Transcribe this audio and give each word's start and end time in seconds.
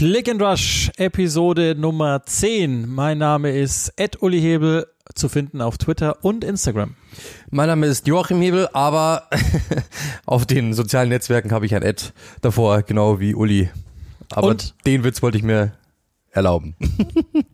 Click 0.00 0.30
and 0.30 0.40
Rush, 0.40 0.90
Episode 0.96 1.74
Nummer 1.74 2.22
10. 2.24 2.88
Mein 2.88 3.18
Name 3.18 3.50
ist 3.50 3.92
Ed 3.96 4.22
Uli 4.22 4.40
Hebel, 4.40 4.86
zu 5.14 5.28
finden 5.28 5.60
auf 5.60 5.76
Twitter 5.76 6.24
und 6.24 6.42
Instagram. 6.42 6.94
Mein 7.50 7.66
Name 7.66 7.84
ist 7.84 8.06
Joachim 8.06 8.40
Hebel, 8.40 8.66
aber 8.72 9.28
auf 10.24 10.46
den 10.46 10.72
sozialen 10.72 11.10
Netzwerken 11.10 11.52
habe 11.52 11.66
ich 11.66 11.74
ein 11.74 11.82
Ed 11.82 12.14
davor, 12.40 12.80
genau 12.80 13.20
wie 13.20 13.34
Uli. 13.34 13.68
Aber 14.30 14.46
und? 14.46 14.74
den 14.86 15.04
Witz 15.04 15.20
wollte 15.20 15.36
ich 15.36 15.44
mir 15.44 15.72
erlauben. 16.30 16.76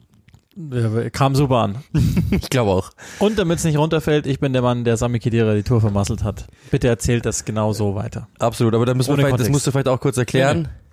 Ja, 0.72 1.10
kam 1.10 1.34
super 1.34 1.56
an. 1.56 1.84
ich 2.30 2.48
glaube 2.48 2.70
auch. 2.70 2.90
Und 3.18 3.38
damit 3.38 3.58
es 3.58 3.64
nicht 3.64 3.76
runterfällt, 3.76 4.26
ich 4.26 4.40
bin 4.40 4.54
der 4.54 4.62
Mann, 4.62 4.84
der 4.84 4.96
Sami 4.96 5.18
Khedira 5.18 5.52
die 5.54 5.62
Tour 5.62 5.82
vermasselt 5.82 6.24
hat. 6.24 6.46
Bitte 6.70 6.88
erzählt 6.88 7.26
das 7.26 7.44
genau 7.44 7.74
so 7.74 7.94
weiter. 7.94 8.26
Absolut, 8.38 8.74
aber 8.74 8.86
da 8.86 8.94
müssen 8.94 9.10
wir 9.10 9.16
vielleicht, 9.18 9.38
das 9.38 9.50
musst 9.50 9.66
du 9.66 9.70
vielleicht 9.70 9.88
auch 9.88 10.00
kurz 10.00 10.16
erklären. 10.16 10.62
Nee, 10.62 10.68
nee. 10.68 10.85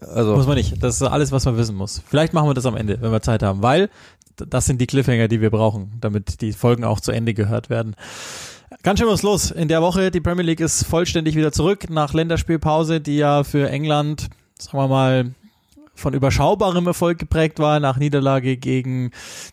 Also. 0.00 0.36
Muss 0.36 0.46
man 0.46 0.56
nicht. 0.56 0.82
Das 0.82 0.96
ist 0.96 1.02
alles, 1.02 1.32
was 1.32 1.44
man 1.44 1.56
wissen 1.56 1.76
muss. 1.76 2.02
Vielleicht 2.06 2.32
machen 2.32 2.48
wir 2.48 2.54
das 2.54 2.66
am 2.66 2.76
Ende, 2.76 3.00
wenn 3.00 3.12
wir 3.12 3.22
Zeit 3.22 3.42
haben, 3.42 3.62
weil 3.62 3.90
das 4.36 4.66
sind 4.66 4.80
die 4.80 4.86
Cliffhanger, 4.86 5.28
die 5.28 5.40
wir 5.40 5.50
brauchen, 5.50 5.92
damit 6.00 6.40
die 6.40 6.52
Folgen 6.52 6.84
auch 6.84 7.00
zu 7.00 7.12
Ende 7.12 7.34
gehört 7.34 7.70
werden. 7.70 7.96
Ganz 8.82 9.00
schön 9.00 9.08
was 9.08 9.22
los 9.22 9.50
in 9.50 9.68
der 9.68 9.80
Woche. 9.80 10.10
Die 10.10 10.20
Premier 10.20 10.44
League 10.44 10.60
ist 10.60 10.84
vollständig 10.84 11.36
wieder 11.36 11.52
zurück 11.52 11.88
nach 11.88 12.12
Länderspielpause, 12.12 13.00
die 13.00 13.16
ja 13.16 13.44
für 13.44 13.70
England, 13.70 14.28
sagen 14.58 14.78
wir 14.78 14.88
mal, 14.88 15.34
von 15.94 16.12
überschaubarem 16.12 16.86
Erfolg 16.86 17.18
geprägt 17.18 17.58
war, 17.58 17.80
nach 17.80 17.96
Niederlage 17.96 18.56
gegen 18.58 19.12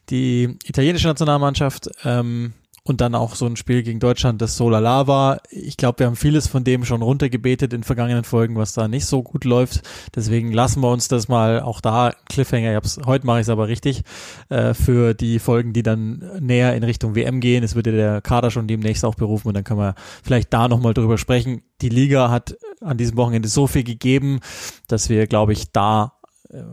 die 0.10 0.58
italienische 0.66 1.08
Nationalmannschaft. 1.08 1.90
Ähm, 2.04 2.54
und 2.86 3.00
dann 3.00 3.16
auch 3.16 3.36
so 3.36 3.46
ein 3.46 3.56
Spiel 3.56 3.82
gegen 3.82 4.00
Deutschland, 4.00 4.42
das 4.42 4.58
so 4.58 4.70
lala 4.70 5.08
war. 5.08 5.42
Ich 5.50 5.78
glaube, 5.78 6.00
wir 6.00 6.08
haben 6.08 6.18
vieles 6.18 6.48
von 6.48 6.66
dem 6.66 6.84
schon 6.84 7.02
runtergebetet 7.02 7.72
in 7.74 7.84
vergangenen 7.84 8.26
Folgen, 8.26 8.58
was 8.58 8.74
da 8.74 8.90
nicht 8.90 9.06
so 9.06 9.24
gut 9.24 9.46
läuft. 9.46 9.82
Deswegen 10.14 10.52
lassen 10.52 10.82
wir 10.82 10.92
uns 10.92 11.08
das 11.08 11.30
mal 11.30 11.62
auch 11.62 11.80
da 11.80 12.14
Cliffhanger. 12.28 12.72
Ich 12.72 12.76
hab's, 12.76 13.00
heute 13.06 13.26
mache 13.26 13.40
ich 13.40 13.44
es 13.44 13.50
aber 13.50 13.70
richtig 13.70 14.04
äh, 14.50 14.74
für 14.74 15.14
die 15.14 15.40
Folgen, 15.40 15.72
die 15.72 15.84
dann 15.84 16.30
näher 16.42 16.76
in 16.76 16.84
Richtung 16.84 17.16
WM 17.16 17.40
gehen. 17.40 17.64
Es 17.64 17.76
wird 17.76 17.88
ja 17.88 17.94
der 17.94 18.22
Kader 18.22 18.52
schon 18.52 18.68
demnächst 18.68 19.06
auch 19.06 19.16
berufen 19.16 19.48
und 19.48 19.54
dann 19.54 19.64
können 19.64 19.80
wir 19.80 19.96
vielleicht 20.22 20.54
da 20.54 20.68
nochmal 20.68 20.94
drüber 20.94 21.18
sprechen. 21.18 21.62
Die 21.82 21.90
Liga 21.90 22.30
hat 22.30 22.58
an 22.82 22.98
diesem 22.98 23.16
Wochenende 23.16 23.48
so 23.48 23.66
viel 23.66 23.84
gegeben, 23.84 24.42
dass 24.88 25.08
wir, 25.08 25.28
glaube 25.28 25.54
ich, 25.54 25.72
da 25.72 26.14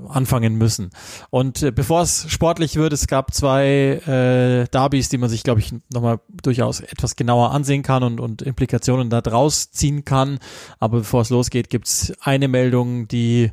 anfangen 0.08 0.56
müssen. 0.56 0.90
Und 1.30 1.62
äh, 1.62 1.70
bevor 1.70 2.02
es 2.02 2.26
sportlich 2.28 2.76
wird, 2.76 2.92
es 2.92 3.06
gab 3.06 3.32
zwei 3.34 4.00
äh, 4.06 4.68
Derbys, 4.68 5.08
die 5.08 5.18
man 5.18 5.28
sich, 5.28 5.42
glaube 5.42 5.60
ich, 5.60 5.72
nochmal 5.92 6.20
durchaus 6.42 6.80
etwas 6.80 7.16
genauer 7.16 7.52
ansehen 7.52 7.82
kann 7.82 8.02
und, 8.02 8.20
und 8.20 8.42
Implikationen 8.42 9.10
da 9.10 9.20
draus 9.20 9.70
ziehen 9.70 10.04
kann. 10.04 10.38
Aber 10.78 10.98
bevor 10.98 11.22
es 11.22 11.30
losgeht, 11.30 11.70
gibt's 11.70 12.12
eine 12.20 12.48
Meldung, 12.48 13.08
die 13.08 13.52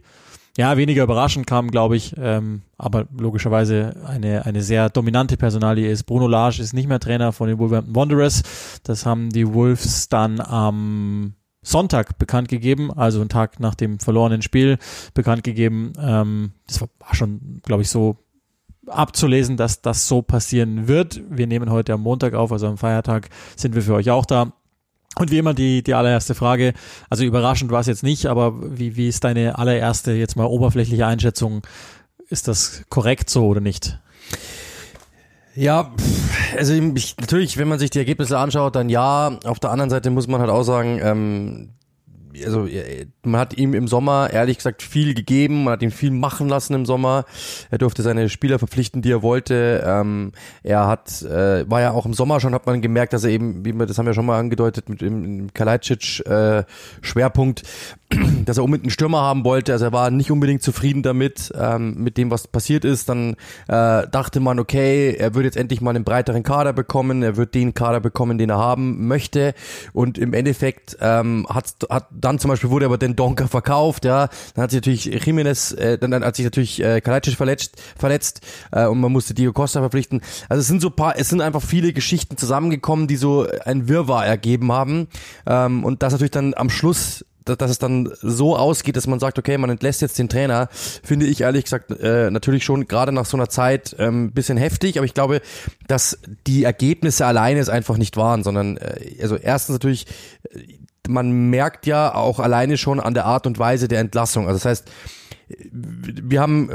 ja 0.57 0.75
weniger 0.75 1.03
überraschend 1.03 1.45
kam, 1.45 1.69
glaube 1.69 1.95
ich, 1.95 2.15
ähm, 2.17 2.63
aber 2.77 3.05
logischerweise 3.15 3.95
eine, 4.05 4.45
eine 4.45 4.63
sehr 4.63 4.89
dominante 4.89 5.37
Personalie 5.37 5.89
ist. 5.89 6.03
Bruno 6.03 6.27
Lage 6.27 6.61
ist 6.61 6.73
nicht 6.73 6.89
mehr 6.89 6.99
Trainer 6.99 7.31
von 7.31 7.47
den 7.47 7.59
Wolverhampton 7.59 7.95
Wanderers. 7.95 8.41
Das 8.83 9.05
haben 9.05 9.29
die 9.29 9.53
Wolves 9.53 10.09
dann 10.09 10.41
am 10.41 11.35
Sonntag 11.67 12.17
bekannt 12.17 12.47
gegeben, 12.47 12.91
also 12.93 13.19
einen 13.19 13.29
Tag 13.29 13.59
nach 13.59 13.75
dem 13.75 13.99
verlorenen 13.99 14.41
Spiel 14.41 14.77
bekannt 15.13 15.43
gegeben. 15.43 15.93
Ähm, 15.99 16.53
das 16.65 16.81
war 16.81 17.13
schon, 17.13 17.61
glaube 17.63 17.81
ich, 17.81 17.89
so 17.89 18.17
abzulesen, 18.87 19.57
dass 19.57 19.81
das 19.81 20.07
so 20.07 20.21
passieren 20.21 20.87
wird. 20.87 21.21
Wir 21.29 21.45
nehmen 21.45 21.69
heute 21.69 21.93
am 21.93 22.01
Montag 22.01 22.35
auf, 22.35 22.53
also 22.53 22.67
am 22.67 22.77
Feiertag 22.77 23.29
sind 23.57 23.75
wir 23.75 23.81
für 23.81 23.95
euch 23.95 24.09
auch 24.09 24.25
da. 24.25 24.53
Und 25.19 25.29
wie 25.31 25.39
immer 25.39 25.53
die, 25.53 25.83
die 25.83 25.93
allererste 25.93 26.35
Frage, 26.35 26.73
also 27.09 27.25
überraschend 27.25 27.69
war 27.71 27.81
es 27.81 27.87
jetzt 27.87 28.03
nicht, 28.03 28.27
aber 28.27 28.53
wie, 28.77 28.95
wie 28.95 29.09
ist 29.09 29.25
deine 29.25 29.57
allererste 29.57 30.13
jetzt 30.13 30.37
mal 30.37 30.45
oberflächliche 30.45 31.05
Einschätzung? 31.05 31.63
Ist 32.29 32.47
das 32.47 32.83
korrekt 32.89 33.29
so 33.29 33.45
oder 33.45 33.61
nicht? 33.61 33.99
Ja, 35.57 35.91
also 36.55 36.73
ich, 36.73 37.17
natürlich, 37.17 37.57
wenn 37.57 37.67
man 37.67 37.79
sich 37.79 37.89
die 37.89 37.97
Ergebnisse 37.97 38.37
anschaut, 38.37 38.75
dann 38.75 38.89
ja. 38.89 39.39
Auf 39.43 39.59
der 39.59 39.71
anderen 39.71 39.89
Seite 39.89 40.11
muss 40.11 40.27
man 40.27 40.39
halt 40.39 40.51
auch 40.51 40.61
sagen, 40.61 40.99
ähm, 41.01 41.69
also 42.45 42.65
äh, 42.65 43.07
man 43.23 43.41
hat 43.41 43.57
ihm 43.57 43.73
im 43.73 43.87
Sommer 43.87 44.29
ehrlich 44.31 44.57
gesagt 44.57 44.81
viel 44.81 45.13
gegeben, 45.13 45.65
man 45.65 45.73
hat 45.73 45.81
ihn 45.81 45.91
viel 45.91 46.11
machen 46.11 46.49
lassen 46.49 46.73
im 46.73 46.85
Sommer. 46.85 47.25
Er 47.69 47.77
durfte 47.77 48.01
seine 48.01 48.29
Spieler 48.29 48.59
verpflichten, 48.59 49.01
die 49.01 49.11
er 49.11 49.21
wollte. 49.21 49.83
Ähm, 49.85 50.31
er 50.63 50.87
hat 50.87 51.21
äh, 51.23 51.69
war 51.69 51.81
ja 51.81 51.91
auch 51.91 52.05
im 52.05 52.13
Sommer 52.13 52.39
schon, 52.39 52.53
hat 52.53 52.65
man 52.65 52.81
gemerkt, 52.81 53.13
dass 53.13 53.23
er 53.23 53.31
eben, 53.31 53.65
wie 53.65 53.73
wir 53.73 53.85
das 53.85 53.97
haben 53.97 54.05
wir 54.05 54.13
schon 54.13 54.25
mal 54.25 54.39
angedeutet 54.39 54.89
mit 54.89 55.01
dem 55.01 55.53
Kalajdzic 55.53 56.25
äh, 56.25 56.63
dass 58.45 58.57
er 58.57 58.63
unbedingt 58.63 58.85
einen 58.85 58.91
Stürmer 58.91 59.21
haben 59.21 59.43
wollte. 59.43 59.73
Also 59.73 59.85
er 59.85 59.91
war 59.91 60.11
nicht 60.11 60.31
unbedingt 60.31 60.63
zufrieden 60.63 61.03
damit 61.03 61.51
ähm, 61.59 61.95
mit 62.01 62.17
dem, 62.17 62.31
was 62.31 62.47
passiert 62.47 62.85
ist. 62.85 63.09
Dann 63.09 63.35
äh, 63.67 64.07
dachte 64.07 64.39
man, 64.39 64.59
okay, 64.59 65.15
er 65.17 65.35
wird 65.35 65.45
jetzt 65.45 65.57
endlich 65.57 65.81
mal 65.81 65.91
einen 65.91 66.05
breiteren 66.05 66.43
Kader 66.43 66.73
bekommen, 66.73 67.21
er 67.21 67.35
wird 67.35 67.53
den 67.53 67.73
Kader 67.73 67.99
bekommen, 67.99 68.37
den 68.37 68.49
er 68.49 68.57
haben 68.57 69.07
möchte. 69.07 69.53
Und 69.91 70.17
im 70.17 70.33
Endeffekt 70.33 70.97
ähm, 71.01 71.45
hat, 71.49 71.73
hat 71.89 72.07
dann 72.27 72.39
zum 72.39 72.49
Beispiel 72.49 72.69
wurde 72.69 72.85
aber 72.85 72.97
den 72.97 73.15
Donker 73.15 73.47
verkauft, 73.47 74.03
ja. 74.05 74.29
Dann 74.53 74.63
hat 74.63 74.71
sich 74.71 74.77
natürlich 74.77 75.05
Jiménez, 75.25 75.75
äh, 75.77 75.97
dann, 75.97 76.11
dann 76.11 76.23
hat 76.23 76.35
sich 76.35 76.45
natürlich 76.45 76.83
äh, 76.83 76.99
Kalajdzic 76.99 77.35
verletzt, 77.35 77.81
verletzt 77.97 78.41
äh, 78.71 78.85
und 78.85 78.99
man 78.99 79.11
musste 79.11 79.33
Diego 79.33 79.53
Costa 79.53 79.79
verpflichten. 79.79 80.21
Also 80.49 80.61
es 80.61 80.67
sind 80.67 80.81
so 80.81 80.89
paar, 80.89 81.17
es 81.17 81.29
sind 81.29 81.41
einfach 81.41 81.61
viele 81.61 81.93
Geschichten 81.93 82.37
zusammengekommen, 82.37 83.07
die 83.07 83.15
so 83.15 83.47
ein 83.65 83.87
Wirrwarr 83.87 84.25
ergeben 84.25 84.71
haben. 84.71 85.07
Ähm, 85.45 85.85
und 85.85 86.03
das 86.03 86.11
natürlich 86.13 86.31
dann 86.31 86.53
am 86.53 86.69
Schluss 86.69 87.23
dass 87.45 87.71
es 87.71 87.79
dann 87.79 88.11
so 88.21 88.57
ausgeht, 88.57 88.97
dass 88.97 89.07
man 89.07 89.19
sagt, 89.19 89.39
okay, 89.39 89.57
man 89.57 89.69
entlässt 89.69 90.01
jetzt 90.01 90.19
den 90.19 90.27
Trainer, 90.27 90.67
finde 90.71 91.25
ich 91.25 91.39
ehrlich 91.39 91.63
gesagt 91.63 91.91
äh, 91.91 92.29
natürlich 92.29 92.65
schon 92.65 92.89
gerade 92.89 93.13
nach 93.13 93.25
so 93.25 93.37
einer 93.37 93.47
Zeit 93.47 93.95
ähm, 93.99 94.31
bisschen 94.31 94.57
heftig, 94.57 94.97
aber 94.97 95.05
ich 95.05 95.13
glaube, 95.13 95.41
dass 95.87 96.19
die 96.45 96.65
Ergebnisse 96.65 97.25
alleine 97.25 97.61
es 97.61 97.69
einfach 97.69 97.97
nicht 97.97 98.17
waren, 98.17 98.43
sondern 98.43 98.75
äh, 98.75 99.21
also 99.21 99.37
erstens 99.37 99.73
natürlich 99.73 100.07
man 101.07 101.49
merkt 101.49 101.85
ja 101.85 102.13
auch 102.13 102.39
alleine 102.39 102.77
schon 102.77 102.99
an 102.99 103.13
der 103.13 103.25
Art 103.25 103.47
und 103.47 103.59
Weise 103.59 103.87
der 103.87 103.99
Entlassung. 103.99 104.47
Also 104.47 104.57
das 104.57 104.65
heißt, 104.65 104.91
wir 105.49 106.41
haben 106.41 106.69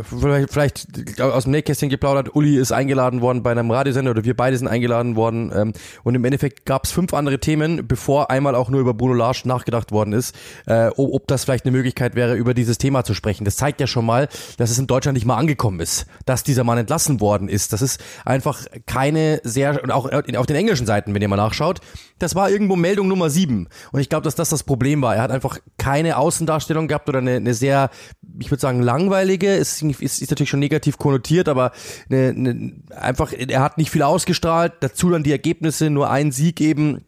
vielleicht 0.49 1.21
aus 1.21 1.44
dem 1.44 1.53
Nähkästchen 1.53 1.91
geplaudert, 1.91 2.34
Uli 2.34 2.56
ist 2.56 2.72
eingeladen 2.72 3.21
worden 3.21 3.43
bei 3.43 3.50
einem 3.50 3.71
Radiosender 3.71 4.12
oder 4.12 4.25
wir 4.25 4.34
beide 4.34 4.56
sind 4.56 4.66
eingeladen 4.66 5.15
worden 5.15 5.53
ähm, 5.55 5.72
und 6.05 6.15
im 6.15 6.25
Endeffekt 6.25 6.65
gab 6.65 6.84
es 6.84 6.91
fünf 6.91 7.12
andere 7.12 7.38
Themen, 7.38 7.87
bevor 7.87 8.31
einmal 8.31 8.55
auch 8.55 8.71
nur 8.71 8.81
über 8.81 8.94
Bruno 8.94 9.12
Larsch 9.12 9.44
nachgedacht 9.44 9.93
worden 9.93 10.15
ist, 10.15 10.34
äh, 10.66 10.88
ob 10.97 11.27
das 11.27 11.44
vielleicht 11.44 11.66
eine 11.66 11.72
Möglichkeit 11.72 12.15
wäre, 12.15 12.34
über 12.34 12.55
dieses 12.55 12.78
Thema 12.78 13.05
zu 13.05 13.12
sprechen. 13.12 13.44
Das 13.44 13.56
zeigt 13.56 13.78
ja 13.81 13.87
schon 13.87 14.06
mal, 14.06 14.28
dass 14.56 14.71
es 14.71 14.78
in 14.78 14.87
Deutschland 14.87 15.16
nicht 15.16 15.27
mal 15.27 15.37
angekommen 15.37 15.81
ist, 15.81 16.06
dass 16.25 16.43
dieser 16.43 16.65
Mann 16.65 16.78
entlassen 16.78 17.21
worden 17.21 17.49
ist. 17.49 17.75
Das 17.75 17.82
ist 17.82 18.03
einfach 18.25 18.65
keine 18.87 19.41
sehr, 19.44 19.82
und 19.82 19.91
auch 19.91 20.11
auf 20.11 20.47
den 20.47 20.56
englischen 20.56 20.87
Seiten, 20.87 21.15
wenn 21.15 21.21
ihr 21.21 21.28
mal 21.28 21.37
nachschaut, 21.37 21.81
das 22.19 22.34
war 22.34 22.49
irgendwo 22.49 22.77
Meldung 22.77 23.09
Nummer 23.09 23.28
sieben. 23.28 23.69
Und 23.91 24.00
ich 24.00 24.09
glaube, 24.09 24.25
dass 24.25 24.34
das 24.34 24.49
das 24.49 24.62
Problem 24.62 25.03
war. 25.03 25.16
Er 25.16 25.22
hat 25.22 25.31
einfach 25.31 25.59
keine 25.77 26.16
Außendarstellung 26.16 26.88
gehabt 26.88 27.09
oder 27.09 27.19
eine, 27.19 27.37
eine 27.37 27.53
sehr, 27.53 27.91
ich 28.38 28.50
würde 28.50 28.62
sagen, 28.62 28.81
langweilige, 28.81 29.55
ist, 29.55 29.83
ist, 29.83 30.23
ist 30.23 30.31
natürlich 30.31 30.50
schon 30.50 30.61
negativ 30.61 30.99
konnotiert, 30.99 31.49
aber 31.49 31.73
eine, 32.11 32.28
eine, 32.31 32.73
einfach, 32.97 33.33
er 33.33 33.61
hat 33.61 33.77
nicht 33.77 33.91
viel 33.91 34.03
ausgestrahlt. 34.03 34.73
Dazu 34.81 35.11
dann 35.11 35.23
die 35.23 35.33
Ergebnisse, 35.33 35.91
nur 35.91 36.11
ein 36.11 36.33
Sieg 36.33 36.61
eben. 36.61 37.05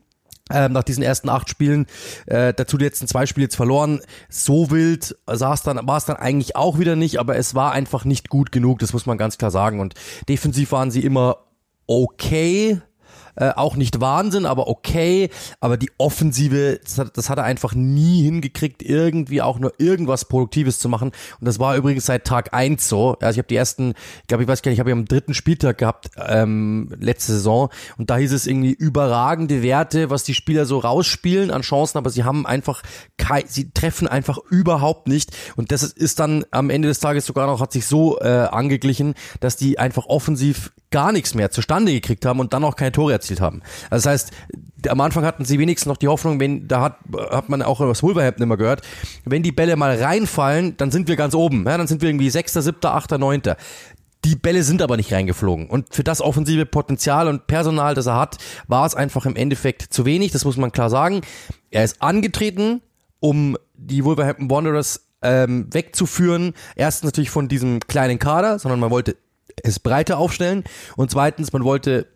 Ähm, 0.50 0.72
nach 0.72 0.82
diesen 0.82 1.02
ersten 1.02 1.30
acht 1.30 1.48
Spielen, 1.48 1.86
äh, 2.26 2.52
dazu 2.52 2.76
die 2.76 2.84
letzten 2.84 3.08
zwei 3.08 3.24
Spiele 3.24 3.44
jetzt 3.44 3.56
verloren. 3.56 4.02
So 4.28 4.70
wild 4.70 5.16
war 5.24 5.54
es 5.54 5.62
dann 5.62 6.16
eigentlich 6.16 6.54
auch 6.54 6.78
wieder 6.78 6.96
nicht, 6.96 7.18
aber 7.18 7.36
es 7.36 7.54
war 7.54 7.72
einfach 7.72 8.04
nicht 8.04 8.28
gut 8.28 8.52
genug, 8.52 8.78
das 8.80 8.92
muss 8.92 9.06
man 9.06 9.16
ganz 9.16 9.38
klar 9.38 9.50
sagen. 9.50 9.80
Und 9.80 9.94
defensiv 10.28 10.72
waren 10.72 10.90
sie 10.90 11.00
immer 11.00 11.38
okay, 11.86 12.82
äh, 13.36 13.50
auch 13.50 13.76
nicht 13.76 14.00
Wahnsinn, 14.00 14.46
aber 14.46 14.68
okay. 14.68 15.30
Aber 15.60 15.76
die 15.76 15.90
Offensive, 15.98 16.80
das 16.82 16.98
hat, 16.98 17.16
das 17.16 17.28
hat 17.30 17.38
er 17.38 17.44
einfach 17.44 17.74
nie 17.74 18.22
hingekriegt, 18.22 18.82
irgendwie 18.82 19.42
auch 19.42 19.58
nur 19.58 19.72
irgendwas 19.78 20.26
Produktives 20.26 20.78
zu 20.78 20.88
machen. 20.88 21.12
Und 21.40 21.46
das 21.46 21.58
war 21.58 21.76
übrigens 21.76 22.06
seit 22.06 22.24
Tag 22.24 22.54
eins 22.54 22.88
so. 22.88 23.16
Also 23.20 23.32
ich 23.32 23.38
habe 23.38 23.48
die 23.48 23.56
ersten, 23.56 23.94
glaube, 24.28 24.44
ich 24.44 24.48
weiß 24.48 24.62
gar 24.62 24.70
nicht, 24.70 24.76
ich 24.76 24.80
habe 24.80 24.90
ja 24.90 24.96
am 24.96 25.06
dritten 25.06 25.34
Spieltag 25.34 25.78
gehabt, 25.78 26.10
ähm, 26.16 26.94
letzte 26.98 27.32
Saison. 27.32 27.70
Und 27.98 28.10
da 28.10 28.16
hieß 28.16 28.32
es 28.32 28.46
irgendwie 28.46 28.72
überragende 28.72 29.62
Werte, 29.62 30.10
was 30.10 30.24
die 30.24 30.34
Spieler 30.34 30.66
so 30.66 30.78
rausspielen 30.78 31.50
an 31.50 31.62
Chancen, 31.62 31.98
aber 31.98 32.10
sie 32.10 32.24
haben 32.24 32.46
einfach, 32.46 32.82
sie 33.46 33.70
treffen 33.70 34.06
einfach 34.06 34.38
überhaupt 34.50 35.08
nicht. 35.08 35.36
Und 35.56 35.72
das 35.72 35.82
ist 35.82 36.20
dann 36.20 36.44
am 36.50 36.70
Ende 36.70 36.88
des 36.88 37.00
Tages 37.00 37.26
sogar 37.26 37.46
noch, 37.46 37.60
hat 37.60 37.72
sich 37.72 37.86
so 37.86 38.20
äh, 38.20 38.28
angeglichen, 38.28 39.14
dass 39.40 39.56
die 39.56 39.78
einfach 39.78 40.06
offensiv 40.06 40.72
gar 40.90 41.10
nichts 41.10 41.34
mehr 41.34 41.50
zustande 41.50 41.92
gekriegt 41.92 42.24
haben 42.24 42.38
und 42.38 42.52
dann 42.52 42.62
auch 42.62 42.76
keine 42.76 42.92
Tore 42.92 43.12
erzielt 43.12 43.23
haben. 43.40 43.62
Also 43.90 44.04
das 44.04 44.12
heißt, 44.12 44.30
am 44.88 45.00
Anfang 45.00 45.24
hatten 45.24 45.44
sie 45.44 45.58
wenigstens 45.58 45.88
noch 45.88 45.96
die 45.96 46.08
Hoffnung, 46.08 46.40
wenn, 46.40 46.68
da 46.68 46.80
hat, 46.80 46.98
hat 47.30 47.48
man 47.48 47.62
auch 47.62 47.80
was 47.80 48.02
Wolverhampton 48.02 48.42
immer 48.42 48.56
gehört, 48.56 48.82
wenn 49.24 49.42
die 49.42 49.52
Bälle 49.52 49.76
mal 49.76 49.96
reinfallen, 50.00 50.76
dann 50.76 50.90
sind 50.90 51.08
wir 51.08 51.16
ganz 51.16 51.34
oben. 51.34 51.64
Ja, 51.66 51.78
dann 51.78 51.86
sind 51.86 52.02
wir 52.02 52.08
irgendwie 52.08 52.30
Sechster, 52.30 52.62
Siebter, 52.62 52.94
Achter, 52.94 53.18
Neunter. 53.18 53.56
Die 54.24 54.36
Bälle 54.36 54.62
sind 54.62 54.80
aber 54.80 54.96
nicht 54.96 55.12
reingeflogen. 55.12 55.68
Und 55.68 55.94
für 55.94 56.04
das 56.04 56.22
offensive 56.22 56.64
Potenzial 56.64 57.28
und 57.28 57.46
Personal, 57.46 57.94
das 57.94 58.06
er 58.06 58.16
hat, 58.16 58.38
war 58.68 58.86
es 58.86 58.94
einfach 58.94 59.26
im 59.26 59.36
Endeffekt 59.36 59.82
zu 59.82 60.06
wenig. 60.06 60.32
Das 60.32 60.44
muss 60.44 60.56
man 60.56 60.72
klar 60.72 60.88
sagen. 60.88 61.20
Er 61.70 61.84
ist 61.84 62.00
angetreten, 62.00 62.80
um 63.20 63.58
die 63.74 64.04
Wolverhampton 64.04 64.50
Wanderers 64.50 65.08
ähm, 65.20 65.66
wegzuführen. 65.72 66.54
Erstens 66.76 67.04
natürlich 67.08 67.30
von 67.30 67.48
diesem 67.48 67.80
kleinen 67.80 68.18
Kader, 68.18 68.58
sondern 68.58 68.80
man 68.80 68.90
wollte 68.90 69.16
es 69.62 69.78
breiter 69.78 70.18
aufstellen 70.18 70.64
und 70.96 71.10
zweitens, 71.10 71.52
man 71.52 71.64
wollte 71.64 72.06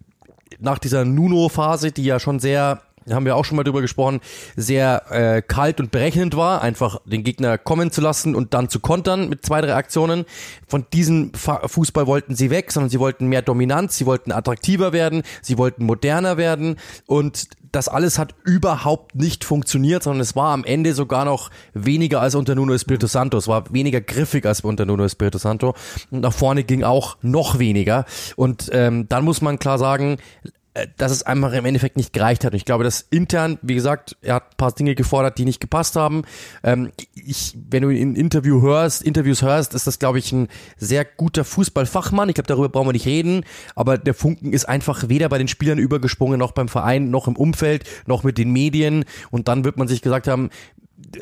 nach 0.58 0.78
dieser 0.78 1.04
Nuno-Phase, 1.04 1.92
die 1.92 2.04
ja 2.04 2.20
schon 2.20 2.40
sehr 2.40 2.80
haben 3.10 3.24
wir 3.24 3.36
auch 3.36 3.44
schon 3.44 3.56
mal 3.56 3.64
drüber 3.64 3.80
gesprochen, 3.80 4.20
sehr 4.56 5.04
äh, 5.10 5.42
kalt 5.42 5.80
und 5.80 5.90
berechnend 5.90 6.36
war, 6.36 6.62
einfach 6.62 7.00
den 7.04 7.24
Gegner 7.24 7.58
kommen 7.58 7.90
zu 7.90 8.00
lassen 8.00 8.34
und 8.34 8.54
dann 8.54 8.68
zu 8.68 8.80
kontern 8.80 9.28
mit 9.28 9.44
zwei, 9.44 9.60
drei 9.60 9.74
Aktionen. 9.74 10.24
Von 10.66 10.86
diesem 10.92 11.32
Fußball 11.34 12.06
wollten 12.06 12.34
sie 12.34 12.50
weg, 12.50 12.72
sondern 12.72 12.90
sie 12.90 13.00
wollten 13.00 13.26
mehr 13.26 13.42
Dominanz, 13.42 13.96
sie 13.96 14.06
wollten 14.06 14.32
attraktiver 14.32 14.92
werden, 14.92 15.22
sie 15.42 15.58
wollten 15.58 15.84
moderner 15.84 16.36
werden 16.36 16.76
und 17.06 17.48
das 17.72 17.88
alles 17.88 18.18
hat 18.18 18.34
überhaupt 18.44 19.14
nicht 19.14 19.44
funktioniert, 19.44 20.02
sondern 20.02 20.20
es 20.20 20.36
war 20.36 20.52
am 20.52 20.64
Ende 20.64 20.94
sogar 20.94 21.24
noch 21.24 21.50
weniger 21.74 22.20
als 22.20 22.34
unter 22.34 22.54
Nuno 22.54 22.72
Espirito 22.72 23.06
Santo. 23.06 23.36
Es 23.36 23.48
war 23.48 23.72
weniger 23.72 24.00
griffig 24.00 24.46
als 24.46 24.60
unter 24.62 24.86
Nuno 24.86 25.04
Espirito 25.04 25.38
Santo. 25.38 25.74
Und 26.10 26.20
nach 26.20 26.32
vorne 26.32 26.64
ging 26.64 26.82
auch 26.82 27.16
noch 27.22 27.58
weniger. 27.58 28.04
Und 28.36 28.70
ähm, 28.72 29.08
dann 29.08 29.24
muss 29.24 29.42
man 29.42 29.58
klar 29.58 29.78
sagen, 29.78 30.18
dass 30.96 31.12
es 31.12 31.22
einfach 31.22 31.52
im 31.52 31.64
Endeffekt 31.64 31.96
nicht 31.96 32.12
gereicht 32.12 32.44
hat. 32.44 32.52
Und 32.52 32.56
ich 32.56 32.64
glaube, 32.64 32.84
dass 32.84 33.00
intern, 33.00 33.58
wie 33.62 33.74
gesagt, 33.74 34.16
er 34.22 34.36
hat 34.36 34.52
ein 34.52 34.56
paar 34.56 34.72
Dinge 34.72 34.94
gefordert, 34.94 35.38
die 35.38 35.44
nicht 35.44 35.60
gepasst 35.60 35.96
haben. 35.96 36.22
Ähm, 36.62 36.92
ich, 37.14 37.56
wenn 37.68 37.82
du 37.82 37.90
in 37.90 38.16
Interview 38.16 38.62
hörst, 38.62 39.02
Interviews 39.02 39.42
hörst, 39.42 39.74
ist 39.74 39.86
das, 39.86 39.98
glaube 39.98 40.18
ich, 40.18 40.32
ein 40.32 40.48
sehr 40.76 41.04
guter 41.04 41.44
Fußballfachmann. 41.44 42.28
Ich 42.28 42.34
glaube, 42.34 42.48
darüber 42.48 42.68
brauchen 42.68 42.88
wir 42.88 42.92
nicht 42.92 43.06
reden. 43.06 43.44
Aber 43.74 43.98
der 43.98 44.14
Funken 44.14 44.52
ist 44.52 44.68
einfach 44.68 45.08
weder 45.08 45.28
bei 45.28 45.38
den 45.38 45.48
Spielern 45.48 45.78
übergesprungen, 45.78 46.38
noch 46.38 46.52
beim 46.52 46.68
Verein, 46.68 47.10
noch 47.10 47.28
im 47.28 47.36
Umfeld, 47.36 47.84
noch 48.06 48.24
mit 48.24 48.38
den 48.38 48.52
Medien. 48.52 49.04
Und 49.30 49.48
dann 49.48 49.64
wird 49.64 49.76
man 49.76 49.88
sich 49.88 50.02
gesagt 50.02 50.28
haben, 50.28 50.50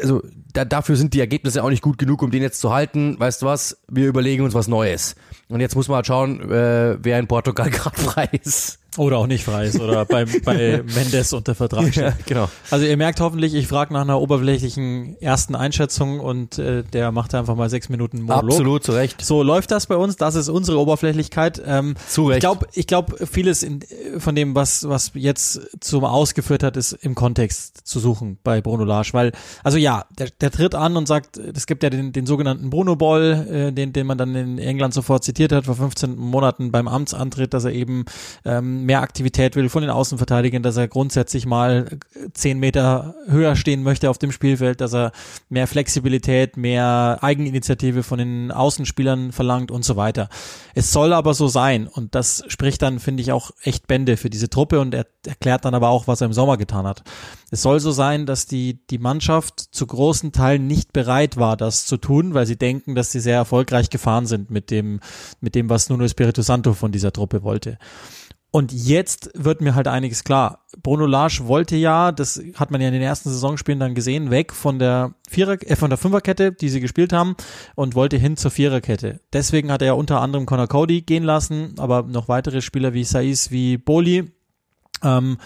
also 0.00 0.22
da, 0.52 0.64
dafür 0.64 0.96
sind 0.96 1.14
die 1.14 1.20
Ergebnisse 1.20 1.62
auch 1.62 1.68
nicht 1.68 1.82
gut 1.82 1.98
genug, 1.98 2.22
um 2.22 2.30
den 2.30 2.42
jetzt 2.42 2.60
zu 2.60 2.72
halten. 2.72 3.18
Weißt 3.18 3.42
du 3.42 3.46
was? 3.46 3.78
Wir 3.88 4.08
überlegen 4.08 4.44
uns 4.44 4.54
was 4.54 4.68
Neues. 4.68 5.16
Und 5.48 5.60
jetzt 5.60 5.76
muss 5.76 5.88
man 5.88 5.96
halt 5.96 6.06
schauen, 6.06 6.40
äh, 6.50 6.96
wer 7.00 7.18
in 7.18 7.26
Portugal 7.26 7.70
gerade 7.70 7.96
frei 7.96 8.28
ist. 8.42 8.78
Oder 8.96 9.18
auch 9.18 9.26
nicht 9.26 9.44
frei 9.44 9.66
ist 9.66 9.80
oder 9.80 10.04
bei, 10.04 10.24
bei 10.44 10.82
Mendes 10.94 11.32
unter 11.32 11.54
Vertrag 11.54 11.88
steht. 11.88 12.02
Ja, 12.02 12.12
genau. 12.26 12.48
Also 12.70 12.86
ihr 12.86 12.96
merkt 12.96 13.20
hoffentlich, 13.20 13.54
ich 13.54 13.66
frage 13.66 13.92
nach 13.92 14.02
einer 14.02 14.20
oberflächlichen 14.20 15.20
ersten 15.20 15.54
Einschätzung 15.54 16.20
und 16.20 16.58
äh, 16.58 16.82
der 16.82 17.12
macht 17.12 17.34
einfach 17.34 17.56
mal 17.56 17.68
sechs 17.68 17.88
Minuten 17.88 18.22
Monolog. 18.22 18.52
Absolut, 18.52 18.84
zu 18.84 18.92
Recht. 18.92 19.24
So 19.24 19.42
läuft 19.42 19.70
das 19.70 19.86
bei 19.86 19.96
uns, 19.96 20.16
das 20.16 20.34
ist 20.34 20.48
unsere 20.48 20.78
Oberflächlichkeit. 20.78 21.62
Ähm, 21.64 21.94
zu 22.08 22.26
Recht. 22.26 22.38
Ich 22.38 22.40
glaube, 22.40 22.66
ich 22.72 22.86
glaub, 22.86 23.16
vieles 23.30 23.62
in, 23.62 23.80
von 24.18 24.34
dem, 24.34 24.54
was, 24.54 24.88
was 24.88 25.12
jetzt 25.14 25.60
zum 25.80 26.04
Ausgeführt 26.04 26.62
hat, 26.62 26.76
ist 26.76 26.92
im 26.92 27.14
Kontext 27.14 27.86
zu 27.86 28.00
suchen 28.00 28.38
bei 28.42 28.60
Bruno 28.60 28.84
Lage, 28.84 29.10
weil, 29.12 29.32
also 29.62 29.78
ja, 29.78 30.06
der, 30.18 30.30
der 30.40 30.50
tritt 30.50 30.74
an 30.74 30.96
und 30.96 31.06
sagt, 31.06 31.36
es 31.36 31.66
gibt 31.66 31.82
ja 31.82 31.90
den, 31.90 32.12
den 32.12 32.26
sogenannten 32.26 32.70
Bruno 32.70 32.96
Ball, 32.96 33.46
äh, 33.50 33.72
den, 33.72 33.92
den 33.92 34.06
man 34.06 34.16
dann 34.16 34.34
in 34.34 34.58
England 34.58 34.94
sofort 34.94 35.24
zitiert 35.24 35.52
hat, 35.52 35.66
vor 35.66 35.74
15 35.74 36.16
Monaten 36.16 36.72
beim 36.72 36.88
Amtsantritt, 36.88 37.52
dass 37.52 37.64
er 37.64 37.72
eben 37.72 38.04
ähm, 38.44 38.85
mehr 38.86 39.02
Aktivität 39.02 39.56
will 39.56 39.68
von 39.68 39.82
den 39.82 39.90
Außenverteidigern, 39.90 40.62
dass 40.62 40.76
er 40.76 40.86
grundsätzlich 40.86 41.44
mal 41.44 41.98
zehn 42.32 42.58
Meter 42.58 43.16
höher 43.26 43.56
stehen 43.56 43.82
möchte 43.82 44.08
auf 44.08 44.18
dem 44.18 44.30
Spielfeld, 44.30 44.80
dass 44.80 44.94
er 44.94 45.10
mehr 45.48 45.66
Flexibilität, 45.66 46.56
mehr 46.56 47.18
Eigeninitiative 47.20 48.04
von 48.04 48.18
den 48.18 48.52
Außenspielern 48.52 49.32
verlangt 49.32 49.72
und 49.72 49.84
so 49.84 49.96
weiter. 49.96 50.28
Es 50.74 50.92
soll 50.92 51.12
aber 51.12 51.34
so 51.34 51.48
sein 51.48 51.88
und 51.88 52.14
das 52.14 52.44
spricht 52.46 52.80
dann, 52.80 53.00
finde 53.00 53.22
ich, 53.22 53.32
auch 53.32 53.50
echt 53.60 53.88
Bände 53.88 54.16
für 54.16 54.30
diese 54.30 54.48
Truppe 54.48 54.78
und 54.78 54.94
er 54.94 55.06
erklärt 55.26 55.64
dann 55.64 55.74
aber 55.74 55.88
auch, 55.88 56.06
was 56.06 56.20
er 56.20 56.26
im 56.26 56.32
Sommer 56.32 56.56
getan 56.56 56.86
hat. 56.86 57.02
Es 57.50 57.62
soll 57.62 57.80
so 57.80 57.90
sein, 57.90 58.24
dass 58.24 58.46
die, 58.46 58.86
die 58.88 58.98
Mannschaft 58.98 59.58
zu 59.58 59.86
großen 59.86 60.30
Teilen 60.30 60.68
nicht 60.68 60.92
bereit 60.92 61.36
war, 61.36 61.56
das 61.56 61.86
zu 61.86 61.96
tun, 61.96 62.34
weil 62.34 62.46
sie 62.46 62.56
denken, 62.56 62.94
dass 62.94 63.10
sie 63.10 63.20
sehr 63.20 63.36
erfolgreich 63.36 63.90
gefahren 63.90 64.26
sind 64.26 64.50
mit 64.50 64.70
dem, 64.70 65.00
mit 65.40 65.56
dem, 65.56 65.68
was 65.68 65.88
Nuno 65.88 66.04
Espirito 66.04 66.42
Santo 66.42 66.72
von 66.72 66.92
dieser 66.92 67.12
Truppe 67.12 67.42
wollte. 67.42 67.78
Und 68.56 68.72
jetzt 68.72 69.28
wird 69.34 69.60
mir 69.60 69.74
halt 69.74 69.86
einiges 69.86 70.24
klar. 70.24 70.64
Bruno 70.82 71.04
Lage 71.04 71.42
wollte 71.46 71.76
ja, 71.76 72.10
das 72.10 72.42
hat 72.54 72.70
man 72.70 72.80
ja 72.80 72.86
in 72.86 72.94
den 72.94 73.02
ersten 73.02 73.28
Saisonspielen 73.28 73.78
dann 73.78 73.94
gesehen, 73.94 74.30
weg 74.30 74.54
von 74.54 74.78
der 74.78 75.12
Vierer, 75.28 75.58
äh, 75.60 75.76
von 75.76 75.90
der 75.90 75.98
Fünferkette, 75.98 76.52
die 76.52 76.70
sie 76.70 76.80
gespielt 76.80 77.12
haben, 77.12 77.36
und 77.74 77.94
wollte 77.94 78.16
hin 78.16 78.38
zur 78.38 78.50
Viererkette. 78.50 79.20
Deswegen 79.30 79.70
hat 79.70 79.82
er 79.82 79.98
unter 79.98 80.22
anderem 80.22 80.46
Connor 80.46 80.68
Cody 80.68 81.02
gehen 81.02 81.22
lassen, 81.22 81.74
aber 81.76 82.04
noch 82.04 82.28
weitere 82.28 82.62
Spieler 82.62 82.94
wie 82.94 83.04
Saiz, 83.04 83.50
wie 83.50 83.76
Boli, 83.76 84.32
ähm, 85.02 85.36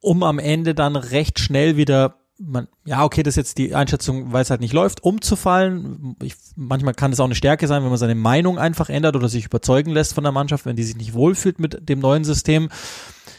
um 0.00 0.22
am 0.22 0.38
Ende 0.38 0.74
dann 0.74 0.96
recht 0.96 1.40
schnell 1.40 1.76
wieder 1.76 2.23
man, 2.38 2.68
ja, 2.84 3.04
okay, 3.04 3.22
das 3.22 3.32
ist 3.32 3.36
jetzt 3.36 3.58
die 3.58 3.74
Einschätzung, 3.74 4.32
weil 4.32 4.42
es 4.42 4.50
halt 4.50 4.60
nicht 4.60 4.72
läuft, 4.72 5.02
umzufallen. 5.02 6.16
Ich, 6.22 6.34
manchmal 6.56 6.94
kann 6.94 7.12
es 7.12 7.20
auch 7.20 7.26
eine 7.26 7.34
Stärke 7.34 7.66
sein, 7.66 7.82
wenn 7.82 7.90
man 7.90 7.98
seine 7.98 8.14
Meinung 8.14 8.58
einfach 8.58 8.88
ändert 8.88 9.16
oder 9.16 9.28
sich 9.28 9.46
überzeugen 9.46 9.90
lässt 9.92 10.14
von 10.14 10.24
der 10.24 10.32
Mannschaft, 10.32 10.66
wenn 10.66 10.76
die 10.76 10.82
sich 10.82 10.96
nicht 10.96 11.14
wohlfühlt 11.14 11.60
mit 11.60 11.88
dem 11.88 12.00
neuen 12.00 12.24
System. 12.24 12.70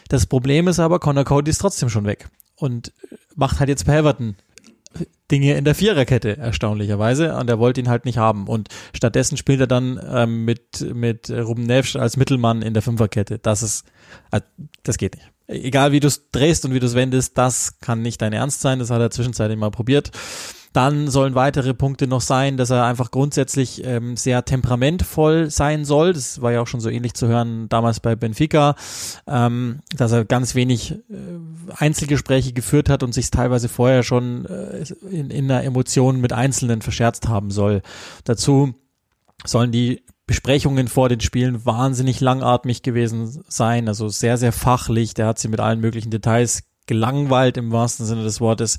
Das 0.07 0.25
Problem 0.25 0.68
ist 0.68 0.80
aber, 0.80 1.00
Connor 1.00 1.25
Cody 1.25 1.51
ist 1.51 1.59
trotzdem 1.59 1.89
schon 1.89 2.06
weg 2.06 2.30
und 2.56 2.94
macht 3.36 3.59
halt 3.59 3.69
jetzt 3.69 3.86
bei 3.86 3.97
Everton 3.97 4.36
Dinge 5.31 5.56
in 5.56 5.65
der 5.65 5.75
Viererkette, 5.75 6.38
erstaunlicherweise. 6.38 7.36
Und 7.36 7.50
er 7.50 7.59
wollte 7.59 7.81
ihn 7.81 7.89
halt 7.89 8.06
nicht 8.06 8.18
haben. 8.18 8.47
Und 8.47 8.69
stattdessen 8.94 9.38
spielt 9.38 9.59
er 9.59 9.68
dann 9.68 10.00
ähm, 10.09 10.45
mit, 10.45 10.81
mit 10.94 11.30
Ruben 11.30 11.63
Neves 11.63 11.95
als 11.95 12.18
Mittelmann 12.18 12.62
in 12.62 12.74
der 12.74 12.83
Fünferkette. 12.83 13.39
Das 13.39 13.63
ist, 13.63 13.86
äh, 14.31 14.42
das 14.83 14.97
geht 14.97 15.15
nicht 15.15 15.31
egal 15.47 15.92
wie 15.92 16.00
du 16.00 16.07
es 16.07 16.31
drehst 16.31 16.65
und 16.65 16.74
wie 16.74 16.80
du 16.80 16.86
es 16.86 16.95
wendest, 16.95 17.38
das 17.38 17.80
kann 17.80 18.01
nicht 18.01 18.21
dein 18.21 18.33
Ernst 18.33 18.62
sein. 18.62 18.80
Das 18.80 18.89
hat 18.89 19.01
er 19.01 19.12
zwischenzeitlich 19.12 19.57
mal 19.57 19.71
probiert. 19.71 20.12
Dann 20.75 21.07
sollen 21.07 21.36
weitere 21.36 21.74
Punkte 21.74 22.06
noch 22.06 22.19
sein, 22.19 22.57
dass 22.57 22.69
er 22.69 22.83
einfach 22.83 23.10
grundsätzlich 23.10 23.81
ähm, 23.86 24.18
sehr 24.18 24.44
temperamentvoll 24.44 25.50
sein 25.50 25.86
soll. 25.86 26.12
Das 26.12 26.42
war 26.42 26.51
ja 26.51 26.60
auch 26.60 26.68
schon 26.68 26.81
so 26.81 26.89
ähnlich 26.89 27.13
zu 27.13 27.30
hören 27.30 27.69
damals 27.69 28.01
bei 28.01 28.18
Benfica, 28.18 28.75
ähm, 29.25 29.80
dass 29.95 30.12
er 30.12 30.25
ganz 30.25 30.54
wenig 30.54 30.92
äh, 30.92 30.98
Einzelgespräche 31.77 32.51
geführt 32.51 32.89
hat 32.89 33.04
und 33.04 33.13
sich 33.13 33.31
teilweise 33.31 33.69
vorher 33.69 34.04
schon 34.04 34.45
äh, 34.48 34.83
in, 35.10 35.30
in 35.30 35.50
einer 35.50 35.63
Emotion 35.63 36.19
mit 36.19 36.33
Einzelnen 36.33 36.81
verscherzt 36.81 37.30
haben 37.30 37.51
soll. 37.51 37.81
Dazu 38.25 38.74
sollen 39.45 39.71
die 39.71 40.04
Besprechungen 40.28 40.90
vor 40.90 41.07
den 41.07 41.21
Spielen 41.21 41.66
wahnsinnig 41.66 42.19
langatmig 42.19 42.83
gewesen 42.83 43.45
sein, 43.47 43.88
also 43.88 44.09
sehr, 44.09 44.35
sehr 44.35 44.52
fachlich. 44.52 45.14
Der 45.14 45.28
hat 45.28 45.40
sie 45.40 45.47
mit 45.47 45.61
allen 45.61 45.80
möglichen 45.80 46.11
Details 46.11 46.64
gelangweilt 46.85 47.56
im 47.56 47.71
wahrsten 47.71 48.06
Sinne 48.06 48.23
des 48.23 48.42
Wortes. 48.42 48.78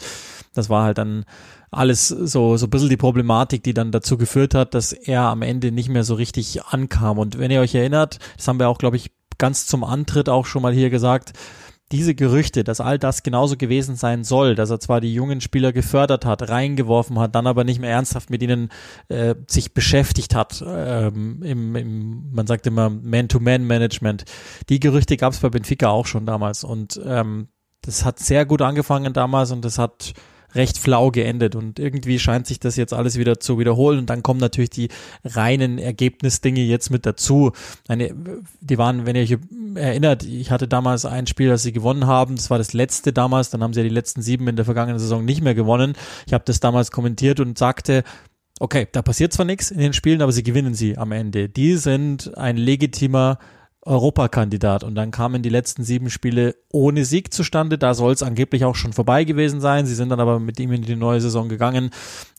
Das 0.54 0.68
war 0.68 0.84
halt 0.84 0.98
dann 0.98 1.24
alles 1.70 2.08
so, 2.08 2.56
so 2.56 2.66
ein 2.66 2.70
bisschen 2.70 2.88
die 2.88 2.96
Problematik, 2.96 3.62
die 3.62 3.74
dann 3.74 3.92
dazu 3.92 4.16
geführt 4.16 4.54
hat, 4.54 4.74
dass 4.74 4.92
er 4.92 5.22
am 5.22 5.42
Ende 5.42 5.72
nicht 5.72 5.88
mehr 5.88 6.04
so 6.04 6.14
richtig 6.14 6.64
ankam. 6.64 7.18
Und 7.18 7.38
wenn 7.38 7.50
ihr 7.50 7.60
euch 7.60 7.74
erinnert, 7.74 8.18
das 8.36 8.48
haben 8.48 8.58
wir 8.58 8.68
auch, 8.68 8.78
glaube 8.78 8.96
ich, 8.96 9.10
ganz 9.38 9.66
zum 9.66 9.84
Antritt 9.84 10.28
auch 10.28 10.46
schon 10.46 10.62
mal 10.62 10.72
hier 10.72 10.90
gesagt, 10.90 11.32
diese 11.92 12.16
Gerüchte, 12.16 12.64
dass 12.64 12.80
all 12.80 12.98
das 12.98 13.22
genauso 13.22 13.56
gewesen 13.56 13.94
sein 13.94 14.24
soll, 14.24 14.56
dass 14.56 14.70
er 14.70 14.80
zwar 14.80 15.00
die 15.00 15.14
jungen 15.14 15.40
Spieler 15.40 15.72
gefördert 15.72 16.24
hat, 16.24 16.48
reingeworfen 16.48 17.18
hat, 17.18 17.34
dann 17.36 17.46
aber 17.46 17.62
nicht 17.62 17.80
mehr 17.80 17.90
ernsthaft 17.90 18.28
mit 18.28 18.42
ihnen 18.42 18.70
äh, 19.08 19.36
sich 19.46 19.72
beschäftigt 19.72 20.34
hat, 20.34 20.64
ähm, 20.66 21.42
im, 21.44 21.76
im, 21.76 22.32
man 22.32 22.46
sagt 22.48 22.66
immer 22.66 22.90
Man-to-Man-Management. 22.90 24.24
Die 24.68 24.80
Gerüchte 24.80 25.16
gab 25.16 25.32
es 25.32 25.38
bei 25.38 25.48
Benfica 25.48 25.88
auch 25.88 26.06
schon 26.06 26.26
damals 26.26 26.64
und 26.64 27.00
ähm, 27.04 27.48
das 27.82 28.04
hat 28.04 28.18
sehr 28.18 28.46
gut 28.46 28.62
angefangen 28.62 29.12
damals 29.12 29.52
und 29.52 29.64
das 29.64 29.78
hat 29.78 30.12
recht 30.54 30.78
flau 30.78 31.10
geendet 31.10 31.54
und 31.54 31.78
irgendwie 31.78 32.18
scheint 32.18 32.46
sich 32.46 32.60
das 32.60 32.76
jetzt 32.76 32.92
alles 32.92 33.18
wieder 33.18 33.40
zu 33.40 33.58
wiederholen 33.58 33.98
und 33.98 34.10
dann 34.10 34.22
kommen 34.22 34.40
natürlich 34.40 34.70
die 34.70 34.88
reinen 35.24 35.78
Ergebnisdinge 35.78 36.60
jetzt 36.60 36.90
mit 36.90 37.06
dazu. 37.06 37.52
Eine, 37.88 38.14
die 38.60 38.78
waren, 38.78 39.06
wenn 39.06 39.16
ihr 39.16 39.22
euch 39.22 39.38
erinnert, 39.74 40.24
ich 40.24 40.50
hatte 40.50 40.68
damals 40.68 41.04
ein 41.04 41.26
Spiel, 41.26 41.48
das 41.48 41.62
sie 41.62 41.72
gewonnen 41.72 42.06
haben, 42.06 42.36
das 42.36 42.50
war 42.50 42.58
das 42.58 42.72
letzte 42.72 43.12
damals, 43.12 43.50
dann 43.50 43.62
haben 43.62 43.72
sie 43.72 43.80
ja 43.80 43.84
die 43.84 43.94
letzten 43.94 44.22
sieben 44.22 44.48
in 44.48 44.56
der 44.56 44.64
vergangenen 44.64 44.98
Saison 44.98 45.24
nicht 45.24 45.42
mehr 45.42 45.54
gewonnen. 45.54 45.94
Ich 46.26 46.32
habe 46.32 46.44
das 46.44 46.60
damals 46.60 46.90
kommentiert 46.90 47.40
und 47.40 47.58
sagte, 47.58 48.04
okay, 48.60 48.88
da 48.90 49.02
passiert 49.02 49.32
zwar 49.32 49.46
nichts 49.46 49.70
in 49.70 49.78
den 49.78 49.92
Spielen, 49.92 50.22
aber 50.22 50.32
sie 50.32 50.42
gewinnen 50.42 50.74
sie 50.74 50.96
am 50.96 51.12
Ende. 51.12 51.48
Die 51.48 51.76
sind 51.76 52.36
ein 52.36 52.56
legitimer 52.56 53.38
Europakandidat. 53.86 54.84
Und 54.84 54.94
dann 54.94 55.10
kamen 55.10 55.42
die 55.42 55.48
letzten 55.48 55.84
sieben 55.84 56.10
Spiele 56.10 56.56
ohne 56.72 57.04
Sieg 57.04 57.32
zustande. 57.32 57.78
Da 57.78 57.94
soll 57.94 58.12
es 58.12 58.22
angeblich 58.22 58.64
auch 58.64 58.74
schon 58.74 58.92
vorbei 58.92 59.24
gewesen 59.24 59.60
sein. 59.60 59.86
Sie 59.86 59.94
sind 59.94 60.10
dann 60.10 60.20
aber 60.20 60.40
mit 60.40 60.58
ihm 60.60 60.72
in 60.72 60.82
die 60.82 60.96
neue 60.96 61.20
Saison 61.20 61.48
gegangen, 61.48 61.90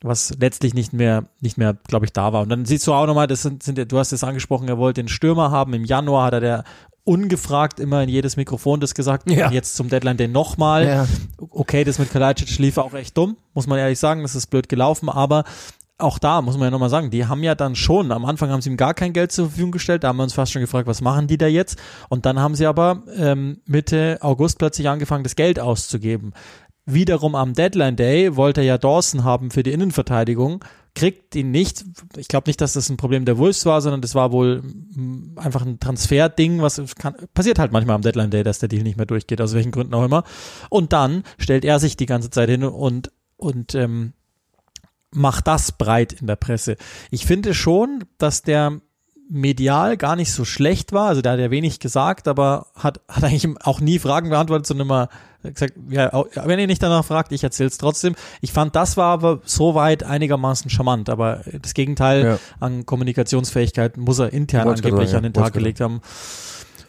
was 0.01 0.35
letztlich 0.39 0.73
nicht 0.73 0.93
mehr, 0.93 1.25
nicht 1.39 1.57
mehr, 1.57 1.75
glaube 1.87 2.05
ich, 2.05 2.13
da 2.13 2.33
war. 2.33 2.41
Und 2.41 2.49
dann 2.49 2.65
siehst 2.65 2.85
du 2.85 2.93
auch 2.93 3.07
nochmal, 3.07 3.27
das 3.27 3.41
sind, 3.41 3.63
sind, 3.63 3.91
du 3.91 3.97
hast 3.97 4.11
es 4.11 4.23
angesprochen, 4.23 4.67
er 4.67 4.77
wollte 4.77 5.01
den 5.01 5.07
Stürmer 5.07 5.51
haben. 5.51 5.73
Im 5.73 5.85
Januar 5.85 6.25
hat 6.25 6.33
er 6.33 6.41
der 6.41 6.63
ungefragt 7.07 7.79
immer 7.79 8.03
in 8.03 8.09
jedes 8.09 8.35
Mikrofon 8.35 8.81
das 8.81 8.93
gesagt. 8.93 9.31
Ja. 9.31 9.49
Jetzt 9.49 9.77
zum 9.77 9.87
Deadline 9.87 10.17
den 10.17 10.33
nochmal. 10.33 10.85
Ja. 10.85 11.07
Okay, 11.37 11.85
das 11.85 11.99
mit 11.99 12.11
Kalajdzic 12.11 12.59
lief 12.59 12.77
auch 12.77 12.93
echt 12.93 13.17
dumm, 13.17 13.37
muss 13.53 13.65
man 13.65 13.79
ehrlich 13.79 13.97
sagen. 13.97 14.23
Das 14.23 14.35
ist 14.35 14.47
blöd 14.47 14.67
gelaufen, 14.67 15.07
aber 15.07 15.45
auch 15.97 16.19
da 16.19 16.41
muss 16.41 16.57
man 16.57 16.65
ja 16.65 16.71
nochmal 16.71 16.89
sagen, 16.89 17.09
die 17.09 17.25
haben 17.25 17.43
ja 17.43 17.55
dann 17.55 17.75
schon, 17.75 18.11
am 18.11 18.25
Anfang 18.25 18.49
haben 18.49 18.61
sie 18.61 18.69
ihm 18.69 18.77
gar 18.77 18.93
kein 18.93 19.13
Geld 19.13 19.31
zur 19.31 19.47
Verfügung 19.47 19.71
gestellt, 19.71 20.03
da 20.03 20.09
haben 20.09 20.17
wir 20.17 20.23
uns 20.23 20.33
fast 20.33 20.51
schon 20.51 20.61
gefragt, 20.61 20.87
was 20.87 21.01
machen 21.01 21.27
die 21.27 21.37
da 21.37 21.47
jetzt? 21.47 21.79
Und 22.09 22.25
dann 22.25 22.39
haben 22.39 22.55
sie 22.55 22.67
aber 22.67 23.03
ähm, 23.15 23.61
Mitte 23.65 24.19
August 24.21 24.59
plötzlich 24.59 24.87
angefangen, 24.89 25.23
das 25.23 25.35
Geld 25.35 25.59
auszugeben. 25.59 26.33
wiederum 26.85 27.35
am 27.35 27.53
Deadline 27.53 27.95
Day 27.95 28.35
wollte 28.35 28.61
er 28.61 28.67
ja 28.67 28.77
Dawson 28.77 29.23
haben 29.23 29.51
für 29.51 29.63
die 29.63 29.73
Innenverteidigung, 29.73 30.63
kriegt 30.93 31.35
ihn 31.35 31.51
nicht. 31.51 31.83
Ich 32.15 32.27
glaube 32.27 32.47
nicht, 32.47 32.61
dass 32.61 32.73
das 32.73 32.89
ein 32.89 32.97
Problem 32.97 33.25
der 33.25 33.37
Wolves 33.37 33.65
war, 33.65 33.81
sondern 33.81 34.01
das 34.01 34.15
war 34.15 34.31
wohl 34.31 34.61
mm, 34.61 35.37
einfach 35.37 35.65
ein 35.65 35.79
Transferding, 35.79 36.61
was 36.61 36.81
kann, 36.95 37.15
passiert 37.33 37.59
halt 37.59 37.71
manchmal 37.71 37.95
am 37.95 38.01
Deadline 38.03 38.31
Day, 38.31 38.43
dass 38.43 38.59
der 38.59 38.69
Deal 38.69 38.83
nicht 38.83 38.97
mehr 38.97 39.05
durchgeht, 39.05 39.41
aus 39.41 39.53
welchen 39.53 39.71
Gründen 39.71 39.93
auch 39.93 40.05
immer. 40.05 40.23
Und 40.69 40.93
dann 40.93 41.23
stellt 41.37 41.65
er 41.65 41.79
sich 41.79 41.97
die 41.97 42.05
ganze 42.05 42.29
Zeit 42.29 42.49
hin 42.49 42.63
und 42.63 43.11
und 43.39 43.75
ähm, 43.75 44.13
macht 45.11 45.47
das 45.47 45.71
breit 45.71 46.13
in 46.13 46.27
der 46.27 46.35
Presse. 46.35 46.77
Ich 47.11 47.25
finde 47.25 47.53
schon, 47.53 48.05
dass 48.17 48.41
der 48.41 48.81
medial 49.29 49.97
gar 49.97 50.15
nicht 50.15 50.31
so 50.31 50.45
schlecht 50.45 50.93
war. 50.93 51.09
Also 51.09 51.21
der 51.21 51.33
hat 51.33 51.39
ja 51.39 51.51
wenig 51.51 51.79
gesagt, 51.79 52.27
aber 52.27 52.67
hat, 52.75 53.01
hat 53.09 53.23
eigentlich 53.23 53.47
auch 53.61 53.79
nie 53.79 53.99
Fragen 53.99 54.29
beantwortet, 54.29 54.67
sondern 54.67 54.87
immer 54.87 55.09
gesagt, 55.43 55.73
ja, 55.89 56.25
wenn 56.45 56.59
ihr 56.59 56.67
nicht 56.67 56.81
danach 56.81 57.05
fragt, 57.05 57.31
ich 57.31 57.43
erzähl's 57.43 57.77
trotzdem. 57.77 58.15
Ich 58.41 58.51
fand, 58.51 58.75
das 58.75 58.97
war 58.97 59.13
aber 59.13 59.41
soweit 59.45 60.03
einigermaßen 60.03 60.69
charmant, 60.69 61.09
aber 61.09 61.41
das 61.61 61.73
Gegenteil 61.73 62.23
ja. 62.23 62.39
an 62.59 62.85
Kommunikationsfähigkeit 62.85 63.97
muss 63.97 64.19
er 64.19 64.33
intern 64.33 64.67
angeblich 64.67 65.09
sagen, 65.09 65.25
an 65.25 65.31
den 65.31 65.33
Tag 65.33 65.53
gelegt 65.53 65.79
haben. 65.81 66.01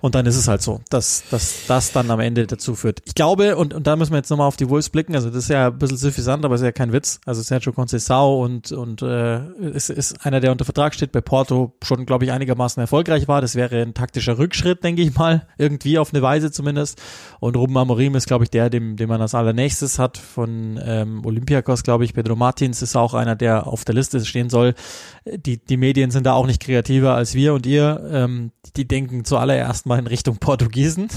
Und 0.00 0.14
dann 0.14 0.26
ist 0.26 0.36
es 0.36 0.48
halt 0.48 0.62
so, 0.62 0.80
dass, 0.90 1.24
dass 1.30 1.66
das 1.66 1.92
dann 1.92 2.10
am 2.10 2.20
Ende 2.20 2.46
dazu 2.46 2.74
führt. 2.74 3.00
Ich 3.04 3.14
glaube, 3.14 3.56
und, 3.56 3.74
und 3.74 3.86
da 3.86 3.96
müssen 3.96 4.12
wir 4.12 4.18
jetzt 4.18 4.30
nochmal 4.30 4.46
auf 4.46 4.56
die 4.56 4.68
Wolves 4.68 4.90
blicken, 4.90 5.14
also 5.14 5.28
das 5.28 5.44
ist 5.44 5.50
ja 5.50 5.68
ein 5.68 5.78
bisschen 5.78 5.96
suffisant, 5.96 6.44
aber 6.44 6.54
ist 6.54 6.62
ja 6.62 6.72
kein 6.72 6.92
Witz. 6.92 7.20
Also 7.26 7.42
Sergio 7.42 7.72
Conceição 7.72 8.42
und, 8.42 8.72
und 8.72 9.02
äh, 9.02 9.48
ist, 9.70 9.90
ist 9.90 10.24
einer, 10.24 10.40
der 10.40 10.52
unter 10.52 10.64
Vertrag 10.64 10.94
steht, 10.94 11.12
bei 11.12 11.20
Porto 11.20 11.72
schon, 11.82 12.06
glaube 12.06 12.24
ich, 12.24 12.32
einigermaßen 12.32 12.80
erfolgreich 12.80 13.28
war. 13.28 13.40
Das 13.40 13.54
wäre 13.54 13.80
ein 13.82 13.94
taktischer 13.94 14.38
Rückschritt, 14.38 14.84
denke 14.84 15.02
ich 15.02 15.14
mal, 15.14 15.46
irgendwie 15.58 15.98
auf 15.98 16.12
eine 16.12 16.22
Weise 16.22 16.50
zumindest. 16.50 17.00
Und 17.40 17.56
Ruben 17.56 17.76
Amorim 17.76 18.14
ist, 18.14 18.26
glaube 18.26 18.44
ich, 18.44 18.50
der, 18.50 18.70
dem, 18.70 18.96
den 18.96 19.08
man 19.08 19.20
als 19.20 19.34
allernächstes 19.34 19.98
hat 19.98 20.18
von 20.18 20.80
ähm, 20.82 21.24
Olympiakos, 21.24 21.82
glaube 21.82 22.04
ich. 22.04 22.14
Pedro 22.14 22.36
Martins 22.36 22.82
ist 22.82 22.96
auch 22.96 23.14
einer, 23.14 23.36
der 23.36 23.66
auf 23.66 23.84
der 23.84 23.94
Liste 23.94 24.24
stehen 24.24 24.50
soll. 24.50 24.74
Die, 25.24 25.58
die 25.64 25.76
Medien 25.76 26.10
sind 26.10 26.26
da 26.26 26.34
auch 26.34 26.46
nicht 26.46 26.62
kreativer 26.62 27.14
als 27.14 27.34
wir 27.34 27.54
und 27.54 27.66
ihr. 27.66 28.08
Ähm, 28.10 28.52
die 28.76 28.86
denken 28.86 29.24
zuallererst 29.24 29.86
mal 29.88 29.98
in 29.98 30.06
Richtung 30.06 30.38
Portugiesen. 30.38 31.08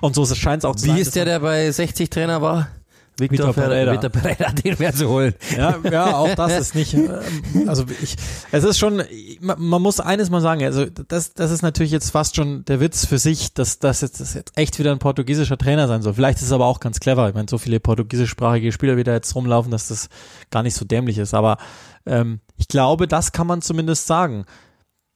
Und 0.00 0.14
so 0.14 0.24
scheint 0.26 0.62
es 0.62 0.64
auch 0.64 0.76
zu 0.76 0.84
Wie 0.84 0.88
sein. 0.88 0.96
Wie 0.96 1.00
ist 1.02 1.16
der, 1.16 1.24
der 1.24 1.40
bei 1.40 1.70
60 1.70 2.08
Trainer 2.08 2.40
war? 2.40 2.68
Victor, 3.16 3.48
Victor 3.48 3.62
Pereira. 3.62 3.92
Victor 3.92 4.10
Pereira, 4.10 4.50
den 4.64 4.78
wäre 4.80 4.92
zu 4.92 5.08
holen. 5.08 5.34
Ja, 5.56 5.78
ja, 5.88 6.16
auch 6.16 6.34
das 6.34 6.58
ist 6.58 6.74
nicht, 6.74 6.94
ähm, 6.94 7.68
also 7.68 7.84
ich, 8.02 8.16
es 8.50 8.64
ist 8.64 8.76
schon, 8.76 9.02
man, 9.40 9.80
muss 9.80 10.00
eines 10.00 10.30
mal 10.30 10.40
sagen, 10.40 10.64
also 10.64 10.86
das, 10.86 11.32
das 11.32 11.52
ist 11.52 11.62
natürlich 11.62 11.92
jetzt 11.92 12.10
fast 12.10 12.34
schon 12.34 12.64
der 12.64 12.80
Witz 12.80 13.06
für 13.06 13.18
sich, 13.18 13.54
dass 13.54 13.78
das 13.78 14.00
jetzt, 14.00 14.20
das 14.20 14.34
jetzt 14.34 14.58
echt 14.58 14.80
wieder 14.80 14.90
ein 14.90 14.98
portugiesischer 14.98 15.56
Trainer 15.56 15.86
sein 15.86 16.02
soll. 16.02 16.14
Vielleicht 16.14 16.38
ist 16.38 16.46
es 16.46 16.52
aber 16.52 16.66
auch 16.66 16.80
ganz 16.80 16.98
clever. 16.98 17.28
Ich 17.28 17.34
meine, 17.34 17.46
so 17.48 17.58
viele 17.58 17.78
portugiesischsprachige 17.78 18.72
Spieler 18.72 18.96
wieder 18.96 19.12
jetzt 19.12 19.32
rumlaufen, 19.36 19.70
dass 19.70 19.88
das 19.88 20.08
gar 20.50 20.64
nicht 20.64 20.74
so 20.74 20.84
dämlich 20.84 21.18
ist. 21.18 21.34
Aber 21.34 21.58
ähm, 22.06 22.40
ich 22.56 22.66
glaube, 22.66 23.06
das 23.06 23.30
kann 23.30 23.46
man 23.46 23.62
zumindest 23.62 24.08
sagen 24.08 24.44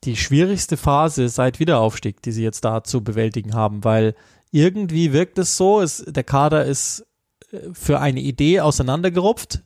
die 0.05 0.17
schwierigste 0.17 0.77
Phase 0.77 1.29
seit 1.29 1.61
Wiederaufstieg, 1.61 2.23
die 2.23 2.33
sie 2.33 2.43
jetzt 2.43 2.65
da 2.65 2.85
zu 2.85 3.03
bewältigen 3.03 3.55
haben, 3.55 3.85
weil 3.85 4.15
irgendwie 4.51 5.13
wirkt 5.13 5.39
es 5.39 5.57
so, 5.57 5.81
es, 5.81 6.05
der 6.07 6.25
Kader 6.25 6.65
ist 6.65 7.07
äh, 7.51 7.59
für 7.73 8.01
eine 8.01 8.21
Idee 8.21 8.61
auseinandergerupft, 8.61 9.63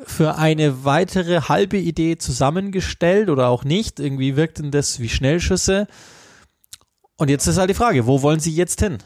für 0.00 0.36
eine 0.36 0.84
weitere 0.84 1.42
halbe 1.42 1.78
Idee 1.78 2.18
zusammengestellt 2.18 3.28
oder 3.28 3.48
auch 3.48 3.64
nicht. 3.64 3.98
Irgendwie 3.98 4.36
wirkt 4.36 4.58
denn 4.58 4.70
das 4.70 5.00
wie 5.00 5.08
Schnellschüsse. 5.08 5.86
Und 7.18 7.30
jetzt 7.30 7.46
ist 7.46 7.56
halt 7.56 7.70
die 7.70 7.74
Frage, 7.74 8.06
wo 8.06 8.20
wollen 8.20 8.40
Sie 8.40 8.54
jetzt 8.54 8.80
hin? 8.80 8.98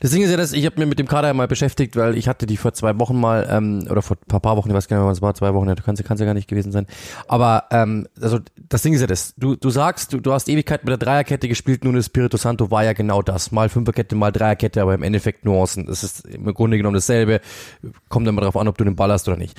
Das 0.00 0.10
Ding 0.10 0.22
ist 0.22 0.30
ja, 0.30 0.38
dass 0.38 0.54
ich 0.54 0.64
habe 0.64 0.80
mir 0.80 0.86
mit 0.86 0.98
dem 0.98 1.06
Kader 1.06 1.34
mal 1.34 1.46
beschäftigt, 1.46 1.96
weil 1.96 2.16
ich 2.16 2.26
hatte 2.26 2.46
die 2.46 2.56
vor 2.56 2.72
zwei 2.72 2.98
Wochen 2.98 3.20
mal, 3.20 3.46
ähm, 3.50 3.86
oder 3.90 4.00
vor 4.00 4.16
ein 4.16 4.40
paar, 4.40 4.56
Wochen, 4.56 4.70
ich 4.70 4.74
weiß 4.74 4.88
gar 4.88 4.96
nicht 4.96 5.02
mehr, 5.02 5.10
was 5.10 5.18
es 5.18 5.22
war, 5.22 5.34
zwei 5.34 5.52
Wochen, 5.52 5.66
du 5.66 5.82
kannst 5.82 6.00
ja 6.00 6.24
gar 6.24 6.32
nicht 6.32 6.48
gewesen 6.48 6.72
sein. 6.72 6.86
Aber 7.26 7.64
ähm, 7.70 8.08
also 8.22 8.38
das 8.70 8.80
Ding 8.80 8.94
ist 8.94 9.02
ja 9.02 9.06
das, 9.06 9.34
du, 9.36 9.54
du 9.54 9.68
sagst, 9.68 10.14
du, 10.14 10.20
du 10.20 10.32
hast 10.32 10.48
Ewigkeit 10.48 10.82
mit 10.82 10.92
der 10.92 10.96
Dreierkette 10.96 11.46
gespielt, 11.46 11.84
nun 11.84 11.94
ist 11.96 12.06
Spirito 12.06 12.38
Santo 12.38 12.70
war 12.70 12.84
ja 12.84 12.94
genau 12.94 13.20
das. 13.20 13.52
Mal 13.52 13.68
Fünferkette, 13.68 14.16
mal 14.16 14.32
Dreierkette, 14.32 14.80
aber 14.80 14.94
im 14.94 15.02
Endeffekt 15.02 15.44
Nuancen. 15.44 15.84
Das 15.84 16.02
ist 16.02 16.24
im 16.24 16.46
Grunde 16.54 16.78
genommen 16.78 16.94
dasselbe. 16.94 17.42
Kommt 18.08 18.26
immer 18.26 18.40
darauf 18.40 18.56
an, 18.56 18.68
ob 18.68 18.78
du 18.78 18.84
den 18.84 18.96
Ball 18.96 19.12
hast 19.12 19.28
oder 19.28 19.36
nicht. 19.36 19.54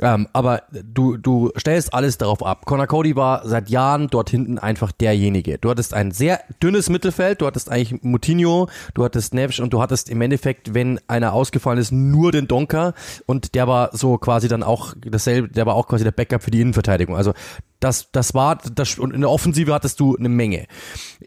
Ähm, 0.00 0.28
aber 0.32 0.62
du, 0.70 1.16
du 1.16 1.50
stellst 1.58 1.92
alles 1.92 2.18
darauf 2.18 2.46
ab. 2.46 2.66
Connor 2.66 2.86
Cody 2.86 3.16
war 3.16 3.48
seit 3.48 3.68
Jahren 3.68 4.06
dort 4.06 4.30
hinten 4.30 4.60
einfach 4.60 4.92
derjenige. 4.92 5.58
Du 5.58 5.70
hattest 5.70 5.92
ein 5.92 6.12
sehr 6.12 6.40
dünnes 6.62 6.88
Mittelfeld, 6.88 7.40
du 7.40 7.47
hattest 7.48 7.70
eigentlich 7.70 8.02
Moutinho, 8.02 8.68
du 8.94 9.04
hattest 9.04 9.34
Neves 9.34 9.58
und 9.58 9.72
du 9.72 9.82
hattest 9.82 10.08
im 10.08 10.20
Endeffekt, 10.20 10.74
wenn 10.74 11.00
einer 11.08 11.32
ausgefallen 11.32 11.80
ist, 11.80 11.90
nur 11.90 12.30
den 12.30 12.46
Donker 12.46 12.94
und 13.26 13.54
der 13.56 13.66
war 13.66 13.90
so 13.96 14.18
quasi 14.18 14.46
dann 14.46 14.62
auch 14.62 14.94
dasselbe, 15.00 15.48
der 15.48 15.66
war 15.66 15.74
auch 15.74 15.88
quasi 15.88 16.04
der 16.04 16.12
Backup 16.12 16.42
für 16.42 16.50
die 16.50 16.60
Innenverteidigung. 16.60 17.16
Also 17.16 17.32
das, 17.80 18.10
das 18.10 18.34
war, 18.34 18.56
das, 18.56 18.98
und 18.98 19.12
in 19.14 19.20
der 19.20 19.30
Offensive 19.30 19.72
hattest 19.72 20.00
du 20.00 20.16
eine 20.16 20.28
Menge. 20.28 20.66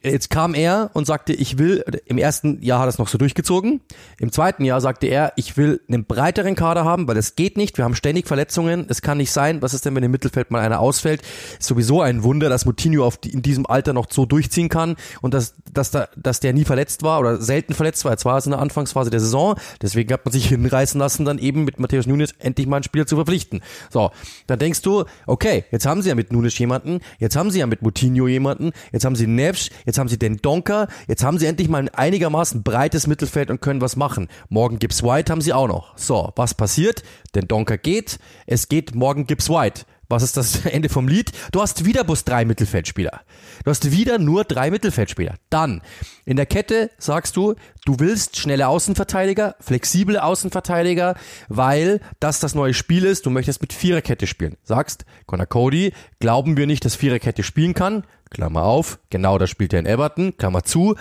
Jetzt 0.03 0.29
kam 0.29 0.53
er 0.53 0.89
und 0.93 1.05
sagte, 1.05 1.34
ich 1.34 1.58
will, 1.58 1.84
im 2.05 2.17
ersten 2.17 2.62
Jahr 2.62 2.79
hat 2.79 2.88
er 2.88 2.89
es 2.89 2.98
noch 2.98 3.08
so 3.08 3.17
durchgezogen. 3.17 3.81
Im 4.20 4.31
zweiten 4.31 4.65
Jahr 4.65 4.81
sagte 4.81 5.08
er, 5.08 5.34
ich 5.38 5.55
will 5.58 5.81
einen 5.88 6.05
breiteren 6.05 6.55
Kader 6.55 6.84
haben, 6.84 7.08
weil 7.08 7.17
es 7.17 7.36
geht 7.36 7.55
nicht. 7.55 7.77
Wir 7.77 7.86
haben 7.86 7.96
ständig 7.96 8.27
Verletzungen. 8.27 8.86
Es 8.89 9.01
kann 9.01 9.17
nicht 9.17 9.31
sein. 9.31 9.62
Was 9.62 9.74
ist 9.74 9.86
denn, 9.86 9.96
wenn 9.96 10.03
im 10.03 10.12
Mittelfeld 10.12 10.51
mal 10.51 10.60
einer 10.60 10.79
ausfällt? 10.79 11.22
Ist 11.60 11.67
sowieso 11.67 12.01
ein 12.01 12.24
Wunder, 12.24 12.50
dass 12.50 12.65
Moutinho 12.65 13.05
auf 13.05 13.17
die, 13.17 13.31
in 13.31 13.41
diesem 13.41 13.65
Alter 13.65 13.93
noch 13.93 14.08
so 14.10 14.25
durchziehen 14.25 14.67
kann 14.67 14.96
und 15.22 15.34
dass, 15.34 15.55
dass, 15.72 15.91
da, 15.91 16.10
dass 16.17 16.41
der 16.41 16.53
nie 16.53 16.65
verletzt 16.65 17.03
war 17.03 17.20
oder 17.20 17.41
selten 17.41 17.74
verletzt 17.74 18.03
war. 18.03 18.12
Jetzt 18.12 18.25
war 18.25 18.38
es 18.38 18.46
in 18.46 18.51
der 18.51 18.60
Anfangsphase 18.60 19.10
der 19.10 19.20
Saison. 19.20 19.55
Deswegen 19.81 20.12
hat 20.12 20.25
man 20.25 20.34
sich 20.34 20.48
hinreißen 20.48 21.00
lassen, 21.00 21.25
dann 21.25 21.38
eben 21.38 21.63
mit 21.63 21.79
Matthäus 21.79 22.08
Nunes 22.08 22.34
endlich 22.39 22.67
mal 22.67 22.77
einen 22.77 22.84
Spieler 22.84 23.08
zu 23.08 23.15
verpflichten. 23.15 23.62
So, 23.89 24.12
dann 24.48 24.60
denkst 24.60 24.81
du, 24.81 25.05
okay, 25.27 25.63
jetzt 25.72 25.86
haben 25.86 26.01
sie 26.01 26.10
ja 26.10 26.15
mit 26.15 26.34
Nunes 26.34 26.40
jemanden, 26.50 27.00
jetzt 27.19 27.36
haben 27.36 27.51
sie 27.51 27.60
ja 27.60 27.67
mit 27.67 27.81
Moutinho 27.81 28.27
jemanden, 28.27 28.71
jetzt 28.91 29.05
haben 29.05 29.15
sie 29.15 29.27
Neves, 29.27 29.69
jetzt 29.86 29.98
haben 29.98 30.10
sie 30.10 30.17
den 30.17 30.38
Donker, 30.38 30.88
jetzt 31.07 31.24
haben 31.24 31.38
sie 31.38 31.45
endlich 31.45 31.69
mal 31.69 31.79
ein 31.79 31.89
einigermaßen 31.89 32.63
breites 32.63 33.07
Mittelfeld 33.07 33.50
und 33.50 33.62
können 33.62 33.81
was 33.81 33.95
machen. 33.95 34.27
Morgen 34.50 34.79
Gibbs 34.79 35.03
White 35.03 35.31
haben 35.31 35.41
sie 35.41 35.53
auch 35.53 35.67
noch. 35.67 35.98
So, 35.98 36.31
was 36.36 36.53
passiert? 36.53 37.03
Den 37.36 37.48
Donker 37.48 37.77
geht, 37.77 38.19
es 38.45 38.67
geht 38.69 38.95
morgen 38.95 39.27
Gibbs 39.27 39.50
White. 39.50 39.86
Was 40.12 40.24
ist 40.24 40.36
das 40.36 40.65
Ende 40.65 40.89
vom 40.89 41.08
Lied? 41.08 41.32
Du 41.51 41.62
hast 41.62 41.86
wieder 41.86 42.03
bloß 42.03 42.25
drei 42.25 42.44
Mittelfeldspieler. 42.44 43.22
Du 43.63 43.72
hast 43.72 43.91
wieder 43.91 44.20
nur 44.20 44.44
drei 44.44 44.70
Mittelfeldspieler. 44.70 45.36
Dann, 45.50 45.82
in 46.25 46.36
der 46.36 46.46
Kette 46.46 46.91
sagst 46.98 47.38
du, 47.38 47.56
du 47.86 48.00
willst 48.00 48.38
schnelle 48.38 48.68
Außenverteidiger, 48.68 49.56
flexible 49.62 50.18
Außenverteidiger, 50.18 51.15
weil 51.48 52.01
das 52.20 52.41
das 52.41 52.56
neue 52.56 52.74
Spiel 52.74 53.06
ist. 53.06 53.25
Du 53.25 53.30
möchtest 53.30 53.62
mit 53.62 53.72
Viererkette 53.72 54.27
spielen. 54.27 54.58
Sagst, 54.63 55.06
Connor 55.27 55.46
Cody, 55.46 55.94
glauben 56.20 56.58
wir 56.58 56.68
nicht, 56.68 56.84
dass 56.84 56.96
Viererkette 56.96 57.44
spielen 57.44 57.74
kann. 57.74 58.03
Klammer 58.30 58.63
auf, 58.63 59.00
genau 59.10 59.38
das 59.38 59.50
spielt 59.50 59.72
er 59.74 59.80
in 59.80 59.86
Everton, 59.86 60.36
Klammer 60.38 60.63
zu. 60.63 60.96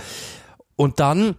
Und 0.76 1.00
dann 1.00 1.36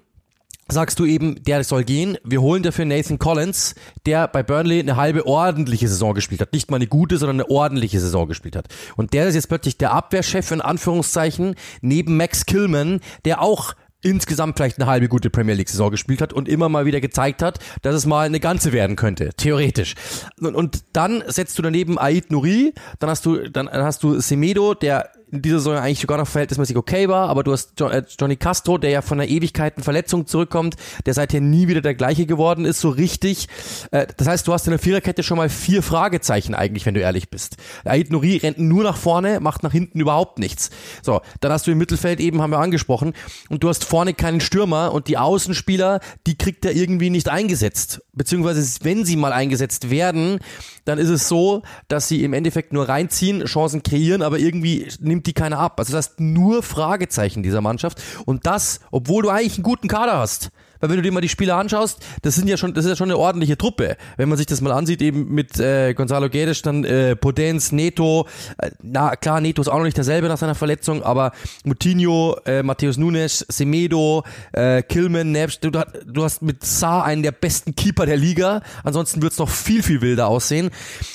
sagst 0.71 0.99
du 0.99 1.05
eben, 1.05 1.43
der 1.43 1.63
soll 1.63 1.83
gehen. 1.83 2.17
Wir 2.23 2.41
holen 2.41 2.63
dafür 2.63 2.85
Nathan 2.85 3.19
Collins, 3.19 3.75
der 4.05 4.27
bei 4.27 4.43
Burnley 4.43 4.79
eine 4.79 4.95
halbe 4.95 5.25
ordentliche 5.25 5.87
Saison 5.87 6.13
gespielt 6.13 6.41
hat. 6.41 6.53
Nicht 6.53 6.71
mal 6.71 6.77
eine 6.77 6.87
gute, 6.87 7.17
sondern 7.17 7.41
eine 7.41 7.49
ordentliche 7.49 7.99
Saison 7.99 8.27
gespielt 8.27 8.55
hat. 8.55 8.67
Und 8.95 9.13
der 9.13 9.27
ist 9.27 9.35
jetzt 9.35 9.49
plötzlich 9.49 9.77
der 9.77 9.91
Abwehrchef 9.91 10.51
in 10.51 10.61
Anführungszeichen, 10.61 11.55
neben 11.81 12.17
Max 12.17 12.45
Killman, 12.45 12.99
der 13.25 13.41
auch 13.41 13.73
insgesamt 14.01 14.57
vielleicht 14.57 14.79
eine 14.79 14.89
halbe 14.89 15.07
gute 15.07 15.29
Premier 15.29 15.55
League 15.55 15.69
Saison 15.69 15.91
gespielt 15.91 16.21
hat 16.21 16.33
und 16.33 16.49
immer 16.49 16.69
mal 16.69 16.85
wieder 16.85 17.01
gezeigt 17.01 17.41
hat, 17.41 17.59
dass 17.81 17.95
es 17.95 18.05
mal 18.05 18.25
eine 18.25 18.39
ganze 18.39 18.71
werden 18.71 18.95
könnte, 18.95 19.29
theoretisch. 19.37 19.95
Und, 20.39 20.55
und 20.55 20.83
dann 20.93 21.23
setzt 21.27 21.57
du 21.57 21.61
daneben 21.61 21.99
Aid 21.99 22.31
Nuri, 22.31 22.73
dann 22.99 23.09
hast 23.09 23.25
du 23.25 23.49
dann 23.49 23.69
hast 23.69 24.03
du 24.03 24.19
Semedo, 24.19 24.73
der 24.73 25.11
in 25.31 25.41
dieser 25.41 25.59
Saison 25.59 25.75
eigentlich 25.75 25.99
sogar 25.99 26.17
noch 26.17 26.27
verhältnismäßig 26.27 26.75
okay 26.75 27.07
war, 27.07 27.29
aber 27.29 27.43
du 27.43 27.51
hast 27.53 27.79
äh, 27.79 28.03
Johnny 28.19 28.35
Castro, 28.35 28.77
der 28.77 28.89
ja 28.89 29.01
von 29.01 29.19
einer 29.19 29.29
Ewigkeiten 29.29 29.83
Verletzung 29.83 30.27
zurückkommt, 30.27 30.75
der 31.05 31.13
seither 31.13 31.41
nie 31.41 31.67
wieder 31.67 31.81
der 31.81 31.95
gleiche 31.95 32.25
geworden 32.25 32.65
ist, 32.65 32.81
so 32.81 32.89
richtig. 32.89 33.47
Äh, 33.91 34.07
das 34.17 34.27
heißt, 34.27 34.47
du 34.47 34.53
hast 34.53 34.67
in 34.67 34.71
der 34.71 34.79
Viererkette 34.79 35.23
schon 35.23 35.37
mal 35.37 35.49
vier 35.49 35.83
Fragezeichen 35.83 36.53
eigentlich, 36.53 36.85
wenn 36.85 36.93
du 36.93 36.99
ehrlich 36.99 37.29
bist. 37.29 37.57
Aid 37.85 38.11
Nuri 38.11 38.37
rennt 38.37 38.59
nur 38.59 38.83
nach 38.83 38.97
vorne, 38.97 39.39
macht 39.39 39.63
nach 39.63 39.71
hinten 39.71 39.99
überhaupt 39.99 40.39
nichts. 40.39 40.69
So, 41.01 41.21
dann 41.39 41.51
hast 41.51 41.65
du 41.65 41.71
im 41.71 41.77
Mittelfeld 41.77 42.19
eben, 42.19 42.41
haben 42.41 42.51
wir 42.51 42.59
angesprochen, 42.59 43.13
und 43.49 43.63
du 43.63 43.69
hast 43.69 43.85
vorne 43.85 44.13
keinen 44.13 44.41
Stürmer 44.41 44.91
und 44.91 45.07
die 45.07 45.17
Außenspieler, 45.17 46.01
die 46.27 46.37
kriegt 46.37 46.65
er 46.65 46.73
irgendwie 46.73 47.09
nicht 47.09 47.29
eingesetzt. 47.29 48.01
Beziehungsweise, 48.13 48.83
wenn 48.83 49.05
sie 49.05 49.15
mal 49.15 49.31
eingesetzt 49.31 49.89
werden, 49.89 50.39
dann 50.85 50.97
ist 50.97 51.09
es 51.09 51.27
so, 51.27 51.61
dass 51.87 52.07
sie 52.07 52.23
im 52.23 52.33
Endeffekt 52.33 52.73
nur 52.73 52.89
reinziehen, 52.89 53.45
Chancen 53.45 53.83
kreieren, 53.83 54.21
aber 54.21 54.39
irgendwie 54.39 54.87
nimmt 54.99 55.20
die 55.27 55.33
keiner 55.33 55.59
ab. 55.59 55.79
Also 55.79 55.93
das 55.93 56.07
heißt 56.09 56.19
nur 56.19 56.63
Fragezeichen 56.63 57.43
dieser 57.43 57.61
Mannschaft. 57.61 58.01
Und 58.25 58.45
das, 58.45 58.79
obwohl 58.91 59.23
du 59.23 59.29
eigentlich 59.29 59.55
einen 59.55 59.63
guten 59.63 59.87
Kader 59.87 60.17
hast 60.17 60.51
weil 60.81 60.89
wenn 60.89 60.97
du 60.97 61.03
dir 61.03 61.11
mal 61.11 61.21
die 61.21 61.29
Spieler 61.29 61.55
anschaust, 61.57 62.03
das 62.21 62.35
sind 62.35 62.47
ja 62.47 62.57
schon, 62.57 62.73
das 62.73 62.85
ist 62.85 62.89
ja 62.89 62.95
schon 62.95 63.09
eine 63.09 63.17
ordentliche 63.17 63.57
Truppe. 63.57 63.95
Wenn 64.17 64.29
man 64.29 64.37
sich 64.37 64.47
das 64.47 64.61
mal 64.61 64.71
ansieht, 64.71 65.01
eben 65.01 65.33
mit 65.33 65.59
äh, 65.59 65.93
Gonzalo 65.93 66.29
Guedes, 66.29 66.61
dann 66.61 66.83
äh, 66.83 67.15
Podenz, 67.15 67.71
Neto, 67.71 68.27
äh, 68.57 68.71
na 68.81 69.15
klar, 69.15 69.39
Neto 69.41 69.61
ist 69.61 69.67
auch 69.67 69.77
noch 69.77 69.85
nicht 69.85 69.97
derselbe 69.97 70.27
nach 70.27 70.37
seiner 70.37 70.55
Verletzung, 70.55 71.03
aber 71.03 71.31
Moutinho, 71.63 72.37
äh, 72.45 72.63
Matthäus 72.63 72.97
Nunes, 72.97 73.45
Semedo, 73.47 74.23
äh, 74.53 74.81
Kilman, 74.83 75.31
Nebst, 75.31 75.63
du, 75.63 75.71
du 75.71 76.23
hast 76.23 76.41
mit 76.41 76.65
Saar 76.65 77.05
einen 77.05 77.23
der 77.23 77.31
besten 77.31 77.75
Keeper 77.75 78.05
der 78.05 78.17
Liga, 78.17 78.61
ansonsten 78.83 79.21
wird's 79.21 79.37
noch 79.37 79.49
viel, 79.49 79.83
viel 79.83 80.01
wilder 80.01 80.27
aussehen. 80.27 80.71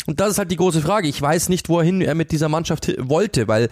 Und 0.06 0.20
das 0.20 0.30
ist 0.30 0.38
halt 0.38 0.50
die 0.50 0.56
große 0.56 0.80
Frage. 0.80 1.08
Ich 1.08 1.20
weiß 1.20 1.48
nicht, 1.48 1.68
wohin 1.68 2.00
er 2.00 2.14
mit 2.14 2.32
dieser 2.32 2.48
Mannschaft 2.48 2.94
wollte, 2.98 3.48
weil 3.48 3.68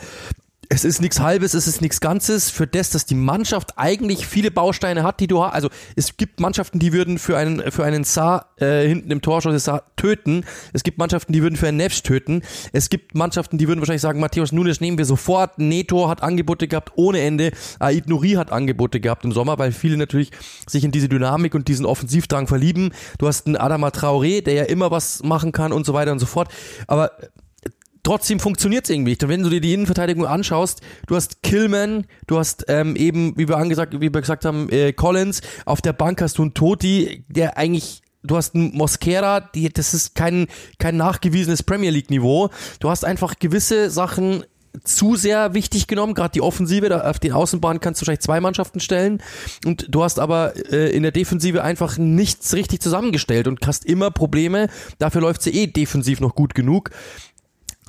es 0.69 0.85
ist 0.85 1.01
nichts 1.01 1.21
Halbes, 1.21 1.55
es 1.55 1.67
ist 1.67 1.81
nichts 1.81 2.01
Ganzes. 2.01 2.51
Für 2.51 2.67
das, 2.67 2.91
dass 2.91 3.07
die 3.07 3.15
Mannschaft 3.15 3.75
eigentlich 3.77 4.27
viele 4.27 4.51
Bausteine 4.51 5.03
hat, 5.03 5.21
die 5.21 5.27
du 5.27 5.43
hast. 5.43 5.55
Also 5.55 5.69
es 5.97 6.17
gibt 6.17 6.41
Mannschaften, 6.41 6.79
die 6.79 6.93
würden 6.93 7.19
für 7.19 7.37
einen 7.37 7.71
für 7.71 7.85
einen 7.85 8.05
Saar 8.05 8.51
äh, 8.57 8.87
hinten 8.87 9.11
im 9.11 9.21
Torschuss 9.21 9.65
Saar 9.65 9.85
töten. 9.97 10.45
Es 10.73 10.83
gibt 10.83 10.99
Mannschaften, 10.99 11.33
die 11.33 11.43
würden 11.43 11.57
für 11.57 11.69
einen 11.69 11.77
Nevs 11.77 12.03
töten. 12.03 12.43
Es 12.73 12.91
gibt 12.91 13.15
Mannschaften, 13.15 13.59
die 13.59 13.69
würden 13.69 13.81
wahrscheinlich 13.81 14.03
sagen, 14.03 14.21
Matthäus 14.21 14.53
Nunes 14.53 14.81
nehmen 14.81 14.99
wir 14.99 15.05
sofort. 15.05 15.59
Neto 15.59 16.09
hat 16.09 16.23
Angebote 16.23 16.69
gehabt 16.69 16.93
ohne 16.97 17.21
Ende. 17.21 17.53
Aid 17.81 18.09
Nuri 18.09 18.33
hat 18.33 18.53
Angebote 18.53 19.01
gehabt 19.01 19.25
im 19.25 19.33
Sommer, 19.33 19.59
weil 19.59 19.73
viele 19.73 19.97
natürlich 19.97 20.31
sich 20.69 20.85
in 20.85 20.91
diese 20.91 21.09
Dynamik 21.09 21.55
und 21.55 21.69
diesen 21.69 21.87
Offensivdrang 21.87 22.47
verlieben. 22.47 22.93
Du 23.19 23.27
hast 23.27 23.47
einen 23.47 23.57
Adama 23.57 23.89
Traoré, 23.89 24.43
der 24.43 24.55
ja 24.55 24.65
immer 24.65 24.91
was 24.91 25.23
machen 25.23 25.53
kann 25.53 25.73
und 25.73 25.87
so 25.87 25.95
weiter 25.95 26.13
und 26.13 26.19
so 26.19 26.27
fort. 26.27 26.49
Aber 26.87 27.13
trotzdem 28.05 28.39
funktioniert 28.39 28.85
es 28.85 28.91
irgendwie. 28.91 29.19
Und 29.21 29.29
wenn 29.29 29.43
du 29.43 29.51
dir 29.51 29.61
die 29.61 29.75
Innenverteidigung 29.75 30.27
anschaust, 30.27 30.81
du 31.09 31.17
hast 31.17 31.43
Killman, 31.43 32.07
du 32.29 32.39
hast 32.39 32.65
ähm, 32.69 32.95
eben, 32.95 33.37
wie 33.37 33.49
wir 33.49 33.57
angesagt, 33.57 33.95
wie 33.95 34.15
wir 34.15 34.21
gesagt 34.21 34.45
haben, 34.45 34.69
äh, 34.71 34.93
Collins, 34.93 35.41
auf 35.65 35.83
der 35.83 35.93
Bank 35.93 36.23
hast 36.23 36.39
du 36.39 36.43
einen 36.43 36.55
Toti, 36.55 37.25
der 37.29 37.59
eigentlich 37.59 38.03
du 38.23 38.37
hast 38.37 38.55
einen 38.55 38.75
Mosquera, 38.75 39.41
die, 39.41 39.69
das 39.69 39.93
ist 39.93 40.15
kein, 40.15 40.47
kein 40.79 40.97
nachgewiesenes 40.97 41.63
Premier 41.63 41.91
League 41.91 42.09
Niveau. 42.11 42.49
Du 42.81 42.89
hast 42.89 43.05
einfach 43.05 43.35
gewisse 43.39 43.91
Sachen 43.91 44.45
zu 44.83 45.15
sehr 45.15 45.55
wichtig 45.55 45.87
genommen, 45.87 46.15
gerade 46.15 46.33
die 46.33 46.41
Offensive, 46.41 46.89
da 46.89 47.09
auf 47.09 47.21
den 47.21 47.33
Außenbahnen 47.33 47.81
kannst 47.81 48.01
du 48.01 48.03
wahrscheinlich 48.03 48.23
zwei 48.23 48.41
Mannschaften 48.41 48.81
stellen. 48.81 49.23
Und 49.65 49.87
du 49.89 50.03
hast 50.03 50.19
aber 50.19 50.55
äh, 50.73 50.91
in 50.91 51.03
der 51.03 51.13
Defensive 51.13 51.63
einfach 51.63 51.97
nichts 51.99 52.55
richtig 52.55 52.81
zusammengestellt 52.81 53.47
und 53.47 53.65
hast 53.67 53.85
immer 53.85 54.11
Probleme, 54.11 54.69
dafür 54.99 55.21
läuft 55.21 55.43
sie 55.43 55.51
eh 55.51 55.67
defensiv 55.67 56.21
noch 56.21 56.35
gut 56.35 56.55
genug 56.55 56.91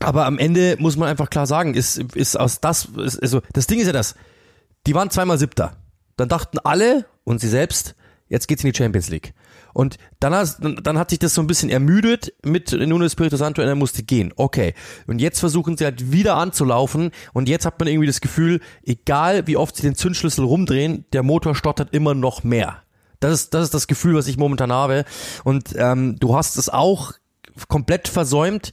aber 0.06 0.26
am 0.26 0.38
Ende 0.38 0.78
muss 0.80 0.98
man 0.98 1.10
einfach 1.10 1.30
klar 1.30 1.48
sagen, 1.48 1.74
ist, 1.74 1.98
ist 2.16 2.40
aus 2.40 2.62
das, 2.62 2.86
ist, 2.86 3.22
also 3.22 3.42
das 3.54 3.68
Ding 3.68 3.80
ist 3.80 3.88
ja 3.88 3.94
das, 3.94 4.16
die 4.86 4.94
waren 4.94 5.10
zweimal 5.10 5.38
Siebter. 5.38 5.78
Dann 6.16 6.30
dachten 6.30 6.60
alle 6.60 7.06
und 7.24 7.42
sie 7.42 7.50
selbst, 7.50 7.96
jetzt 8.28 8.48
geht's 8.48 8.64
in 8.64 8.72
die 8.72 8.78
Champions 8.78 9.10
League. 9.10 9.34
Und 9.74 9.98
dann, 10.22 10.34
hast, 10.34 10.60
dann 10.62 10.98
hat 10.98 11.10
sich 11.10 11.20
das 11.20 11.34
so 11.34 11.42
ein 11.42 11.48
bisschen 11.48 11.70
ermüdet 11.70 12.34
mit 12.46 12.72
Nuno 12.72 13.04
Espirito 13.04 13.36
Santo 13.36 13.62
und 13.62 13.68
er 13.68 13.76
musste 13.76 14.04
gehen. 14.04 14.32
Okay. 14.38 14.74
Und 15.06 15.20
jetzt 15.20 15.40
versuchen 15.40 15.76
sie 15.76 15.84
halt 15.84 16.14
wieder 16.14 16.38
anzulaufen 16.38 17.12
und 17.34 17.50
jetzt 17.50 17.66
hat 17.66 17.78
man 17.80 17.90
irgendwie 17.90 18.08
das 18.08 18.22
Gefühl, 18.22 18.62
egal 18.84 19.48
wie 19.48 19.58
oft 19.58 19.76
sie 19.76 19.82
den 19.82 19.96
Zündschlüssel 19.96 20.46
rumdrehen, 20.46 21.06
der 21.12 21.24
Motor 21.24 21.56
stottert 21.56 21.94
immer 21.94 22.14
noch 22.14 22.44
mehr. 22.44 22.84
Das 23.20 23.34
ist, 23.34 23.54
das 23.54 23.66
ist 23.66 23.74
das 23.74 23.88
Gefühl, 23.88 24.16
was 24.16 24.28
ich 24.28 24.38
momentan 24.38 24.72
habe. 24.72 25.04
Und 25.44 25.76
ähm, 25.76 26.18
du 26.20 26.38
hast 26.38 26.58
es 26.58 26.70
auch 26.70 27.14
komplett 27.68 28.08
versäumt. 28.08 28.72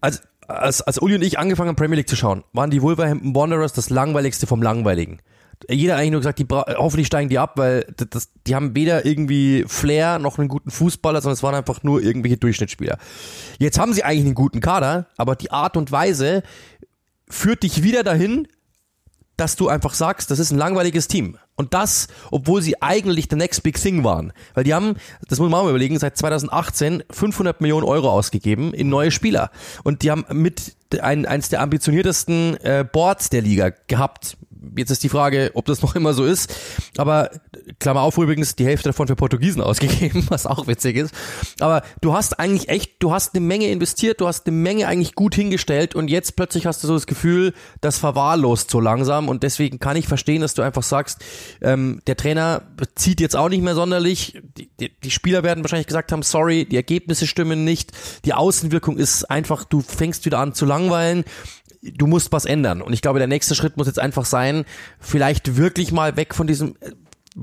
Also 0.00 0.18
als, 0.48 0.82
als 0.82 0.98
Uli 0.98 1.14
und 1.14 1.22
ich 1.22 1.38
angefangen 1.38 1.68
haben, 1.68 1.76
Premier 1.76 1.96
League 1.96 2.08
zu 2.08 2.16
schauen, 2.16 2.42
waren 2.52 2.70
die 2.70 2.82
Wolverhampton 2.82 3.34
Wanderers 3.34 3.72
das 3.74 3.90
langweiligste 3.90 4.46
vom 4.46 4.62
Langweiligen. 4.62 5.20
Jeder 5.68 5.96
eigentlich 5.96 6.12
nur 6.12 6.20
gesagt, 6.20 6.38
die 6.38 6.46
hoffentlich 6.48 7.08
steigen 7.08 7.28
die 7.28 7.38
ab, 7.38 7.54
weil 7.56 7.84
das, 8.10 8.30
die 8.46 8.54
haben 8.54 8.76
weder 8.76 9.04
irgendwie 9.04 9.64
Flair 9.66 10.18
noch 10.18 10.38
einen 10.38 10.48
guten 10.48 10.70
Fußballer, 10.70 11.20
sondern 11.20 11.34
es 11.34 11.42
waren 11.42 11.54
einfach 11.54 11.82
nur 11.82 12.00
irgendwelche 12.02 12.36
Durchschnittsspieler. 12.36 12.96
Jetzt 13.58 13.78
haben 13.78 13.92
sie 13.92 14.04
eigentlich 14.04 14.26
einen 14.26 14.34
guten 14.34 14.60
Kader, 14.60 15.08
aber 15.16 15.34
die 15.34 15.50
Art 15.50 15.76
und 15.76 15.90
Weise 15.90 16.42
führt 17.28 17.64
dich 17.64 17.82
wieder 17.82 18.04
dahin, 18.04 18.46
dass 19.38 19.56
du 19.56 19.68
einfach 19.68 19.94
sagst, 19.94 20.30
das 20.30 20.38
ist 20.38 20.50
ein 20.50 20.58
langweiliges 20.58 21.08
Team. 21.08 21.38
Und 21.54 21.72
das, 21.72 22.08
obwohl 22.30 22.60
sie 22.60 22.82
eigentlich 22.82 23.28
the 23.30 23.36
next 23.36 23.62
big 23.62 23.80
thing 23.80 24.04
waren. 24.04 24.32
Weil 24.54 24.64
die 24.64 24.74
haben, 24.74 24.96
das 25.28 25.38
muss 25.38 25.48
man 25.48 25.62
mal 25.64 25.70
überlegen, 25.70 25.98
seit 25.98 26.16
2018 26.16 27.04
500 27.10 27.60
Millionen 27.60 27.86
Euro 27.86 28.10
ausgegeben 28.10 28.74
in 28.74 28.88
neue 28.88 29.10
Spieler. 29.10 29.50
Und 29.84 30.02
die 30.02 30.10
haben 30.10 30.24
mit 30.32 30.76
ein, 31.00 31.24
eins 31.24 31.48
der 31.48 31.60
ambitioniertesten 31.60 32.56
äh, 32.58 32.84
Boards 32.90 33.30
der 33.30 33.42
Liga 33.42 33.70
gehabt 33.86 34.36
Jetzt 34.76 34.90
ist 34.90 35.02
die 35.02 35.08
Frage, 35.08 35.50
ob 35.54 35.66
das 35.66 35.82
noch 35.82 35.94
immer 35.94 36.14
so 36.14 36.24
ist. 36.24 36.54
Aber 36.96 37.30
Klammer 37.78 38.02
auf 38.02 38.16
übrigens, 38.18 38.56
die 38.56 38.64
Hälfte 38.64 38.88
davon 38.88 39.06
für 39.06 39.16
Portugiesen 39.16 39.62
ausgegeben, 39.62 40.26
was 40.28 40.46
auch 40.46 40.66
witzig 40.66 40.96
ist. 40.96 41.14
Aber 41.60 41.82
du 42.00 42.14
hast 42.14 42.38
eigentlich 42.38 42.68
echt, 42.68 43.02
du 43.02 43.12
hast 43.12 43.34
eine 43.34 43.44
Menge 43.44 43.70
investiert, 43.70 44.20
du 44.20 44.26
hast 44.26 44.46
eine 44.46 44.56
Menge 44.56 44.86
eigentlich 44.86 45.14
gut 45.14 45.34
hingestellt 45.34 45.94
und 45.94 46.08
jetzt 46.08 46.36
plötzlich 46.36 46.66
hast 46.66 46.82
du 46.82 46.88
so 46.88 46.94
das 46.94 47.06
Gefühl, 47.06 47.54
das 47.80 47.98
verwahrlost 47.98 48.70
so 48.70 48.80
langsam 48.80 49.28
und 49.28 49.42
deswegen 49.42 49.78
kann 49.78 49.96
ich 49.96 50.08
verstehen, 50.08 50.40
dass 50.40 50.54
du 50.54 50.62
einfach 50.62 50.82
sagst, 50.82 51.24
ähm, 51.60 52.00
der 52.06 52.16
Trainer 52.16 52.62
zieht 52.94 53.20
jetzt 53.20 53.36
auch 53.36 53.48
nicht 53.48 53.62
mehr 53.62 53.74
sonderlich. 53.74 54.40
Die, 54.56 54.70
die, 54.80 54.90
die 55.00 55.10
Spieler 55.10 55.42
werden 55.42 55.64
wahrscheinlich 55.64 55.86
gesagt 55.86 56.12
haben, 56.12 56.22
sorry, 56.22 56.64
die 56.64 56.76
Ergebnisse 56.76 57.26
stimmen 57.26 57.64
nicht. 57.64 57.92
Die 58.24 58.34
Außenwirkung 58.34 58.96
ist 58.96 59.24
einfach, 59.24 59.64
du 59.64 59.80
fängst 59.80 60.24
wieder 60.24 60.38
an 60.38 60.54
zu 60.54 60.64
langweilen 60.64 61.24
du 61.92 62.06
musst 62.06 62.32
was 62.32 62.44
ändern. 62.44 62.82
Und 62.82 62.92
ich 62.92 63.02
glaube, 63.02 63.18
der 63.18 63.28
nächste 63.28 63.54
Schritt 63.54 63.76
muss 63.76 63.86
jetzt 63.86 63.98
einfach 63.98 64.24
sein, 64.24 64.64
vielleicht 64.98 65.56
wirklich 65.56 65.92
mal 65.92 66.16
weg 66.16 66.34
von 66.34 66.46
diesem 66.46 66.76
äh, 66.80 66.90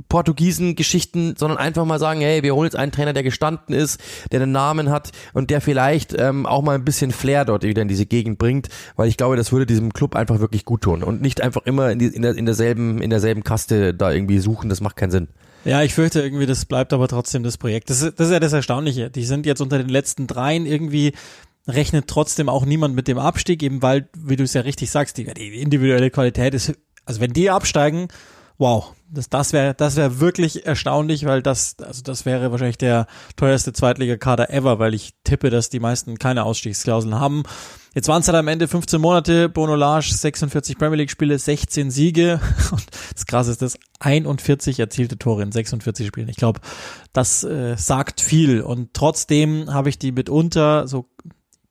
Portugiesen-Geschichten, 0.09 1.35
sondern 1.37 1.57
einfach 1.57 1.85
mal 1.85 1.99
sagen, 1.99 2.21
hey, 2.21 2.43
wir 2.43 2.55
holen 2.55 2.65
jetzt 2.65 2.75
einen 2.75 2.91
Trainer, 2.91 3.13
der 3.13 3.23
gestanden 3.23 3.73
ist, 3.73 3.99
der 4.31 4.39
den 4.39 4.51
Namen 4.51 4.89
hat 4.89 5.11
und 5.33 5.49
der 5.49 5.61
vielleicht 5.61 6.13
ähm, 6.17 6.45
auch 6.45 6.61
mal 6.61 6.75
ein 6.75 6.85
bisschen 6.85 7.11
Flair 7.11 7.45
dort 7.45 7.63
wieder 7.63 7.81
in 7.81 7.87
diese 7.87 8.05
Gegend 8.05 8.37
bringt, 8.37 8.67
weil 8.95 9.07
ich 9.07 9.17
glaube, 9.17 9.37
das 9.37 9.51
würde 9.51 9.65
diesem 9.65 9.93
Club 9.93 10.15
einfach 10.15 10.39
wirklich 10.39 10.65
gut 10.65 10.81
tun 10.81 11.03
und 11.03 11.21
nicht 11.21 11.41
einfach 11.41 11.61
immer 11.65 11.91
in, 11.91 11.99
die, 11.99 12.07
in, 12.07 12.23
der, 12.23 12.35
in 12.35 12.45
derselben 12.45 13.01
in 13.01 13.09
derselben 13.09 13.43
Kaste 13.43 13.93
da 13.93 14.11
irgendwie 14.11 14.39
suchen, 14.39 14.69
das 14.69 14.81
macht 14.81 14.95
keinen 14.95 15.11
Sinn. 15.11 15.27
Ja, 15.63 15.81
ich 15.81 15.95
fürchte 15.95 16.21
irgendwie, 16.21 16.45
das 16.45 16.65
bleibt 16.65 16.93
aber 16.93 17.07
trotzdem 17.07 17.41
das 17.41 17.57
Projekt. 17.57 17.89
Das 17.89 17.99
das 17.99 18.27
ist 18.27 18.31
ja 18.31 18.39
das 18.39 18.53
Erstaunliche. 18.53 19.09
Die 19.09 19.25
sind 19.25 19.47
jetzt 19.47 19.61
unter 19.61 19.79
den 19.79 19.89
letzten 19.89 20.27
dreien 20.27 20.67
irgendwie 20.67 21.13
rechnet 21.67 22.07
trotzdem 22.07 22.49
auch 22.49 22.65
niemand 22.65 22.95
mit 22.95 23.07
dem 23.07 23.17
Abstieg, 23.17 23.63
eben 23.63 23.81
weil, 23.81 24.09
wie 24.17 24.35
du 24.35 24.43
es 24.43 24.53
ja 24.53 24.61
richtig 24.61 24.91
sagst, 24.91 25.17
die, 25.17 25.25
die 25.33 25.61
individuelle 25.61 26.11
Qualität 26.11 26.53
ist, 26.53 26.73
also 27.05 27.21
wenn 27.21 27.33
die 27.33 27.49
absteigen, 27.49 28.07
wow, 28.57 28.93
das, 29.09 29.29
das 29.29 29.53
wäre 29.53 29.73
das 29.73 29.95
wäre 29.95 30.19
wirklich 30.19 30.65
erstaunlich, 30.65 31.25
weil 31.25 31.41
das, 31.41 31.75
also 31.81 32.01
das 32.01 32.25
wäre 32.25 32.51
wahrscheinlich 32.51 32.77
der 32.77 33.07
teuerste 33.35 33.73
Zweitligakader 33.73 34.49
ever, 34.49 34.79
weil 34.79 34.93
ich 34.93 35.13
tippe, 35.23 35.49
dass 35.49 35.69
die 35.69 35.79
meisten 35.79 36.17
keine 36.17 36.43
Ausstiegsklauseln 36.43 37.15
haben. 37.15 37.43
Jetzt 37.93 38.07
waren 38.07 38.21
es 38.21 38.27
halt 38.27 38.37
am 38.37 38.47
Ende 38.47 38.67
15 38.67 38.99
Monate, 38.99 39.47
Bono 39.47 39.75
Lage, 39.75 40.13
46 40.13 40.77
Premier 40.77 40.97
League 40.97 41.11
Spiele, 41.11 41.37
16 41.37 41.91
Siege 41.91 42.39
und 42.71 42.85
das 43.13 43.25
krasse 43.25 43.51
ist 43.51 43.61
das, 43.61 43.77
41 43.99 44.79
erzielte 44.79 45.17
Tore 45.17 45.43
in 45.43 45.51
46 45.51 46.07
Spielen. 46.07 46.29
Ich 46.29 46.37
glaube, 46.37 46.59
das 47.13 47.43
äh, 47.43 47.75
sagt 47.77 48.21
viel 48.21 48.61
und 48.61 48.93
trotzdem 48.93 49.73
habe 49.73 49.89
ich 49.89 49.99
die 49.99 50.11
mitunter 50.11 50.87
so 50.87 51.09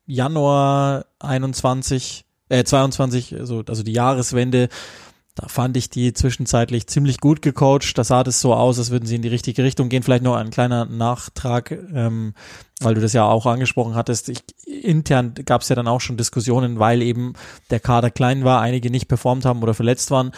Januar 0.05 1.05
21, 1.19 2.25
äh 2.49 2.63
22, 2.63 3.35
also, 3.39 3.63
also 3.67 3.83
die 3.83 3.93
Jahreswende, 3.93 4.69
da 5.35 5.49
fand 5.49 5.75
ich 5.75 5.89
die 5.89 6.13
zwischenzeitlich 6.13 6.87
ziemlich 6.87 7.19
gut 7.19 7.41
gecoacht. 7.41 7.97
Da 7.97 8.05
sah 8.05 8.23
das 8.23 8.39
so 8.39 8.53
aus, 8.53 8.79
als 8.79 8.89
würden 8.89 9.05
sie 9.05 9.15
in 9.15 9.21
die 9.21 9.27
richtige 9.27 9.63
Richtung 9.63 9.89
gehen. 9.89 10.01
Vielleicht 10.01 10.23
noch 10.23 10.35
ein 10.35 10.49
kleiner 10.49 10.85
Nachtrag, 10.85 11.71
ähm, 11.71 12.33
weil 12.79 12.95
du 12.95 13.01
das 13.01 13.11
ja 13.11 13.25
auch 13.25 13.45
angesprochen 13.45 13.95
hattest. 13.95 14.29
Ich, 14.29 14.43
intern 14.65 15.33
gab 15.45 15.61
es 15.61 15.69
ja 15.69 15.75
dann 15.75 15.89
auch 15.89 15.99
schon 15.99 16.15
Diskussionen, 16.15 16.79
weil 16.79 17.01
eben 17.01 17.33
der 17.69 17.81
Kader 17.81 18.11
klein 18.11 18.45
war, 18.45 18.61
einige 18.61 18.89
nicht 18.89 19.09
performt 19.09 19.43
haben 19.43 19.61
oder 19.61 19.73
verletzt 19.73 20.09
waren, 20.09 20.31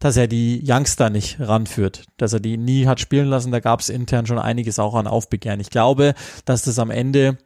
dass 0.00 0.16
er 0.16 0.26
die 0.26 0.60
Youngster 0.66 1.08
nicht 1.08 1.38
ranführt, 1.38 2.04
dass 2.16 2.32
er 2.32 2.40
die 2.40 2.56
nie 2.56 2.88
hat 2.88 2.98
spielen 2.98 3.28
lassen. 3.28 3.52
Da 3.52 3.60
gab 3.60 3.78
es 3.78 3.88
intern 3.88 4.26
schon 4.26 4.40
einiges 4.40 4.80
auch 4.80 4.94
an 4.94 5.06
Aufbegehren. 5.06 5.60
Ich 5.60 5.70
glaube, 5.70 6.14
dass 6.44 6.62
das 6.62 6.80
am 6.80 6.90
Ende 6.90 7.38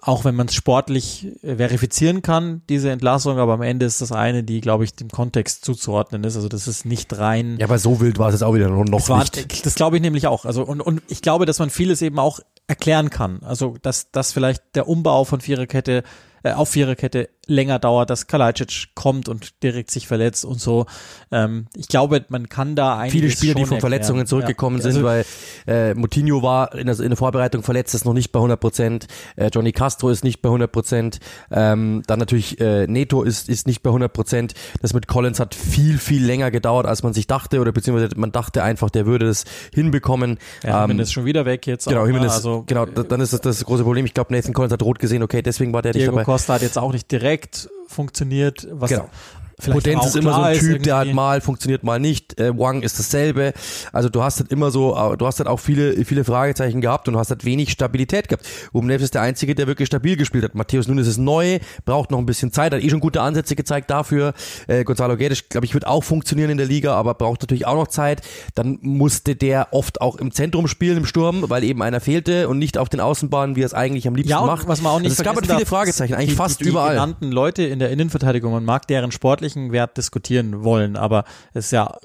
auch 0.00 0.24
wenn 0.24 0.34
man 0.34 0.48
es 0.48 0.54
sportlich 0.54 1.28
äh, 1.42 1.56
verifizieren 1.56 2.22
kann, 2.22 2.62
diese 2.68 2.90
Entlassung, 2.90 3.38
aber 3.38 3.54
am 3.54 3.62
Ende 3.62 3.86
ist 3.86 4.00
das 4.00 4.12
eine, 4.12 4.42
die, 4.42 4.60
glaube 4.60 4.84
ich, 4.84 4.94
dem 4.94 5.08
Kontext 5.08 5.64
zuzuordnen 5.64 6.24
ist. 6.24 6.36
Also 6.36 6.48
das 6.48 6.68
ist 6.68 6.84
nicht 6.84 7.18
rein. 7.18 7.56
Ja, 7.58 7.66
aber 7.66 7.78
so 7.78 8.00
wild 8.00 8.18
war 8.18 8.28
es 8.28 8.34
jetzt 8.34 8.42
auch 8.42 8.54
wieder 8.54 8.68
noch 8.68 8.84
das 8.84 9.08
war, 9.08 9.20
nicht. 9.20 9.64
Das 9.66 9.74
glaube 9.74 9.96
ich 9.96 10.02
nämlich 10.02 10.26
auch. 10.26 10.44
Also 10.44 10.62
und, 10.62 10.80
und 10.80 11.02
ich 11.08 11.22
glaube, 11.22 11.46
dass 11.46 11.58
man 11.58 11.70
vieles 11.70 12.02
eben 12.02 12.18
auch 12.18 12.40
erklären 12.66 13.10
kann. 13.10 13.42
Also 13.42 13.76
dass, 13.82 14.10
dass 14.10 14.32
vielleicht 14.32 14.62
der 14.74 14.88
Umbau 14.88 15.24
von 15.24 15.40
Viererkette 15.40 16.02
äh, 16.42 16.52
auf 16.52 16.70
Viererkette 16.70 17.28
länger 17.46 17.78
dauert, 17.78 18.08
dass 18.08 18.28
Kalajdzic 18.28 18.94
kommt 18.94 19.28
und 19.28 19.62
direkt 19.62 19.90
sich 19.90 20.06
verletzt 20.06 20.44
und 20.44 20.60
so. 20.60 20.86
Ähm, 21.32 21.66
ich 21.76 21.88
glaube, 21.88 22.24
man 22.28 22.48
kann 22.48 22.76
da 22.76 22.98
eigentlich 22.98 23.12
viele 23.12 23.30
Spieler, 23.30 23.54
die 23.54 23.64
von 23.66 23.80
Verletzungen 23.80 24.26
zurückgekommen 24.26 24.76
ja. 24.76 24.82
sind, 24.82 25.04
also, 25.04 25.04
weil 25.04 25.24
äh, 25.66 25.94
Moutinho 25.94 26.42
war 26.42 26.74
in 26.74 26.86
der, 26.86 26.98
in 27.00 27.08
der, 27.08 27.16
Vorbereitung 27.16 27.62
verletzt, 27.62 27.94
ist 27.94 28.04
noch 28.04 28.14
nicht 28.14 28.30
bei 28.32 28.38
100 28.38 28.60
Prozent. 28.60 29.06
Äh, 29.36 29.50
Johnny 29.52 29.72
Castro 29.72 30.10
ist 30.10 30.22
nicht 30.22 30.40
bei 30.40 30.48
100 30.48 30.70
Prozent. 30.70 31.18
Ähm, 31.50 32.02
dann 32.06 32.18
natürlich 32.18 32.60
äh, 32.60 32.86
Neto 32.86 33.22
ist 33.22 33.48
ist 33.48 33.66
nicht 33.66 33.82
bei 33.82 33.90
100 33.90 34.12
Prozent. 34.12 34.54
Das 34.80 34.94
mit 34.94 35.08
Collins 35.08 35.40
hat 35.40 35.54
viel 35.54 35.98
viel 35.98 36.24
länger 36.24 36.50
gedauert, 36.50 36.86
als 36.86 37.02
man 37.02 37.12
sich 37.12 37.26
dachte 37.26 37.60
oder 37.60 37.72
beziehungsweise 37.72 38.16
man 38.16 38.30
dachte 38.30 38.62
einfach, 38.62 38.90
der 38.90 39.06
würde 39.06 39.26
das 39.26 39.44
hinbekommen. 39.74 40.38
Ja, 40.62 40.84
ähm, 40.84 40.98
ist 41.00 41.12
schon 41.12 41.24
wieder 41.24 41.44
weg 41.44 41.66
jetzt. 41.66 41.88
Genau, 41.88 42.06
Jimenez, 42.06 42.28
ne? 42.28 42.34
also, 42.34 42.64
genau, 42.66 42.86
dann 42.86 43.20
ist 43.20 43.32
das 43.32 43.40
das 43.40 43.64
große 43.64 43.82
Problem. 43.82 44.06
Ich 44.06 44.14
glaube, 44.14 44.32
Nathan 44.32 44.52
Collins 44.52 44.72
hat 44.72 44.82
rot 44.82 44.98
gesehen. 44.98 45.22
Okay, 45.22 45.42
deswegen 45.42 45.72
war 45.72 45.82
der 45.82 45.92
Diego 45.92 46.12
nicht 46.12 46.12
dabei. 46.12 46.24
Costa 46.24 46.54
hat 46.54 46.62
jetzt 46.62 46.78
auch 46.78 46.92
nicht 46.92 47.10
direkt 47.10 47.41
funktioniert, 47.86 48.66
was 48.70 48.90
genau. 48.90 49.10
Potenz 49.58 50.06
ist 50.06 50.16
immer 50.16 50.34
so 50.34 50.42
ein 50.42 50.58
Typ, 50.58 50.82
der 50.82 50.96
halt 50.96 51.14
mal 51.14 51.40
funktioniert, 51.40 51.82
mal 51.82 52.00
nicht. 52.00 52.38
Äh, 52.40 52.56
Wang 52.58 52.82
ist 52.82 52.98
dasselbe. 52.98 53.52
Also 53.92 54.08
du 54.08 54.22
hast 54.22 54.40
halt 54.40 54.50
immer 54.50 54.70
so, 54.70 54.96
äh, 54.96 55.16
du 55.16 55.26
hast 55.26 55.38
halt 55.38 55.48
auch 55.48 55.60
viele, 55.60 56.04
viele 56.04 56.24
Fragezeichen 56.24 56.80
gehabt 56.80 57.08
und 57.08 57.14
du 57.14 57.20
hast 57.20 57.30
halt 57.30 57.44
wenig 57.44 57.70
Stabilität 57.70 58.28
gehabt. 58.28 58.46
Ruben 58.74 58.86
Neves 58.86 59.04
ist 59.04 59.14
der 59.14 59.22
Einzige, 59.22 59.54
der 59.54 59.66
wirklich 59.66 59.86
stabil 59.86 60.16
gespielt 60.16 60.44
hat. 60.44 60.54
Matthäus 60.54 60.88
Nunes 60.88 61.06
ist 61.06 61.18
neu, 61.18 61.58
braucht 61.84 62.10
noch 62.10 62.18
ein 62.18 62.26
bisschen 62.26 62.52
Zeit, 62.52 62.72
hat 62.72 62.82
eh 62.82 62.90
schon 62.90 63.00
gute 63.00 63.20
Ansätze 63.20 63.56
gezeigt 63.56 63.90
dafür. 63.90 64.34
Äh, 64.66 64.84
Gonzalo 64.84 65.16
Guedes, 65.16 65.48
glaube 65.48 65.66
ich, 65.66 65.74
wird 65.74 65.86
auch 65.86 66.04
funktionieren 66.04 66.50
in 66.50 66.58
der 66.58 66.66
Liga, 66.66 66.94
aber 66.94 67.14
braucht 67.14 67.42
natürlich 67.42 67.66
auch 67.66 67.76
noch 67.76 67.88
Zeit. 67.88 68.22
Dann 68.54 68.78
musste 68.82 69.36
der 69.36 69.68
oft 69.72 70.00
auch 70.00 70.16
im 70.16 70.32
Zentrum 70.32 70.68
spielen, 70.68 70.98
im 70.98 71.06
Sturm, 71.06 71.44
weil 71.48 71.64
eben 71.64 71.82
einer 71.82 72.00
fehlte 72.00 72.48
und 72.48 72.58
nicht 72.58 72.78
auf 72.78 72.88
den 72.88 73.00
Außenbahnen, 73.00 73.56
wie 73.56 73.62
er 73.62 73.66
es 73.66 73.74
eigentlich 73.74 74.06
am 74.08 74.14
liebsten 74.14 74.30
ja, 74.30 74.42
macht. 74.42 74.68
Was 74.68 74.82
man 74.82 74.92
auch 74.92 74.98
nicht 75.00 75.10
also 75.10 75.22
es 75.22 75.24
gab 75.24 75.36
halt 75.36 75.46
viele 75.46 75.66
Fragezeichen, 75.66 76.14
eigentlich 76.14 76.30
die, 76.30 76.36
fast 76.36 76.60
die, 76.60 76.64
die 76.64 76.70
überall. 76.70 76.94
Die 76.94 77.00
genannten 77.00 77.32
Leute 77.32 77.62
in 77.62 77.78
der 77.78 77.90
Innenverteidigung, 77.90 78.52
man 78.52 78.64
mag 78.64 78.86
deren 78.86 79.12
sportlichen 79.42 79.72
Wert 79.72 79.96
diskutieren 79.96 80.62
wollen. 80.62 80.96
Aber 80.96 81.24
es 81.52 81.66
ist 81.66 81.70
ja, 81.72 81.96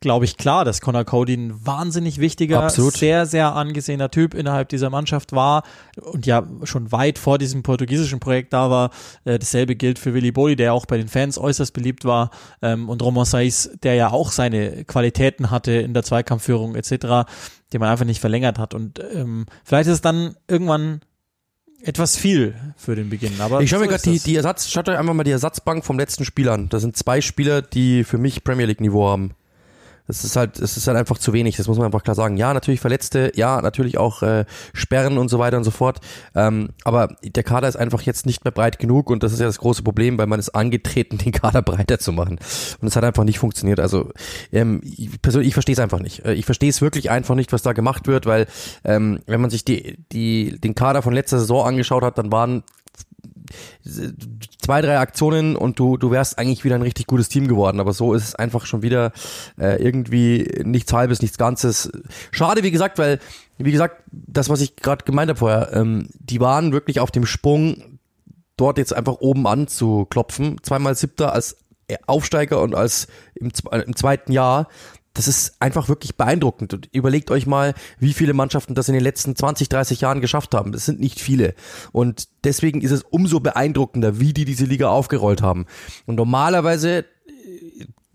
glaube 0.00 0.24
ich, 0.24 0.36
klar, 0.36 0.64
dass 0.64 0.80
Connor 0.80 1.04
Cody 1.04 1.34
ein 1.34 1.66
wahnsinnig 1.66 2.18
wichtiger, 2.20 2.62
Absolut. 2.62 2.96
sehr, 2.96 3.26
sehr 3.26 3.54
angesehener 3.54 4.10
Typ 4.10 4.34
innerhalb 4.34 4.68
dieser 4.68 4.90
Mannschaft 4.90 5.32
war 5.32 5.64
und 6.00 6.26
ja 6.26 6.46
schon 6.62 6.92
weit 6.92 7.18
vor 7.18 7.38
diesem 7.38 7.62
portugiesischen 7.62 8.20
Projekt 8.20 8.52
da 8.52 8.70
war. 8.70 8.90
Äh, 9.24 9.38
dasselbe 9.38 9.74
gilt 9.74 9.98
für 9.98 10.14
Willy 10.14 10.32
Boli, 10.32 10.56
der 10.56 10.72
auch 10.72 10.86
bei 10.86 10.96
den 10.96 11.08
Fans 11.08 11.38
äußerst 11.38 11.72
beliebt 11.72 12.04
war 12.04 12.30
ähm, 12.62 12.88
und 12.88 13.02
Roman 13.02 13.24
Saiz, 13.24 13.70
der 13.82 13.94
ja 13.94 14.10
auch 14.10 14.30
seine 14.30 14.84
Qualitäten 14.84 15.50
hatte 15.50 15.72
in 15.72 15.94
der 15.94 16.04
Zweikampfführung 16.04 16.76
etc., 16.76 17.28
die 17.72 17.78
man 17.78 17.88
einfach 17.88 18.04
nicht 18.04 18.20
verlängert 18.20 18.58
hat. 18.58 18.72
Und 18.72 19.00
ähm, 19.12 19.46
vielleicht 19.64 19.88
ist 19.88 19.94
es 19.94 20.00
dann 20.00 20.36
irgendwann 20.46 21.00
etwas 21.84 22.16
viel 22.16 22.54
für 22.76 22.96
den 22.96 23.10
Beginn. 23.10 23.40
Aber 23.40 23.60
ich 23.60 23.70
schaue 23.70 23.80
mir 23.80 23.88
gerade 23.88 24.02
die, 24.02 24.18
die 24.18 24.36
Ersatz, 24.36 24.70
schaut 24.70 24.88
euch 24.88 24.98
einfach 24.98 25.14
mal 25.14 25.24
die 25.24 25.30
Ersatzbank 25.30 25.84
vom 25.84 25.98
letzten 25.98 26.24
Spiel 26.24 26.48
an. 26.48 26.68
Da 26.68 26.80
sind 26.80 26.96
zwei 26.96 27.20
Spieler, 27.20 27.62
die 27.62 28.04
für 28.04 28.18
mich 28.18 28.44
Premier 28.44 28.66
League 28.66 28.80
Niveau 28.80 29.08
haben. 29.08 29.32
Das 30.06 30.22
ist 30.22 30.36
halt, 30.36 30.58
es 30.58 30.76
ist 30.76 30.86
halt 30.86 30.98
einfach 30.98 31.18
zu 31.18 31.32
wenig. 31.32 31.56
Das 31.56 31.66
muss 31.66 31.78
man 31.78 31.86
einfach 31.86 32.02
klar 32.02 32.14
sagen. 32.14 32.36
Ja, 32.36 32.52
natürlich 32.52 32.80
Verletzte, 32.80 33.32
ja, 33.34 33.62
natürlich 33.62 33.96
auch 33.96 34.22
äh, 34.22 34.44
Sperren 34.74 35.16
und 35.16 35.28
so 35.28 35.38
weiter 35.38 35.56
und 35.56 35.64
so 35.64 35.70
fort. 35.70 36.00
Ähm, 36.34 36.70
aber 36.84 37.16
der 37.22 37.42
Kader 37.42 37.68
ist 37.68 37.76
einfach 37.76 38.02
jetzt 38.02 38.26
nicht 38.26 38.44
mehr 38.44 38.52
breit 38.52 38.78
genug 38.78 39.08
und 39.10 39.22
das 39.22 39.32
ist 39.32 39.40
ja 39.40 39.46
das 39.46 39.58
große 39.58 39.82
Problem, 39.82 40.18
weil 40.18 40.26
man 40.26 40.38
ist 40.38 40.50
angetreten, 40.50 41.18
den 41.24 41.32
Kader 41.32 41.62
breiter 41.62 41.98
zu 41.98 42.12
machen. 42.12 42.38
Und 42.80 42.88
es 42.88 42.96
hat 42.96 43.04
einfach 43.04 43.24
nicht 43.24 43.38
funktioniert. 43.38 43.80
Also 43.80 44.10
ähm, 44.52 44.82
ich, 44.84 45.20
persönlich, 45.22 45.48
ich 45.48 45.54
verstehe 45.54 45.74
es 45.74 45.78
einfach 45.78 46.00
nicht. 46.00 46.24
Äh, 46.24 46.34
ich 46.34 46.44
verstehe 46.44 46.70
es 46.70 46.82
wirklich 46.82 47.10
einfach 47.10 47.34
nicht, 47.34 47.52
was 47.52 47.62
da 47.62 47.72
gemacht 47.72 48.06
wird, 48.06 48.26
weil 48.26 48.46
ähm, 48.84 49.20
wenn 49.26 49.40
man 49.40 49.50
sich 49.50 49.64
die, 49.64 50.04
die, 50.12 50.58
den 50.60 50.74
Kader 50.74 51.02
von 51.02 51.14
letzter 51.14 51.38
Saison 51.38 51.66
angeschaut 51.66 52.02
hat, 52.02 52.18
dann 52.18 52.30
waren 52.30 52.62
zwei, 54.58 54.80
drei 54.80 54.98
Aktionen 54.98 55.56
und 55.56 55.78
du, 55.78 55.96
du 55.96 56.10
wärst 56.10 56.38
eigentlich 56.38 56.64
wieder 56.64 56.74
ein 56.74 56.82
richtig 56.82 57.06
gutes 57.06 57.28
Team 57.28 57.48
geworden. 57.48 57.80
Aber 57.80 57.92
so 57.92 58.14
ist 58.14 58.24
es 58.24 58.34
einfach 58.34 58.66
schon 58.66 58.82
wieder 58.82 59.12
äh, 59.58 59.82
irgendwie 59.82 60.62
nichts 60.64 60.92
Halbes, 60.92 61.22
nichts 61.22 61.38
Ganzes. 61.38 61.90
Schade, 62.30 62.62
wie 62.62 62.70
gesagt, 62.70 62.98
weil, 62.98 63.18
wie 63.58 63.72
gesagt, 63.72 64.02
das, 64.10 64.48
was 64.48 64.60
ich 64.60 64.76
gerade 64.76 65.04
gemeint 65.04 65.28
habe 65.28 65.38
vorher, 65.38 65.72
ähm, 65.72 66.08
die 66.18 66.40
waren 66.40 66.72
wirklich 66.72 67.00
auf 67.00 67.10
dem 67.10 67.26
Sprung, 67.26 67.98
dort 68.56 68.78
jetzt 68.78 68.94
einfach 68.94 69.16
oben 69.20 69.46
anzuklopfen. 69.46 70.58
Zweimal 70.62 70.94
siebter 70.94 71.32
als 71.32 71.56
Aufsteiger 72.06 72.60
und 72.62 72.74
als 72.74 73.08
im, 73.34 73.50
im 73.70 73.96
zweiten 73.96 74.32
Jahr 74.32 74.68
das 75.14 75.28
ist 75.28 75.54
einfach 75.60 75.88
wirklich 75.88 76.16
beeindruckend. 76.16 76.74
Und 76.74 76.88
überlegt 76.92 77.30
euch 77.30 77.46
mal, 77.46 77.74
wie 77.98 78.12
viele 78.12 78.34
Mannschaften 78.34 78.74
das 78.74 78.88
in 78.88 78.94
den 78.94 79.02
letzten 79.02 79.34
20, 79.36 79.68
30 79.68 80.00
Jahren 80.00 80.20
geschafft 80.20 80.54
haben. 80.54 80.72
Das 80.72 80.84
sind 80.84 81.00
nicht 81.00 81.20
viele. 81.20 81.54
Und 81.92 82.28
deswegen 82.42 82.80
ist 82.80 82.90
es 82.90 83.04
umso 83.04 83.40
beeindruckender, 83.40 84.18
wie 84.18 84.32
die 84.32 84.44
diese 84.44 84.64
Liga 84.66 84.88
aufgerollt 84.88 85.40
haben. 85.40 85.66
Und 86.06 86.16
normalerweise 86.16 86.98
äh, 86.98 87.04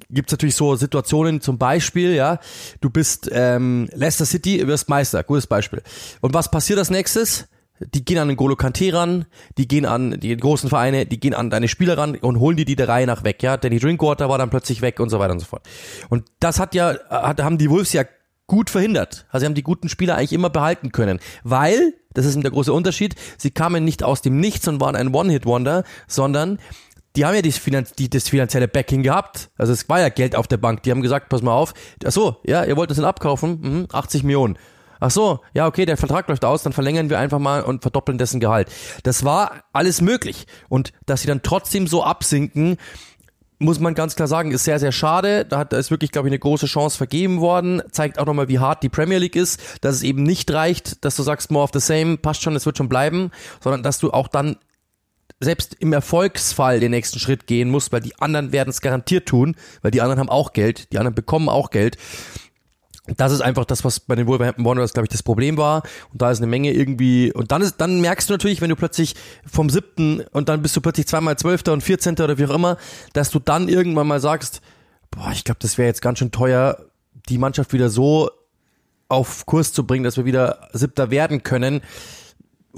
gibt's 0.10 0.34
natürlich 0.34 0.56
so 0.56 0.76
Situationen, 0.76 1.40
zum 1.40 1.58
Beispiel, 1.58 2.14
ja, 2.14 2.40
du 2.82 2.90
bist 2.90 3.30
ähm, 3.32 3.90
Leicester 3.94 4.26
City, 4.26 4.68
wirst 4.68 4.90
Meister, 4.90 5.24
gutes 5.24 5.48
Beispiel. 5.48 5.82
Und 6.20 6.34
was 6.34 6.52
passiert 6.52 6.80
als 6.80 6.90
nächstes? 6.90 7.48
Die 7.80 8.04
gehen 8.04 8.18
an 8.18 8.28
den 8.28 8.38
Golo 8.38 8.56
Kante 8.56 8.94
ran, 8.94 9.26
die 9.58 9.68
gehen 9.68 9.86
an 9.86 10.20
die 10.20 10.36
großen 10.36 10.70
Vereine, 10.70 11.06
die 11.06 11.20
gehen 11.20 11.34
an 11.34 11.50
deine 11.50 11.68
Spieler 11.68 11.98
ran 11.98 12.15
und 12.15 12.39
holen 12.39 12.58
die 12.58 12.65
die 12.65 12.76
der 12.76 12.88
Reihe 12.88 13.08
nach 13.08 13.24
weg, 13.24 13.42
ja. 13.42 13.58
Danny 13.58 13.80
Drinkwater 13.80 14.30
war 14.30 14.38
dann 14.38 14.50
plötzlich 14.50 14.82
weg 14.82 15.00
und 15.00 15.10
so 15.10 15.20
weiter 15.20 15.34
und 15.34 15.39
so 15.39 15.46
fort. 15.46 15.68
Und 16.10 16.26
das 16.39 16.60
hat 16.60 16.76
ja, 16.76 16.96
hat, 17.10 17.42
haben 17.42 17.58
die 17.58 17.70
Wolves 17.70 17.94
ja 17.94 18.04
gut 18.48 18.70
verhindert. 18.70 19.26
Also 19.30 19.42
sie 19.42 19.46
haben 19.46 19.56
die 19.56 19.63
guten 19.63 19.89
Spieler 19.89 20.15
eigentlich 20.15 20.34
immer 20.34 20.50
behalten 20.50 20.92
können, 20.92 21.20
weil, 21.44 21.94
das 22.13 22.26
ist 22.26 22.42
der 22.42 22.52
große 22.52 22.74
Unterschied, 22.74 23.15
sie 23.38 23.52
kamen 23.52 23.86
nicht 23.86 24.04
aus 24.04 24.22
dem 24.22 24.39
Nichts 24.39 24.68
und 24.68 24.82
waren 24.82 24.96
ein 24.96 25.13
One-Hit-Wonder, 25.13 25.84
sondern 26.08 26.60
die 27.15 27.26
haben 27.26 27.36
ja 27.36 27.42
die, 27.42 27.52
Finanz 27.52 27.94
die, 27.94 28.10
das 28.10 28.30
finanzielle 28.30 28.68
Backing 28.68 29.04
gehabt. 29.04 29.50
Also 29.58 29.74
es 29.74 29.88
war 29.89 30.00
ja 30.00 30.10
Geld 30.10 30.36
auf 30.36 30.48
der 30.48 30.58
Bank. 30.58 30.84
Die 30.84 30.92
haben 30.92 31.02
gesagt, 31.02 31.30
pass 31.30 31.42
mal 31.42 31.54
auf, 31.54 31.74
ach 32.06 32.12
so, 32.12 32.38
ja, 32.46 32.63
ihr 32.63 32.78
wollt 32.78 32.89
das 32.89 32.98
denn 32.98 33.06
abkaufen? 33.06 33.60
Mhm, 33.62 33.88
80 33.92 34.24
Millionen 34.24 34.58
ach 35.00 35.12
so, 35.12 35.40
ja, 35.54 35.68
okay, 35.68 35.86
der 35.86 35.98
Vertrag 35.98 36.28
läuft 36.28 36.46
aus, 36.46 36.64
dann 36.64 36.74
verlängern 36.74 37.10
wir 37.10 37.20
einfach 37.20 37.40
mal 37.40 37.62
und 37.62 37.82
verdoppeln 37.82 38.18
dessen 38.18 38.40
Gehalt. 38.40 38.70
Das 39.04 39.24
war 39.24 39.64
alles 39.74 40.02
möglich. 40.02 40.48
Und 40.68 40.94
dass 41.06 41.22
sie 41.22 41.28
dann 41.28 41.42
trotzdem 41.42 41.88
so 41.88 42.04
absinken, 42.04 42.78
muss 43.60 43.80
man 43.80 43.94
ganz 43.94 44.16
klar 44.16 44.28
sagen, 44.28 44.52
ist 44.52 44.64
sehr, 44.64 44.80
sehr 44.80 44.94
schade. 44.94 45.46
Da, 45.46 45.60
hat, 45.60 45.74
da 45.74 45.78
ist 45.78 45.92
wirklich, 45.92 46.12
glaube 46.12 46.30
ich, 46.30 46.32
eine 46.32 46.40
große 46.40 46.66
Chance 46.66 46.98
vergeben 46.98 47.42
worden. 47.42 47.82
Zeigt 47.92 48.18
auch 48.18 48.26
nochmal, 48.26 48.48
wie 48.48 48.60
hart 48.60 48.84
die 48.84 48.90
Premier 48.90 49.18
League 49.18 49.36
ist, 49.36 49.60
dass 49.82 49.96
es 49.96 50.04
eben 50.04 50.24
nicht 50.24 50.50
reicht, 50.52 51.04
dass 51.04 51.18
du 51.18 51.24
sagst, 51.24 51.52
more 51.52 51.66
of 51.66 51.72
the 51.74 51.82
same, 51.82 52.18
passt 52.18 52.42
schon, 52.42 52.56
es 52.56 52.66
wird 52.66 52.78
schon 52.78 52.90
bleiben, 52.90 53.32
sondern 53.62 53.84
dass 53.84 54.00
du 54.00 54.12
auch 54.12 54.30
dann 54.30 54.56
selbst 55.42 55.76
im 55.80 55.94
Erfolgsfall 55.94 56.80
den 56.80 56.92
nächsten 56.92 57.20
Schritt 57.20 57.48
gehen 57.48 57.70
musst, 57.70 57.92
weil 57.92 58.02
die 58.02 58.18
anderen 58.20 58.52
werden 58.52 58.70
es 58.70 58.82
garantiert 58.82 59.28
tun, 59.28 59.56
weil 59.82 59.92
die 59.92 60.02
anderen 60.02 60.20
haben 60.20 60.30
auch 60.30 60.54
Geld, 60.54 60.92
die 60.92 60.98
anderen 60.98 61.16
bekommen 61.16 61.50
auch 61.50 61.70
Geld 61.70 61.98
das 63.17 63.32
ist 63.32 63.41
einfach 63.41 63.65
das, 63.65 63.84
was 63.84 64.00
bei 64.00 64.15
den 64.15 64.28
Wolverhampton 64.28 64.65
Wanderers, 64.65 64.93
glaube 64.93 65.06
ich, 65.06 65.10
das 65.10 65.24
Problem 65.24 65.58
war. 65.58 65.84
Und 66.12 66.22
da 66.22 66.32
ist 66.32 66.39
eine 66.39 66.48
Menge 66.48 66.72
irgendwie, 66.72 67.32
und 67.34 67.52
dann 67.52 67.62
ist, 67.62 67.78
dann 67.78 68.02
merkst 68.02 68.30
du 68.30 68.34
natürlich, 68.34 68.62
wenn 68.62 68.69
du 68.69 68.76
plötzlich 68.76 69.15
vom 69.45 69.69
siebten 69.69 70.22
und 70.32 70.50
dann 70.50 70.62
bist 70.62 70.76
du 70.76 70.82
plötzlich 70.82 71.08
zweimal 71.08 71.38
Zwölfter 71.38 71.74
und 71.74 71.82
Vierzehnter 71.82 72.26
oder 72.26 72.38
wie 72.38 72.45
auch 72.45 72.56
immer, 72.56 72.78
dass 73.13 73.30
du 73.30 73.39
dann 73.39 73.69
irgendwann 73.69 74.08
mal 74.08 74.19
sagst, 74.19 74.62
boah, 75.12 75.32
ich 75.32 75.43
glaube, 75.43 75.60
das 75.62 75.78
wäre 75.78 75.88
jetzt 75.88 76.02
ganz 76.02 76.19
schön 76.19 76.32
teuer, 76.32 76.86
die 77.30 77.38
Mannschaft 77.38 77.74
wieder 77.74 77.89
so 77.89 78.30
auf 79.08 79.45
Kurs 79.45 79.74
zu 79.74 79.86
bringen, 79.86 80.04
dass 80.04 80.17
wir 80.17 80.26
wieder 80.26 80.69
Siebter 80.74 81.10
werden 81.10 81.43
können 81.43 81.82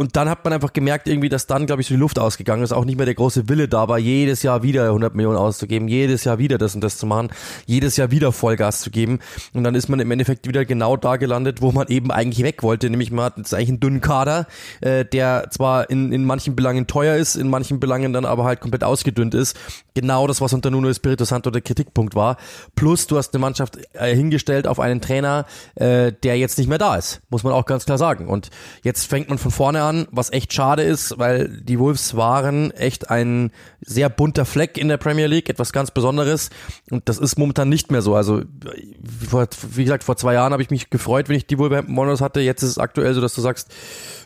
und 0.01 0.15
dann 0.15 0.27
hat 0.29 0.43
man 0.43 0.51
einfach 0.51 0.73
gemerkt, 0.73 1.07
irgendwie, 1.07 1.29
dass 1.29 1.45
dann, 1.45 1.67
glaube 1.67 1.83
ich, 1.83 1.87
so 1.87 1.93
die 1.93 1.99
Luft 1.99 2.17
ausgegangen 2.17 2.63
ist, 2.63 2.71
auch 2.71 2.85
nicht 2.85 2.97
mehr 2.97 3.05
der 3.05 3.13
große 3.13 3.47
Wille 3.49 3.67
da 3.67 3.87
war, 3.87 3.99
jedes 3.99 4.41
Jahr 4.41 4.63
wieder 4.63 4.85
100 4.85 5.13
Millionen 5.13 5.37
auszugeben, 5.37 5.87
jedes 5.87 6.23
Jahr 6.23 6.39
wieder 6.39 6.57
das 6.57 6.73
und 6.73 6.81
das 6.81 6.97
zu 6.97 7.05
machen, 7.05 7.29
jedes 7.67 7.97
Jahr 7.97 8.09
wieder 8.09 8.31
Vollgas 8.31 8.81
zu 8.81 8.89
geben. 8.89 9.19
Und 9.53 9.63
dann 9.63 9.75
ist 9.75 9.89
man 9.89 9.99
im 9.99 10.09
Endeffekt 10.09 10.47
wieder 10.47 10.65
genau 10.65 10.97
da 10.97 11.17
gelandet, 11.17 11.61
wo 11.61 11.71
man 11.71 11.87
eben 11.87 12.09
eigentlich 12.09 12.43
weg 12.43 12.63
wollte, 12.63 12.89
nämlich 12.89 13.11
man 13.11 13.25
hat 13.25 13.37
jetzt 13.37 13.53
eigentlich 13.53 13.69
einen 13.69 13.79
dünnen 13.79 14.01
Kader, 14.01 14.47
äh, 14.81 15.05
der 15.05 15.49
zwar 15.51 15.87
in, 15.91 16.11
in 16.11 16.25
manchen 16.25 16.55
Belangen 16.55 16.87
teuer 16.87 17.15
ist, 17.15 17.35
in 17.35 17.47
manchen 17.47 17.79
Belangen 17.79 18.11
dann 18.11 18.25
aber 18.25 18.43
halt 18.43 18.59
komplett 18.59 18.83
ausgedünnt 18.83 19.35
ist. 19.35 19.55
Genau 19.93 20.25
das, 20.25 20.41
was 20.41 20.51
unter 20.51 20.71
Nuno 20.71 20.89
Espirito 20.89 21.25
Santo 21.25 21.51
der 21.51 21.61
Kritikpunkt 21.61 22.15
war. 22.15 22.37
Plus, 22.75 23.05
du 23.05 23.17
hast 23.17 23.35
eine 23.35 23.41
Mannschaft 23.41 23.77
äh, 23.93 24.15
hingestellt 24.15 24.65
auf 24.65 24.79
einen 24.79 24.99
Trainer, 24.99 25.45
äh, 25.75 26.11
der 26.11 26.39
jetzt 26.39 26.57
nicht 26.57 26.69
mehr 26.69 26.79
da 26.79 26.95
ist, 26.95 27.21
muss 27.29 27.43
man 27.43 27.53
auch 27.53 27.67
ganz 27.67 27.85
klar 27.85 27.99
sagen. 27.99 28.27
Und 28.27 28.49
jetzt 28.81 29.05
fängt 29.05 29.29
man 29.29 29.37
von 29.37 29.51
vorne 29.51 29.83
an, 29.83 29.90
was 30.11 30.31
echt 30.31 30.53
schade 30.53 30.83
ist, 30.83 31.17
weil 31.17 31.61
die 31.61 31.79
Wolves 31.79 32.15
waren 32.15 32.71
echt 32.71 33.09
ein 33.09 33.51
sehr 33.81 34.09
bunter 34.09 34.45
Fleck 34.45 34.77
in 34.77 34.87
der 34.87 34.97
Premier 34.97 35.27
League, 35.27 35.49
etwas 35.49 35.73
ganz 35.73 35.91
Besonderes. 35.91 36.49
Und 36.89 37.07
das 37.09 37.17
ist 37.17 37.37
momentan 37.37 37.69
nicht 37.69 37.91
mehr 37.91 38.01
so. 38.01 38.15
Also, 38.15 38.41
wie 38.41 39.83
gesagt, 39.83 40.03
vor 40.03 40.17
zwei 40.17 40.33
Jahren 40.33 40.53
habe 40.53 40.63
ich 40.63 40.69
mich 40.69 40.89
gefreut, 40.89 41.29
wenn 41.29 41.35
ich 41.35 41.47
die 41.47 41.57
Wolverhampton 41.57 41.95
Wanderers 41.95 42.21
hatte. 42.21 42.41
Jetzt 42.41 42.63
ist 42.63 42.71
es 42.71 42.77
aktuell 42.77 43.13
so, 43.13 43.21
dass 43.21 43.35
du 43.35 43.41
sagst, 43.41 43.69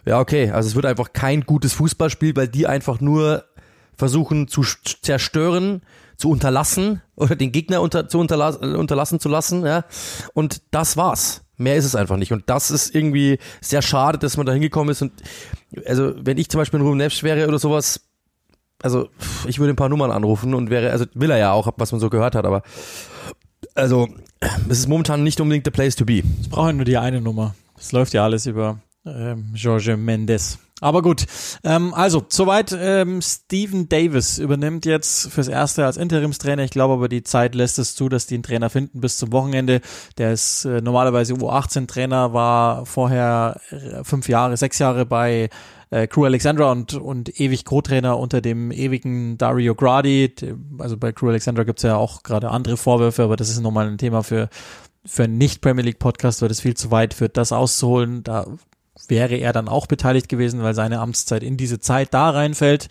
ja, 0.06 0.20
okay, 0.20 0.52
also 0.52 0.68
es 0.68 0.76
wird 0.76 0.86
einfach 0.86 1.14
kein 1.14 1.42
gutes 1.42 1.74
Fußballspiel, 1.74 2.36
weil 2.36 2.48
die 2.48 2.68
einfach 2.68 3.02
nur 3.02 3.46
versuchen 3.98 4.48
zu 4.48 4.64
zerstören, 5.02 5.82
zu 6.18 6.30
unterlassen 6.30 7.02
oder 7.16 7.36
den 7.36 7.52
Gegner 7.52 7.82
unter, 7.82 8.08
zu 8.08 8.20
unterlassen, 8.20 8.76
unterlassen 8.76 9.20
zu 9.20 9.30
lassen, 9.30 9.66
ja. 9.66 9.86
Und 10.34 10.62
das 10.72 10.98
war's. 10.98 11.45
Mehr 11.58 11.76
ist 11.76 11.86
es 11.86 11.96
einfach 11.96 12.18
nicht. 12.18 12.34
Und 12.34 12.44
das 12.48 12.72
ist 12.72 12.94
irgendwie 12.94 13.40
sehr 13.62 13.82
schade, 13.82 14.18
dass 14.18 14.38
man 14.38 14.46
da 14.46 14.54
hingekommen 14.54 14.92
ist. 14.92 15.02
Und 15.02 15.12
also, 15.86 16.14
wenn 16.18 16.38
ich 16.38 16.50
zum 16.50 16.60
Beispiel 16.60 16.80
ein 16.80 16.86
Ruben 16.86 16.98
Neves 16.98 17.24
wäre 17.24 17.48
oder 17.48 17.60
sowas, 17.60 18.02
also 18.82 19.10
ich 19.48 19.60
würde 19.60 19.74
ein 19.74 19.78
paar 19.78 19.90
Nummern 19.90 20.12
anrufen 20.12 20.54
und 20.54 20.70
wäre, 20.70 20.92
also 20.92 21.06
will 21.14 21.32
er 21.32 21.38
ja 21.38 21.52
auch, 21.52 21.72
was 21.78 21.92
man 21.92 22.02
so 22.02 22.10
gehört 22.10 22.36
hat, 22.36 22.46
aber 22.46 22.62
also 23.74 24.08
es 24.70 24.80
ist 24.80 24.88
momentan 24.88 25.24
nicht 25.24 25.40
unbedingt 25.40 25.66
the 25.66 25.72
place 25.72 25.96
to 25.96 26.06
be. 26.06 26.24
Es 26.42 26.50
braucht 26.50 26.68
ja 26.68 26.74
nur 26.74 26.86
die 26.86 26.98
eine 26.98 27.22
Nummer. 27.22 27.56
Es 27.78 27.92
läuft 27.92 28.14
ja 28.14 28.24
alles 28.24 28.46
über 28.46 28.80
ähm, 29.06 29.52
Jorge 29.56 29.98
Mendes. 29.98 30.60
Aber 30.82 31.02
gut, 31.02 31.26
ähm, 31.64 31.94
also 31.94 32.26
soweit 32.28 32.76
ähm, 32.78 33.22
Steven 33.22 33.88
Davis 33.88 34.40
übernimmt 34.40 34.86
jetzt 34.86 35.32
fürs 35.32 35.48
Erste 35.48 35.86
als 35.86 35.96
Interimstrainer. 35.96 36.64
Ich 36.64 36.72
glaube 36.72 36.96
aber 36.96 37.08
die 37.08 37.24
Zeit 37.24 37.56
lässt 37.56 37.80
es 37.80 37.96
zu, 37.96 38.10
dass 38.10 38.28
die 38.28 38.34
einen 38.34 38.44
Trainer 38.44 38.70
finden 38.70 39.00
bis 39.00 39.18
zum 39.18 39.32
Wochenende. 39.32 39.80
Der 40.18 40.34
ist 40.34 40.66
äh, 40.66 40.82
normalerweise 40.82 41.34
U18-Trainer, 41.34 42.34
war 42.34 42.86
vorher 42.86 43.62
äh, 43.72 44.04
fünf 44.04 44.28
Jahre, 44.28 44.58
sechs 44.58 44.78
Jahre 44.78 45.06
bei 45.06 45.50
äh, 45.92 46.08
Crew 46.08 46.26
Alexandra 46.26 46.70
und, 46.74 46.94
und 46.94 47.40
ewig 47.40 47.64
Co-Trainer 47.64 48.20
unter 48.20 48.42
dem 48.42 48.70
ewigen 48.72 49.38
Dario 49.38 49.76
Gradi. 49.76 50.36
Also 50.78 50.98
bei 50.98 51.14
Crew 51.14 51.30
Alexandra 51.30 51.64
gibt's 51.64 51.84
ja 51.84 51.96
auch 51.96 52.22
gerade 52.22 52.52
andere 52.52 52.76
Vorwürfe, 52.76 53.24
aber 53.24 53.38
das 53.38 53.50
ist 53.50 53.62
nochmal 53.62 53.88
ein 53.88 53.98
Thema 53.98 54.24
für 54.24 54.50
für 55.08 55.26
einen 55.26 55.38
Nicht-Premier 55.38 55.84
League-Podcast 55.84 56.42
wird 56.42 56.50
es 56.50 56.62
viel 56.62 56.74
zu 56.74 56.90
weit 56.90 57.14
führt, 57.14 57.38
das 57.38 57.52
auszuholen. 57.52 58.24
Da 58.24 58.48
wäre 59.08 59.36
er 59.36 59.54
dann 59.54 59.68
auch 59.68 59.88
beteiligt 59.88 60.30
gewesen, 60.30 60.64
weil 60.64 60.74
seine 60.74 61.00
Amtszeit 61.00 61.44
in 61.44 61.58
diese 61.58 61.80
Zeit 61.80 62.14
da 62.14 62.30
reinfällt. 62.30 62.88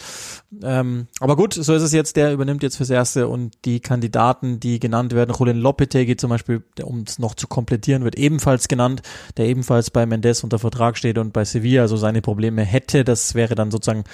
Ähm, 0.62 1.08
aber 1.18 1.34
gut, 1.36 1.54
so 1.54 1.74
ist 1.74 1.82
es 1.82 1.92
jetzt. 1.92 2.16
Der 2.16 2.32
übernimmt 2.32 2.62
jetzt 2.62 2.76
fürs 2.76 2.90
Erste 2.90 3.28
und 3.28 3.54
die 3.64 3.80
Kandidaten, 3.80 4.60
die 4.60 4.78
genannt 4.78 5.14
werden, 5.14 5.34
Julian 5.36 5.58
Lopetegui 5.58 6.16
zum 6.16 6.30
Beispiel, 6.30 6.62
um 6.82 7.04
es 7.06 7.18
noch 7.18 7.34
zu 7.34 7.48
komplettieren, 7.48 8.04
wird 8.04 8.16
ebenfalls 8.16 8.68
genannt, 8.68 9.02
der 9.36 9.46
ebenfalls 9.46 9.90
bei 9.90 10.04
Mendes 10.06 10.44
unter 10.44 10.58
Vertrag 10.58 10.98
steht 10.98 11.18
und 11.18 11.32
bei 11.32 11.44
Sevilla 11.44 11.82
also 11.82 11.96
seine 11.96 12.20
Probleme 12.20 12.62
hätte. 12.62 13.04
Das 13.04 13.34
wäre 13.34 13.54
dann 13.54 13.70
sozusagen 13.70 14.04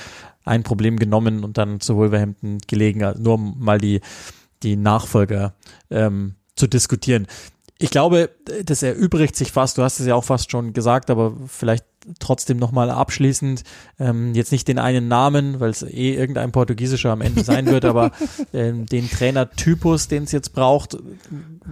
ein 0.44 0.62
Problem 0.62 0.96
genommen 0.96 1.44
und 1.44 1.58
dann 1.58 1.80
zu 1.80 1.96
Wolverhampton 1.96 2.58
gelegen, 2.66 3.00
nur 3.18 3.34
um 3.34 3.56
mal 3.58 3.78
die, 3.78 4.00
die 4.62 4.76
Nachfolger 4.76 5.54
ähm, 5.90 6.36
zu 6.54 6.66
diskutieren 6.66 7.26
ich 7.82 7.90
glaube, 7.90 8.28
das 8.64 8.82
erübrigt 8.82 9.34
sich 9.34 9.52
fast, 9.52 9.78
du 9.78 9.82
hast 9.82 10.00
es 10.00 10.06
ja 10.06 10.14
auch 10.14 10.24
fast 10.24 10.50
schon 10.50 10.74
gesagt, 10.74 11.08
aber 11.08 11.32
vielleicht 11.46 11.86
trotzdem 12.18 12.58
nochmal 12.58 12.90
abschließend, 12.90 13.62
ähm, 13.98 14.34
jetzt 14.34 14.52
nicht 14.52 14.68
den 14.68 14.78
einen 14.78 15.08
Namen, 15.08 15.60
weil 15.60 15.70
es 15.70 15.82
eh 15.82 16.14
irgendein 16.14 16.52
Portugiesischer 16.52 17.10
am 17.10 17.22
Ende 17.22 17.42
sein 17.42 17.64
wird, 17.66 17.86
aber 17.86 18.12
ähm, 18.52 18.84
den 18.84 19.08
Trainertypus, 19.10 20.08
den 20.08 20.24
es 20.24 20.32
jetzt 20.32 20.52
braucht, 20.52 20.98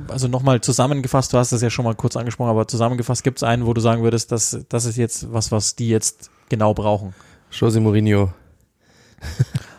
also 0.08 0.28
nochmal 0.28 0.62
zusammengefasst, 0.62 1.34
du 1.34 1.36
hast 1.36 1.52
es 1.52 1.60
ja 1.60 1.68
schon 1.68 1.84
mal 1.84 1.94
kurz 1.94 2.16
angesprochen, 2.16 2.50
aber 2.50 2.66
zusammengefasst 2.66 3.22
gibt 3.22 3.38
es 3.38 3.42
einen, 3.42 3.66
wo 3.66 3.74
du 3.74 3.82
sagen 3.82 4.02
würdest, 4.02 4.32
dass 4.32 4.58
das 4.70 4.86
ist 4.86 4.96
jetzt 4.96 5.30
was, 5.30 5.52
was 5.52 5.76
die 5.76 5.90
jetzt 5.90 6.30
genau 6.48 6.72
brauchen. 6.72 7.14
José 7.52 7.80
Mourinho. 7.80 8.32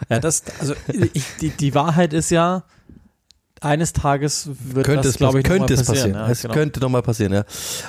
ja, 0.10 0.20
das, 0.20 0.44
also 0.60 0.76
ich, 1.14 1.26
die, 1.42 1.50
die 1.50 1.74
Wahrheit 1.74 2.14
ist 2.14 2.30
ja, 2.30 2.66
eines 3.62 3.94
Tages 3.94 4.50
wird 4.74 4.86
könnte 4.86 5.08
das, 5.08 5.18
glaube 5.18 5.40
ich, 5.40 5.46
könnte 5.46 5.74
es 5.74 5.86
passieren. 5.86 6.14
passieren. 6.14 6.28
Ja, 6.28 6.32
es 6.32 6.42
genau. 6.42 6.54
könnte 6.54 6.80
doch 6.80 6.90
mal 6.90 7.02
passieren, 7.02 7.34
ja. 7.34 7.44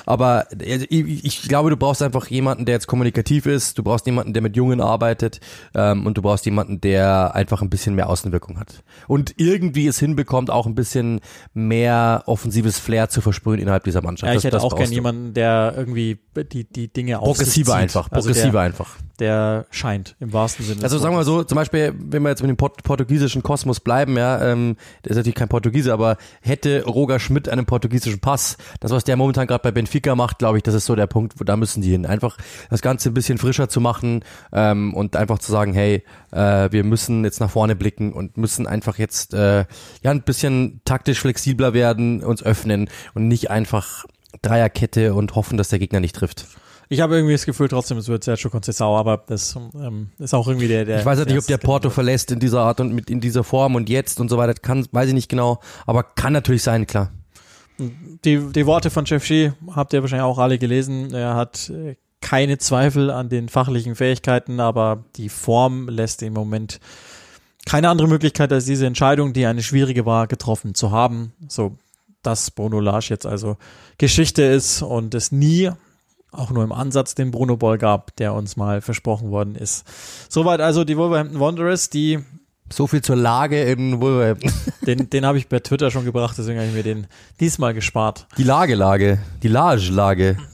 Aber 0.05 0.47
also, 0.49 0.85
ich, 0.89 1.25
ich, 1.25 1.41
glaube, 1.43 1.69
du 1.69 1.77
brauchst 1.77 2.01
einfach 2.01 2.27
jemanden, 2.27 2.65
der 2.65 2.75
jetzt 2.75 2.87
kommunikativ 2.87 3.45
ist. 3.45 3.77
Du 3.77 3.83
brauchst 3.83 4.05
jemanden, 4.05 4.33
der 4.33 4.41
mit 4.41 4.55
Jungen 4.55 4.81
arbeitet. 4.81 5.39
Ähm, 5.73 6.05
und 6.05 6.17
du 6.17 6.21
brauchst 6.21 6.45
jemanden, 6.45 6.81
der 6.81 7.35
einfach 7.35 7.61
ein 7.61 7.69
bisschen 7.69 7.95
mehr 7.95 8.09
Außenwirkung 8.09 8.59
hat. 8.59 8.83
Und 9.07 9.33
irgendwie 9.37 9.87
es 9.87 9.99
hinbekommt, 9.99 10.49
auch 10.49 10.65
ein 10.65 10.75
bisschen 10.75 11.21
mehr 11.53 12.23
offensives 12.25 12.79
Flair 12.79 13.09
zu 13.09 13.21
versprühen 13.21 13.59
innerhalb 13.59 13.83
dieser 13.83 14.01
Mannschaft. 14.01 14.31
Ja, 14.31 14.37
ich 14.37 14.43
hätte 14.43 14.61
auch 14.61 14.75
gerne 14.75 14.93
jemanden, 14.93 15.33
der 15.33 15.73
irgendwie 15.75 16.19
die, 16.51 16.65
die 16.65 16.87
Dinge 16.87 17.17
Progressiver 17.17 17.75
einfach. 17.75 18.09
Progressiver 18.09 18.45
also 18.45 18.51
der, 18.51 18.61
einfach 18.61 18.97
der 19.21 19.67
scheint 19.69 20.15
im 20.19 20.33
wahrsten 20.33 20.65
Sinne. 20.65 20.83
Also 20.83 20.97
sagen 20.97 21.13
wir 21.13 21.19
mal 21.19 21.25
so, 21.25 21.43
zum 21.43 21.55
Beispiel, 21.55 21.93
wenn 21.95 22.23
wir 22.23 22.29
jetzt 22.29 22.41
mit 22.41 22.49
dem 22.49 22.57
Port 22.57 22.81
portugiesischen 22.83 23.43
Kosmos 23.43 23.79
bleiben, 23.79 24.17
ja, 24.17 24.51
ähm, 24.51 24.77
der 25.05 25.11
ist 25.11 25.17
natürlich 25.17 25.35
kein 25.35 25.47
Portugiese, 25.47 25.93
aber 25.93 26.17
hätte 26.41 26.83
Roger 26.85 27.19
Schmidt 27.19 27.47
einen 27.47 27.67
portugiesischen 27.67 28.19
Pass, 28.19 28.57
das 28.79 28.91
was 28.91 29.03
der 29.03 29.17
momentan 29.17 29.45
gerade 29.45 29.61
bei 29.61 29.71
Benfica 29.71 30.15
macht, 30.15 30.39
glaube 30.39 30.57
ich, 30.57 30.63
das 30.63 30.73
ist 30.73 30.85
so 30.85 30.95
der 30.95 31.05
Punkt, 31.05 31.39
wo 31.39 31.43
da 31.43 31.55
müssen 31.55 31.83
die 31.83 31.91
hin, 31.91 32.07
einfach 32.07 32.35
das 32.71 32.81
Ganze 32.81 33.09
ein 33.09 33.13
bisschen 33.13 33.37
frischer 33.37 33.69
zu 33.69 33.79
machen 33.79 34.25
ähm, 34.51 34.95
und 34.95 35.15
einfach 35.15 35.37
zu 35.37 35.51
sagen, 35.51 35.73
hey, 35.73 36.03
äh, 36.31 36.71
wir 36.71 36.83
müssen 36.83 37.23
jetzt 37.23 37.39
nach 37.39 37.51
vorne 37.51 37.75
blicken 37.75 38.13
und 38.13 38.37
müssen 38.37 38.65
einfach 38.65 38.97
jetzt 38.97 39.35
äh, 39.35 39.65
ja 40.01 40.11
ein 40.11 40.23
bisschen 40.23 40.81
taktisch 40.83 41.19
flexibler 41.19 41.75
werden, 41.75 42.23
uns 42.23 42.41
öffnen 42.41 42.89
und 43.13 43.27
nicht 43.27 43.51
einfach 43.51 44.05
Dreierkette 44.41 45.13
und 45.13 45.35
hoffen, 45.35 45.59
dass 45.59 45.69
der 45.69 45.77
Gegner 45.77 45.99
nicht 45.99 46.15
trifft. 46.15 46.47
Ich 46.91 46.99
habe 46.99 47.15
irgendwie 47.15 47.31
das 47.31 47.45
Gefühl, 47.45 47.69
trotzdem, 47.69 47.97
es 47.99 48.09
wird 48.09 48.25
Sergio 48.25 48.49
Conceição, 48.49 48.97
aber 48.97 49.23
das 49.25 49.55
ähm, 49.75 50.09
ist 50.19 50.33
auch 50.33 50.45
irgendwie 50.45 50.67
der, 50.67 50.83
der. 50.83 50.99
Ich 50.99 51.05
weiß 51.05 51.19
halt 51.19 51.29
nicht, 51.29 51.37
ob 51.37 51.47
der 51.47 51.57
Porto 51.57 51.89
verlässt 51.89 52.31
in 52.31 52.41
dieser 52.41 52.63
Art 52.63 52.81
und 52.81 52.93
mit 52.93 53.09
in 53.09 53.21
dieser 53.21 53.45
Form 53.45 53.75
und 53.75 53.87
jetzt 53.87 54.19
und 54.19 54.27
so 54.27 54.37
weiter. 54.37 54.53
Kann, 54.55 54.85
weiß 54.91 55.07
ich 55.07 55.13
nicht 55.13 55.29
genau, 55.29 55.61
aber 55.85 56.03
kann 56.03 56.33
natürlich 56.33 56.63
sein, 56.63 56.85
klar. 56.85 57.13
Die, 57.79 58.39
die 58.39 58.65
Worte 58.65 58.89
von 58.89 59.05
Jeff 59.05 59.23
Shee 59.23 59.53
habt 59.73 59.93
ihr 59.93 60.01
wahrscheinlich 60.01 60.25
auch 60.25 60.37
alle 60.37 60.59
gelesen. 60.59 61.13
Er 61.13 61.35
hat 61.35 61.69
äh, 61.69 61.95
keine 62.19 62.57
Zweifel 62.57 63.09
an 63.09 63.29
den 63.29 63.47
fachlichen 63.47 63.95
Fähigkeiten, 63.95 64.59
aber 64.59 65.05
die 65.15 65.29
Form 65.29 65.87
lässt 65.87 66.21
im 66.23 66.33
Moment 66.33 66.81
keine 67.65 67.87
andere 67.87 68.09
Möglichkeit 68.09 68.51
als 68.51 68.65
diese 68.65 68.85
Entscheidung, 68.85 69.31
die 69.31 69.45
eine 69.45 69.63
schwierige 69.63 70.05
war, 70.05 70.27
getroffen 70.27 70.75
zu 70.75 70.91
haben. 70.91 71.31
So, 71.47 71.77
dass 72.21 72.51
Bruno 72.51 72.81
Lage 72.81 73.07
jetzt 73.11 73.25
also 73.25 73.55
Geschichte 73.97 74.41
ist 74.43 74.81
und 74.81 75.15
es 75.15 75.31
nie 75.31 75.71
auch 76.31 76.51
nur 76.51 76.63
im 76.63 76.71
Ansatz 76.71 77.15
den 77.15 77.31
Bruno 77.31 77.57
Ball 77.57 77.77
gab, 77.77 78.15
der 78.15 78.33
uns 78.33 78.55
mal 78.55 78.81
versprochen 78.81 79.31
worden 79.31 79.55
ist. 79.55 79.85
Soweit 80.29 80.61
also 80.61 80.83
die 80.83 80.97
Wolverhampton 80.97 81.39
Wanderers, 81.39 81.89
die 81.89 82.19
so 82.71 82.87
viel 82.87 83.01
zur 83.01 83.17
Lage 83.17 83.61
in 83.63 83.99
Wolverhampton. 83.99 84.51
Den, 84.87 85.09
den 85.11 85.25
habe 85.27 85.37
ich 85.37 85.47
bei 85.47 85.59
Twitter 85.59 85.91
schon 85.91 86.05
gebracht, 86.05 86.35
deswegen 86.39 86.57
habe 86.57 86.69
ich 86.69 86.73
mir 86.73 86.81
den 86.81 87.05
diesmal 87.39 87.75
gespart. 87.75 88.25
Die 88.39 88.43
Lagelage, 88.43 89.19
die 89.43 89.47
Lage-Lage. 89.47 90.37
Die, 90.39 90.50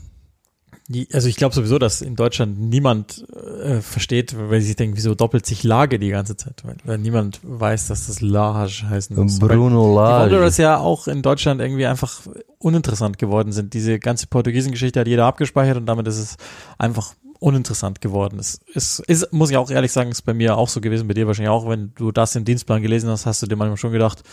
also 1.12 1.28
ich 1.28 1.36
glaube 1.36 1.54
sowieso, 1.54 1.80
dass 1.80 2.02
in 2.02 2.16
Deutschland 2.16 2.60
niemand 2.60 3.26
äh, 3.62 3.82
versteht, 3.82 4.36
weil 4.38 4.62
sie 4.62 4.68
sich 4.68 4.76
denken, 4.78 4.96
wieso 4.96 5.16
doppelt 5.16 5.46
sich 5.46 5.64
Lage 5.64 6.00
die 6.00 6.10
ganze 6.10 6.38
Zeit, 6.38 6.64
weil, 6.64 6.78
weil 6.86 6.98
niemand 6.98 7.42
weiß, 7.44 7.88
dass 7.88 8.08
das 8.08 8.22
Lage 8.22 8.90
heißen 8.90 9.16
muss. 9.16 9.40
Bruno 9.40 9.94
Lage. 9.96 10.30
Die 10.30 10.36
Wanderers 10.36 10.58
ja 10.58 10.78
auch 10.78 11.08
in 11.08 11.22
Deutschland 11.22 11.60
irgendwie 11.60 11.86
einfach 11.86 12.22
uninteressant 12.60 13.18
geworden 13.18 13.52
sind. 13.52 13.74
Diese 13.74 14.00
ganze 14.00 14.28
Portugiesen-Geschichte 14.28 15.02
hat 15.02 15.08
jeder 15.08 15.26
abgespeichert 15.26 15.78
und 15.78 15.88
damit 15.88 16.08
ist 16.08 16.20
es 16.20 16.38
einfach 16.78 17.16
uninteressant 17.40 18.02
geworden. 18.02 18.40
Es 18.40 18.60
ist, 18.74 19.00
ist, 19.02 19.32
muss 19.34 19.52
ich 19.52 19.58
auch 19.58 19.70
ehrlich 19.70 19.92
sagen, 19.92 20.10
ist 20.10 20.24
bei 20.24 20.34
mir 20.34 20.58
auch 20.58 20.70
so 20.70 20.82
gewesen, 20.82 21.08
bei 21.08 21.14
dir 21.14 21.28
wahrscheinlich 21.28 21.52
auch, 21.52 21.68
wenn 21.70 21.94
du 21.96 22.12
das 22.12 22.36
im 22.36 22.46
Dienstplan 22.46 22.82
gelesen 22.82 23.10
hast, 23.10 23.26
hast 23.26 23.42
du 23.42 23.48
dir 23.48 23.56
manchmal 23.56 23.78
schon 23.78 23.92
gedacht, 23.92 24.24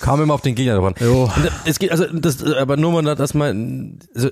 kam 0.00 0.20
immer 0.20 0.34
auf 0.34 0.42
den 0.42 0.54
Gegner 0.54 0.74
davon. 0.74 0.94
Jo. 1.00 1.30
Es 1.64 1.78
geht 1.78 1.92
also 1.92 2.06
das 2.06 2.42
aber 2.42 2.76
nur 2.76 3.02
mal 3.02 3.14
dass 3.14 3.34
man 3.34 4.00
also 4.14 4.30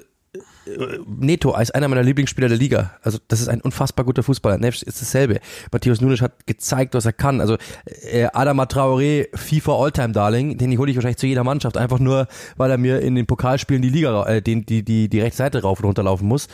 Neto 1.06 1.52
als 1.52 1.70
einer 1.70 1.88
meiner 1.88 2.02
Lieblingsspieler 2.02 2.48
der 2.48 2.58
Liga. 2.58 2.92
Also 3.02 3.18
das 3.28 3.40
ist 3.40 3.48
ein 3.48 3.60
unfassbar 3.60 4.04
guter 4.04 4.22
Fußballer. 4.22 4.58
Neves 4.58 4.82
ist 4.82 5.00
dasselbe. 5.00 5.40
Matthias 5.72 6.00
Nunes 6.00 6.20
hat 6.20 6.46
gezeigt, 6.46 6.94
was 6.94 7.06
er 7.06 7.12
kann. 7.12 7.40
Also 7.40 7.56
äh, 7.84 8.28
Adama 8.32 8.64
Traoré, 8.64 9.28
FIFA 9.34 9.76
Alltime 9.76 10.12
Darling, 10.12 10.58
den 10.58 10.76
hole 10.78 10.90
ich 10.90 10.96
wahrscheinlich 10.96 11.18
zu 11.18 11.26
jeder 11.26 11.44
Mannschaft, 11.44 11.76
einfach 11.76 11.98
nur, 11.98 12.28
weil 12.56 12.70
er 12.70 12.78
mir 12.78 13.00
in 13.00 13.14
den 13.14 13.26
Pokalspielen 13.26 13.82
die 13.82 13.88
Liga, 13.88 14.26
äh, 14.26 14.42
den, 14.42 14.66
die, 14.66 14.84
die, 14.84 15.08
die 15.08 15.20
rechte 15.20 15.38
Seite 15.38 15.62
rauf 15.62 15.80
und 15.80 15.86
runter 15.86 16.02
laufen 16.02 16.28
muss. 16.28 16.48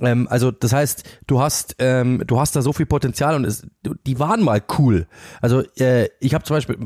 Ähm, 0.00 0.26
also 0.30 0.50
das 0.50 0.72
heißt, 0.72 1.04
du 1.26 1.40
hast, 1.40 1.76
ähm, 1.78 2.22
du 2.26 2.40
hast 2.40 2.56
da 2.56 2.62
so 2.62 2.72
viel 2.72 2.86
Potenzial 2.86 3.34
und 3.34 3.44
es, 3.44 3.66
die 4.06 4.18
waren 4.18 4.42
mal 4.42 4.62
cool. 4.78 5.06
Also 5.40 5.62
äh, 5.78 6.08
ich 6.20 6.34
habe 6.34 6.44
zum 6.44 6.56
Beispiel, 6.56 6.76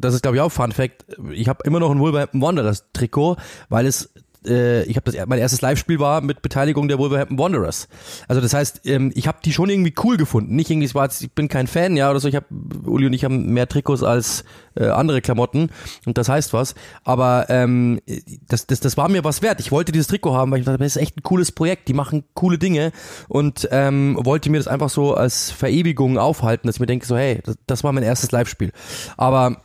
das 0.00 0.14
ist 0.14 0.22
glaube 0.22 0.36
ich 0.36 0.40
auch 0.42 0.50
Fun 0.50 0.72
Fact, 0.72 1.06
ich 1.32 1.48
habe 1.48 1.60
immer 1.64 1.80
noch 1.80 1.90
ein 1.90 1.98
Wolverhampton 1.98 2.42
Wanderers 2.42 2.84
Trikot, 2.92 3.36
weil 3.68 3.86
es 3.86 4.10
äh, 4.46 4.82
ich 4.84 4.96
habe 4.96 5.10
das 5.10 5.26
mein 5.26 5.38
erstes 5.38 5.60
Live-Spiel 5.60 5.98
war 5.98 6.20
mit 6.20 6.42
Beteiligung 6.42 6.88
der 6.88 6.98
Wolverhampton 6.98 7.38
Wanderers. 7.38 7.88
Also 8.28 8.40
das 8.40 8.54
heißt, 8.54 8.82
ähm, 8.84 9.12
ich 9.14 9.26
habe 9.26 9.38
die 9.44 9.52
schon 9.52 9.68
irgendwie 9.68 9.94
cool 10.04 10.16
gefunden. 10.16 10.56
Nicht 10.56 10.70
irgendwie, 10.70 10.86
es 10.86 10.94
war 10.94 11.04
jetzt, 11.04 11.22
ich 11.22 11.32
bin 11.32 11.48
kein 11.48 11.66
Fan, 11.66 11.96
ja 11.96 12.10
oder 12.10 12.20
so. 12.20 12.28
Ich 12.28 12.36
habe 12.36 12.46
Uli 12.84 13.06
und 13.06 13.12
ich 13.12 13.24
haben 13.24 13.52
mehr 13.52 13.68
Trikots 13.68 14.02
als 14.02 14.44
äh, 14.74 14.86
andere 14.86 15.20
Klamotten 15.20 15.70
und 16.06 16.18
das 16.18 16.28
heißt 16.28 16.52
was. 16.52 16.74
Aber 17.04 17.46
ähm, 17.48 18.00
das, 18.48 18.66
das, 18.66 18.80
das 18.80 18.96
war 18.96 19.08
mir 19.08 19.24
was 19.24 19.42
wert. 19.42 19.60
Ich 19.60 19.72
wollte 19.72 19.92
dieses 19.92 20.08
Trikot 20.08 20.34
haben, 20.34 20.50
weil 20.50 20.60
ich 20.60 20.66
dachte, 20.66 20.78
das 20.78 20.96
ist 20.96 21.02
echt 21.02 21.16
ein 21.16 21.22
cooles 21.22 21.52
Projekt. 21.52 21.88
Die 21.88 21.94
machen 21.94 22.24
coole 22.34 22.58
Dinge 22.58 22.92
und 23.28 23.68
ähm, 23.70 24.18
wollte 24.20 24.50
mir 24.50 24.58
das 24.58 24.68
einfach 24.68 24.90
so 24.90 25.14
als 25.14 25.50
Verewigung 25.50 26.18
aufhalten, 26.18 26.66
dass 26.66 26.76
ich 26.76 26.80
mir 26.80 26.86
denke, 26.86 27.06
so 27.06 27.16
hey, 27.16 27.40
das, 27.44 27.56
das 27.66 27.84
war 27.84 27.92
mein 27.92 28.04
erstes 28.04 28.30
Live-Spiel. 28.32 28.72
Aber 29.16 29.62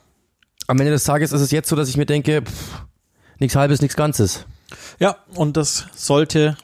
am 0.67 0.79
Ende 0.79 0.91
des 0.91 1.03
Tages 1.03 1.31
ist 1.31 1.41
es 1.41 1.51
jetzt 1.51 1.69
so, 1.69 1.75
dass 1.75 1.89
ich 1.89 1.97
mir 1.97 2.05
denke, 2.05 2.41
pff, 2.41 2.85
nichts 3.39 3.55
Halbes, 3.55 3.81
nichts 3.81 3.95
Ganzes. 3.95 4.45
Ja, 4.99 5.17
und 5.35 5.57
das 5.57 5.85
sollte 5.95 6.57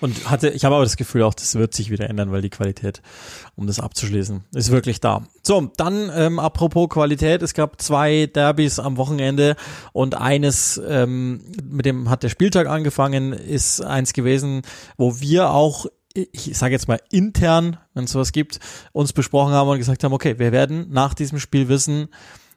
und 0.00 0.30
hatte, 0.30 0.50
ich 0.50 0.64
habe 0.64 0.74
aber 0.74 0.84
das 0.84 0.96
Gefühl 0.96 1.22
auch, 1.22 1.34
das 1.34 1.54
wird 1.54 1.74
sich 1.74 1.90
wieder 1.90 2.08
ändern, 2.10 2.30
weil 2.30 2.42
die 2.42 2.50
Qualität, 2.50 3.00
um 3.56 3.66
das 3.66 3.80
abzuschließen, 3.80 4.44
ist 4.54 4.70
wirklich 4.70 5.00
da. 5.00 5.24
So, 5.42 5.70
dann 5.76 6.10
ähm, 6.14 6.38
apropos 6.38 6.88
Qualität, 6.90 7.42
es 7.42 7.54
gab 7.54 7.80
zwei 7.80 8.26
Derbys 8.26 8.78
am 8.78 8.96
Wochenende 8.96 9.56
und 9.92 10.14
eines, 10.14 10.80
ähm, 10.86 11.42
mit 11.62 11.86
dem 11.86 12.10
hat 12.10 12.22
der 12.22 12.28
Spieltag 12.28 12.66
angefangen, 12.66 13.32
ist 13.32 13.80
eins 13.80 14.12
gewesen, 14.12 14.62
wo 14.96 15.20
wir 15.20 15.50
auch 15.50 15.86
ich 16.14 16.56
sage 16.56 16.72
jetzt 16.72 16.86
mal 16.86 17.00
intern, 17.10 17.76
wenn 17.92 18.04
es 18.04 18.12
sowas 18.12 18.30
gibt, 18.30 18.60
uns 18.92 19.12
besprochen 19.12 19.52
haben 19.52 19.68
und 19.68 19.78
gesagt 19.78 20.04
haben, 20.04 20.12
okay, 20.12 20.38
wir 20.38 20.52
werden 20.52 20.86
nach 20.90 21.12
diesem 21.12 21.40
Spiel 21.40 21.68
wissen, 21.68 22.06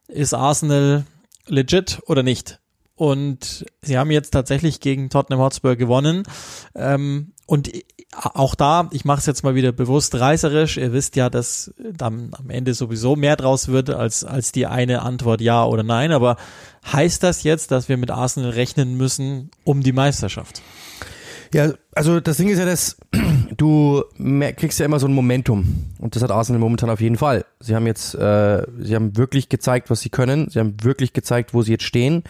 ist 0.07 0.35
Arsenal 0.35 1.05
legit 1.47 1.99
oder 2.05 2.21
nicht. 2.21 2.59
Und 2.97 3.63
sie 3.83 3.97
haben 3.97 4.09
jetzt 4.09 4.31
tatsächlich 4.31 4.79
gegen 4.79 5.11
Tottenham 5.11 5.39
Hotspur 5.39 5.75
gewonnen. 5.75 6.23
Ähm, 6.73 7.31
und 7.45 7.71
auch 8.11 8.55
da, 8.55 8.89
ich 8.91 9.05
mache 9.05 9.19
es 9.19 9.27
jetzt 9.27 9.43
mal 9.43 9.53
wieder 9.53 9.71
bewusst 9.71 10.15
reißerisch. 10.15 10.77
Ihr 10.77 10.93
wisst 10.93 11.15
ja, 11.15 11.29
dass 11.29 11.73
dann 11.77 12.31
am 12.31 12.49
Ende 12.49 12.73
sowieso 12.73 13.15
mehr 13.15 13.35
draus 13.35 13.67
wird 13.67 13.91
als, 13.91 14.23
als 14.23 14.51
die 14.51 14.65
eine 14.65 15.03
Antwort 15.03 15.41
ja 15.41 15.63
oder 15.63 15.83
nein. 15.83 16.11
Aber 16.11 16.37
heißt 16.91 17.21
das 17.21 17.43
jetzt, 17.43 17.69
dass 17.69 17.87
wir 17.87 17.97
mit 17.97 18.09
Arsenal 18.09 18.49
rechnen 18.49 18.97
müssen 18.97 19.51
um 19.63 19.83
die 19.83 19.93
Meisterschaft? 19.93 20.63
Ja, 21.53 21.73
also 21.93 22.19
das 22.19 22.37
Ding 22.37 22.49
ist 22.49 22.59
ja, 22.59 22.65
dass 22.65 22.97
du 23.57 24.03
kriegst 24.55 24.79
ja 24.79 24.85
immer 24.85 24.99
so 24.99 25.07
ein 25.07 25.13
Momentum 25.13 25.85
und 25.99 26.15
das 26.15 26.23
hat 26.23 26.31
Arsenal 26.31 26.59
momentan 26.59 26.89
auf 26.89 27.01
jeden 27.01 27.17
Fall. 27.17 27.45
Sie 27.59 27.75
haben 27.75 27.87
jetzt, 27.87 28.15
äh, 28.15 28.65
sie 28.79 28.95
haben 28.95 29.17
wirklich 29.17 29.49
gezeigt, 29.49 29.89
was 29.89 30.01
sie 30.01 30.09
können. 30.09 30.49
Sie 30.49 30.59
haben 30.59 30.75
wirklich 30.83 31.13
gezeigt, 31.13 31.53
wo 31.53 31.61
sie 31.61 31.73
jetzt 31.73 31.85
stehen. 31.85 32.23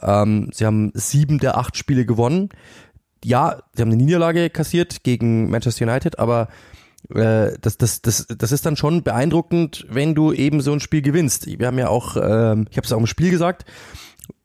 Ähm, 0.00 0.50
sie 0.52 0.66
haben 0.66 0.92
sieben 0.94 1.38
der 1.38 1.58
acht 1.58 1.76
Spiele 1.76 2.06
gewonnen. 2.06 2.50
Ja, 3.24 3.62
sie 3.74 3.82
haben 3.82 3.90
eine 3.90 4.02
Niederlage 4.02 4.48
kassiert 4.50 5.02
gegen 5.02 5.50
Manchester 5.50 5.86
United, 5.86 6.18
aber 6.18 6.48
äh, 7.14 7.52
das, 7.60 7.76
das, 7.76 8.00
das, 8.02 8.26
das 8.26 8.52
ist 8.52 8.64
dann 8.64 8.76
schon 8.76 9.02
beeindruckend, 9.02 9.86
wenn 9.90 10.14
du 10.14 10.32
eben 10.32 10.60
so 10.60 10.72
ein 10.72 10.80
Spiel 10.80 11.02
gewinnst. 11.02 11.46
Wir 11.46 11.66
haben 11.66 11.78
ja 11.78 11.88
auch, 11.88 12.16
äh, 12.16 12.20
ich 12.70 12.76
habe 12.76 12.84
es 12.84 12.92
auch 12.92 12.98
im 12.98 13.06
Spiel 13.06 13.30
gesagt, 13.30 13.64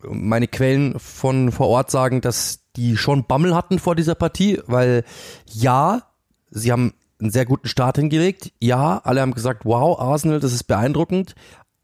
meine 0.01 0.47
Quellen 0.47 0.99
von 0.99 1.51
vor 1.51 1.67
Ort 1.67 1.91
sagen, 1.91 2.21
dass 2.21 2.64
die 2.75 2.97
schon 2.97 3.25
Bammel 3.25 3.55
hatten 3.55 3.79
vor 3.79 3.95
dieser 3.95 4.15
Partie, 4.15 4.59
weil 4.67 5.03
ja, 5.45 6.03
sie 6.51 6.71
haben 6.71 6.93
einen 7.19 7.31
sehr 7.31 7.45
guten 7.45 7.67
Start 7.67 7.97
hingelegt. 7.97 8.51
Ja, 8.61 8.99
alle 9.03 9.21
haben 9.21 9.33
gesagt, 9.33 9.65
wow, 9.65 9.99
Arsenal, 9.99 10.39
das 10.39 10.53
ist 10.53 10.65
beeindruckend. 10.65 11.35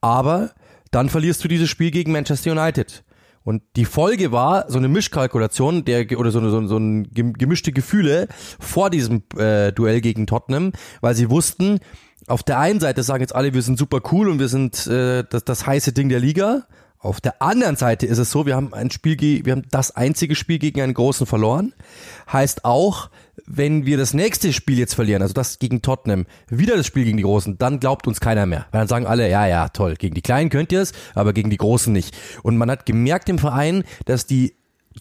Aber 0.01 0.51
dann 0.91 1.09
verlierst 1.09 1.43
du 1.43 1.47
dieses 1.47 1.69
Spiel 1.69 1.91
gegen 1.91 2.11
Manchester 2.11 2.51
United. 2.51 3.03
Und 3.43 3.63
die 3.75 3.85
Folge 3.85 4.31
war 4.31 4.69
so 4.69 4.77
eine 4.77 4.87
Mischkalkulation 4.87 5.83
der 5.83 6.19
oder 6.19 6.31
so, 6.31 6.47
so, 6.47 6.67
so 6.67 6.77
ein 6.77 7.11
gemischte 7.11 7.71
Gefühle 7.71 8.27
vor 8.59 8.89
diesem 8.89 9.23
äh, 9.35 9.71
Duell 9.71 10.01
gegen 10.01 10.27
Tottenham, 10.27 10.73
weil 10.99 11.15
sie 11.15 11.29
wussten, 11.29 11.79
auf 12.27 12.43
der 12.43 12.59
einen 12.59 12.79
Seite 12.79 13.01
sagen 13.01 13.21
jetzt 13.21 13.33
alle, 13.33 13.53
wir 13.53 13.63
sind 13.63 13.79
super 13.79 13.99
cool 14.11 14.29
und 14.29 14.39
wir 14.39 14.47
sind 14.47 14.85
äh, 14.85 15.23
das, 15.27 15.43
das 15.43 15.65
heiße 15.65 15.91
Ding 15.91 16.09
der 16.09 16.19
Liga. 16.19 16.67
Auf 17.01 17.19
der 17.19 17.41
anderen 17.41 17.77
Seite 17.77 18.05
ist 18.05 18.19
es 18.19 18.29
so, 18.29 18.45
wir 18.45 18.55
haben 18.55 18.75
ein 18.75 18.91
Spiel, 18.91 19.43
wir 19.43 19.53
haben 19.53 19.63
das 19.71 19.95
einzige 19.95 20.35
Spiel 20.35 20.59
gegen 20.59 20.81
einen 20.81 20.93
großen 20.93 21.25
verloren. 21.25 21.73
Heißt 22.31 22.63
auch, 22.63 23.09
wenn 23.47 23.87
wir 23.87 23.97
das 23.97 24.13
nächste 24.13 24.53
Spiel 24.53 24.77
jetzt 24.77 24.93
verlieren, 24.93 25.23
also 25.23 25.33
das 25.33 25.57
gegen 25.57 25.81
Tottenham, 25.81 26.27
wieder 26.47 26.77
das 26.77 26.85
Spiel 26.85 27.05
gegen 27.05 27.17
die 27.17 27.23
Großen, 27.23 27.57
dann 27.57 27.79
glaubt 27.79 28.07
uns 28.07 28.19
keiner 28.19 28.45
mehr. 28.45 28.67
Weil 28.71 28.81
dann 28.81 28.87
sagen 28.87 29.07
alle, 29.07 29.27
ja, 29.27 29.47
ja, 29.47 29.69
toll, 29.69 29.95
gegen 29.95 30.13
die 30.13 30.21
Kleinen 30.21 30.51
könnt 30.51 30.71
ihr 30.71 30.81
es, 30.81 30.93
aber 31.15 31.33
gegen 31.33 31.49
die 31.49 31.57
Großen 31.57 31.91
nicht. 31.91 32.15
Und 32.43 32.57
man 32.57 32.69
hat 32.69 32.85
gemerkt 32.85 33.29
im 33.29 33.39
Verein, 33.39 33.83
dass 34.05 34.27
die 34.27 34.53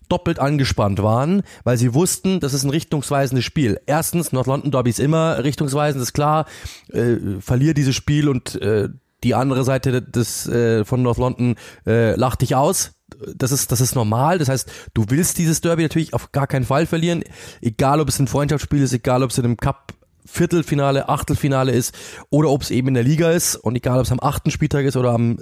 doppelt 0.08 0.38
angespannt 0.38 1.02
waren, 1.02 1.42
weil 1.64 1.76
sie 1.76 1.92
wussten, 1.92 2.40
das 2.40 2.54
ist 2.54 2.64
ein 2.64 2.70
richtungsweisendes 2.70 3.44
Spiel. 3.44 3.78
Erstens, 3.84 4.32
North 4.32 4.46
London 4.46 4.70
Derby 4.70 4.88
ist 4.88 5.00
immer 5.00 5.44
richtungsweisend, 5.44 6.02
ist 6.02 6.14
klar, 6.14 6.46
äh, 6.92 7.16
verlier 7.40 7.74
dieses 7.74 7.94
Spiel 7.94 8.28
und 8.30 8.54
äh, 8.62 8.88
die 9.24 9.34
andere 9.34 9.64
Seite 9.64 10.02
des 10.02 10.46
äh, 10.48 10.84
von 10.84 11.02
North 11.02 11.18
London 11.18 11.56
äh, 11.86 12.14
lacht 12.14 12.42
dich 12.42 12.54
aus. 12.54 12.92
Das 13.34 13.52
ist 13.52 13.72
das 13.72 13.80
ist 13.80 13.94
normal. 13.94 14.38
Das 14.38 14.48
heißt, 14.48 14.70
du 14.94 15.04
willst 15.08 15.38
dieses 15.38 15.60
Derby 15.60 15.82
natürlich 15.82 16.14
auf 16.14 16.32
gar 16.32 16.46
keinen 16.46 16.64
Fall 16.64 16.86
verlieren, 16.86 17.24
egal 17.60 18.00
ob 18.00 18.08
es 18.08 18.18
ein 18.18 18.28
Freundschaftsspiel 18.28 18.82
ist, 18.82 18.92
egal 18.92 19.22
ob 19.22 19.30
es 19.30 19.38
in 19.38 19.44
einem 19.44 19.56
Cup 19.56 19.94
Viertelfinale, 20.26 21.08
Achtelfinale 21.08 21.72
ist 21.72 21.94
oder 22.30 22.50
ob 22.50 22.62
es 22.62 22.70
eben 22.70 22.88
in 22.88 22.94
der 22.94 23.02
Liga 23.02 23.32
ist 23.32 23.56
und 23.56 23.74
egal 23.74 23.98
ob 23.98 24.04
es 24.04 24.12
am 24.12 24.20
achten 24.20 24.50
Spieltag 24.50 24.84
ist 24.84 24.96
oder 24.96 25.10
am 25.10 25.38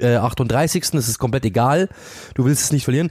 äh, 0.00 0.16
38. 0.16 0.90
Das 0.92 1.08
ist 1.08 1.18
komplett 1.18 1.44
egal. 1.44 1.88
Du 2.34 2.44
willst 2.44 2.62
es 2.62 2.72
nicht 2.72 2.84
verlieren. 2.84 3.10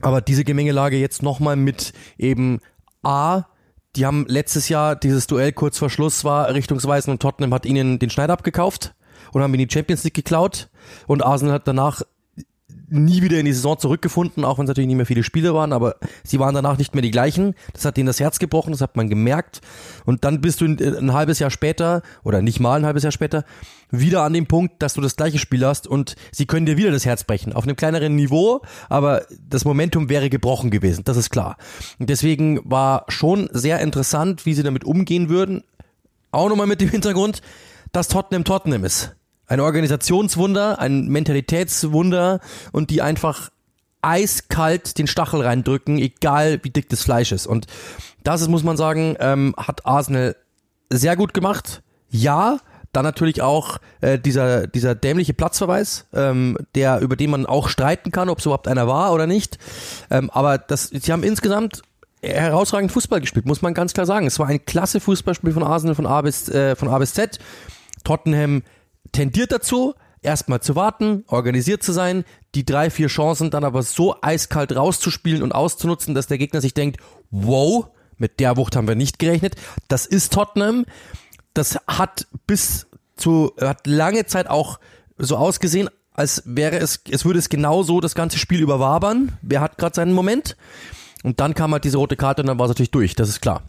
Aber 0.00 0.20
diese 0.20 0.44
Gemengelage 0.44 0.96
jetzt 0.96 1.22
nochmal 1.22 1.56
mit 1.56 1.92
eben 2.16 2.60
A, 3.02 3.44
die 3.96 4.06
haben 4.06 4.26
letztes 4.28 4.68
Jahr 4.68 4.96
dieses 4.96 5.26
Duell 5.26 5.52
kurz 5.52 5.76
vor 5.76 5.90
Schluss 5.90 6.24
war 6.24 6.54
richtungsweisend 6.54 7.12
und 7.12 7.20
Tottenham 7.20 7.52
hat 7.52 7.66
ihnen 7.66 7.98
den 7.98 8.10
Schneid 8.10 8.30
abgekauft 8.30 8.94
und 9.32 9.42
haben 9.42 9.54
in 9.54 9.66
die 9.66 9.72
Champions 9.72 10.04
League 10.04 10.14
geklaut. 10.14 10.68
Und 11.06 11.24
Arsenal 11.24 11.54
hat 11.54 11.68
danach 11.68 12.02
nie 12.90 13.22
wieder 13.22 13.38
in 13.38 13.46
die 13.46 13.52
Saison 13.52 13.78
zurückgefunden, 13.78 14.44
auch 14.44 14.58
wenn 14.58 14.64
es 14.64 14.68
natürlich 14.68 14.88
nicht 14.88 14.96
mehr 14.96 15.06
viele 15.06 15.22
Spiele 15.22 15.54
waren, 15.54 15.72
aber 15.72 15.96
sie 16.24 16.38
waren 16.38 16.54
danach 16.54 16.78
nicht 16.78 16.94
mehr 16.94 17.02
die 17.02 17.10
gleichen. 17.10 17.54
Das 17.72 17.84
hat 17.84 17.96
denen 17.96 18.06
das 18.06 18.20
Herz 18.20 18.38
gebrochen, 18.38 18.72
das 18.72 18.80
hat 18.80 18.96
man 18.96 19.08
gemerkt. 19.08 19.60
Und 20.04 20.24
dann 20.24 20.40
bist 20.40 20.60
du 20.60 20.66
ein, 20.66 20.78
ein 20.80 21.12
halbes 21.12 21.38
Jahr 21.38 21.50
später, 21.50 22.02
oder 22.24 22.42
nicht 22.42 22.60
mal 22.60 22.78
ein 22.78 22.86
halbes 22.86 23.02
Jahr 23.02 23.12
später, 23.12 23.44
wieder 23.90 24.22
an 24.22 24.32
dem 24.32 24.46
Punkt, 24.46 24.82
dass 24.82 24.94
du 24.94 25.00
das 25.00 25.16
gleiche 25.16 25.38
Spiel 25.38 25.64
hast 25.64 25.86
und 25.86 26.16
sie 26.30 26.46
können 26.46 26.66
dir 26.66 26.76
wieder 26.76 26.90
das 26.90 27.06
Herz 27.06 27.24
brechen. 27.24 27.52
Auf 27.52 27.64
einem 27.64 27.76
kleineren 27.76 28.14
Niveau, 28.16 28.62
aber 28.88 29.22
das 29.48 29.64
Momentum 29.64 30.08
wäre 30.08 30.30
gebrochen 30.30 30.70
gewesen, 30.70 31.04
das 31.04 31.16
ist 31.16 31.30
klar. 31.30 31.56
Und 31.98 32.10
deswegen 32.10 32.60
war 32.64 33.04
schon 33.08 33.48
sehr 33.52 33.80
interessant, 33.80 34.46
wie 34.46 34.54
sie 34.54 34.62
damit 34.62 34.84
umgehen 34.84 35.28
würden. 35.28 35.64
Auch 36.30 36.50
nochmal 36.50 36.66
mit 36.66 36.82
dem 36.82 36.90
Hintergrund, 36.90 37.40
dass 37.92 38.08
Tottenham 38.08 38.44
Tottenham 38.44 38.84
ist. 38.84 39.14
Ein 39.46 39.60
Organisationswunder, 39.60 40.78
ein 40.78 41.08
Mentalitätswunder 41.08 42.40
und 42.72 42.90
die 42.90 43.00
einfach 43.02 43.50
eiskalt 44.02 44.98
den 44.98 45.06
Stachel 45.06 45.42
reindrücken, 45.42 45.98
egal 45.98 46.60
wie 46.62 46.70
dick 46.70 46.88
das 46.88 47.02
Fleisch 47.02 47.32
ist. 47.32 47.46
Und 47.46 47.66
das 48.22 48.42
ist, 48.42 48.48
muss 48.48 48.62
man 48.62 48.76
sagen, 48.76 49.16
ähm, 49.20 49.54
hat 49.56 49.86
Arsenal 49.86 50.36
sehr 50.90 51.16
gut 51.16 51.34
gemacht. 51.34 51.82
Ja, 52.10 52.58
dann 52.92 53.04
natürlich 53.04 53.42
auch 53.42 53.78
äh, 54.00 54.18
dieser, 54.18 54.66
dieser 54.66 54.94
dämliche 54.94 55.34
Platzverweis, 55.34 56.06
ähm, 56.14 56.56
der, 56.74 57.00
über 57.00 57.16
den 57.16 57.30
man 57.30 57.46
auch 57.46 57.68
streiten 57.68 58.10
kann, 58.10 58.28
ob 58.28 58.38
es 58.38 58.46
überhaupt 58.46 58.68
einer 58.68 58.86
war 58.86 59.12
oder 59.12 59.26
nicht. 59.26 59.58
Ähm, 60.10 60.30
aber 60.30 60.58
das, 60.58 60.88
sie 60.88 61.12
haben 61.12 61.22
insgesamt 61.22 61.82
herausragend 62.22 62.90
Fußball 62.90 63.20
gespielt, 63.20 63.46
muss 63.46 63.62
man 63.62 63.74
ganz 63.74 63.92
klar 63.92 64.06
sagen. 64.06 64.26
Es 64.26 64.38
war 64.38 64.46
ein 64.46 64.64
klasse 64.64 65.00
Fußballspiel 65.00 65.52
von 65.52 65.62
Arsenal 65.62 65.94
von 65.94 66.06
A 66.06 66.22
bis, 66.22 66.48
äh, 66.48 66.74
von 66.76 66.88
A 66.88 66.98
bis 66.98 67.14
Z. 67.14 67.38
Tottenham 68.08 68.62
tendiert 69.12 69.52
dazu, 69.52 69.92
erstmal 70.22 70.60
zu 70.60 70.74
warten, 70.74 71.24
organisiert 71.26 71.82
zu 71.82 71.92
sein, 71.92 72.24
die 72.54 72.64
drei, 72.64 72.88
vier 72.88 73.08
Chancen 73.08 73.50
dann 73.50 73.64
aber 73.64 73.82
so 73.82 74.16
eiskalt 74.22 74.74
rauszuspielen 74.74 75.42
und 75.42 75.52
auszunutzen, 75.52 76.14
dass 76.14 76.26
der 76.26 76.38
Gegner 76.38 76.62
sich 76.62 76.72
denkt, 76.72 77.02
wow, 77.30 77.88
mit 78.16 78.40
der 78.40 78.56
Wucht 78.56 78.76
haben 78.76 78.88
wir 78.88 78.94
nicht 78.94 79.18
gerechnet. 79.18 79.56
Das 79.88 80.06
ist 80.06 80.32
Tottenham. 80.32 80.86
Das 81.52 81.78
hat 81.86 82.26
bis 82.46 82.86
zu, 83.14 83.52
hat 83.60 83.86
lange 83.86 84.24
Zeit 84.24 84.48
auch 84.48 84.80
so 85.18 85.36
ausgesehen, 85.36 85.90
als 86.14 86.42
wäre 86.46 86.78
es, 86.78 87.02
es 87.10 87.26
würde 87.26 87.38
es 87.38 87.50
genauso 87.50 88.00
das 88.00 88.14
ganze 88.14 88.38
Spiel 88.38 88.62
überwabern. 88.62 89.36
Wer 89.42 89.60
hat 89.60 89.76
gerade 89.76 89.94
seinen 89.94 90.14
Moment? 90.14 90.56
Und 91.24 91.40
dann 91.40 91.52
kam 91.52 91.74
halt 91.74 91.84
diese 91.84 91.98
rote 91.98 92.16
Karte 92.16 92.40
und 92.40 92.46
dann 92.46 92.58
war 92.58 92.64
es 92.64 92.70
natürlich 92.70 92.90
durch, 92.90 93.14
das 93.16 93.28
ist 93.28 93.42
klar. 93.42 93.64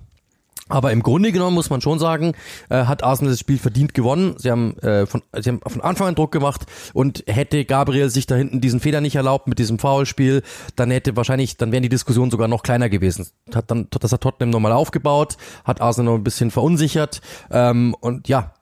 Aber 0.69 0.91
im 0.91 1.03
Grunde 1.03 1.31
genommen 1.31 1.55
muss 1.55 1.69
man 1.69 1.81
schon 1.81 1.99
sagen, 1.99 2.33
äh, 2.69 2.85
hat 2.85 3.03
Arsenal 3.03 3.33
das 3.33 3.39
Spiel 3.39 3.57
verdient 3.57 3.93
gewonnen. 3.93 4.35
Sie 4.37 4.51
haben, 4.51 4.77
äh, 4.79 5.05
von, 5.05 5.23
sie 5.37 5.49
haben 5.49 5.61
von 5.65 5.81
Anfang 5.81 6.07
an 6.07 6.15
Druck 6.15 6.31
gemacht 6.31 6.65
und 6.93 7.23
hätte 7.27 7.65
Gabriel 7.65 8.09
sich 8.09 8.27
da 8.27 8.35
hinten 8.35 8.61
diesen 8.61 8.79
Fehler 8.79 9.01
nicht 9.01 9.15
erlaubt 9.15 9.47
mit 9.47 9.59
diesem 9.59 9.79
Foulspiel, 9.79 10.43
dann 10.75 10.91
hätte 10.91 11.15
wahrscheinlich, 11.15 11.57
dann 11.57 11.71
wären 11.71 11.83
die 11.83 11.89
Diskussionen 11.89 12.31
sogar 12.31 12.47
noch 12.47 12.63
kleiner 12.63 12.87
gewesen. 12.87 13.27
Hat 13.53 13.71
dann, 13.71 13.87
das 13.89 14.13
hat 14.13 14.21
Tottenham 14.21 14.51
nochmal 14.51 14.71
aufgebaut, 14.71 15.37
hat 15.63 15.81
Arsenal 15.81 16.13
noch 16.13 16.19
ein 16.19 16.23
bisschen 16.23 16.51
verunsichert 16.51 17.21
ähm, 17.51 17.95
und 17.99 18.27
ja, 18.27 18.53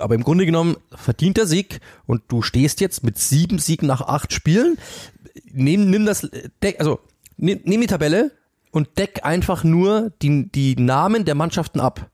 aber 0.00 0.16
im 0.16 0.24
Grunde 0.24 0.44
genommen 0.44 0.76
verdient 0.94 1.36
der 1.36 1.46
Sieg 1.46 1.80
und 2.06 2.22
du 2.28 2.42
stehst 2.42 2.80
jetzt 2.80 3.04
mit 3.04 3.16
sieben 3.16 3.58
Siegen 3.58 3.86
nach 3.86 4.00
acht 4.02 4.32
Spielen. 4.32 4.76
Nimm, 5.52 5.88
nimm 5.88 6.04
das, 6.04 6.28
also 6.78 6.98
nimm, 7.36 7.60
nimm 7.64 7.80
die 7.80 7.86
Tabelle, 7.86 8.32
und 8.78 8.96
deck 8.96 9.24
einfach 9.24 9.64
nur 9.64 10.12
die, 10.22 10.52
die 10.52 10.76
Namen 10.76 11.24
der 11.24 11.34
Mannschaften 11.34 11.80
ab. 11.80 12.08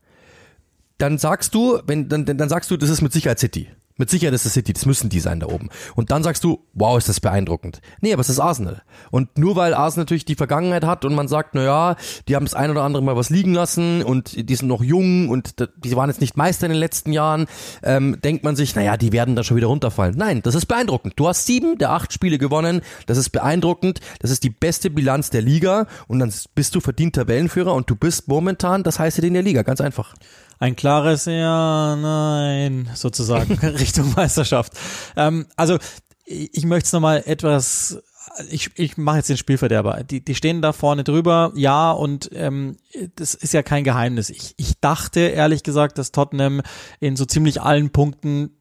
Dann 0.97 1.19
sagst 1.19 1.53
du, 1.53 1.79
wenn, 1.85 2.09
dann, 2.09 2.25
dann 2.25 2.49
sagst 2.49 2.71
du, 2.71 2.77
das 2.77 2.89
ist 2.89 3.03
mit 3.03 3.13
Sicherheit 3.13 3.37
City. 3.37 3.67
Mit 3.97 4.09
Sicherheit 4.09 4.33
ist 4.33 4.45
es 4.45 4.53
City, 4.53 4.73
das 4.73 4.85
müssen 4.85 5.09
die 5.09 5.21
sein 5.21 5.39
da 5.39 5.47
oben. 5.47 5.69
Und 5.95 6.11
dann 6.11 6.21
sagst 6.21 6.43
du, 6.43 6.65
wow, 6.73 6.97
ist 6.97 7.07
das 7.07 7.21
beeindruckend. 7.21 7.79
Nee, 8.01 8.11
aber 8.11 8.19
es 8.19 8.29
ist 8.29 8.41
Arsenal. 8.41 8.81
Und 9.09 9.37
nur 9.37 9.55
weil 9.55 9.73
Arsenal 9.73 10.03
natürlich 10.03 10.25
die 10.25 10.35
Vergangenheit 10.35 10.83
hat 10.83 11.05
und 11.05 11.15
man 11.15 11.29
sagt, 11.29 11.55
na 11.55 11.63
ja, 11.63 11.95
die 12.27 12.35
haben 12.35 12.43
das 12.43 12.55
ein 12.55 12.69
oder 12.69 12.83
andere 12.83 13.01
mal 13.01 13.15
was 13.15 13.29
liegen 13.29 13.53
lassen 13.53 14.03
und 14.03 14.49
die 14.49 14.55
sind 14.55 14.67
noch 14.67 14.83
jung 14.83 15.29
und 15.29 15.55
die 15.77 15.95
waren 15.95 16.09
jetzt 16.09 16.19
nicht 16.19 16.35
Meister 16.35 16.65
in 16.65 16.73
den 16.73 16.79
letzten 16.79 17.13
Jahren, 17.13 17.45
ähm, 17.83 18.19
denkt 18.21 18.43
man 18.43 18.57
sich, 18.57 18.75
naja, 18.75 18.97
die 18.97 19.13
werden 19.13 19.37
da 19.37 19.43
schon 19.45 19.55
wieder 19.55 19.67
runterfallen. 19.67 20.15
Nein, 20.17 20.41
das 20.41 20.55
ist 20.55 20.65
beeindruckend. 20.65 21.13
Du 21.15 21.29
hast 21.29 21.45
sieben 21.45 21.77
der 21.77 21.91
acht 21.91 22.11
Spiele 22.11 22.37
gewonnen, 22.37 22.81
das 23.05 23.17
ist 23.17 23.29
beeindruckend, 23.29 24.01
das 24.19 24.29
ist 24.29 24.43
die 24.43 24.49
beste 24.49 24.89
Bilanz 24.89 25.29
der 25.29 25.41
Liga 25.41 25.87
und 26.07 26.19
dann 26.19 26.33
bist 26.53 26.75
du 26.75 26.81
verdient 26.81 27.15
Tabellenführer 27.15 27.73
und 27.73 27.89
du 27.89 27.95
bist 27.95 28.27
momentan 28.27 28.83
das 28.83 28.99
heiße 28.99 29.21
Ding 29.21 29.33
der 29.33 29.43
Liga, 29.43 29.61
ganz 29.61 29.79
einfach 29.79 30.15
ein 30.59 30.75
klares 30.75 31.25
Ja, 31.25 31.95
nein, 31.95 32.89
sozusagen 32.93 33.53
Richtung 33.59 34.13
Meisterschaft. 34.15 34.73
Ähm, 35.15 35.45
also 35.55 35.77
ich 36.25 36.65
möchte 36.65 36.87
es 36.87 36.93
nochmal 36.93 37.23
etwas 37.25 38.01
ich, 38.49 38.71
ich 38.75 38.97
mache 38.97 39.17
jetzt 39.17 39.29
den 39.29 39.37
Spielverderber. 39.37 40.03
Die, 40.03 40.23
die 40.23 40.35
stehen 40.35 40.61
da 40.61 40.73
vorne 40.73 41.03
drüber, 41.03 41.51
ja, 41.55 41.91
und 41.91 42.29
ähm, 42.33 42.77
das 43.15 43.33
ist 43.33 43.53
ja 43.53 43.63
kein 43.63 43.83
Geheimnis. 43.83 44.29
Ich, 44.29 44.53
ich 44.57 44.79
dachte 44.79 45.21
ehrlich 45.21 45.63
gesagt, 45.63 45.97
dass 45.97 46.11
Tottenham 46.11 46.61
in 46.99 47.15
so 47.15 47.25
ziemlich 47.25 47.61
allen 47.61 47.91
Punkten 47.91 48.51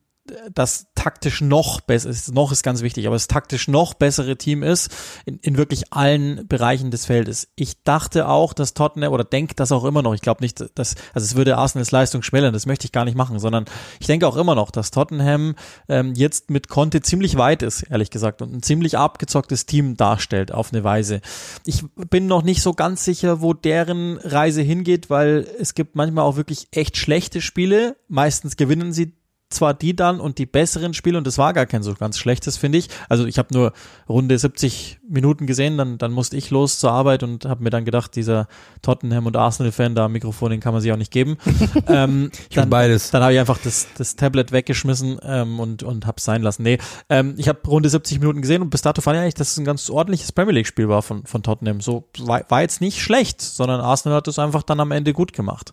das 0.53 0.87
taktisch 0.95 1.43
noch 1.43 1.83
besser 1.83 2.09
ist, 2.09 2.33
noch 2.33 2.51
ist 2.51 2.63
ganz 2.63 2.81
wichtig, 2.81 3.07
aber 3.07 3.17
das 3.17 3.29
taktisch 3.29 3.69
noch 3.69 3.93
bessere 3.93 4.37
Team 4.37 4.63
ist 4.63 4.91
in, 5.27 5.39
in 5.41 5.59
wirklich 5.59 5.93
allen 5.93 6.49
Bereichen 6.49 6.91
des 6.91 7.05
Feldes. 7.05 7.49
Ich 7.57 7.83
dachte 7.83 8.29
auch, 8.29 8.55
dass 8.55 8.73
Tottenham 8.73 9.13
oder 9.13 9.25
denke 9.25 9.55
das 9.55 9.71
auch 9.71 9.85
immer 9.85 10.01
noch. 10.01 10.15
Ich 10.15 10.23
glaube 10.23 10.43
nicht, 10.43 10.65
dass 10.75 10.95
also 11.13 11.25
es 11.27 11.37
würde 11.37 11.59
Arsenals 11.59 11.91
Leistung 11.91 12.23
schmälern. 12.23 12.55
Das 12.55 12.65
möchte 12.65 12.87
ich 12.87 12.93
gar 12.93 13.05
nicht 13.05 13.17
machen, 13.17 13.39
sondern 13.39 13.67
ich 14.01 14.07
denke 14.07 14.27
auch 14.27 14.37
immer 14.37 14.55
noch, 14.55 14.71
dass 14.71 14.91
Tottenham 14.91 15.57
ähm, 15.89 16.15
jetzt 16.15 16.51
mit 16.51 16.69
Conte 16.69 17.03
ziemlich 17.03 17.37
weit 17.37 17.63
ist, 17.63 17.83
ehrlich 17.83 18.11
gesagt, 18.11 18.41
und 18.41 18.55
ein 18.55 18.63
ziemlich 18.63 18.97
abgezocktes 18.97 19.67
Team 19.67 19.97
darstellt 19.97 20.53
auf 20.53 20.73
eine 20.73 20.85
Weise. 20.85 21.21
Ich 21.67 21.85
bin 22.11 22.27
noch 22.27 22.43
nicht 22.43 22.63
so 22.63 22.73
ganz 22.73 23.05
sicher, 23.05 23.43
wo 23.43 23.53
deren 23.53 24.17
Reise 24.19 24.63
hingeht, 24.63 25.11
weil 25.11 25.47
es 25.59 25.75
gibt 25.75 25.97
manchmal 25.97 26.25
auch 26.25 26.37
wirklich 26.37 26.69
echt 26.71 26.97
schlechte 26.97 27.43
Spiele. 27.43 27.97
Meistens 28.09 28.57
gewinnen 28.57 28.93
sie 28.93 29.13
zwar 29.55 29.75
die 29.75 29.97
dann 29.97 30.21
und 30.21 30.39
die 30.39 30.47
besseren 30.47 30.95
Spiele 30.95 31.19
und 31.19 31.27
das 31.27 31.39
war 31.39 31.53
gar 31.53 31.67
kein 31.67 31.83
so 31.83 31.95
ganz 31.95 32.19
schlechtes, 32.19 32.57
finde 32.57 32.79
ich. 32.79 32.89
Also 33.09 33.27
ich 33.27 33.39
habe 33.39 33.53
nur 33.53 33.73
Runde 34.09 34.39
70 34.39 35.01
Minuten 35.09 35.47
gesehen, 35.47 35.79
dann, 35.79 35.99
dann 35.99 36.13
musste 36.13 36.37
ich 36.37 36.51
los 36.51 36.79
zur 36.79 36.93
Arbeit 36.93 37.23
und 37.23 37.45
habe 37.45 37.63
mir 37.63 37.71
dann 37.71 37.85
gedacht, 37.85 38.17
dieser 38.17 38.49
Tottenham 38.83 39.27
und 39.27 39.37
Arsenal-Fan 39.37 39.95
da 39.95 40.07
am 40.07 40.13
Mikrofon, 40.13 40.51
den 40.51 40.61
kann 40.61 40.73
man 40.73 40.83
sich 40.83 40.93
auch 40.93 40.97
nicht 40.97 41.13
geben. 41.13 41.37
ähm, 41.89 42.31
ich 42.49 42.57
dann, 42.57 42.71
beides. 42.71 43.11
Dann 43.11 43.23
habe 43.23 43.33
ich 43.33 43.41
einfach 43.41 43.59
das, 43.59 43.87
das 43.97 44.17
Tablet 44.17 44.53
weggeschmissen 44.53 45.19
ähm, 45.23 45.61
und, 45.61 45.83
und 45.83 46.07
habe 46.07 46.21
sein 46.21 46.43
lassen. 46.43 46.63
Nee, 46.63 46.79
ähm, 47.09 47.35
ich 47.37 47.49
habe 47.49 47.61
Runde 47.67 47.89
70 47.89 48.21
Minuten 48.21 48.43
gesehen 48.43 48.63
und 48.63 48.71
bis 48.71 48.83
dato 48.83 49.01
fand 49.01 49.17
ich 49.17 49.23
eigentlich, 49.23 49.35
dass 49.35 49.53
es 49.53 49.59
ein 49.59 49.65
ganz 49.65 49.91
ordentliches 49.91 50.33
Premier 50.33 50.55
League-Spiel 50.55 50.89
war 50.89 51.03
von, 51.03 51.25
von 51.27 51.43
Tottenham. 51.43 51.81
So 51.81 52.09
war, 52.19 52.45
war 52.49 52.63
jetzt 52.63 52.81
nicht 52.81 53.01
schlecht, 53.01 53.41
sondern 53.41 53.81
Arsenal 53.81 54.17
hat 54.17 54.29
es 54.29 54.39
einfach 54.39 54.63
dann 54.63 54.81
am 54.81 54.91
Ende 54.91 55.13
gut 55.13 55.33
gemacht. 55.33 55.73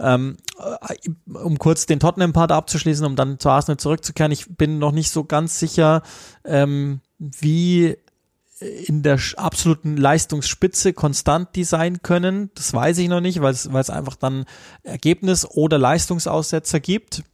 Ähm, 0.00 0.36
äh, 0.58 1.10
um 1.32 1.58
kurz 1.58 1.86
den 1.86 2.00
Tottenham-Part 2.00 2.52
abzuschließen, 2.52 3.06
um 3.06 3.13
dann 3.16 3.38
zu 3.38 3.50
Arsenal 3.50 3.78
zurückzukehren, 3.78 4.32
ich 4.32 4.56
bin 4.56 4.78
noch 4.78 4.92
nicht 4.92 5.10
so 5.10 5.24
ganz 5.24 5.58
sicher, 5.58 6.02
ähm, 6.44 7.00
wie 7.18 7.96
in 8.60 9.02
der 9.02 9.18
absoluten 9.36 9.96
Leistungsspitze 9.96 10.92
konstant 10.92 11.54
die 11.56 11.64
sein 11.64 12.02
können. 12.02 12.50
Das 12.54 12.72
weiß 12.72 12.98
ich 12.98 13.08
noch 13.08 13.20
nicht, 13.20 13.40
weil 13.40 13.52
es, 13.52 13.72
weil 13.72 13.80
es 13.80 13.90
einfach 13.90 14.16
dann 14.16 14.44
Ergebnis- 14.82 15.46
oder 15.46 15.78
Leistungsaussetzer 15.78 16.80
gibt. 16.80 17.24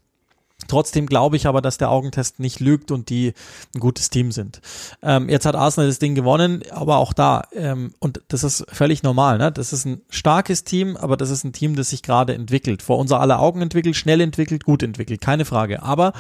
Trotzdem 0.71 1.07
glaube 1.07 1.37
ich 1.37 1.49
aber, 1.49 1.61
dass 1.61 1.79
der 1.79 1.91
Augentest 1.91 2.39
nicht 2.39 2.61
lügt 2.61 2.93
und 2.93 3.11
die 3.11 3.35
ein 3.75 3.81
gutes 3.81 4.09
Team 4.09 4.31
sind. 4.31 4.61
Ähm, 5.03 5.29
jetzt 5.29 5.45
hat 5.47 5.57
Arsenal 5.57 5.89
das 5.89 5.99
Ding 5.99 6.15
gewonnen, 6.15 6.63
aber 6.71 6.99
auch 6.99 7.13
da, 7.13 7.43
ähm, 7.53 7.93
und 7.99 8.23
das 8.29 8.45
ist 8.45 8.65
völlig 8.73 9.03
normal, 9.03 9.39
ne? 9.39 9.51
Das 9.51 9.73
ist 9.73 9.85
ein 9.85 10.01
starkes 10.11 10.63
Team, 10.63 10.97
aber 10.97 11.17
das 11.17 11.31
ist 11.31 11.43
ein 11.43 11.53
Team, 11.53 11.75
das 11.75 11.91
sich 11.91 12.03
gerade 12.03 12.35
entwickelt, 12.35 12.83
vor 12.83 12.99
unser 12.99 13.21
aller 13.21 13.41
Augen 13.41 13.63
entwickelt, 13.63 13.97
schnell 13.97 14.21
entwickelt, 14.21 14.65
gut 14.65 14.85
entwickelt, 14.85 15.21
keine 15.21 15.45
Frage. 15.45 15.83
Aber 15.83 16.13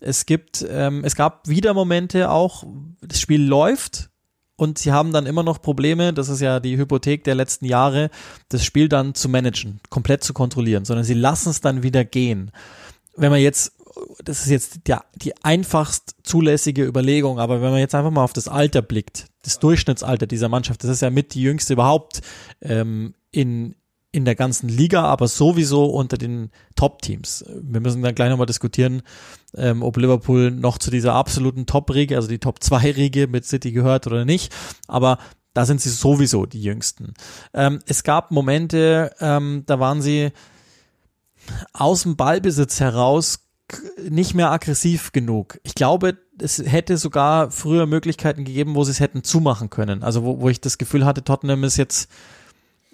es 0.00 0.24
gibt, 0.24 0.64
ähm, 0.68 1.04
es 1.04 1.14
gab 1.14 1.46
wieder 1.46 1.74
Momente 1.74 2.30
auch, 2.30 2.64
das 3.02 3.20
Spiel 3.20 3.42
läuft, 3.42 4.08
und 4.56 4.78
sie 4.78 4.90
haben 4.90 5.12
dann 5.12 5.26
immer 5.26 5.44
noch 5.44 5.62
Probleme, 5.62 6.12
das 6.12 6.28
ist 6.28 6.40
ja 6.40 6.58
die 6.58 6.76
Hypothek 6.76 7.22
der 7.22 7.36
letzten 7.36 7.66
Jahre, 7.66 8.10
das 8.48 8.64
Spiel 8.64 8.88
dann 8.88 9.14
zu 9.14 9.28
managen, 9.28 9.80
komplett 9.88 10.24
zu 10.24 10.32
kontrollieren, 10.32 10.84
sondern 10.84 11.04
sie 11.04 11.14
lassen 11.14 11.50
es 11.50 11.60
dann 11.60 11.84
wieder 11.84 12.04
gehen. 12.04 12.50
Wenn 13.16 13.30
man 13.30 13.40
jetzt 13.40 13.72
das 14.24 14.40
ist 14.40 14.50
jetzt 14.50 14.80
der, 14.86 15.04
die 15.14 15.32
einfachst 15.44 16.16
zulässige 16.22 16.84
Überlegung, 16.84 17.38
aber 17.38 17.62
wenn 17.62 17.70
man 17.70 17.80
jetzt 17.80 17.94
einfach 17.94 18.10
mal 18.10 18.24
auf 18.24 18.32
das 18.32 18.48
Alter 18.48 18.82
blickt, 18.82 19.26
das 19.42 19.58
Durchschnittsalter 19.58 20.26
dieser 20.26 20.48
Mannschaft, 20.48 20.82
das 20.84 20.90
ist 20.90 21.02
ja 21.02 21.10
mit 21.10 21.34
die 21.34 21.42
jüngste 21.42 21.74
überhaupt 21.74 22.20
ähm, 22.60 23.14
in, 23.30 23.74
in 24.12 24.24
der 24.24 24.34
ganzen 24.34 24.68
Liga, 24.68 25.04
aber 25.04 25.28
sowieso 25.28 25.86
unter 25.86 26.16
den 26.18 26.50
Top-Teams. 26.76 27.44
Wir 27.60 27.80
müssen 27.80 28.02
dann 28.02 28.14
gleich 28.14 28.30
nochmal 28.30 28.46
diskutieren, 28.46 29.02
ähm, 29.56 29.82
ob 29.82 29.96
Liverpool 29.96 30.50
noch 30.50 30.78
zu 30.78 30.90
dieser 30.90 31.14
absoluten 31.14 31.66
Top-Riege, 31.66 32.16
also 32.16 32.28
die 32.28 32.38
Top-2-Riege 32.38 33.26
mit 33.26 33.44
City 33.44 33.72
gehört 33.72 34.06
oder 34.06 34.24
nicht, 34.24 34.54
aber 34.86 35.18
da 35.54 35.64
sind 35.64 35.80
sie 35.80 35.90
sowieso 35.90 36.46
die 36.46 36.62
Jüngsten. 36.62 37.14
Ähm, 37.54 37.80
es 37.86 38.02
gab 38.02 38.30
Momente, 38.30 39.12
ähm, 39.20 39.64
da 39.66 39.80
waren 39.80 40.02
sie 40.02 40.30
aus 41.72 42.02
dem 42.02 42.16
Ballbesitz 42.16 42.80
heraus 42.80 43.47
nicht 44.08 44.34
mehr 44.34 44.50
aggressiv 44.50 45.12
genug. 45.12 45.60
Ich 45.62 45.74
glaube, 45.74 46.18
es 46.40 46.58
hätte 46.58 46.96
sogar 46.96 47.50
früher 47.50 47.86
Möglichkeiten 47.86 48.44
gegeben, 48.44 48.74
wo 48.74 48.84
sie 48.84 48.92
es 48.92 49.00
hätten 49.00 49.22
zumachen 49.24 49.70
können. 49.70 50.02
Also 50.02 50.24
wo, 50.24 50.40
wo 50.40 50.48
ich 50.48 50.60
das 50.60 50.78
Gefühl 50.78 51.04
hatte, 51.04 51.24
Tottenham 51.24 51.64
ist 51.64 51.76
jetzt 51.76 52.10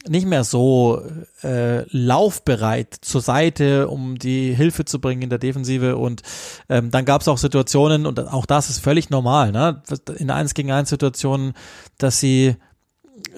nicht 0.08 0.26
mehr 0.26 0.44
so 0.44 1.02
äh, 1.42 1.84
laufbereit 1.90 2.94
zur 3.00 3.20
Seite, 3.20 3.88
um 3.88 4.18
die 4.18 4.54
Hilfe 4.54 4.84
zu 4.84 5.00
bringen 5.00 5.22
in 5.22 5.30
der 5.30 5.38
Defensive. 5.38 5.96
Und 5.96 6.22
ähm, 6.68 6.90
dann 6.90 7.04
gab 7.04 7.22
es 7.22 7.28
auch 7.28 7.38
Situationen, 7.38 8.06
und 8.06 8.18
auch 8.20 8.46
das 8.46 8.68
ist 8.68 8.80
völlig 8.80 9.10
normal, 9.10 9.52
ne? 9.52 9.82
in 10.18 10.30
1 10.30 10.54
gegen 10.54 10.72
1 10.72 10.90
Situationen, 10.90 11.54
dass 11.98 12.20
sie 12.20 12.56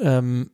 ähm, 0.00 0.50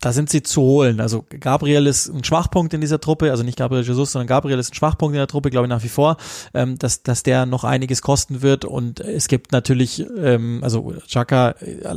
da 0.00 0.12
sind 0.12 0.28
sie 0.28 0.42
zu 0.42 0.60
holen. 0.60 1.00
Also 1.00 1.24
Gabriel 1.28 1.86
ist 1.86 2.08
ein 2.08 2.22
Schwachpunkt 2.22 2.74
in 2.74 2.80
dieser 2.80 3.00
Truppe, 3.00 3.30
also 3.30 3.42
nicht 3.42 3.58
Gabriel 3.58 3.84
Jesus, 3.84 4.12
sondern 4.12 4.26
Gabriel 4.26 4.58
ist 4.58 4.72
ein 4.72 4.74
Schwachpunkt 4.74 5.14
in 5.14 5.18
der 5.18 5.26
Truppe, 5.26 5.50
glaube 5.50 5.66
ich 5.66 5.70
nach 5.70 5.82
wie 5.82 5.88
vor, 5.88 6.16
ähm, 6.54 6.78
dass, 6.78 7.02
dass 7.02 7.22
der 7.22 7.46
noch 7.46 7.64
einiges 7.64 8.02
kosten 8.02 8.42
wird. 8.42 8.64
Und 8.64 9.00
es 9.00 9.28
gibt 9.28 9.52
natürlich, 9.52 10.04
ähm, 10.18 10.60
also 10.62 10.94
Chaka, 11.06 11.50
äh, 11.60 11.96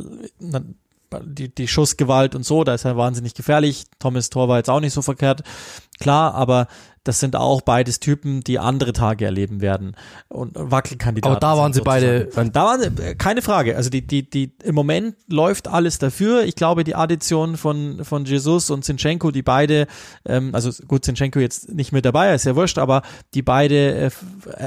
die, 1.24 1.54
die 1.54 1.68
Schussgewalt 1.68 2.36
und 2.36 2.46
so, 2.46 2.64
da 2.64 2.74
ist 2.74 2.86
er 2.86 2.96
wahnsinnig 2.96 3.34
gefährlich. 3.34 3.86
Thomas 4.00 4.30
Tor 4.30 4.48
war 4.48 4.58
jetzt 4.58 4.70
auch 4.70 4.80
nicht 4.80 4.94
so 4.94 5.02
verkehrt. 5.02 5.44
Klar, 6.00 6.36
aber 6.36 6.68
das 7.10 7.20
sind 7.20 7.36
auch 7.36 7.62
beides 7.62 8.00
Typen, 8.00 8.42
die 8.42 8.60
andere 8.60 8.94
Tage 8.94 9.26
erleben 9.26 9.62
werden 9.62 9.96
und 10.28 10.52
Wackelkandidaten. 10.54 11.38
Aber 11.38 11.40
da 11.40 11.58
waren 11.58 11.74
sie 11.74 11.82
beide. 11.82 12.26
Da 12.26 12.66
waren 12.66 12.82
sie, 12.82 13.04
äh, 13.04 13.16
keine 13.16 13.42
Frage. 13.42 13.76
Also 13.76 13.90
die, 13.90 14.06
die, 14.06 14.30
die, 14.30 14.54
im 14.64 14.76
Moment 14.76 15.16
läuft 15.28 15.68
alles 15.68 15.98
dafür. 15.98 16.44
Ich 16.44 16.54
glaube, 16.54 16.84
die 16.84 16.94
Addition 16.94 17.58
von, 17.58 18.06
von 18.06 18.26
Jesus 18.26 18.70
und 18.70 18.86
Zinchenko, 18.86 19.32
die 19.32 19.42
beide, 19.42 19.88
ähm, 20.24 20.52
also 20.54 20.70
gut, 20.88 21.04
Zinchenko 21.04 21.40
jetzt 21.40 21.74
nicht 21.74 21.92
mit 21.92 22.06
dabei, 22.06 22.36
ist 22.36 22.46
ja 22.46 22.56
wurscht, 22.56 22.78
aber 22.78 23.02
die 23.34 23.42
beide 23.42 23.96
äh, 23.96 24.12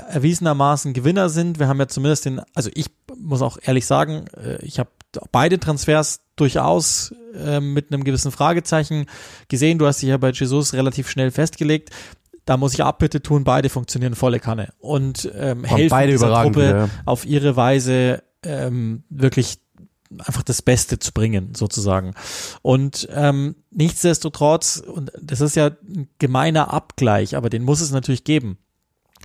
erwiesenermaßen 0.09 0.95
Gewinner 0.95 1.29
sind. 1.29 1.61
Wir 1.61 1.69
haben 1.69 1.79
ja 1.79 1.87
zumindest 1.87 2.25
den, 2.25 2.41
also 2.55 2.71
ich 2.75 2.87
muss 3.17 3.41
auch 3.41 3.57
ehrlich 3.63 3.87
sagen, 3.87 4.25
äh, 4.37 4.57
ich 4.65 4.81
habe 4.81 4.91
beide 5.31 5.61
Transfers 5.61 6.23
durchaus 6.35 7.15
äh, 7.35 7.61
mit 7.61 7.93
einem 7.93 8.03
gewissen 8.03 8.33
Fragezeichen 8.33 9.07
gesehen. 9.47 9.79
Du 9.79 9.87
hast 9.87 10.03
dich 10.03 10.09
ja 10.09 10.17
bei 10.17 10.31
Jesus 10.31 10.73
relativ 10.73 11.09
schnell 11.09 11.31
festgelegt. 11.31 11.91
Da 12.45 12.57
muss 12.57 12.75
ich 12.75 12.83
Abbitte 12.83 13.23
tun, 13.23 13.45
beide 13.45 13.69
funktionieren 13.69 14.15
volle 14.15 14.41
Kanne 14.41 14.73
und 14.79 15.31
ähm, 15.35 15.65
helfen 15.65 15.91
beide 15.91 16.13
dieser 16.13 16.43
Truppe 16.43 16.65
ja. 16.65 16.89
auf 17.05 17.25
ihre 17.25 17.55
Weise 17.57 18.23
ähm, 18.43 19.05
wirklich 19.11 19.59
einfach 20.19 20.43
das 20.43 20.63
Beste 20.63 20.99
zu 20.99 21.13
bringen, 21.13 21.55
sozusagen. 21.55 22.15
Und 22.61 23.09
ähm, 23.13 23.57
nichtsdestotrotz, 23.71 24.83
und 24.85 25.13
das 25.21 25.41
ist 25.41 25.57
ja 25.57 25.67
ein 25.69 26.09
gemeiner 26.19 26.73
Abgleich, 26.73 27.37
aber 27.37 27.51
den 27.51 27.63
muss 27.63 27.81
es 27.81 27.93
natürlich 27.93 28.25
geben. 28.25 28.59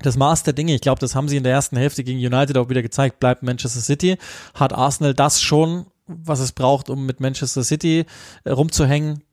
Das 0.04 0.16
Maß 0.16 0.44
der 0.44 0.54
Dinge, 0.54 0.76
ich 0.76 0.82
glaube, 0.82 1.00
das 1.00 1.16
haben 1.16 1.28
sie 1.28 1.38
in 1.38 1.44
der 1.44 1.54
ersten 1.54 1.76
Hälfte 1.76 2.04
gegen 2.04 2.20
United 2.20 2.58
auch 2.58 2.70
wieder 2.70 2.84
gezeigt, 2.84 3.20
bleibt 3.20 3.42
Manchester 3.42 3.82
City. 3.82 4.18
Hat 4.54 4.74
Arsenal 4.74 5.14
das 5.14 5.42
schon, 5.42 5.88
was 6.06 6.40
es 6.40 6.52
braucht, 6.52 6.90
um 6.90 7.06
mit 7.06 7.20
Manchester 7.20 7.64
City 7.64 8.06
äh, 8.44 8.52
rumzuhängen? 8.52 9.24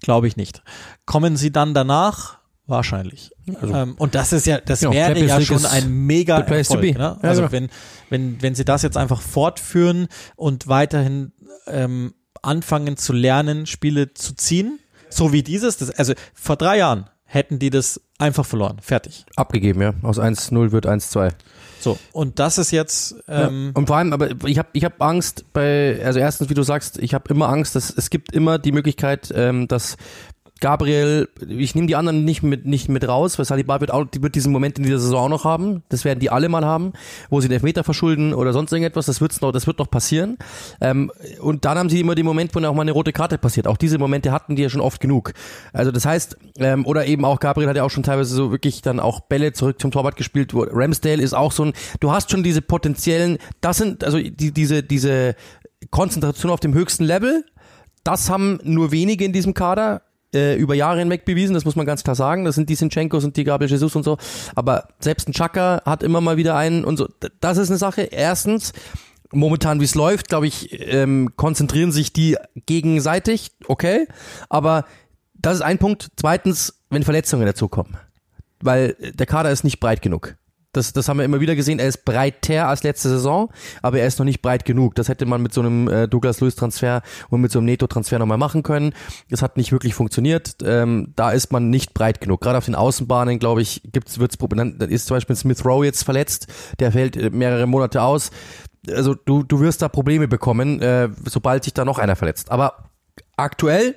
Glaube 0.00 0.28
ich 0.28 0.36
nicht. 0.36 0.62
Kommen 1.06 1.36
sie 1.36 1.50
dann 1.50 1.74
danach? 1.74 2.38
Wahrscheinlich. 2.66 3.30
Also, 3.60 3.74
ähm, 3.74 3.94
und 3.98 4.14
das 4.14 4.32
ist 4.32 4.46
ja, 4.46 4.58
das 4.60 4.80
ja, 4.80 4.90
wäre 4.90 5.18
ja 5.24 5.40
schon 5.40 5.64
ein 5.64 5.88
mega 5.88 6.38
Erfolg. 6.38 6.98
Ne? 6.98 7.16
Also 7.22 7.42
ja, 7.42 7.52
wenn, 7.52 7.68
wenn, 8.10 8.42
wenn 8.42 8.54
sie 8.54 8.64
das 8.64 8.82
jetzt 8.82 8.96
einfach 8.96 9.20
fortführen 9.20 10.08
und 10.34 10.66
weiterhin 10.66 11.32
ähm, 11.68 12.14
anfangen 12.42 12.96
zu 12.96 13.12
lernen, 13.12 13.66
Spiele 13.66 14.14
zu 14.14 14.34
ziehen, 14.34 14.80
so 15.08 15.32
wie 15.32 15.42
dieses, 15.42 15.76
das, 15.76 15.90
also 15.90 16.14
vor 16.34 16.56
drei 16.56 16.78
Jahren 16.78 17.08
hätten 17.24 17.58
die 17.58 17.70
das 17.70 18.00
einfach 18.18 18.46
verloren. 18.46 18.78
Fertig. 18.80 19.26
Abgegeben, 19.36 19.82
ja. 19.82 19.94
Aus 20.02 20.18
1-0 20.18 20.72
wird 20.72 20.86
1-2. 20.86 21.32
So, 21.78 21.98
und 22.12 22.38
das 22.38 22.58
ist 22.58 22.70
jetzt. 22.70 23.14
Ähm, 23.28 23.66
ja, 23.66 23.78
und 23.78 23.86
vor 23.86 23.96
allem, 23.96 24.12
aber 24.12 24.30
ich 24.46 24.58
habe 24.58 24.68
ich 24.72 24.84
hab 24.84 25.00
Angst 25.02 25.44
bei, 25.52 26.00
also 26.04 26.18
erstens, 26.18 26.48
wie 26.48 26.54
du 26.54 26.62
sagst, 26.62 26.98
ich 26.98 27.14
habe 27.14 27.32
immer 27.32 27.48
Angst, 27.48 27.76
dass 27.76 27.90
es 27.90 28.10
gibt 28.10 28.32
immer 28.32 28.58
die 28.58 28.72
Möglichkeit, 28.72 29.32
ähm, 29.34 29.68
dass 29.68 29.96
Gabriel, 30.60 31.28
ich 31.46 31.74
nehme 31.74 31.86
die 31.86 31.96
anderen 31.96 32.24
nicht 32.24 32.42
mit, 32.42 32.64
nicht 32.64 32.88
mit 32.88 33.06
raus, 33.06 33.38
weil 33.38 33.44
Saliba 33.44 33.80
wird, 33.80 33.90
auch, 33.90 34.06
die 34.06 34.22
wird 34.22 34.34
diesen 34.34 34.52
Moment 34.52 34.78
in 34.78 34.84
dieser 34.84 34.98
Saison 34.98 35.24
auch 35.24 35.28
noch 35.28 35.44
haben. 35.44 35.82
Das 35.90 36.06
werden 36.06 36.18
die 36.18 36.30
alle 36.30 36.48
mal 36.48 36.64
haben, 36.64 36.94
wo 37.28 37.42
sie 37.42 37.48
den 37.48 37.54
Elfmeter 37.54 37.84
verschulden 37.84 38.32
oder 38.32 38.54
sonst 38.54 38.72
irgendetwas. 38.72 39.04
Das, 39.04 39.20
wird's 39.20 39.42
noch, 39.42 39.52
das 39.52 39.66
wird 39.66 39.78
noch 39.78 39.90
passieren. 39.90 40.38
Ähm, 40.80 41.12
und 41.40 41.66
dann 41.66 41.76
haben 41.76 41.90
sie 41.90 42.00
immer 42.00 42.14
den 42.14 42.24
Moment, 42.24 42.54
wo 42.54 42.60
auch 42.60 42.74
mal 42.74 42.82
eine 42.82 42.92
rote 42.92 43.12
Karte 43.12 43.36
passiert. 43.36 43.66
Auch 43.66 43.76
diese 43.76 43.98
Momente 43.98 44.32
hatten 44.32 44.56
die 44.56 44.62
ja 44.62 44.70
schon 44.70 44.80
oft 44.80 44.98
genug. 44.98 45.34
Also 45.74 45.92
das 45.92 46.06
heißt, 46.06 46.38
ähm, 46.58 46.86
oder 46.86 47.06
eben 47.06 47.26
auch 47.26 47.38
Gabriel 47.38 47.68
hat 47.68 47.76
ja 47.76 47.84
auch 47.84 47.90
schon 47.90 48.02
teilweise 48.02 48.34
so 48.34 48.50
wirklich 48.50 48.80
dann 48.80 48.98
auch 48.98 49.20
Bälle 49.20 49.52
zurück 49.52 49.78
zum 49.78 49.90
Torwart 49.90 50.16
gespielt. 50.16 50.54
Wo 50.54 50.62
Ramsdale 50.62 51.22
ist 51.22 51.34
auch 51.34 51.52
so 51.52 51.66
ein, 51.66 51.72
du 52.00 52.12
hast 52.12 52.30
schon 52.30 52.42
diese 52.42 52.62
potenziellen, 52.62 53.36
das 53.60 53.76
sind, 53.76 54.04
also 54.04 54.18
die, 54.18 54.52
diese, 54.52 54.82
diese 54.82 55.34
Konzentration 55.90 56.50
auf 56.50 56.60
dem 56.60 56.72
höchsten 56.72 57.04
Level. 57.04 57.44
Das 58.04 58.30
haben 58.30 58.58
nur 58.62 58.92
wenige 58.92 59.24
in 59.24 59.32
diesem 59.32 59.52
Kader 59.52 60.02
äh, 60.34 60.56
über 60.56 60.74
Jahre 60.74 60.98
hinweg 60.98 61.24
bewiesen, 61.24 61.54
das 61.54 61.64
muss 61.64 61.76
man 61.76 61.86
ganz 61.86 62.04
klar 62.04 62.16
sagen. 62.16 62.44
Das 62.44 62.54
sind 62.54 62.68
die 62.68 62.74
Sinchenkos 62.74 63.24
und 63.24 63.36
die 63.36 63.44
Gabriel 63.44 63.70
Jesus 63.70 63.94
und 63.96 64.02
so. 64.02 64.18
Aber 64.54 64.88
selbst 65.00 65.28
ein 65.28 65.32
Chaka 65.32 65.82
hat 65.84 66.02
immer 66.02 66.20
mal 66.20 66.36
wieder 66.36 66.56
einen 66.56 66.84
und 66.84 66.96
so. 66.96 67.08
Das 67.40 67.58
ist 67.58 67.70
eine 67.70 67.78
Sache. 67.78 68.02
Erstens, 68.02 68.72
momentan 69.32 69.80
wie 69.80 69.84
es 69.84 69.94
läuft, 69.94 70.28
glaube 70.28 70.46
ich, 70.46 70.68
ähm, 70.92 71.32
konzentrieren 71.36 71.92
sich 71.92 72.12
die 72.12 72.36
gegenseitig, 72.66 73.52
okay. 73.66 74.06
Aber 74.48 74.84
das 75.34 75.56
ist 75.56 75.62
ein 75.62 75.78
Punkt. 75.78 76.10
Zweitens, 76.16 76.82
wenn 76.90 77.02
Verletzungen 77.02 77.46
dazukommen. 77.46 77.96
Weil 78.60 78.96
der 79.00 79.26
Kader 79.26 79.50
ist 79.50 79.64
nicht 79.64 79.80
breit 79.80 80.02
genug. 80.02 80.36
Das, 80.76 80.92
das 80.92 81.08
haben 81.08 81.18
wir 81.18 81.24
immer 81.24 81.40
wieder 81.40 81.56
gesehen. 81.56 81.78
Er 81.78 81.88
ist 81.88 82.04
breiter 82.04 82.68
als 82.68 82.82
letzte 82.82 83.08
Saison, 83.08 83.50
aber 83.82 83.98
er 83.98 84.06
ist 84.06 84.18
noch 84.18 84.26
nicht 84.26 84.42
breit 84.42 84.64
genug. 84.64 84.94
Das 84.94 85.08
hätte 85.08 85.26
man 85.26 85.42
mit 85.42 85.54
so 85.54 85.60
einem 85.62 85.88
äh, 85.88 86.06
Douglas 86.06 86.40
Lewis 86.40 86.54
Transfer 86.54 87.02
und 87.30 87.40
mit 87.40 87.50
so 87.50 87.58
einem 87.58 87.66
Neto 87.66 87.86
Transfer 87.86 88.18
nochmal 88.18 88.38
machen 88.38 88.62
können. 88.62 88.94
Das 89.30 89.42
hat 89.42 89.56
nicht 89.56 89.72
wirklich 89.72 89.94
funktioniert. 89.94 90.56
Ähm, 90.64 91.12
da 91.16 91.30
ist 91.30 91.52
man 91.52 91.70
nicht 91.70 91.94
breit 91.94 92.20
genug. 92.20 92.40
Gerade 92.42 92.58
auf 92.58 92.66
den 92.66 92.74
Außenbahnen, 92.74 93.38
glaube 93.38 93.62
ich, 93.62 93.82
gibt's 93.92 94.18
wird's 94.18 94.36
Probleme. 94.36 94.74
Dann 94.78 94.90
ist 94.90 95.06
zum 95.06 95.16
Beispiel 95.16 95.36
Smith 95.36 95.64
Rowe 95.64 95.84
jetzt 95.84 96.04
verletzt. 96.04 96.46
Der 96.78 96.92
fällt 96.92 97.16
äh, 97.16 97.30
mehrere 97.30 97.66
Monate 97.66 98.02
aus. 98.02 98.30
Also 98.90 99.14
du, 99.14 99.42
du 99.42 99.60
wirst 99.60 99.82
da 99.82 99.88
Probleme 99.88 100.28
bekommen, 100.28 100.80
äh, 100.80 101.08
sobald 101.24 101.64
sich 101.64 101.74
da 101.74 101.84
noch 101.84 101.98
einer 101.98 102.16
verletzt. 102.16 102.50
Aber 102.50 102.90
aktuell 103.36 103.96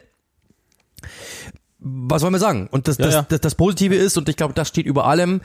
was 1.82 2.24
wollen 2.24 2.34
wir 2.34 2.40
sagen? 2.40 2.68
Und 2.72 2.88
das, 2.88 2.98
ja, 2.98 3.06
das, 3.06 3.14
ja. 3.14 3.26
das, 3.28 3.40
das 3.40 3.56
Positive 3.56 3.96
ist, 3.96 4.18
und 4.18 4.28
ich 4.28 4.36
glaube, 4.36 4.54
das 4.54 4.68
steht 4.68 4.86
über 4.86 5.06
allem, 5.06 5.42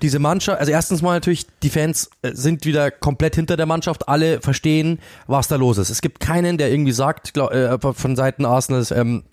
diese 0.00 0.20
Mannschaft, 0.20 0.60
also 0.60 0.70
erstens 0.70 1.02
mal 1.02 1.14
natürlich, 1.14 1.46
die 1.62 1.70
Fans 1.70 2.10
äh, 2.22 2.32
sind 2.34 2.64
wieder 2.64 2.90
komplett 2.90 3.34
hinter 3.34 3.56
der 3.56 3.66
Mannschaft, 3.66 4.08
alle 4.08 4.40
verstehen, 4.40 5.00
was 5.26 5.48
da 5.48 5.56
los 5.56 5.78
ist. 5.78 5.90
Es 5.90 6.00
gibt 6.00 6.20
keinen, 6.20 6.56
der 6.56 6.70
irgendwie 6.70 6.92
sagt, 6.92 7.34
glaub, 7.34 7.52
äh, 7.52 7.78
von 7.80 8.14
Seiten 8.14 8.44
Arsenals, 8.44 8.92
ähm, 8.92 9.24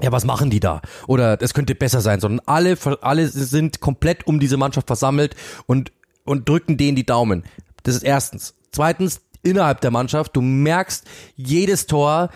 ja, 0.00 0.10
was 0.10 0.24
machen 0.24 0.50
die 0.50 0.60
da? 0.60 0.82
Oder 1.06 1.40
es 1.40 1.54
könnte 1.54 1.74
besser 1.74 2.00
sein, 2.00 2.20
sondern 2.20 2.40
alle, 2.46 2.76
alle 3.00 3.28
sind 3.28 3.80
komplett 3.80 4.26
um 4.26 4.40
diese 4.40 4.56
Mannschaft 4.56 4.86
versammelt 4.86 5.36
und, 5.66 5.92
und 6.24 6.48
drücken 6.48 6.76
denen 6.76 6.96
die 6.96 7.06
Daumen. 7.06 7.44
Das 7.84 7.94
ist 7.94 8.02
erstens. 8.02 8.54
Zweitens, 8.70 9.22
innerhalb 9.42 9.80
der 9.80 9.90
Mannschaft. 9.90 10.36
Du 10.36 10.40
merkst 10.40 11.06
jedes 11.36 11.86
Tor, 11.86 12.30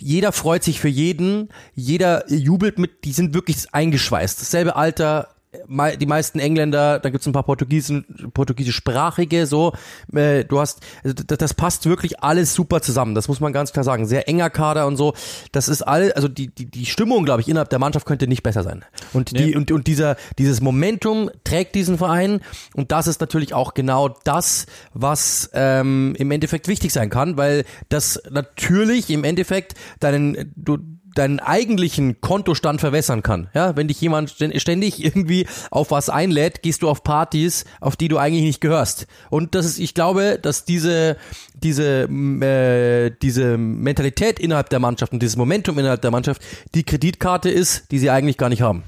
jeder 0.00 0.32
freut 0.32 0.64
sich 0.64 0.80
für 0.80 0.88
jeden, 0.88 1.48
jeder 1.74 2.30
jubelt 2.32 2.78
mit, 2.78 3.04
die 3.04 3.12
sind 3.12 3.34
wirklich 3.34 3.72
eingeschweißt. 3.72 4.40
Dasselbe 4.40 4.76
Alter, 4.76 5.35
die 5.68 6.06
meisten 6.06 6.38
Engländer, 6.38 6.98
da 6.98 7.10
gibt's 7.10 7.26
ein 7.26 7.32
paar 7.32 7.42
Portugiesen, 7.42 8.04
portugiesischsprachige, 8.34 9.46
so, 9.46 9.72
äh, 10.12 10.44
du 10.44 10.60
hast, 10.60 10.80
also 11.02 11.14
das, 11.14 11.38
das, 11.38 11.54
passt 11.54 11.86
wirklich 11.86 12.20
alles 12.20 12.54
super 12.54 12.82
zusammen, 12.82 13.14
das 13.14 13.28
muss 13.28 13.40
man 13.40 13.52
ganz 13.52 13.72
klar 13.72 13.84
sagen. 13.84 14.06
Sehr 14.06 14.28
enger 14.28 14.50
Kader 14.50 14.86
und 14.86 14.96
so, 14.96 15.14
das 15.52 15.68
ist 15.68 15.82
all, 15.82 16.12
also 16.12 16.28
die, 16.28 16.48
die, 16.48 16.66
die 16.66 16.86
Stimmung, 16.86 17.24
glaube 17.24 17.40
ich, 17.40 17.48
innerhalb 17.48 17.70
der 17.70 17.78
Mannschaft 17.78 18.06
könnte 18.06 18.26
nicht 18.26 18.42
besser 18.42 18.62
sein. 18.62 18.84
Und 19.12 19.32
nee. 19.32 19.46
die, 19.46 19.56
und, 19.56 19.70
und 19.70 19.86
dieser, 19.86 20.16
dieses 20.38 20.60
Momentum 20.60 21.30
trägt 21.44 21.74
diesen 21.74 21.98
Verein 21.98 22.40
und 22.74 22.92
das 22.92 23.06
ist 23.06 23.20
natürlich 23.20 23.54
auch 23.54 23.74
genau 23.74 24.08
das, 24.24 24.66
was 24.92 25.50
ähm, 25.54 26.14
im 26.18 26.30
Endeffekt 26.30 26.68
wichtig 26.68 26.92
sein 26.92 27.10
kann, 27.10 27.36
weil 27.36 27.64
das 27.88 28.22
natürlich 28.30 29.10
im 29.10 29.24
Endeffekt 29.24 29.74
deinen, 30.00 30.52
du, 30.56 30.78
deinen 31.18 31.40
eigentlichen 31.40 32.20
Kontostand 32.20 32.80
verwässern 32.80 33.22
kann. 33.22 33.48
Ja, 33.54 33.76
wenn 33.76 33.88
dich 33.88 34.00
jemand 34.00 34.30
ständig 34.30 35.04
irgendwie 35.04 35.46
auf 35.70 35.90
was 35.90 36.10
einlädt, 36.10 36.62
gehst 36.62 36.82
du 36.82 36.88
auf 36.88 37.02
Partys, 37.02 37.64
auf 37.80 37.96
die 37.96 38.08
du 38.08 38.18
eigentlich 38.18 38.44
nicht 38.44 38.60
gehörst. 38.60 39.06
Und 39.30 39.54
das 39.54 39.66
ist, 39.66 39.78
ich 39.78 39.94
glaube, 39.94 40.38
dass 40.40 40.64
diese 40.64 41.16
diese 41.54 42.02
äh, 42.04 43.10
diese 43.22 43.56
Mentalität 43.56 44.38
innerhalb 44.38 44.68
der 44.70 44.78
Mannschaft 44.78 45.12
und 45.12 45.20
dieses 45.20 45.36
Momentum 45.36 45.78
innerhalb 45.78 46.02
der 46.02 46.10
Mannschaft 46.10 46.42
die 46.74 46.84
Kreditkarte 46.84 47.50
ist, 47.50 47.90
die 47.90 47.98
sie 47.98 48.10
eigentlich 48.10 48.36
gar 48.36 48.48
nicht 48.48 48.62
haben. 48.62 48.84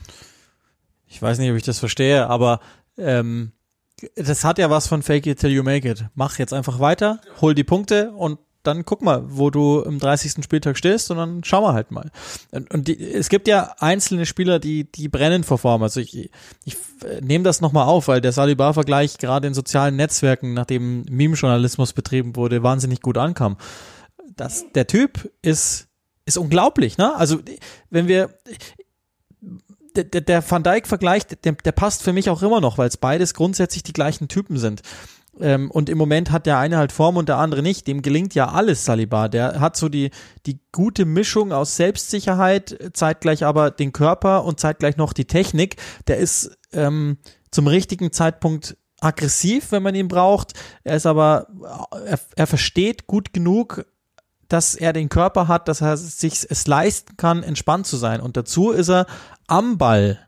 Ich 1.06 1.22
weiß 1.22 1.38
nicht, 1.38 1.50
ob 1.50 1.56
ich 1.56 1.62
das 1.62 1.78
verstehe, 1.78 2.28
aber 2.28 2.60
ähm, 2.98 3.52
das 4.14 4.44
hat 4.44 4.58
ja 4.58 4.70
was 4.70 4.86
von 4.86 5.02
Fake 5.02 5.26
it 5.26 5.40
till 5.40 5.50
you 5.50 5.62
make 5.62 5.88
it. 5.88 6.04
Mach 6.14 6.38
jetzt 6.38 6.52
einfach 6.52 6.78
weiter, 6.78 7.20
hol 7.40 7.54
die 7.54 7.64
Punkte 7.64 8.12
und 8.12 8.38
dann 8.68 8.84
guck 8.84 9.02
mal, 9.02 9.24
wo 9.26 9.50
du 9.50 9.80
im 9.80 9.98
30. 9.98 10.44
Spieltag 10.44 10.76
stehst 10.76 11.10
und 11.10 11.16
dann 11.16 11.42
schauen 11.42 11.64
wir 11.64 11.72
halt 11.72 11.90
mal. 11.90 12.10
Und, 12.50 12.72
und 12.72 12.88
die, 12.88 13.02
es 13.02 13.28
gibt 13.28 13.48
ja 13.48 13.74
einzelne 13.78 14.26
Spieler, 14.26 14.58
die, 14.58 14.84
die 14.84 15.08
brennen 15.08 15.42
vor 15.42 15.58
Form. 15.58 15.82
Also 15.82 16.00
ich, 16.00 16.30
ich 16.64 16.76
nehme 17.20 17.44
das 17.44 17.60
nochmal 17.60 17.86
auf, 17.86 18.08
weil 18.08 18.20
der 18.20 18.32
Saliba-Vergleich 18.32 19.18
gerade 19.18 19.48
in 19.48 19.54
sozialen 19.54 19.96
Netzwerken, 19.96 20.54
nachdem 20.54 21.02
Meme-Journalismus 21.10 21.92
betrieben 21.92 22.36
wurde, 22.36 22.62
wahnsinnig 22.62 23.00
gut 23.00 23.18
ankam. 23.18 23.56
Das, 24.36 24.70
der 24.74 24.86
Typ 24.86 25.30
ist, 25.42 25.88
ist 26.26 26.38
unglaublich, 26.38 26.98
ne? 26.98 27.16
Also, 27.16 27.38
wenn 27.90 28.06
wir, 28.06 28.30
der, 29.96 30.04
der, 30.04 30.20
der 30.20 30.50
Van 30.50 30.62
Dijk-Vergleich, 30.62 31.26
der, 31.26 31.52
der 31.52 31.72
passt 31.72 32.02
für 32.02 32.12
mich 32.12 32.30
auch 32.30 32.42
immer 32.42 32.60
noch, 32.60 32.78
weil 32.78 32.88
es 32.88 32.96
beides 32.96 33.34
grundsätzlich 33.34 33.82
die 33.82 33.92
gleichen 33.92 34.28
Typen 34.28 34.58
sind. 34.58 34.82
Ähm, 35.40 35.70
und 35.70 35.88
im 35.88 35.98
Moment 35.98 36.30
hat 36.30 36.46
der 36.46 36.58
eine 36.58 36.78
halt 36.78 36.92
Form 36.92 37.16
und 37.16 37.28
der 37.28 37.38
andere 37.38 37.62
nicht. 37.62 37.86
Dem 37.86 38.02
gelingt 38.02 38.34
ja 38.34 38.48
alles, 38.48 38.84
Saliba. 38.84 39.28
Der 39.28 39.60
hat 39.60 39.76
so 39.76 39.88
die, 39.88 40.10
die 40.46 40.60
gute 40.72 41.04
Mischung 41.04 41.52
aus 41.52 41.76
Selbstsicherheit, 41.76 42.90
zeitgleich 42.92 43.44
aber 43.44 43.70
den 43.70 43.92
Körper 43.92 44.44
und 44.44 44.60
zeitgleich 44.60 44.96
noch 44.96 45.12
die 45.12 45.26
Technik. 45.26 45.76
Der 46.06 46.18
ist 46.18 46.56
ähm, 46.72 47.18
zum 47.50 47.66
richtigen 47.66 48.12
Zeitpunkt 48.12 48.76
aggressiv, 49.00 49.72
wenn 49.72 49.82
man 49.82 49.94
ihn 49.94 50.08
braucht. 50.08 50.54
Er 50.84 50.96
ist 50.96 51.06
aber, 51.06 51.46
er, 52.06 52.18
er 52.36 52.46
versteht 52.46 53.06
gut 53.06 53.32
genug, 53.32 53.84
dass 54.48 54.74
er 54.74 54.92
den 54.92 55.08
Körper 55.08 55.46
hat, 55.46 55.68
dass 55.68 55.82
er 55.82 55.96
sich 55.96 56.46
es 56.48 56.66
leisten 56.66 57.16
kann, 57.16 57.42
entspannt 57.42 57.86
zu 57.86 57.96
sein. 57.96 58.20
Und 58.20 58.36
dazu 58.36 58.70
ist 58.70 58.88
er 58.88 59.06
am 59.46 59.78
Ball 59.78 60.27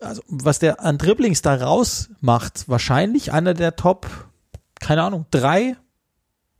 also 0.00 0.22
was 0.28 0.58
der 0.58 0.80
an 0.80 0.98
Dribblings 0.98 1.42
da 1.42 1.54
rausmacht, 1.54 2.68
wahrscheinlich 2.68 3.32
einer 3.32 3.54
der 3.54 3.76
Top, 3.76 4.06
keine 4.80 5.02
Ahnung, 5.02 5.26
drei, 5.30 5.76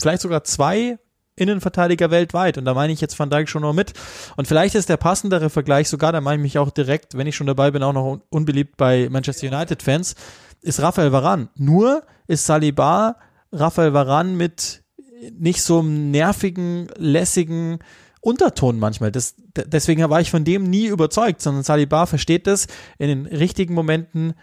vielleicht 0.01 0.23
sogar 0.23 0.45
zwei 0.45 0.99
Innenverteidiger 1.37 2.11
weltweit. 2.11 2.59
Und 2.59 2.65
da 2.65 2.75
meine 2.75 2.93
ich 2.93 3.01
jetzt 3.01 3.19
Van 3.19 3.31
Dijk 3.31 3.49
schon 3.49 3.63
noch 3.63 3.73
mit. 3.73 3.95
Und 4.37 4.47
vielleicht 4.47 4.75
ist 4.75 4.89
der 4.89 4.99
passendere 4.99 5.51
Vergleich 5.51 5.89
sogar, 5.89 6.13
da 6.13 6.21
meine 6.21 6.37
ich 6.37 6.43
mich 6.43 6.59
auch 6.59 6.71
direkt, 6.71 7.17
wenn 7.17 7.27
ich 7.27 7.37
schon 7.37 7.47
dabei 7.47 7.71
bin, 7.71 7.83
auch 7.83 7.93
noch 7.93 8.21
unbeliebt 8.29 8.77
bei 8.77 9.09
Manchester 9.11 9.47
United 9.47 9.83
Fans, 9.83 10.15
ist 10.61 10.81
Raphael 10.81 11.13
Varan. 11.13 11.49
Nur 11.57 12.03
ist 12.27 12.47
Saliba 12.47 13.17
Raphael 13.53 13.95
Varan 13.95 14.37
mit 14.37 14.83
nicht 15.33 15.63
so 15.63 15.81
einem 15.81 16.11
nervigen, 16.11 16.89
lässigen, 16.97 17.79
Unterton 18.21 18.79
manchmal. 18.79 19.11
Das, 19.11 19.35
deswegen 19.67 20.09
war 20.11 20.21
ich 20.21 20.31
von 20.31 20.45
dem 20.45 20.65
nie 20.65 20.87
überzeugt, 20.87 21.41
sondern 21.41 21.63
Saliba 21.63 22.07
versteht 22.07 22.47
das, 22.47 22.67
in 22.99 23.09
den 23.09 23.27
richtigen 23.27 23.75
Momenten 23.75 24.35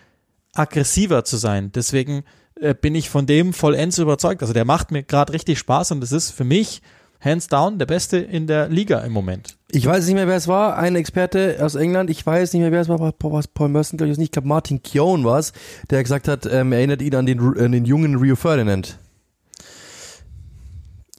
aggressiver 0.54 1.24
zu 1.24 1.38
sein. 1.38 1.72
Deswegen 1.74 2.24
äh, 2.56 2.74
bin 2.74 2.96
ich 2.96 3.10
von 3.10 3.26
dem 3.26 3.54
vollends 3.54 3.98
überzeugt. 4.00 4.42
Also 4.42 4.54
der 4.54 4.66
macht 4.66 4.92
mir 4.92 5.04
gerade 5.04 5.34
richtig 5.34 5.60
Spaß 5.60 5.92
und 5.92 6.02
das 6.02 6.12
ist 6.12 6.32
für 6.32 6.44
mich 6.44 6.82
hands 7.20 7.48
down 7.48 7.80
der 7.80 7.86
Beste 7.86 8.18
in 8.18 8.48
der 8.48 8.70
Liga 8.70 9.00
im 9.00 9.12
Moment. 9.12 9.58
Ich 9.72 9.86
weiß 9.86 10.06
nicht 10.06 10.16
mehr, 10.16 10.28
wer 10.28 10.36
es 10.36 10.48
war, 10.48 10.78
ein 10.78 10.96
Experte 10.96 11.58
aus 11.62 11.76
England, 11.76 12.10
ich 12.10 12.26
weiß 12.26 12.54
nicht 12.54 12.62
mehr, 12.62 12.72
wer 12.72 12.82
es 12.82 12.90
war, 12.90 13.00
was 13.00 13.48
Paul 13.48 13.70
Merson, 13.70 13.98
glaube 13.98 14.12
ich, 14.12 14.18
nicht, 14.18 14.28
ich 14.28 14.32
glaube 14.32 14.48
Martin 14.48 14.82
Keown 14.82 15.24
war 15.24 15.40
es, 15.40 15.52
der 15.90 16.02
gesagt 16.04 16.28
hat, 16.28 16.46
ähm, 16.46 16.72
erinnert 16.72 17.02
ihn 17.02 17.16
an 17.16 17.26
den, 17.26 17.40
an 17.40 17.72
den 17.72 17.86
jungen 17.86 18.16
Rio 18.16 18.36
Ferdinand. 18.36 18.98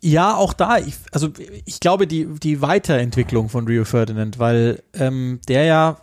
Ja, 0.02 0.36
auch 0.36 0.52
da, 0.52 0.78
ich, 0.78 0.94
also 1.12 1.30
ich 1.64 1.80
glaube, 1.80 2.06
die, 2.06 2.26
die 2.40 2.62
Weiterentwicklung 2.62 3.48
von 3.48 3.66
Rio 3.66 3.84
Ferdinand, 3.84 4.38
weil 4.38 4.82
ähm, 4.94 5.40
der 5.48 5.64
ja, 5.64 5.96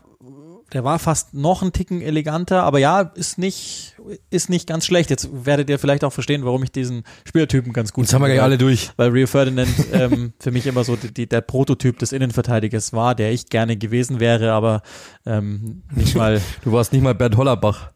der 0.73 0.83
war 0.83 0.99
fast 0.99 1.33
noch 1.33 1.61
ein 1.61 1.71
Ticken 1.71 2.01
eleganter, 2.01 2.63
aber 2.63 2.79
ja, 2.79 3.01
ist 3.01 3.37
nicht, 3.37 3.95
ist 4.29 4.49
nicht 4.49 4.67
ganz 4.67 4.85
schlecht. 4.85 5.09
Jetzt 5.09 5.29
werdet 5.31 5.69
ihr 5.69 5.79
vielleicht 5.79 6.03
auch 6.03 6.11
verstehen, 6.11 6.43
warum 6.43 6.63
ich 6.63 6.71
diesen 6.71 7.03
Spielertypen 7.25 7.71
ganz 7.71 7.93
gut 7.93 8.05
Jetzt 8.05 8.13
haben 8.13 8.23
wir 8.23 8.33
ja 8.33 8.43
alle 8.43 8.57
durch. 8.57 8.91
Weil 8.97 9.11
Rio 9.11 9.27
Ferdinand 9.27 9.69
ähm, 9.93 10.33
für 10.39 10.51
mich 10.51 10.65
immer 10.65 10.83
so 10.83 10.95
die, 10.95 11.13
die, 11.13 11.29
der 11.29 11.41
Prototyp 11.41 11.99
des 11.99 12.11
Innenverteidigers 12.11 12.91
war, 12.93 13.15
der 13.15 13.31
ich 13.31 13.47
gerne 13.47 13.77
gewesen 13.77 14.19
wäre, 14.19 14.51
aber 14.51 14.81
ähm, 15.25 15.83
nicht 15.95 16.15
mal. 16.17 16.41
du 16.63 16.71
warst 16.71 16.91
nicht 16.91 17.03
mal 17.03 17.15
Bernd 17.15 17.37
Hollerbach. 17.37 17.91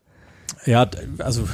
Ja, 0.66 0.90
also 1.20 1.48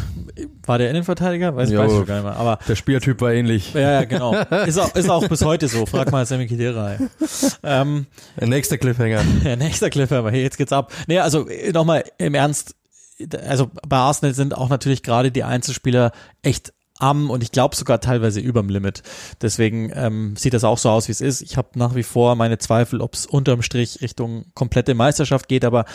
war 0.66 0.78
der 0.78 0.90
Innenverteidiger? 0.90 1.56
Weiß, 1.56 1.70
jo, 1.70 1.80
weiß 1.80 1.92
ich 1.92 2.06
gar 2.06 2.16
nicht 2.16 2.24
mehr. 2.24 2.36
Aber 2.36 2.60
der 2.68 2.76
Spielertyp 2.76 3.22
war 3.22 3.34
ähnlich. 3.34 3.74
Ja, 3.74 3.92
ja, 3.92 4.04
genau. 4.04 4.36
Ist 4.66 4.78
auch, 4.78 4.96
ist 4.96 5.10
auch 5.10 5.28
bis 5.28 5.44
heute 5.44 5.68
so. 5.68 5.86
Frag 5.86 6.12
mal 6.12 6.26
Sammy 6.26 6.48
Khedira. 6.48 6.96
Ähm, 7.64 8.08
der 8.40 8.48
nächste 8.48 8.78
Cliffhanger. 8.78 9.24
Der 9.44 9.58
nächste 9.58 9.90
Cliffhanger. 9.90 10.32
Hey, 10.32 10.42
jetzt 10.42 10.58
geht's 10.58 10.74
ab. 10.74 10.92
Nee, 11.08 11.20
also 11.20 11.48
nochmal 11.74 12.04
im 12.18 12.34
Ernst. 12.34 12.76
Also 13.48 13.72
bei 13.88 13.98
Arsenal 13.98 14.34
sind 14.34 14.58
auch 14.58 14.70
natürlich 14.70 15.04
gerade 15.04 15.32
die 15.32 15.44
Einzelspieler 15.44 16.12
echt 16.42 16.74
am 16.98 17.30
und 17.30 17.44
ich 17.44 17.52
glaube 17.52 17.76
sogar 17.76 18.00
teilweise 18.00 18.40
überm 18.40 18.70
Limit. 18.70 19.04
Deswegen 19.42 19.92
ähm, 19.94 20.36
sieht 20.36 20.54
das 20.54 20.64
auch 20.64 20.78
so 20.78 20.90
aus, 20.90 21.08
wie 21.08 21.12
es 21.12 21.22
ist. 21.22 21.42
Ich 21.42 21.58
habe 21.58 21.70
nach 21.76 21.96
wie 21.96 22.04
vor 22.04 22.36
meine 22.36 22.58
Zweifel, 22.58 23.02
ob 23.02 23.14
es 23.14 23.26
unterm 23.26 23.62
Strich 23.62 24.02
Richtung 24.02 24.46
komplette 24.54 24.96
Meisterschaft 24.96 25.48
geht, 25.48 25.66
aber 25.66 25.86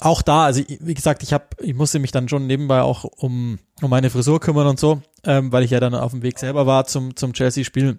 auch 0.00 0.22
da, 0.22 0.44
also 0.44 0.62
wie 0.80 0.94
gesagt, 0.94 1.22
ich 1.22 1.32
habe, 1.32 1.44
ich 1.60 1.74
musste 1.74 1.98
mich 1.98 2.10
dann 2.10 2.28
schon 2.28 2.46
nebenbei 2.46 2.82
auch 2.82 3.04
um, 3.04 3.58
um 3.80 3.90
meine 3.90 4.10
Frisur 4.10 4.40
kümmern 4.40 4.66
und 4.66 4.80
so, 4.80 5.02
ähm, 5.24 5.52
weil 5.52 5.62
ich 5.62 5.70
ja 5.70 5.80
dann 5.80 5.94
auf 5.94 6.12
dem 6.12 6.22
Weg 6.22 6.38
selber 6.38 6.66
war 6.66 6.84
zum, 6.86 7.16
zum 7.16 7.32
Chelsea-Spiel. 7.32 7.98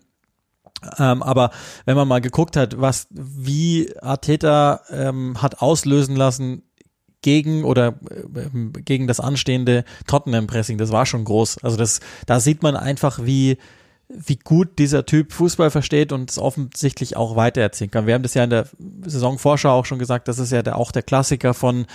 Ähm, 0.99 1.23
aber 1.23 1.51
wenn 1.85 1.95
man 1.95 2.07
mal 2.07 2.21
geguckt 2.21 2.57
hat, 2.57 2.79
was 2.79 3.07
wie 3.09 3.93
Arteta 4.01 4.81
ähm, 4.91 5.41
hat 5.41 5.61
auslösen 5.61 6.15
lassen 6.15 6.63
gegen 7.21 7.63
oder 7.63 7.99
äh, 8.11 8.81
gegen 8.81 9.07
das 9.07 9.19
anstehende 9.19 9.85
Tottenham 10.05 10.47
Pressing, 10.47 10.77
das 10.77 10.91
war 10.91 11.05
schon 11.05 11.23
groß. 11.23 11.63
Also 11.63 11.77
das, 11.77 12.01
da 12.25 12.39
sieht 12.39 12.61
man 12.61 12.75
einfach, 12.75 13.19
wie 13.23 13.57
wie 14.07 14.37
gut 14.37 14.77
dieser 14.77 15.05
Typ 15.05 15.33
Fußball 15.33 15.71
versteht 15.71 16.11
und 16.11 16.29
es 16.29 16.37
offensichtlich 16.37 17.17
auch 17.17 17.35
weitererzählen 17.35 17.91
kann. 17.91 18.07
Wir 18.07 18.13
haben 18.13 18.23
das 18.23 18.33
ja 18.33 18.43
in 18.43 18.49
der 18.49 18.67
Saisonvorschau 19.05 19.69
auch 19.71 19.85
schon 19.85 19.99
gesagt, 19.99 20.27
das 20.27 20.39
ist 20.39 20.51
ja 20.51 20.61
der, 20.61 20.77
auch 20.77 20.91
der 20.91 21.03
Klassiker 21.03 21.53
von 21.53 21.85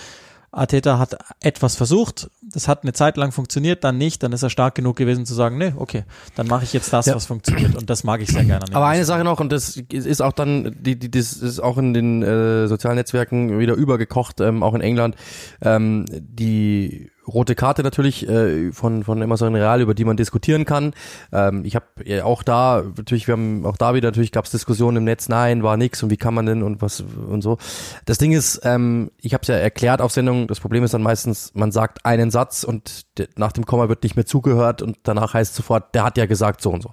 Arteta 0.53 0.99
hat 0.99 1.17
etwas 1.39 1.77
versucht, 1.77 2.29
das 2.41 2.67
hat 2.67 2.83
eine 2.83 2.91
Zeit 2.91 3.15
lang 3.15 3.31
funktioniert, 3.31 3.85
dann 3.85 3.97
nicht, 3.97 4.21
dann 4.21 4.33
ist 4.33 4.43
er 4.43 4.49
stark 4.49 4.75
genug 4.75 4.97
gewesen 4.97 5.25
zu 5.25 5.33
sagen, 5.33 5.57
nee, 5.57 5.71
okay, 5.77 6.03
dann 6.35 6.47
mache 6.47 6.65
ich 6.65 6.73
jetzt 6.73 6.91
das, 6.91 7.05
ja. 7.05 7.15
was 7.15 7.25
funktioniert 7.25 7.75
und 7.75 7.89
das 7.89 8.03
mag 8.03 8.21
ich 8.21 8.29
sehr 8.29 8.43
gerne. 8.43 8.65
Aber 8.73 8.87
eine 8.87 9.05
Sache 9.05 9.23
noch 9.23 9.39
und 9.39 9.49
das 9.49 9.77
ist 9.77 10.21
auch 10.21 10.33
dann, 10.33 10.75
die, 10.77 10.99
die, 10.99 11.09
das 11.09 11.33
ist 11.33 11.61
auch 11.61 11.77
in 11.77 11.93
den 11.93 12.21
äh, 12.21 12.67
sozialen 12.67 12.97
Netzwerken 12.97 13.59
wieder 13.59 13.75
übergekocht, 13.75 14.41
ähm, 14.41 14.61
auch 14.61 14.73
in 14.73 14.81
England, 14.81 15.15
ähm, 15.61 16.05
die 16.09 17.09
rote 17.33 17.55
Karte 17.55 17.83
natürlich 17.83 18.27
äh, 18.27 18.71
von 18.71 19.03
von 19.03 19.21
Emerson 19.21 19.55
Real, 19.55 19.81
über 19.81 19.93
die 19.93 20.05
man 20.05 20.17
diskutieren 20.17 20.65
kann. 20.65 20.93
Ähm, 21.31 21.63
ich 21.65 21.75
habe 21.75 21.85
ja 22.05 22.25
auch 22.25 22.43
da 22.43 22.83
natürlich, 22.97 23.27
wir 23.27 23.33
haben 23.33 23.65
auch 23.65 23.77
da 23.77 23.93
wieder 23.93 24.09
natürlich 24.09 24.31
gab 24.31 24.45
es 24.45 24.51
Diskussionen 24.51 24.97
im 24.97 25.03
Netz, 25.03 25.29
nein, 25.29 25.63
war 25.63 25.77
nix 25.77 26.03
und 26.03 26.09
wie 26.09 26.17
kann 26.17 26.33
man 26.33 26.45
denn 26.45 26.63
und 26.63 26.81
was 26.81 27.01
und 27.01 27.41
so. 27.41 27.57
Das 28.05 28.17
Ding 28.17 28.31
ist, 28.31 28.61
ähm, 28.63 29.11
ich 29.21 29.33
habe 29.33 29.41
es 29.41 29.47
ja 29.47 29.55
erklärt 29.55 30.01
auf 30.01 30.11
Sendung. 30.11 30.47
Das 30.47 30.59
Problem 30.59 30.83
ist 30.83 30.93
dann 30.93 31.03
meistens, 31.03 31.51
man 31.53 31.71
sagt 31.71 32.05
einen 32.05 32.31
Satz 32.31 32.63
und 32.63 33.05
nach 33.37 33.51
dem 33.51 33.65
Komma 33.65 33.89
wird 33.89 34.03
nicht 34.03 34.15
mehr 34.15 34.25
zugehört 34.25 34.81
und 34.81 34.97
danach 35.03 35.33
heißt 35.33 35.55
sofort, 35.55 35.95
der 35.95 36.03
hat 36.03 36.17
ja 36.17 36.25
gesagt 36.25 36.61
so 36.61 36.71
und 36.71 36.83
so. 36.83 36.91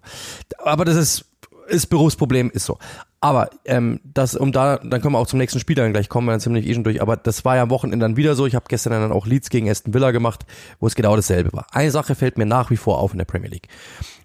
Aber 0.59 0.85
das 0.85 0.97
ist 0.97 1.25
ist 1.69 1.87
Berufsproblem, 1.87 2.51
ist 2.51 2.65
so. 2.65 2.79
Aber 3.21 3.51
ähm, 3.65 4.01
das, 4.05 4.37
um 4.37 4.53
da, 4.53 4.77
dann 4.77 5.01
können 5.01 5.15
wir 5.15 5.19
auch 5.19 5.27
zum 5.27 5.39
nächsten 5.39 5.59
Spiel 5.59 5.75
dann 5.75 5.93
gleich 5.93 6.09
kommen, 6.09 6.29
dann 6.29 6.55
wir 6.55 6.65
eh 6.65 6.75
schon 6.75 6.85
durch. 6.85 7.03
Aber 7.03 7.17
das 7.17 7.45
war 7.45 7.57
ja 7.57 7.63
am 7.63 7.71
Wochenende 7.71 8.05
dann 8.05 8.17
wieder 8.17 8.37
so. 8.37 8.47
Ich 8.47 8.55
habe 8.55 8.67
gestern 8.69 8.93
dann 8.93 9.11
auch 9.11 9.27
Leeds 9.27 9.51
gegen 9.51 9.69
Aston 9.69 9.93
Villa 9.93 10.13
gemacht, 10.13 10.47
wo 10.79 10.87
es 10.87 10.95
genau 10.95 11.17
dasselbe 11.17 11.53
war. 11.53 11.67
Eine 11.73 11.91
Sache 11.91 12.15
fällt 12.15 12.39
mir 12.39 12.47
nach 12.47 12.71
wie 12.71 12.77
vor 12.77 12.99
auf 12.99 13.13
in 13.13 13.19
der 13.19 13.25
Premier 13.25 13.51
League. 13.51 13.69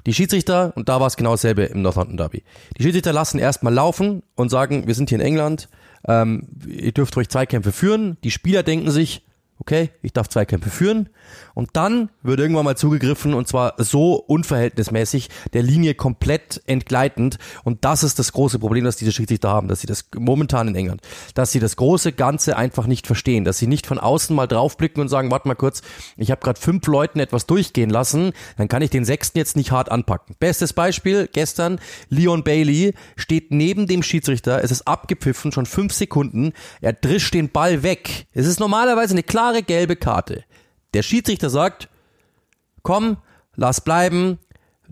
Die 0.05 0.13
Schiedsrichter, 0.13 0.73
und 0.75 0.89
da 0.89 0.99
war 0.99 1.07
es 1.07 1.17
genau 1.17 1.31
dasselbe 1.31 1.63
im 1.63 1.81
Northampton 1.81 2.17
Derby. 2.17 2.43
Die 2.77 2.83
Schiedsrichter 2.83 3.13
lassen 3.13 3.39
erstmal 3.39 3.73
laufen 3.73 4.21
und 4.35 4.49
sagen, 4.49 4.85
wir 4.85 4.93
sind 4.93 5.09
hier 5.09 5.19
in 5.19 5.25
England, 5.25 5.69
ähm, 6.07 6.49
ihr 6.67 6.91
dürft 6.91 7.15
ruhig 7.15 7.29
Zweikämpfe 7.29 7.71
führen. 7.71 8.17
Die 8.23 8.31
Spieler 8.31 8.61
denken 8.61 8.91
sich, 8.91 9.25
okay, 9.59 9.91
ich 10.01 10.13
darf 10.13 10.27
Zweikämpfe 10.27 10.69
führen. 10.69 11.09
Und 11.53 11.71
dann 11.73 12.09
wird 12.21 12.39
irgendwann 12.39 12.65
mal 12.65 12.77
zugegriffen 12.77 13.33
und 13.33 13.47
zwar 13.47 13.75
so 13.77 14.15
unverhältnismäßig, 14.15 15.29
der 15.53 15.63
Linie 15.63 15.93
komplett 15.93 16.61
entgleitend. 16.65 17.37
Und 17.63 17.85
das 17.85 18.03
ist 18.03 18.19
das 18.19 18.33
große 18.33 18.59
Problem, 18.59 18.85
das 18.85 18.95
diese 18.95 19.11
Schiedsrichter 19.11 19.49
haben, 19.49 19.67
dass 19.67 19.81
sie 19.81 19.87
das 19.87 20.05
momentan 20.17 20.67
in 20.67 20.75
England, 20.75 21.01
dass 21.35 21.51
sie 21.51 21.59
das 21.59 21.75
große 21.75 22.13
Ganze 22.13 22.57
einfach 22.57 22.87
nicht 22.87 23.07
verstehen, 23.07 23.45
dass 23.45 23.57
sie 23.57 23.67
nicht 23.67 23.85
von 23.85 23.99
außen 23.99 24.35
mal 24.35 24.47
draufblicken 24.47 25.01
und 25.01 25.09
sagen, 25.09 25.31
warte 25.31 25.47
mal 25.47 25.55
kurz, 25.55 25.81
ich 26.17 26.31
habe 26.31 26.41
gerade 26.41 26.59
fünf 26.59 26.85
Leuten 26.87 27.19
etwas 27.19 27.45
durchgehen 27.45 27.89
lassen, 27.89 28.33
dann 28.57 28.67
kann 28.67 28.81
ich 28.81 28.89
den 28.89 29.05
sechsten 29.05 29.37
jetzt 29.37 29.55
nicht 29.55 29.71
hart 29.71 29.91
anpacken. 29.91 30.35
Bestes 30.39 30.73
Beispiel, 30.73 31.29
gestern, 31.31 31.79
Leon 32.09 32.43
Bailey 32.43 32.93
steht 33.15 33.51
neben 33.51 33.87
dem 33.87 34.03
Schiedsrichter, 34.03 34.63
es 34.63 34.71
ist 34.71 34.87
abgepfiffen, 34.87 35.51
schon 35.51 35.65
fünf 35.65 35.93
Sekunden, 35.93 36.53
er 36.81 36.93
drischt 36.93 37.33
den 37.33 37.49
Ball 37.49 37.83
weg. 37.83 38.25
Es 38.33 38.47
ist 38.47 38.59
normalerweise 38.59 39.13
eine 39.13 39.23
klare 39.23 39.63
gelbe 39.63 39.95
Karte. 39.95 40.43
Der 40.93 41.03
Schiedsrichter 41.03 41.49
sagt, 41.49 41.89
komm, 42.81 43.17
lass 43.55 43.81
bleiben, 43.81 44.39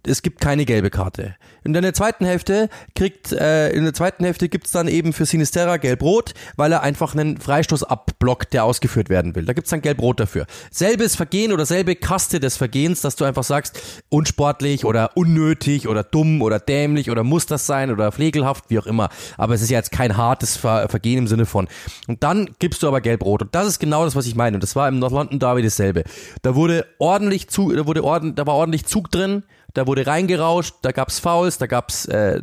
es 0.05 0.21
gibt 0.21 0.41
keine 0.41 0.65
gelbe 0.65 0.89
Karte. 0.89 1.35
In 1.63 1.73
der 1.73 1.93
zweiten 1.93 2.25
Hälfte 2.25 2.69
kriegt, 2.95 3.31
äh, 3.31 3.69
in 3.69 3.83
der 3.83 3.93
zweiten 3.93 4.23
Hälfte 4.23 4.49
gibt's 4.49 4.71
dann 4.71 4.87
eben 4.87 5.13
für 5.13 5.27
Sinisterra 5.27 5.77
gelb-rot, 5.77 6.33
weil 6.55 6.71
er 6.71 6.81
einfach 6.81 7.13
einen 7.13 7.39
Freistoß 7.39 7.83
abblockt, 7.83 8.53
der 8.53 8.63
ausgeführt 8.63 9.09
werden 9.09 9.35
will. 9.35 9.45
Da 9.45 9.53
gibt's 9.53 9.69
dann 9.69 9.81
gelb-rot 9.81 10.19
dafür. 10.19 10.47
Selbes 10.71 11.15
Vergehen 11.15 11.53
oder 11.53 11.67
selbe 11.67 11.95
Kaste 11.95 12.39
des 12.39 12.57
Vergehens, 12.57 13.01
dass 13.01 13.15
du 13.15 13.25
einfach 13.25 13.43
sagst, 13.43 13.79
unsportlich 14.09 14.85
oder 14.85 15.11
unnötig 15.15 15.87
oder 15.87 16.03
dumm 16.03 16.41
oder 16.41 16.59
dämlich 16.59 17.11
oder 17.11 17.23
muss 17.23 17.45
das 17.45 17.67
sein 17.67 17.91
oder 17.91 18.11
pflegelhaft, 18.11 18.65
wie 18.69 18.79
auch 18.79 18.87
immer. 18.87 19.09
Aber 19.37 19.53
es 19.53 19.61
ist 19.61 19.69
ja 19.69 19.77
jetzt 19.77 19.91
kein 19.91 20.17
hartes 20.17 20.57
Ver 20.57 20.89
Vergehen 20.89 21.19
im 21.19 21.27
Sinne 21.27 21.45
von. 21.45 21.67
Und 22.07 22.23
dann 22.23 22.49
gibst 22.57 22.81
du 22.81 22.87
aber 22.87 23.01
gelb-rot. 23.01 23.43
Und 23.43 23.53
das 23.53 23.67
ist 23.67 23.79
genau 23.79 24.03
das, 24.03 24.15
was 24.15 24.25
ich 24.25 24.35
meine. 24.35 24.57
Und 24.57 24.63
das 24.63 24.75
war 24.75 24.87
im 24.87 24.97
North 24.97 25.13
London 25.13 25.37
Derby 25.37 25.61
dasselbe. 25.61 26.03
Da 26.41 26.55
wurde 26.55 26.87
ordentlich 26.97 27.49
zu, 27.49 27.71
da 27.71 27.85
wurde 27.85 28.03
orden, 28.03 28.33
da 28.33 28.47
war 28.47 28.55
ordentlich 28.55 28.85
Zug 28.85 29.11
drin 29.11 29.43
da 29.73 29.87
wurde 29.87 30.07
reingerauscht, 30.07 30.75
da 30.81 30.91
gab's 30.91 31.19
Fouls, 31.19 31.57
da 31.57 31.67
gab's 31.67 32.05
äh, 32.05 32.41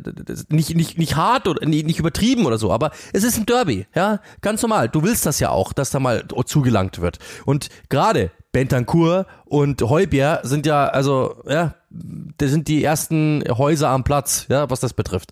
nicht 0.49 0.75
nicht 0.75 0.97
nicht 0.97 1.15
hart 1.15 1.47
oder 1.47 1.65
nicht, 1.65 1.85
nicht 1.85 1.99
übertrieben 1.99 2.45
oder 2.45 2.57
so, 2.57 2.71
aber 2.71 2.91
es 3.13 3.23
ist 3.23 3.37
ein 3.37 3.45
Derby, 3.45 3.87
ja, 3.95 4.19
ganz 4.41 4.61
normal. 4.61 4.89
Du 4.89 5.03
willst 5.03 5.25
das 5.25 5.39
ja 5.39 5.49
auch, 5.49 5.73
dass 5.73 5.89
da 5.89 5.99
mal 5.99 6.25
zugelangt 6.45 7.01
wird. 7.01 7.19
Und 7.45 7.69
gerade 7.89 8.31
Bentancur 8.51 9.27
und 9.45 9.81
Heubier 9.81 10.39
sind 10.43 10.65
ja, 10.65 10.87
also, 10.87 11.43
ja, 11.47 11.75
das 11.89 12.49
sind 12.49 12.67
die 12.67 12.83
ersten 12.83 13.43
Häuser 13.47 13.89
am 13.89 14.03
Platz, 14.03 14.45
ja, 14.49 14.69
was 14.69 14.79
das 14.79 14.93
betrifft. 14.93 15.31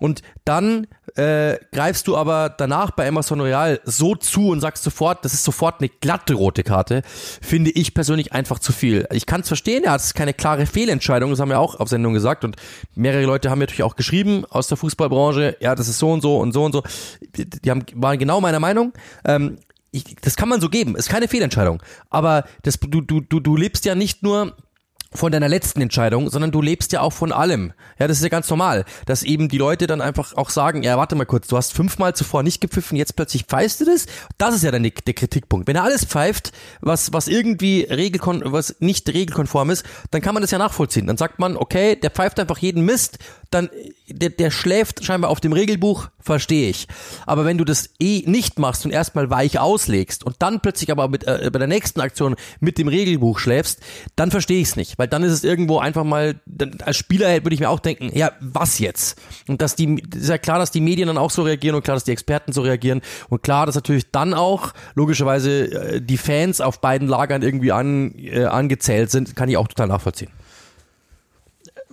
Und 0.00 0.22
dann 0.44 0.86
äh, 1.16 1.58
greifst 1.72 2.06
du 2.06 2.16
aber 2.16 2.48
danach 2.48 2.92
bei 2.92 3.06
Emerson 3.06 3.40
Royal 3.40 3.80
so 3.84 4.14
zu 4.14 4.48
und 4.48 4.60
sagst 4.60 4.84
sofort, 4.84 5.24
das 5.24 5.34
ist 5.34 5.44
sofort 5.44 5.80
eine 5.80 5.88
glatte 5.88 6.34
rote 6.34 6.62
Karte, 6.62 7.02
finde 7.40 7.70
ich 7.70 7.94
persönlich 7.94 8.32
einfach 8.32 8.58
zu 8.58 8.72
viel. 8.72 9.06
Ich 9.12 9.26
kann 9.26 9.40
es 9.40 9.48
verstehen, 9.48 9.84
das 9.84 10.06
ist 10.06 10.14
keine 10.14 10.34
klare 10.34 10.66
Fehlentscheidung, 10.66 11.30
das 11.30 11.40
haben 11.40 11.48
wir 11.48 11.58
auch 11.58 11.78
auf 11.80 11.88
Sendung 11.88 12.14
gesagt 12.14 12.44
und 12.44 12.56
mehrere 12.94 13.24
Leute 13.24 13.50
haben 13.50 13.58
mir 13.58 13.64
natürlich 13.64 13.82
auch 13.82 13.96
geschrieben 13.96 14.44
aus 14.50 14.68
der 14.68 14.76
Fußballbranche, 14.76 15.56
ja, 15.60 15.74
das 15.74 15.88
ist 15.88 15.98
so 15.98 16.12
und 16.12 16.20
so 16.20 16.38
und 16.38 16.52
so 16.52 16.64
und 16.64 16.72
so. 16.72 16.82
Die 17.36 17.70
haben, 17.70 17.84
waren 17.94 18.18
genau 18.18 18.40
meiner 18.40 18.60
Meinung. 18.60 18.92
Ähm, 19.24 19.58
ich, 19.92 20.16
das 20.20 20.36
kann 20.36 20.48
man 20.48 20.60
so 20.60 20.68
geben, 20.68 20.96
ist 20.96 21.08
keine 21.08 21.28
Fehlentscheidung. 21.28 21.82
Aber 22.10 22.44
das, 22.62 22.78
du, 22.78 23.00
du, 23.00 23.20
du, 23.20 23.40
du 23.40 23.56
lebst 23.56 23.84
ja 23.84 23.94
nicht 23.94 24.22
nur 24.22 24.54
von 25.12 25.32
deiner 25.32 25.48
letzten 25.48 25.80
Entscheidung, 25.80 26.30
sondern 26.30 26.52
du 26.52 26.62
lebst 26.62 26.92
ja 26.92 27.00
auch 27.00 27.12
von 27.12 27.32
allem. 27.32 27.72
Ja, 27.98 28.06
das 28.06 28.18
ist 28.18 28.22
ja 28.22 28.28
ganz 28.28 28.48
normal, 28.48 28.84
dass 29.06 29.24
eben 29.24 29.48
die 29.48 29.58
Leute 29.58 29.88
dann 29.88 30.00
einfach 30.00 30.34
auch 30.34 30.50
sagen, 30.50 30.84
ja, 30.84 30.96
warte 30.96 31.16
mal 31.16 31.26
kurz, 31.26 31.48
du 31.48 31.56
hast 31.56 31.72
fünfmal 31.72 32.14
zuvor 32.14 32.44
nicht 32.44 32.60
gepfiffen, 32.60 32.96
jetzt 32.96 33.16
plötzlich 33.16 33.44
pfeifst 33.44 33.80
du 33.80 33.86
das? 33.86 34.06
Das 34.38 34.54
ist 34.54 34.62
ja 34.62 34.70
dann 34.70 34.84
der, 34.84 34.92
der 34.92 35.14
Kritikpunkt. 35.14 35.66
Wenn 35.66 35.74
er 35.74 35.82
alles 35.82 36.04
pfeift, 36.04 36.52
was, 36.80 37.12
was 37.12 37.26
irgendwie 37.26 37.82
regelkon 37.82 38.42
was 38.44 38.76
nicht 38.78 39.08
regelkonform 39.08 39.70
ist, 39.70 39.84
dann 40.12 40.22
kann 40.22 40.34
man 40.34 40.42
das 40.42 40.52
ja 40.52 40.58
nachvollziehen. 40.58 41.08
Dann 41.08 41.16
sagt 41.16 41.40
man, 41.40 41.56
okay, 41.56 41.96
der 41.96 42.10
pfeift 42.10 42.38
einfach 42.38 42.58
jeden 42.58 42.84
Mist, 42.84 43.18
dann 43.50 43.68
der, 44.08 44.30
der 44.30 44.50
schläft 44.50 45.04
scheinbar 45.04 45.30
auf 45.30 45.40
dem 45.40 45.52
Regelbuch, 45.52 46.08
verstehe 46.20 46.68
ich. 46.68 46.86
Aber 47.26 47.44
wenn 47.44 47.58
du 47.58 47.64
das 47.64 47.90
eh 47.98 48.22
nicht 48.26 48.58
machst 48.58 48.84
und 48.84 48.90
erstmal 48.90 49.30
weich 49.30 49.58
auslegst 49.58 50.24
und 50.24 50.36
dann 50.40 50.60
plötzlich 50.60 50.90
aber 50.90 51.08
mit, 51.08 51.24
äh, 51.24 51.50
bei 51.52 51.58
der 51.58 51.68
nächsten 51.68 52.00
Aktion 52.00 52.36
mit 52.60 52.78
dem 52.78 52.88
Regelbuch 52.88 53.38
schläfst, 53.38 53.80
dann 54.16 54.30
verstehe 54.30 54.60
ich 54.60 54.68
es 54.68 54.76
nicht, 54.76 54.98
weil 54.98 55.08
dann 55.08 55.22
ist 55.22 55.32
es 55.32 55.44
irgendwo 55.44 55.78
einfach 55.78 56.04
mal, 56.04 56.40
dann, 56.46 56.78
als 56.84 56.96
Spieler 56.96 57.30
würde 57.44 57.54
ich 57.54 57.60
mir 57.60 57.70
auch 57.70 57.80
denken, 57.80 58.10
ja, 58.16 58.32
was 58.40 58.78
jetzt? 58.78 59.20
Und 59.48 59.62
dass 59.62 59.76
die, 59.76 60.02
ist 60.14 60.28
ja 60.28 60.38
klar, 60.38 60.58
dass 60.58 60.70
die 60.70 60.80
Medien 60.80 61.08
dann 61.08 61.18
auch 61.18 61.30
so 61.30 61.42
reagieren 61.42 61.76
und 61.76 61.82
klar, 61.82 61.96
dass 61.96 62.04
die 62.04 62.12
Experten 62.12 62.52
so 62.52 62.62
reagieren 62.62 63.00
und 63.28 63.42
klar, 63.42 63.66
dass 63.66 63.74
natürlich 63.74 64.10
dann 64.10 64.34
auch 64.34 64.72
logischerweise 64.94 65.72
äh, 65.72 66.00
die 66.00 66.18
Fans 66.18 66.60
auf 66.60 66.80
beiden 66.80 67.08
Lagern 67.08 67.42
irgendwie 67.42 67.72
an, 67.72 68.14
äh, 68.16 68.44
angezählt 68.44 69.10
sind, 69.10 69.36
kann 69.36 69.48
ich 69.48 69.56
auch 69.56 69.68
total 69.68 69.88
nachvollziehen 69.88 70.30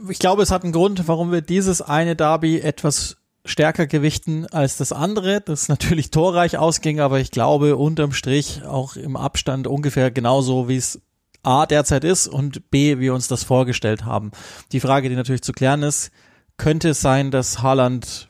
ich 0.10 0.20
glaube, 0.20 0.44
es 0.44 0.52
hat 0.52 0.64
einen 0.64 0.74
Grund, 0.74 1.08
warum 1.08 1.32
wir 1.32 1.42
dieses 1.42 1.82
eine 1.82 2.16
Derby 2.16 2.60
etwas 2.60 3.18
stärker 3.46 3.88
gewichten 3.88 4.46
als 4.48 4.78
das 4.78 4.92
andere, 4.92 5.42
das 5.42 5.70
natürlich 5.70 6.12
torreich 6.12 6.58
ausging, 6.58 7.00
aber 7.00 7.20
ich 7.20 7.32
glaube 7.32 7.78
unterm 7.78 8.12
Strich 8.12 8.64
auch 8.64 8.96
im 8.96 9.16
Abstand 9.16 9.68
ungefähr 9.68 10.12
genauso, 10.12 10.68
wie 10.68 10.76
es 10.76 11.02
A 11.44 11.66
derzeit 11.66 12.04
ist 12.04 12.28
und 12.28 12.70
B, 12.72 12.98
wie 12.98 13.02
wir 13.02 13.14
uns 13.14 13.28
das 13.28 13.44
vorgestellt 13.44 14.04
haben. 14.04 14.32
Die 14.74 14.82
Frage, 14.82 15.08
die 15.08 15.16
natürlich 15.16 15.44
zu 15.44 15.54
klären 15.54 15.82
ist, 15.82 16.12
könnte 16.58 16.90
es 16.90 17.02
sein, 17.02 17.32
dass 17.32 17.62
Haaland 17.62 18.28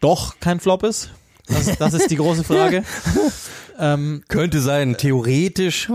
doch 0.00 0.40
kein 0.40 0.58
Flop 0.58 0.82
ist? 0.82 1.10
Das, 1.50 1.76
das 1.78 1.94
ist 1.94 2.10
die 2.10 2.16
große 2.16 2.44
Frage. 2.44 2.84
ähm, 3.78 4.22
könnte 4.28 4.60
sein, 4.60 4.96
theoretisch. 4.96 5.90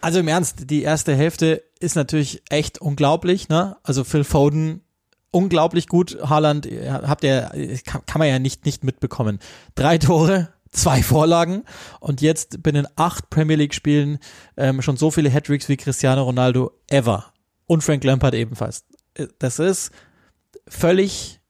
Also 0.00 0.18
im 0.18 0.28
Ernst, 0.28 0.70
die 0.70 0.82
erste 0.82 1.14
Hälfte 1.14 1.62
ist 1.80 1.96
natürlich 1.96 2.42
echt 2.48 2.80
unglaublich, 2.80 3.48
ne? 3.48 3.76
Also 3.82 4.04
Phil 4.04 4.24
Foden 4.24 4.80
unglaublich 5.30 5.88
gut. 5.88 6.16
Haaland 6.22 6.68
habt 6.88 7.24
ihr 7.24 7.50
kann, 7.84 8.06
kann 8.06 8.18
man 8.20 8.28
ja 8.28 8.38
nicht 8.38 8.64
nicht 8.64 8.84
mitbekommen. 8.84 9.40
Drei 9.74 9.98
Tore, 9.98 10.48
zwei 10.70 11.02
Vorlagen 11.02 11.64
und 12.00 12.20
jetzt 12.20 12.62
binnen 12.62 12.86
acht 12.96 13.30
Premier 13.30 13.56
League 13.56 13.74
Spielen 13.74 14.18
ähm, 14.56 14.80
schon 14.82 14.96
so 14.96 15.10
viele 15.10 15.32
Hattricks 15.32 15.68
wie 15.68 15.76
Cristiano 15.76 16.22
Ronaldo 16.22 16.72
ever 16.88 17.32
und 17.66 17.82
Frank 17.82 18.04
Lampard 18.04 18.34
ebenfalls. 18.34 18.84
Äh, 19.14 19.26
das 19.38 19.58
ist 19.58 19.90
völlig 20.68 21.40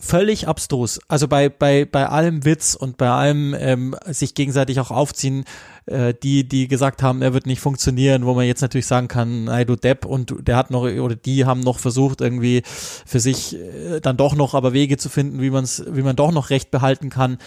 völlig 0.00 0.46
abstrus. 0.46 1.00
Also 1.08 1.26
bei, 1.26 1.48
bei, 1.48 1.84
bei 1.84 2.08
allem 2.08 2.44
Witz 2.44 2.74
und 2.74 2.96
bei 2.96 3.08
allem 3.08 3.54
ähm, 3.58 3.96
sich 4.06 4.34
gegenseitig 4.34 4.78
auch 4.78 4.92
aufziehen, 4.92 5.44
äh, 5.86 6.14
die, 6.14 6.46
die 6.48 6.68
gesagt 6.68 7.02
haben, 7.02 7.20
er 7.20 7.34
wird 7.34 7.46
nicht 7.46 7.60
funktionieren, 7.60 8.24
wo 8.24 8.34
man 8.34 8.46
jetzt 8.46 8.60
natürlich 8.60 8.86
sagen 8.86 9.08
kann, 9.08 9.44
nein, 9.44 9.66
du 9.66 9.74
Depp 9.74 10.04
und 10.04 10.34
der 10.46 10.56
hat 10.56 10.70
noch, 10.70 10.82
oder 10.82 11.16
die 11.16 11.46
haben 11.46 11.60
noch 11.60 11.80
versucht, 11.80 12.20
irgendwie 12.20 12.62
für 12.64 13.18
sich 13.18 13.56
äh, 13.56 14.00
dann 14.00 14.16
doch 14.16 14.36
noch 14.36 14.54
aber 14.54 14.72
Wege 14.72 14.98
zu 14.98 15.08
finden, 15.08 15.40
wie 15.40 15.50
man 15.50 15.64
es, 15.64 15.84
wie 15.90 16.02
man 16.02 16.14
doch 16.14 16.30
noch 16.30 16.50
Recht 16.50 16.70
behalten 16.70 17.10
kann. 17.10 17.38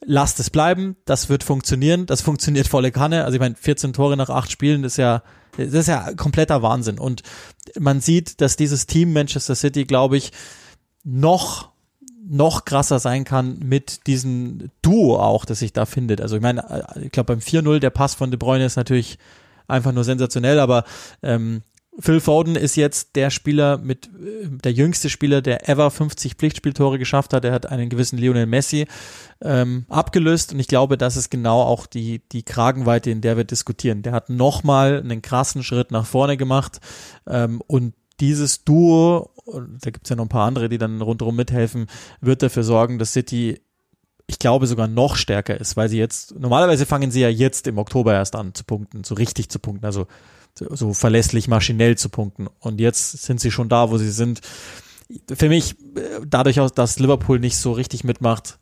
Lasst 0.00 0.40
es 0.40 0.48
bleiben, 0.48 0.96
das 1.04 1.28
wird 1.28 1.44
funktionieren, 1.44 2.06
das 2.06 2.22
funktioniert 2.22 2.68
volle 2.68 2.92
Kanne. 2.92 3.24
Also 3.24 3.34
ich 3.34 3.40
meine, 3.40 3.56
14 3.56 3.92
Tore 3.92 4.16
nach 4.16 4.30
acht 4.30 4.50
Spielen, 4.50 4.82
das 4.82 4.92
ist 4.92 4.98
ja, 4.98 5.22
das 5.56 5.74
ist 5.74 5.88
ja 5.88 6.14
kompletter 6.14 6.62
Wahnsinn. 6.62 6.98
Und 6.98 7.22
man 7.78 8.00
sieht, 8.00 8.40
dass 8.40 8.56
dieses 8.56 8.86
Team 8.86 9.12
Manchester 9.12 9.56
City, 9.56 9.84
glaube 9.84 10.16
ich, 10.16 10.30
noch 11.04 11.70
noch 12.28 12.64
krasser 12.64 12.98
sein 12.98 13.24
kann 13.24 13.58
mit 13.64 14.06
diesem 14.06 14.70
Duo 14.82 15.18
auch, 15.18 15.44
das 15.44 15.60
sich 15.60 15.72
da 15.72 15.86
findet. 15.86 16.20
Also 16.20 16.36
ich 16.36 16.42
meine, 16.42 16.84
äh, 16.94 17.06
ich 17.06 17.12
glaube 17.12 17.34
beim 17.34 17.40
4-0 17.40 17.78
der 17.78 17.90
Pass 17.90 18.14
von 18.14 18.30
De 18.30 18.38
Bruyne 18.38 18.64
ist 18.64 18.76
natürlich 18.76 19.18
einfach 19.66 19.92
nur 19.92 20.04
sensationell, 20.04 20.60
aber 20.60 20.84
ähm, 21.22 21.62
Phil 22.00 22.20
Foden 22.20 22.54
ist 22.54 22.76
jetzt 22.76 23.16
der 23.16 23.30
Spieler 23.30 23.78
mit 23.78 24.06
äh, 24.06 24.48
der 24.62 24.72
jüngste 24.72 25.10
Spieler, 25.10 25.42
der 25.42 25.68
ever 25.68 25.90
50 25.90 26.34
Pflichtspieltore 26.34 26.98
geschafft 26.98 27.32
hat. 27.32 27.44
Er 27.44 27.52
hat 27.52 27.66
einen 27.66 27.88
gewissen 27.88 28.18
Lionel 28.18 28.46
Messi 28.46 28.86
ähm, 29.42 29.84
abgelöst 29.88 30.52
und 30.52 30.60
ich 30.60 30.68
glaube, 30.68 30.96
das 30.96 31.16
ist 31.16 31.30
genau 31.30 31.62
auch 31.62 31.86
die 31.86 32.22
die 32.30 32.44
Kragenweite, 32.44 33.10
in 33.10 33.20
der 33.20 33.36
wir 33.36 33.44
diskutieren. 33.44 34.02
Der 34.02 34.12
hat 34.12 34.30
nochmal 34.30 35.00
einen 35.00 35.22
krassen 35.22 35.62
Schritt 35.62 35.90
nach 35.90 36.06
vorne 36.06 36.36
gemacht 36.36 36.80
ähm, 37.26 37.62
und 37.66 37.94
dieses 38.20 38.64
Duo, 38.64 39.30
da 39.52 39.90
gibt's 39.90 40.10
ja 40.10 40.16
noch 40.16 40.26
ein 40.26 40.30
paar 40.30 40.46
andere, 40.46 40.68
die 40.68 40.78
dann 40.78 41.00
rundherum 41.00 41.36
mithelfen, 41.36 41.86
wird 42.20 42.42
dafür 42.42 42.62
sorgen, 42.62 42.98
dass 42.98 43.12
City, 43.12 43.60
ich 44.26 44.38
glaube, 44.38 44.66
sogar 44.66 44.88
noch 44.88 45.16
stärker 45.16 45.58
ist, 45.58 45.76
weil 45.76 45.88
sie 45.88 45.98
jetzt, 45.98 46.38
normalerweise 46.38 46.86
fangen 46.86 47.10
sie 47.10 47.20
ja 47.20 47.28
jetzt 47.28 47.66
im 47.66 47.78
Oktober 47.78 48.12
erst 48.12 48.36
an 48.36 48.54
zu 48.54 48.64
punkten, 48.64 49.04
so 49.04 49.14
richtig 49.14 49.48
zu 49.48 49.58
punkten, 49.58 49.86
also 49.86 50.06
so 50.54 50.92
verlässlich 50.92 51.48
maschinell 51.48 51.96
zu 51.96 52.08
punkten. 52.08 52.48
Und 52.58 52.80
jetzt 52.80 53.22
sind 53.22 53.40
sie 53.40 53.50
schon 53.50 53.68
da, 53.68 53.90
wo 53.90 53.98
sie 53.98 54.10
sind. 54.10 54.40
Für 55.32 55.48
mich, 55.48 55.76
äh, 55.96 56.20
dadurch 56.26 56.56
dass 56.74 56.98
Liverpool 56.98 57.38
nicht 57.38 57.56
so 57.56 57.72
richtig 57.72 58.04
mitmacht, 58.04 58.58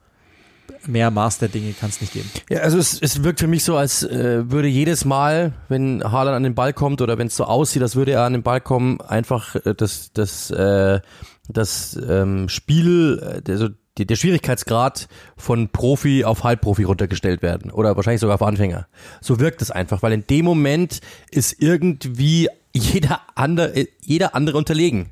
mehr 0.87 1.11
Maß 1.11 1.39
der 1.39 1.49
Dinge 1.49 1.73
kann 1.73 1.91
es 1.91 2.01
nicht 2.01 2.13
geben. 2.13 2.31
Ja, 2.49 2.61
also 2.61 2.79
es, 2.79 3.01
es 3.01 3.23
wirkt 3.23 3.41
für 3.41 3.47
mich 3.47 3.65
so, 3.65 3.77
als 3.77 4.03
äh, 4.03 4.51
würde 4.51 4.69
jedes 4.69 5.05
Mal, 5.05 5.53
wenn 5.69 6.03
Haaland 6.03 6.37
an 6.37 6.43
den 6.43 6.55
Ball 6.55 6.73
kommt 6.73 7.01
oder 7.01 7.19
wenn 7.19 7.27
es 7.29 7.37
so 7.37 7.45
aussieht, 7.45 7.83
als 7.83 7.97
würde 7.97 8.13
er 8.13 8.23
an 8.23 8.33
den 8.33 8.43
Ball 8.43 8.61
kommen, 8.61 9.01
einfach 9.01 9.57
äh, 9.57 9.75
das, 9.75 10.13
das, 10.13 10.51
äh, 10.51 11.01
das 11.49 11.99
ähm, 12.09 12.49
Spiel, 12.49 13.43
äh, 13.47 13.51
also 13.51 13.69
die, 13.99 14.07
der 14.07 14.17
Schwierigkeitsgrad 14.17 15.09
von 15.37 15.69
Profi 15.69 16.25
auf 16.25 16.45
Halbprofi 16.45 16.85
runtergestellt 16.85 17.43
werden 17.43 17.71
oder 17.71 17.97
wahrscheinlich 17.97 18.21
sogar 18.21 18.35
auf 18.35 18.43
Anfänger. 18.43 18.87
So 19.21 19.41
wirkt 19.41 19.63
es 19.63 19.71
einfach, 19.71 20.03
weil 20.03 20.13
in 20.13 20.27
dem 20.27 20.45
Moment 20.45 21.01
ist 21.31 21.57
irgendwie 21.61 22.49
jeder 22.75 23.23
andere, 23.35 23.87
jeder 24.03 24.35
andere 24.35 24.59
unterlegen. 24.59 25.11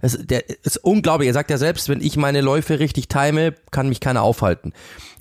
Es, 0.00 0.18
der 0.20 0.48
ist 0.64 0.78
unglaublich. 0.78 1.28
Er 1.28 1.34
sagt 1.34 1.50
ja 1.50 1.58
selbst, 1.58 1.88
wenn 1.88 2.00
ich 2.00 2.16
meine 2.16 2.40
Läufe 2.40 2.78
richtig 2.78 3.08
time, 3.08 3.54
kann 3.70 3.88
mich 3.88 4.00
keiner 4.00 4.22
aufhalten. 4.22 4.72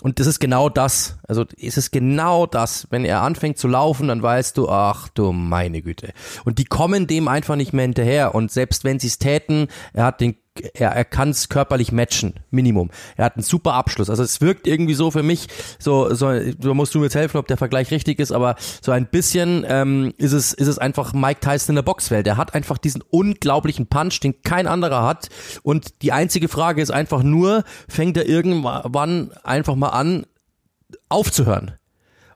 Und 0.02 0.20
das 0.20 0.28
ist 0.28 0.40
genau 0.40 0.70
das. 0.70 1.18
Also 1.28 1.46
es 1.62 1.78
ist 1.78 1.92
genau 1.92 2.46
das. 2.46 2.88
Wenn 2.90 3.04
er 3.04 3.22
anfängt 3.22 3.58
zu 3.58 3.68
laufen, 3.68 4.08
dann 4.08 4.24
weißt 4.24 4.58
du, 4.58 4.70
ach 4.70 5.10
du 5.10 5.32
meine 5.32 5.82
Güte. 5.82 6.14
Und 6.46 6.58
die 6.58 6.66
kommen 6.66 7.08
dem 7.08 7.28
einfach 7.28 7.56
nicht 7.56 7.74
mehr 7.74 7.84
hinterher. 7.84 8.34
Und 8.34 8.52
selbst 8.52 8.84
wenn 8.84 9.00
sie 9.00 9.08
es 9.08 9.20
täten, 9.20 9.68
er 9.94 10.06
hat 10.06 10.22
den 10.22 10.38
er, 10.74 10.92
er 10.92 11.06
kann 11.06 11.30
es 11.30 11.50
körperlich 11.50 11.92
matchen, 11.92 12.34
Minimum. 12.50 12.90
Er 13.16 13.26
hat 13.26 13.36
einen 13.36 13.44
super 13.44 13.74
Abschluss. 13.74 14.10
Also 14.10 14.24
es 14.24 14.42
wirkt 14.42 14.68
irgendwie 14.68 14.94
so 14.94 15.12
für 15.12 15.24
mich, 15.24 15.48
so, 15.80 16.14
so, 16.14 16.32
so 16.60 16.74
musst 16.74 16.94
du 16.94 17.00
mir 17.00 17.06
jetzt 17.06 17.16
helfen, 17.16 17.38
ob 17.38 17.48
der 17.48 17.58
Vergleich 17.58 17.92
richtig 17.92 18.20
ist, 18.20 18.32
aber 18.32 18.56
so 18.82 18.92
ein 18.92 19.08
bisschen 19.08 19.66
ähm, 19.68 20.14
ist 20.18 20.34
es 20.34 20.54
ist 20.54 20.68
es 20.68 20.78
einfach 20.78 21.14
Mike 21.14 21.40
Tyson 21.40 21.74
in 21.74 21.76
der 21.76 21.84
Boxwelt. 21.84 22.28
Er 22.28 22.38
hat 22.38 22.54
einfach 22.54 22.78
diesen 22.78 23.02
unglaublichen 23.10 23.88
Punch, 23.88 24.20
den 24.20 24.42
kein 24.42 24.68
anderer 24.68 25.04
hat. 25.04 25.30
Und 25.64 26.02
die 26.02 26.12
einzige 26.12 26.48
Frage 26.48 26.82
ist 26.82 26.92
einfach 26.92 27.24
nur, 27.24 27.64
fängt 27.88 28.18
er 28.18 28.28
irgendwann 28.28 29.32
einfach 29.44 29.76
mal 29.76 29.90
an, 29.90 30.26
aufzuhören? 31.08 31.74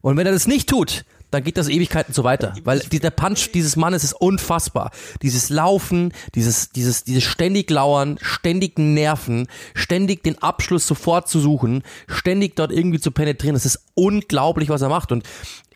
Und 0.01 0.17
wenn 0.17 0.27
er 0.27 0.33
das 0.33 0.47
nicht 0.47 0.69
tut, 0.69 1.05
dann 1.33 1.43
geht 1.43 1.57
das 1.57 1.67
Ewigkeiten 1.67 2.13
so 2.13 2.23
weiter. 2.23 2.53
Weil 2.63 2.79
der 2.79 3.09
Punch 3.09 3.51
dieses 3.53 3.75
Mannes 3.75 4.03
ist 4.03 4.13
unfassbar. 4.13 4.91
Dieses 5.21 5.49
Laufen, 5.49 6.13
dieses, 6.35 6.69
dieses, 6.69 7.03
dieses 7.03 7.23
ständig 7.23 7.69
Lauern, 7.69 8.19
ständig 8.21 8.77
Nerven, 8.77 9.47
ständig 9.73 10.23
den 10.23 10.41
Abschluss 10.41 10.85
sofort 10.85 11.27
zu 11.27 11.39
suchen, 11.39 11.83
ständig 12.07 12.55
dort 12.55 12.71
irgendwie 12.71 12.99
zu 12.99 13.11
penetrieren, 13.11 13.55
das 13.55 13.65
ist 13.65 13.79
unglaublich, 13.95 14.69
was 14.69 14.81
er 14.81 14.89
macht. 14.89 15.11
Und 15.11 15.23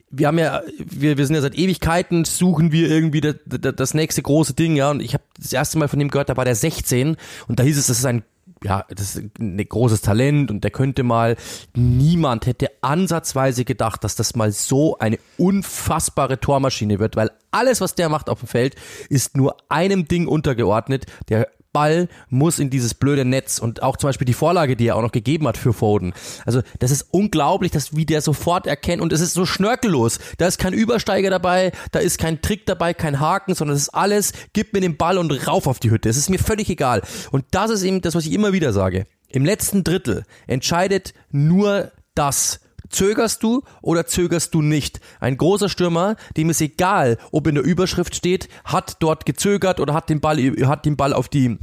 wir 0.10 0.28
haben 0.28 0.40
ja, 0.40 0.62
wir, 0.78 1.18
wir 1.18 1.26
sind 1.26 1.36
ja 1.36 1.42
seit 1.42 1.58
Ewigkeiten, 1.58 2.24
suchen 2.24 2.72
wir 2.72 2.90
irgendwie 2.90 3.22
das, 3.22 3.36
das 3.46 3.94
nächste 3.94 4.22
große 4.22 4.54
Ding, 4.54 4.76
ja. 4.76 4.92
Und 4.92 5.02
ich 5.02 5.14
habe 5.14 5.24
das 5.40 5.54
erste 5.54 5.78
Mal 5.78 5.88
von 5.88 6.00
ihm 6.00 6.10
gehört, 6.10 6.30
da 6.30 6.38
war 6.38 6.46
der 6.46 6.56
16 6.56 7.18
und 7.48 7.60
da 7.60 7.64
hieß 7.64 7.78
es, 7.78 7.88
das 7.88 8.00
ist 8.00 8.06
ein 8.06 8.24
ja, 8.64 8.86
das 8.90 9.16
ist 9.16 9.40
ein 9.40 9.58
großes 9.58 10.02
Talent 10.02 10.52
und 10.52 10.64
der 10.64 10.72
könnte 10.72 11.04
mal, 11.04 11.36
niemand 11.76 12.46
hätte 12.46 12.70
ansatzweise 12.82 13.66
gedacht, 13.66 14.04
dass 14.04 14.16
das 14.16 14.36
mal 14.36 14.52
so 14.52 14.98
eine 14.98 15.20
unfassbare 15.38 16.40
Tormaschine 16.40 17.00
wird, 17.00 17.16
weil 17.16 17.32
alles, 17.52 17.82
was 17.82 17.96
der 17.96 18.10
macht 18.10 18.30
auf 18.30 18.40
dem 18.40 18.48
Feld, 18.48 18.76
ist 19.10 19.38
nur 19.38 19.58
einem 19.70 20.08
Ding 20.08 20.28
untergeordnet, 20.28 21.06
der 21.30 21.50
Ball 21.74 22.08
muss 22.30 22.60
in 22.60 22.70
dieses 22.70 22.94
blöde 22.94 23.26
Netz 23.26 23.60
und 23.60 23.84
auch 23.84 23.98
zum 23.98 24.10
Beispiel 24.10 24.26
die 24.26 24.34
Vorlage, 24.34 24.76
die 24.76 24.88
er 24.88 24.96
auch 24.96 25.02
noch 25.02 25.12
gegeben 25.12 25.48
hat 25.48 25.58
für 25.58 25.74
Foden. 25.74 26.14
Also 26.46 26.62
das 26.80 26.92
ist 26.92 27.08
unglaublich, 27.12 27.72
dass 27.72 27.96
wie 27.96 28.06
der 28.06 28.22
sofort 28.22 28.68
erkennt 28.68 29.02
und 29.02 29.14
es 29.14 29.22
ist 29.22 29.34
so 29.34 29.46
schnörkellos. 29.46 30.20
Da 30.38 30.48
ist 30.48 30.60
kein 30.60 30.74
Übersteiger 30.74 31.30
dabei, 31.30 31.72
da 31.92 32.00
ist 32.00 32.18
kein 32.18 32.42
Trick 32.42 32.66
dabei, 32.66 32.94
kein 32.94 33.20
Haken, 33.20 33.56
sondern 33.56 33.76
es 33.76 33.84
ist 33.84 33.94
alles, 33.94 34.34
gib 34.54 34.74
mir 34.74 34.82
den 34.82 34.98
Ball 34.98 35.18
und 35.18 35.32
rauf 35.48 35.68
auf 35.68 35.80
die 35.80 35.92
Hütte. 35.92 36.10
Es 36.10 36.18
ist 36.18 36.30
mir 36.30 36.40
völlig 36.40 36.70
egal. 36.70 37.02
Und 37.32 37.46
das 37.52 37.72
ist 37.72 37.84
eben 37.84 38.02
das, 38.02 38.16
was 38.16 38.26
ich 38.26 38.34
immer 38.34 38.54
wieder 38.54 38.74
sage. 38.74 39.06
Im 39.30 39.46
letzten 39.46 39.84
Drittel 39.84 40.24
entscheidet 40.48 41.14
nur 41.32 41.92
das, 42.16 42.62
Zögerst 42.90 43.44
du 43.44 43.64
oder 43.82 44.06
zögerst 44.06 44.54
du 44.54 44.62
nicht? 44.62 45.00
Ein 45.20 45.38
großer 45.38 45.70
Stürmer, 45.70 46.16
dem 46.36 46.50
ist 46.50 46.62
egal, 46.62 47.18
ob 47.32 47.48
in 47.48 47.56
der 47.56 47.64
Überschrift 47.64 48.16
steht, 48.16 48.50
hat 48.64 48.98
dort 49.00 49.26
gezögert 49.26 49.80
oder 49.80 49.94
hat 49.94 50.10
den 50.10 50.22
Ball, 50.22 50.38
hat 50.68 50.86
den 50.86 50.98
Ball 50.98 51.14
auf 51.14 51.30
die, 51.30 51.58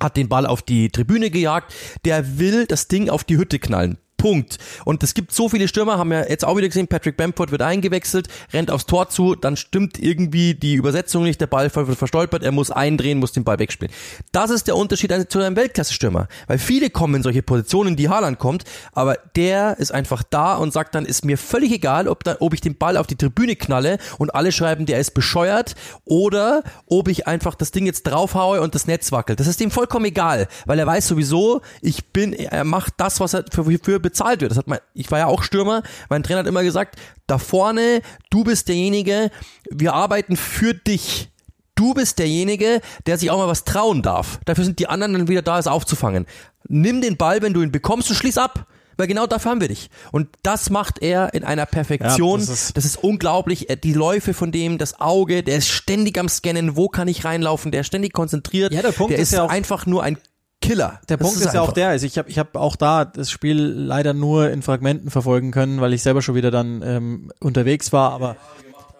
hat 0.00 0.16
den 0.16 0.28
Ball 0.28 0.46
auf 0.46 0.62
die 0.62 0.90
Tribüne 0.90 1.30
gejagt. 1.30 1.74
Der 2.04 2.38
will 2.38 2.66
das 2.66 2.88
Ding 2.88 3.10
auf 3.10 3.24
die 3.24 3.36
Hütte 3.36 3.58
knallen. 3.58 3.98
Punkt. 4.20 4.58
Und 4.84 5.02
es 5.02 5.14
gibt 5.14 5.32
so 5.32 5.48
viele 5.48 5.66
Stürmer, 5.66 5.96
haben 5.96 6.10
wir 6.10 6.28
jetzt 6.28 6.44
auch 6.44 6.54
wieder 6.54 6.68
gesehen, 6.68 6.88
Patrick 6.88 7.16
Bamford 7.16 7.52
wird 7.52 7.62
eingewechselt, 7.62 8.28
rennt 8.52 8.70
aufs 8.70 8.84
Tor 8.84 9.08
zu, 9.08 9.34
dann 9.34 9.56
stimmt 9.56 9.98
irgendwie 9.98 10.52
die 10.52 10.74
Übersetzung 10.74 11.22
nicht, 11.22 11.40
der 11.40 11.46
Ball 11.46 11.74
wird 11.74 11.96
verstolpert, 11.96 12.42
er 12.42 12.52
muss 12.52 12.70
eindrehen, 12.70 13.18
muss 13.18 13.32
den 13.32 13.44
Ball 13.44 13.58
wegspielen. 13.58 13.90
Das 14.32 14.50
ist 14.50 14.66
der 14.66 14.76
Unterschied 14.76 15.10
zu 15.30 15.38
einem 15.38 15.56
Weltklasse-Stürmer, 15.56 16.28
weil 16.48 16.58
viele 16.58 16.90
kommen 16.90 17.14
in 17.14 17.22
solche 17.22 17.42
Positionen, 17.42 17.96
die 17.96 18.10
Haaland 18.10 18.38
kommt, 18.38 18.64
aber 18.92 19.16
der 19.36 19.78
ist 19.78 19.90
einfach 19.90 20.22
da 20.22 20.56
und 20.56 20.74
sagt 20.74 20.94
dann, 20.94 21.06
ist 21.06 21.24
mir 21.24 21.38
völlig 21.38 21.72
egal, 21.72 22.06
ob, 22.06 22.22
da, 22.22 22.36
ob 22.40 22.52
ich 22.52 22.60
den 22.60 22.76
Ball 22.76 22.98
auf 22.98 23.06
die 23.06 23.16
Tribüne 23.16 23.56
knalle 23.56 23.96
und 24.18 24.34
alle 24.34 24.52
schreiben, 24.52 24.84
der 24.84 24.98
ist 24.98 25.14
bescheuert 25.14 25.76
oder 26.04 26.62
ob 26.86 27.08
ich 27.08 27.26
einfach 27.26 27.54
das 27.54 27.70
Ding 27.70 27.86
jetzt 27.86 28.02
draufhaue 28.02 28.60
und 28.60 28.74
das 28.74 28.86
Netz 28.86 29.12
wackelt. 29.12 29.40
Das 29.40 29.46
ist 29.46 29.62
ihm 29.62 29.70
vollkommen 29.70 30.04
egal, 30.04 30.46
weil 30.66 30.78
er 30.78 30.86
weiß 30.86 31.08
sowieso, 31.08 31.62
ich 31.80 32.08
bin, 32.08 32.34
er 32.34 32.64
macht 32.64 32.92
das, 32.98 33.18
was 33.18 33.32
er 33.32 33.46
für, 33.50 33.64
für 33.82 34.09
bezahlt 34.10 34.40
wird. 34.40 34.50
Das 34.50 34.58
hat 34.58 34.66
mein, 34.66 34.80
ich 34.94 35.10
war 35.10 35.18
ja 35.18 35.26
auch 35.26 35.42
Stürmer. 35.42 35.82
Mein 36.08 36.22
Trainer 36.22 36.40
hat 36.40 36.46
immer 36.46 36.62
gesagt, 36.62 36.96
da 37.26 37.38
vorne, 37.38 38.02
du 38.30 38.44
bist 38.44 38.68
derjenige, 38.68 39.30
wir 39.70 39.94
arbeiten 39.94 40.36
für 40.36 40.74
dich. 40.74 41.30
Du 41.74 41.94
bist 41.94 42.18
derjenige, 42.18 42.80
der 43.06 43.16
sich 43.16 43.30
auch 43.30 43.38
mal 43.38 43.48
was 43.48 43.64
trauen 43.64 44.02
darf. 44.02 44.38
Dafür 44.44 44.64
sind 44.64 44.78
die 44.78 44.88
anderen 44.88 45.14
dann 45.14 45.28
wieder 45.28 45.42
da, 45.42 45.58
es 45.58 45.66
aufzufangen. 45.66 46.26
Nimm 46.68 47.00
den 47.00 47.16
Ball, 47.16 47.40
wenn 47.40 47.54
du 47.54 47.62
ihn 47.62 47.72
bekommst 47.72 48.10
und 48.10 48.16
schließ 48.16 48.36
ab 48.38 48.66
weil 49.00 49.06
genau 49.06 49.26
dafür 49.26 49.52
haben 49.52 49.62
wir 49.62 49.68
dich. 49.68 49.88
Und 50.12 50.28
das 50.42 50.68
macht 50.68 51.00
er 51.00 51.32
in 51.32 51.42
einer 51.42 51.64
Perfektion. 51.64 52.38
Ja, 52.38 52.46
das, 52.46 52.64
ist 52.64 52.76
das, 52.76 52.84
ist 52.84 53.02
unglaublich. 53.02 53.66
Die 53.82 53.94
Läufe 53.94 54.34
von 54.34 54.52
dem, 54.52 54.76
das 54.76 55.00
Auge, 55.00 55.42
der 55.42 55.56
ist 55.56 55.68
ständig 55.68 56.18
am 56.18 56.28
Scannen, 56.28 56.76
wo 56.76 56.88
kann 56.88 57.08
ich 57.08 57.24
reinlaufen, 57.24 57.72
der 57.72 57.80
ist 57.80 57.86
ständig 57.86 58.12
konzentriert. 58.12 58.74
Ja, 58.74 58.82
der 58.82 58.92
Punkt 58.92 59.12
der 59.12 59.18
ist, 59.18 59.32
ist 59.32 59.38
ja 59.38 59.46
einfach 59.46 59.86
nur 59.86 60.02
ein 60.02 60.18
Killer. 60.60 61.00
Der 61.08 61.16
Punkt 61.16 61.36
ist, 61.36 61.46
ist 61.46 61.54
ja 61.54 61.62
auch 61.62 61.72
der, 61.72 61.88
also 61.88 62.06
ich 62.06 62.18
habe 62.18 62.28
ich 62.28 62.38
hab 62.38 62.56
auch 62.56 62.76
da 62.76 63.04
das 63.04 63.30
Spiel 63.30 63.58
leider 63.58 64.12
nur 64.12 64.50
in 64.50 64.62
Fragmenten 64.62 65.10
verfolgen 65.10 65.50
können, 65.52 65.80
weil 65.80 65.94
ich 65.94 66.02
selber 66.02 66.22
schon 66.22 66.34
wieder 66.34 66.50
dann 66.50 66.82
ähm, 66.84 67.32
unterwegs 67.40 67.92
war, 67.92 68.12
aber 68.12 68.36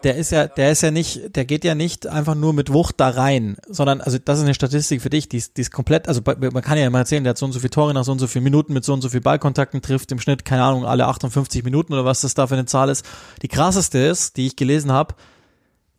der 0.03 0.15
ist 0.15 0.31
ja, 0.31 0.47
der 0.47 0.71
ist 0.71 0.81
ja 0.81 0.91
nicht, 0.91 1.35
der 1.35 1.45
geht 1.45 1.63
ja 1.63 1.75
nicht 1.75 2.07
einfach 2.07 2.35
nur 2.35 2.53
mit 2.53 2.73
Wucht 2.73 2.95
da 2.99 3.09
rein, 3.09 3.57
sondern, 3.67 4.01
also 4.01 4.17
das 4.17 4.39
ist 4.39 4.43
eine 4.43 4.53
Statistik 4.53 5.01
für 5.01 5.09
dich, 5.09 5.29
die 5.29 5.37
ist, 5.37 5.57
die 5.57 5.61
ist 5.61 5.71
komplett, 5.71 6.07
also 6.07 6.21
man 6.25 6.63
kann 6.63 6.77
ja 6.77 6.87
immer 6.87 6.99
erzählen, 6.99 7.23
der 7.23 7.31
hat 7.31 7.37
so 7.37 7.45
und 7.45 7.51
so 7.51 7.59
viele 7.59 7.69
Tore 7.69 7.93
nach 7.93 8.03
so 8.03 8.11
und 8.11 8.19
so 8.19 8.27
vielen 8.27 8.43
Minuten 8.43 8.73
mit 8.73 8.83
so 8.83 8.93
und 8.93 9.01
so 9.01 9.09
viel 9.09 9.21
Ballkontakten, 9.21 9.81
trifft 9.81 10.11
im 10.11 10.19
Schnitt, 10.19 10.43
keine 10.43 10.63
Ahnung, 10.63 10.85
alle 10.85 11.05
58 11.05 11.63
Minuten 11.63 11.93
oder 11.93 12.05
was 12.05 12.21
das 12.21 12.33
da 12.33 12.47
für 12.47 12.55
eine 12.55 12.65
Zahl 12.65 12.89
ist. 12.89 13.05
Die 13.43 13.47
krasseste 13.47 13.99
ist, 13.99 14.37
die 14.37 14.47
ich 14.47 14.55
gelesen 14.55 14.91
habe, 14.91 15.13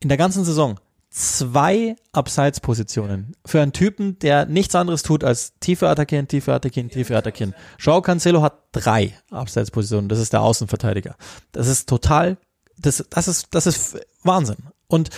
in 0.00 0.08
der 0.08 0.18
ganzen 0.18 0.44
Saison 0.44 0.78
zwei 1.12 1.94
Abseitspositionen 2.12 3.36
für 3.44 3.60
einen 3.60 3.72
Typen, 3.72 4.18
der 4.20 4.46
nichts 4.46 4.74
anderes 4.74 5.02
tut 5.02 5.22
als 5.22 5.52
tiefe 5.60 5.88
attackieren, 5.88 6.26
tiefe 6.26 6.54
attackieren, 6.54 6.88
tiefe 6.88 7.16
attackieren. 7.16 7.54
Joao 7.78 8.00
Cancelo 8.00 8.42
hat 8.42 8.54
drei 8.72 9.14
Abseitspositionen. 9.30 10.08
Das 10.08 10.18
ist 10.18 10.32
der 10.32 10.40
Außenverteidiger. 10.40 11.16
Das 11.52 11.68
ist 11.68 11.88
total, 11.88 12.38
das, 12.78 13.04
das 13.10 13.28
ist, 13.28 13.48
das 13.54 13.66
ist 13.66 14.00
Wahnsinn. 14.22 14.56
Und 14.92 15.08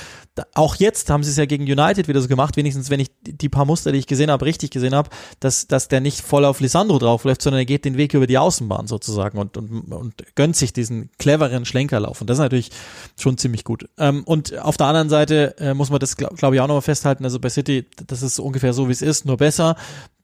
auch 0.55 0.77
jetzt 0.77 1.11
haben 1.11 1.25
sie 1.25 1.31
es 1.31 1.37
ja 1.37 1.47
gegen 1.47 1.65
United 1.65 2.07
wieder 2.07 2.21
so 2.21 2.29
gemacht, 2.29 2.57
wenigstens 2.57 2.91
wenn 2.91 3.01
ich 3.01 3.09
die 3.23 3.49
paar 3.49 3.65
Muster, 3.65 3.91
die 3.91 3.99
ich 3.99 4.07
gesehen 4.07 4.31
habe, 4.31 4.45
richtig 4.45 4.71
gesehen 4.71 4.95
habe, 4.95 5.11
dass, 5.41 5.67
dass 5.67 5.89
der 5.89 6.01
nicht 6.01 6.21
voll 6.21 6.45
auf 6.45 6.61
Lisandro 6.61 6.99
draufläuft, 6.99 7.43
sondern 7.43 7.61
er 7.61 7.65
geht 7.65 7.85
den 7.85 7.97
Weg 7.97 8.15
über 8.15 8.29
die 8.29 8.39
Außenbahn 8.39 8.87
sozusagen 8.87 9.37
und, 9.39 9.57
und, 9.57 9.93
und 9.93 10.15
gönnt 10.37 10.55
sich 10.55 10.73
diesen 10.73 11.11
cleveren 11.19 11.65
Schlenkerlauf. 11.65 12.21
Und 12.21 12.31
das 12.31 12.39
ist 12.39 12.43
natürlich 12.43 12.71
schon 13.19 13.37
ziemlich 13.37 13.65
gut. 13.65 13.89
Ähm, 13.99 14.23
und 14.25 14.57
auf 14.59 14.77
der 14.77 14.87
anderen 14.87 15.09
Seite 15.09 15.57
äh, 15.59 15.75
muss 15.75 15.91
man 15.91 15.99
das, 15.99 16.17
glaube 16.17 16.37
glaub 16.37 16.55
ich, 16.55 16.61
auch 16.61 16.69
nochmal 16.69 16.83
festhalten. 16.83 17.25
Also 17.25 17.41
bei 17.41 17.49
City, 17.49 17.87
das 18.07 18.23
ist 18.23 18.39
ungefähr 18.39 18.73
so, 18.73 18.89
wie 18.89 18.93
es 18.93 19.03
ist, 19.03 19.25
nur 19.25 19.37
besser. 19.39 19.77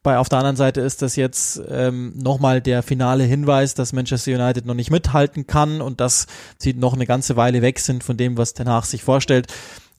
Bei 0.03 0.17
auf 0.17 0.31
der 0.31 0.39
anderen 0.39 0.57
Seite 0.57 0.81
ist 0.81 1.03
das 1.03 1.17
jetzt 1.17 1.61
ähm, 1.69 2.15
nochmal 2.17 2.63
der 2.63 2.83
finale 2.83 3.25
Hinweis, 3.25 3.75
dass 3.75 3.93
Manchester 3.93 4.33
United 4.33 4.65
noch 4.65 4.75
nicht 4.75 4.91
mithalten 4.91 5.47
kann 5.47 5.83
und 5.83 6.01
dass 6.01 6.27
sie 6.57 6.73
noch 6.73 6.95
eine 6.95 7.05
ganze 7.07 7.37
Weile 7.37 7.61
weg 7.61 7.79
sind 7.79 8.03
von 8.03 8.17
dem, 8.17 8.39
was 8.39 8.55
danach 8.55 8.87
sich 8.87 9.03
vorstellt. 9.03 9.49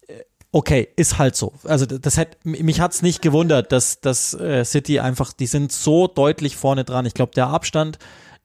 Äh, 0.08 0.22
okay, 0.52 0.88
ist 0.96 1.20
halt 1.20 1.36
so. 1.36 1.54
Also 1.66 1.86
das 1.86 2.18
hat 2.18 2.38
mich 2.44 2.82
hat's 2.82 3.04
nicht 3.04 3.22
gewundert, 3.22 3.72
dass 3.72 4.02
dass 4.02 4.34
äh, 4.34 4.66
City 4.66 5.00
einfach, 5.00 5.34
die 5.34 5.46
sind 5.46 5.72
so 5.72 6.08
deutlich 6.08 6.58
vorne 6.58 6.84
dran. 6.84 7.06
Ich 7.06 7.14
glaube, 7.14 7.34
der 7.36 7.48
Abstand 7.48 8.00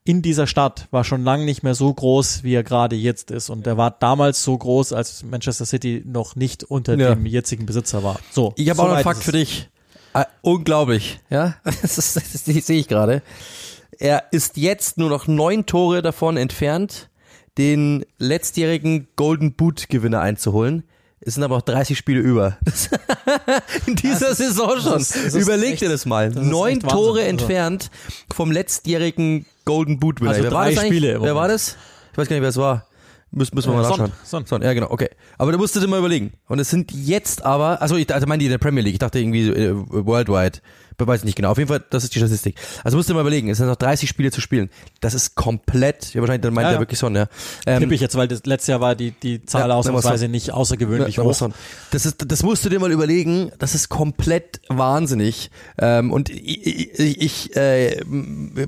in 0.06 0.22
dieser 0.22 0.46
Stadt 0.46 0.86
war 0.92 1.04
schon 1.04 1.24
lange 1.24 1.44
nicht 1.44 1.62
mehr 1.62 1.74
so 1.74 1.92
groß, 1.92 2.44
wie 2.44 2.54
er 2.54 2.62
gerade 2.62 2.96
jetzt 2.96 3.30
ist. 3.30 3.50
Und 3.50 3.66
er 3.66 3.76
war 3.76 3.90
damals 3.90 4.42
so 4.44 4.56
groß, 4.56 4.92
als 4.92 5.24
Manchester 5.24 5.66
City 5.66 6.02
noch 6.06 6.36
nicht 6.36 6.62
unter 6.64 6.96
ja. 6.96 7.14
dem 7.14 7.26
jetzigen 7.26 7.66
Besitzer 7.66 8.04
war. 8.04 8.20
So. 8.30 8.52
Ich 8.56 8.68
habe 8.70 8.76
so 8.76 8.82
auch 8.84 8.92
einen 8.92 9.02
Fakt 9.02 9.24
für 9.24 9.32
dich. 9.32 9.68
Ah, 10.16 10.28
unglaublich, 10.40 11.20
ja. 11.28 11.56
Das, 11.64 11.98
ist, 11.98 12.16
das, 12.16 12.32
das 12.32 12.44
sehe 12.44 12.80
ich 12.80 12.88
gerade. 12.88 13.20
Er 13.98 14.24
ist 14.30 14.56
jetzt 14.56 14.96
nur 14.96 15.10
noch 15.10 15.26
neun 15.26 15.66
Tore 15.66 16.00
davon 16.00 16.38
entfernt, 16.38 17.10
den 17.58 18.06
letztjährigen 18.16 19.08
Golden 19.16 19.52
Boot 19.52 19.90
Gewinner 19.90 20.22
einzuholen. 20.22 20.84
Es 21.20 21.34
sind 21.34 21.42
aber 21.42 21.56
auch 21.56 21.62
30 21.62 21.98
Spiele 21.98 22.20
über. 22.20 22.56
In 23.86 23.96
dieser 23.96 24.30
ist, 24.30 24.38
Saison 24.38 24.80
schon. 24.80 24.92
Das 24.92 25.14
ist, 25.14 25.26
das 25.26 25.34
Überleg 25.34 25.74
echt, 25.74 25.82
dir 25.82 25.90
das 25.90 26.06
mal. 26.06 26.32
Das 26.32 26.42
Neun 26.42 26.80
Tore 26.80 27.18
also. 27.18 27.30
entfernt 27.30 27.90
vom 28.34 28.50
letztjährigen 28.50 29.44
Golden 29.66 29.98
Boot 29.98 30.22
Winner. 30.22 30.30
Also 30.30 30.44
wer 30.44 30.52
war 30.52 30.70
das 30.70 30.82
Spiele. 30.82 31.20
Wer 31.20 31.34
war 31.34 31.48
das? 31.48 31.76
Ich 32.12 32.16
weiß 32.16 32.28
gar 32.28 32.36
nicht, 32.36 32.42
wer 32.42 32.48
es 32.48 32.56
war. 32.56 32.86
Müssen, 33.32 33.54
müssen 33.54 33.70
wir 33.70 33.76
mal 33.76 33.84
äh, 33.84 33.88
nachschauen. 33.88 34.12
Son, 34.24 34.46
Son. 34.46 34.62
Ja, 34.62 34.72
genau, 34.72 34.90
okay. 34.90 35.10
Aber 35.36 35.52
du 35.52 35.58
musst 35.58 35.74
dir 35.74 35.86
mal 35.86 35.98
überlegen. 35.98 36.32
Und 36.48 36.58
es 36.58 36.70
sind 36.70 36.92
jetzt 36.92 37.44
aber, 37.44 37.82
also 37.82 37.96
ich 37.96 38.12
also 38.12 38.26
meine 38.26 38.38
die 38.38 38.46
in 38.46 38.52
der 38.52 38.58
Premier 38.58 38.82
League, 38.82 38.94
ich 38.94 38.98
dachte 38.98 39.18
irgendwie 39.18 39.48
äh, 39.48 39.74
worldwide 39.74 40.60
weiß 40.98 41.20
ich 41.20 41.24
nicht 41.24 41.36
genau. 41.36 41.50
Auf 41.50 41.58
jeden 41.58 41.68
Fall, 41.68 41.84
das 41.90 42.04
ist 42.04 42.14
die 42.14 42.18
Statistik. 42.18 42.56
Also 42.84 42.96
musst 42.96 43.10
du 43.10 43.14
mal 43.14 43.20
überlegen, 43.20 43.50
es 43.50 43.58
sind 43.58 43.66
noch 43.66 43.76
30 43.76 44.08
Spiele 44.08 44.30
zu 44.30 44.40
spielen. 44.40 44.70
Das 45.00 45.14
ist 45.14 45.34
komplett, 45.34 46.14
ja 46.14 46.20
wahrscheinlich, 46.20 46.42
dann 46.42 46.54
meint 46.54 46.68
ja, 46.68 46.74
er 46.74 46.78
wirklich 46.80 46.98
so, 46.98 47.08
ja. 47.08 47.26
Ähm, 47.66 47.80
Tipp 47.80 47.92
ich 47.92 48.00
jetzt, 48.00 48.16
weil 48.16 48.28
das 48.28 48.46
letzte 48.46 48.72
Jahr 48.72 48.80
war 48.80 48.94
die, 48.94 49.10
die 49.10 49.44
Zahl 49.44 49.68
ja, 49.68 49.74
ausnahmsweise 49.74 50.28
nicht 50.28 50.52
außergewöhnlich 50.52 51.16
ja, 51.16 51.22
hoch. 51.22 51.50
Das 51.90 52.06
ist, 52.06 52.24
das 52.26 52.42
musst 52.42 52.64
du 52.64 52.68
dir 52.68 52.80
mal 52.80 52.92
überlegen, 52.92 53.50
das 53.58 53.74
ist 53.74 53.88
komplett 53.88 54.60
wahnsinnig. 54.68 55.50
Ähm, 55.78 56.12
und 56.12 56.30
ich, 56.30 56.98
ich, 56.98 57.20
ich 57.20 57.56
äh, 57.56 58.02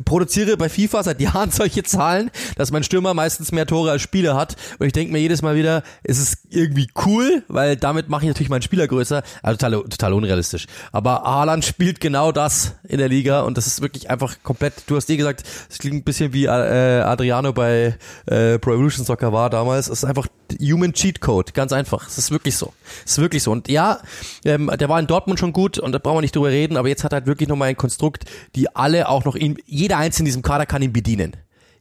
produziere 0.04 0.56
bei 0.56 0.68
FIFA 0.68 1.02
seit 1.02 1.20
Jahren 1.20 1.50
solche 1.50 1.82
Zahlen, 1.82 2.30
dass 2.56 2.70
mein 2.70 2.82
Stürmer 2.82 3.14
meistens 3.14 3.52
mehr 3.52 3.66
Tore 3.66 3.90
als 3.90 4.02
Spieler 4.02 4.36
hat. 4.36 4.56
Und 4.78 4.86
ich 4.86 4.92
denke 4.92 5.12
mir 5.12 5.20
jedes 5.20 5.42
Mal 5.42 5.56
wieder, 5.56 5.82
es 6.02 6.18
ist 6.18 6.38
irgendwie 6.50 6.88
cool, 7.06 7.42
weil 7.48 7.76
damit 7.76 8.08
mache 8.08 8.24
ich 8.24 8.28
natürlich 8.28 8.50
meinen 8.50 8.62
Spieler 8.62 8.86
größer. 8.86 9.22
Also 9.42 9.56
total, 9.56 9.82
total 9.88 10.12
unrealistisch. 10.12 10.66
Aber 10.92 11.22
Haaland 11.22 11.64
spielt 11.64 12.00
genau 12.00 12.17
genau 12.18 12.32
das 12.32 12.74
in 12.82 12.98
der 12.98 13.08
Liga 13.08 13.42
und 13.42 13.56
das 13.56 13.68
ist 13.68 13.80
wirklich 13.80 14.10
einfach 14.10 14.38
komplett, 14.42 14.74
du 14.88 14.96
hast 14.96 15.08
eh 15.08 15.16
gesagt, 15.16 15.44
es 15.70 15.78
klingt 15.78 15.98
ein 15.98 16.02
bisschen 16.02 16.32
wie 16.32 16.46
äh, 16.46 16.48
Adriano 16.48 17.52
bei 17.52 17.96
äh, 18.26 18.58
Pro 18.58 18.72
Evolution 18.72 19.06
Soccer 19.06 19.32
war 19.32 19.50
damals, 19.50 19.86
es 19.86 20.02
ist 20.02 20.04
einfach 20.04 20.26
Human 20.60 20.92
Cheat 20.92 21.20
Code, 21.20 21.52
ganz 21.52 21.72
einfach, 21.72 22.08
es 22.08 22.18
ist 22.18 22.32
wirklich 22.32 22.56
so, 22.56 22.72
es 23.04 23.12
ist 23.12 23.18
wirklich 23.18 23.44
so. 23.44 23.52
Und 23.52 23.68
ja, 23.68 24.00
ähm, 24.44 24.68
der 24.80 24.88
war 24.88 24.98
in 24.98 25.06
Dortmund 25.06 25.38
schon 25.38 25.52
gut 25.52 25.78
und 25.78 25.92
da 25.92 25.98
brauchen 25.98 26.16
wir 26.16 26.22
nicht 26.22 26.34
drüber 26.34 26.48
reden, 26.48 26.76
aber 26.76 26.88
jetzt 26.88 27.04
hat 27.04 27.12
er 27.12 27.18
halt 27.18 27.26
wirklich 27.26 27.48
nochmal 27.48 27.68
ein 27.68 27.76
Konstrukt, 27.76 28.24
die 28.56 28.74
alle 28.74 29.08
auch 29.08 29.24
noch 29.24 29.36
ihn, 29.36 29.58
jeder 29.66 29.98
Einzelne 29.98 30.24
in 30.24 30.30
diesem 30.30 30.42
Kader 30.42 30.66
kann 30.66 30.82
ihn 30.82 30.92
bedienen. 30.92 31.36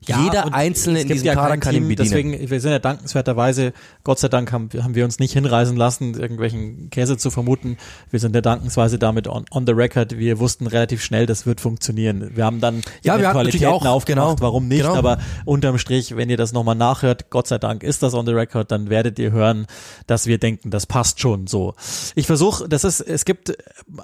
Ja, 0.06 0.22
Jeder 0.22 0.54
Einzelne 0.54 1.02
in 1.02 1.08
diesem 1.08 1.26
ja 1.26 1.34
Kader 1.34 1.58
kann 1.58 1.74
Team, 1.74 1.84
ihn 1.84 1.88
bedienen. 1.88 2.08
Deswegen, 2.08 2.50
wir 2.50 2.60
sind 2.60 2.70
ja 2.70 2.78
dankenswerterweise, 2.78 3.72
Gott 4.04 4.18
sei 4.18 4.28
Dank 4.28 4.52
haben, 4.52 4.68
haben 4.80 4.94
wir 4.94 5.04
uns 5.04 5.18
nicht 5.18 5.32
hinreisen 5.32 5.76
lassen, 5.76 6.14
irgendwelchen 6.14 6.88
Käse 6.90 7.16
zu 7.16 7.30
vermuten. 7.30 7.76
Wir 8.10 8.20
sind 8.20 8.34
ja 8.34 8.40
dankensweise 8.40 8.98
damit 8.98 9.26
on, 9.26 9.44
on 9.50 9.66
the 9.66 9.72
record. 9.72 10.16
Wir 10.16 10.38
wussten 10.38 10.66
relativ 10.66 11.02
schnell, 11.02 11.26
das 11.26 11.46
wird 11.46 11.60
funktionieren. 11.60 12.30
Wir 12.34 12.44
haben 12.44 12.60
dann 12.60 12.82
ja, 13.02 13.18
wir 13.18 13.28
Qualitäten 13.30 13.66
auch, 13.66 13.84
aufgemacht, 13.84 14.36
genau, 14.36 14.40
warum 14.40 14.68
nicht, 14.68 14.82
genau. 14.82 14.94
aber 14.94 15.18
unterm 15.44 15.78
Strich, 15.78 16.16
wenn 16.16 16.30
ihr 16.30 16.36
das 16.36 16.52
nochmal 16.52 16.76
nachhört, 16.76 17.28
Gott 17.30 17.48
sei 17.48 17.58
Dank 17.58 17.82
ist 17.82 18.02
das 18.02 18.14
on 18.14 18.24
the 18.24 18.32
record, 18.32 18.70
dann 18.70 18.90
werdet 18.90 19.18
ihr 19.18 19.32
hören, 19.32 19.66
dass 20.06 20.26
wir 20.26 20.38
denken, 20.38 20.70
das 20.70 20.86
passt 20.86 21.20
schon 21.20 21.48
so. 21.48 21.74
Ich 22.14 22.26
versuche, 22.26 22.68
das 22.68 22.84
ist, 22.84 23.00
es 23.00 23.24
gibt 23.24 23.56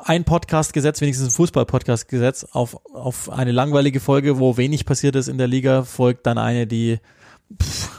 ein 0.03 0.25
Podcast-Gesetz, 0.25 1.01
wenigstens 1.01 1.29
ein 1.29 1.37
Fußball-Podcast-Gesetz 1.37 2.45
auf, 2.53 2.79
auf 2.93 3.31
eine 3.31 3.53
langweilige 3.53 4.01
Folge, 4.01 4.39
wo 4.39 4.57
wenig 4.57 4.87
passiert 4.87 5.15
ist 5.17 5.29
in 5.29 5.39
der 5.39 5.47
Liga 5.47 5.84
folgt 5.85 6.27
dann 6.27 6.39
eine, 6.39 6.67
die 6.67 6.99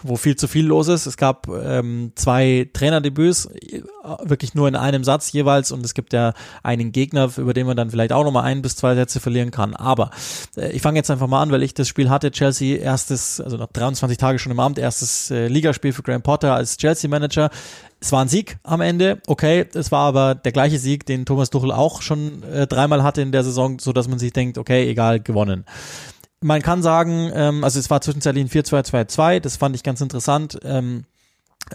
wo 0.03 0.17
viel 0.17 0.36
zu 0.36 0.47
viel 0.47 0.65
los 0.65 0.88
ist. 0.88 1.05
Es 1.05 1.17
gab 1.17 1.47
ähm, 1.47 2.11
zwei 2.15 2.69
Trainerdebüts, 2.73 3.47
äh, 3.47 3.81
wirklich 4.23 4.53
nur 4.53 4.67
in 4.67 4.75
einem 4.75 5.03
Satz 5.03 5.31
jeweils 5.31 5.71
und 5.71 5.83
es 5.86 5.93
gibt 5.93 6.13
ja 6.13 6.33
einen 6.63 6.91
Gegner, 6.91 7.29
über 7.38 7.53
den 7.53 7.65
man 7.65 7.77
dann 7.77 7.89
vielleicht 7.89 8.11
auch 8.11 8.23
nochmal 8.23 8.43
ein 8.43 8.61
bis 8.61 8.75
zwei 8.75 8.95
Sätze 8.95 9.19
verlieren 9.19 9.51
kann. 9.51 9.75
Aber 9.75 10.11
äh, 10.57 10.71
ich 10.71 10.81
fange 10.81 10.97
jetzt 10.97 11.09
einfach 11.09 11.27
mal 11.27 11.41
an, 11.41 11.51
weil 11.51 11.63
ich 11.63 11.73
das 11.73 11.88
Spiel 11.88 12.09
hatte, 12.09 12.31
Chelsea 12.31 12.77
erstes, 12.77 13.39
also 13.39 13.57
nach 13.57 13.67
23 13.67 14.17
Tage 14.17 14.39
schon 14.39 14.51
im 14.51 14.59
Amt, 14.59 14.77
erstes 14.77 15.31
äh, 15.31 15.47
Ligaspiel 15.47 15.93
für 15.93 16.03
Graham 16.03 16.21
Potter 16.21 16.53
als 16.53 16.77
Chelsea-Manager. 16.77 17.49
Es 17.99 18.11
war 18.11 18.21
ein 18.21 18.27
Sieg 18.27 18.57
am 18.63 18.81
Ende, 18.81 19.21
okay, 19.25 19.65
es 19.73 19.91
war 19.91 20.07
aber 20.07 20.36
der 20.36 20.51
gleiche 20.51 20.77
Sieg, 20.77 21.05
den 21.05 21.25
Thomas 21.25 21.49
Tuchel 21.49 21.71
auch 21.71 22.01
schon 22.01 22.43
äh, 22.43 22.67
dreimal 22.67 23.03
hatte 23.03 23.21
in 23.21 23.31
der 23.31 23.43
Saison, 23.43 23.79
so 23.79 23.93
dass 23.93 24.07
man 24.07 24.19
sich 24.19 24.33
denkt, 24.33 24.57
okay, 24.57 24.88
egal, 24.89 25.19
gewonnen 25.19 25.65
man 26.46 26.62
kann 26.62 26.84
sagen, 26.84 27.32
ähm, 27.34 27.64
also 27.64 27.80
es 27.80 27.89
war 27.89 28.02
zwischenzeitlich 28.02 28.46
ein 28.46 28.50
4-2-2-2, 28.50 29.39
das 29.39 29.58
fand 29.58 29.76
ich 29.76 29.82
ganz 29.82 30.00
interessant. 30.00 30.60
Ähm, 30.64 31.06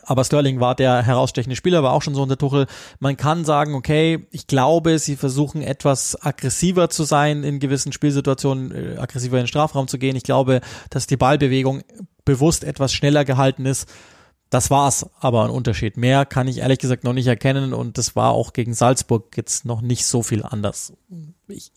aber 0.05 0.23
Sterling 0.23 0.61
war 0.61 0.77
der 0.77 1.03
herausstechende 1.03 1.57
Spieler, 1.57 1.83
war 1.83 1.93
auch 1.93 2.03
schon 2.03 2.15
so 2.15 2.23
unter 2.23 2.39
Tuchel. 2.39 2.69
Man 3.01 3.17
kann 3.17 3.45
sagen, 3.45 3.75
okay, 3.75 4.29
ich 4.31 4.47
glaube, 4.47 5.01
sie 5.01 5.17
versuchen 5.17 5.63
etwas 5.63 6.15
aggressiver 6.23 6.89
zu 6.89 7.03
sein 7.03 7.43
in 7.43 7.59
gewissen 7.59 7.91
Spielsituationen, 7.91 8.71
äh, 8.71 8.99
aggressiver 8.99 9.39
in 9.39 9.43
den 9.43 9.49
Strafraum 9.49 9.89
zu 9.89 9.99
gehen. 9.99 10.15
Ich 10.15 10.23
glaube, 10.23 10.61
dass 10.91 11.09
die 11.09 11.17
Ballbewegung 11.17 11.83
bewusst 12.25 12.63
etwas 12.63 12.93
schneller 12.93 13.25
gehalten 13.25 13.67
ist. 13.67 13.89
Das 14.51 14.69
war's, 14.69 15.09
aber 15.21 15.45
ein 15.45 15.51
Unterschied. 15.51 15.97
Mehr 15.97 16.27
kann 16.27 16.49
ich 16.49 16.59
ehrlich 16.59 16.81
gesagt 16.81 17.05
noch 17.05 17.13
nicht 17.13 17.29
erkennen 17.29 17.73
und 17.73 17.99
das 17.99 18.17
war 18.17 18.33
auch 18.33 18.53
gegen 18.53 18.75
Salzburg 18.75 19.37
jetzt 19.37 19.65
noch 19.65 19.81
nicht 19.81 20.05
so 20.05 20.25
viel 20.25 20.43
anders. 20.43 20.93
Ich, 21.47 21.71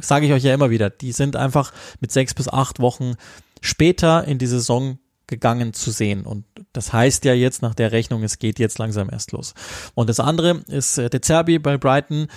sage 0.00 0.26
ich 0.26 0.32
euch 0.32 0.44
ja 0.44 0.52
immer 0.52 0.68
wieder, 0.68 0.90
die 0.90 1.12
sind 1.12 1.34
einfach 1.34 1.72
mit 2.00 2.12
sechs 2.12 2.34
bis 2.34 2.46
acht 2.46 2.80
Wochen 2.80 3.14
später 3.62 4.24
in 4.24 4.38
die 4.38 4.46
Saison 4.46 4.98
gegangen 5.26 5.72
zu 5.72 5.90
sehen. 5.90 6.26
Und 6.26 6.44
das 6.72 6.92
heißt 6.92 7.24
ja 7.24 7.34
jetzt 7.34 7.62
nach 7.62 7.74
der 7.74 7.92
Rechnung, 7.92 8.22
es 8.22 8.38
geht 8.38 8.58
jetzt 8.58 8.78
langsam 8.78 9.08
erst 9.10 9.32
los. 9.32 9.54
Und 9.94 10.08
das 10.08 10.20
andere 10.20 10.62
ist 10.66 10.98
äh, 10.98 11.08
De 11.08 11.20
Zerbi 11.20 11.58
bei 11.58 11.78
Brighton 11.78 12.28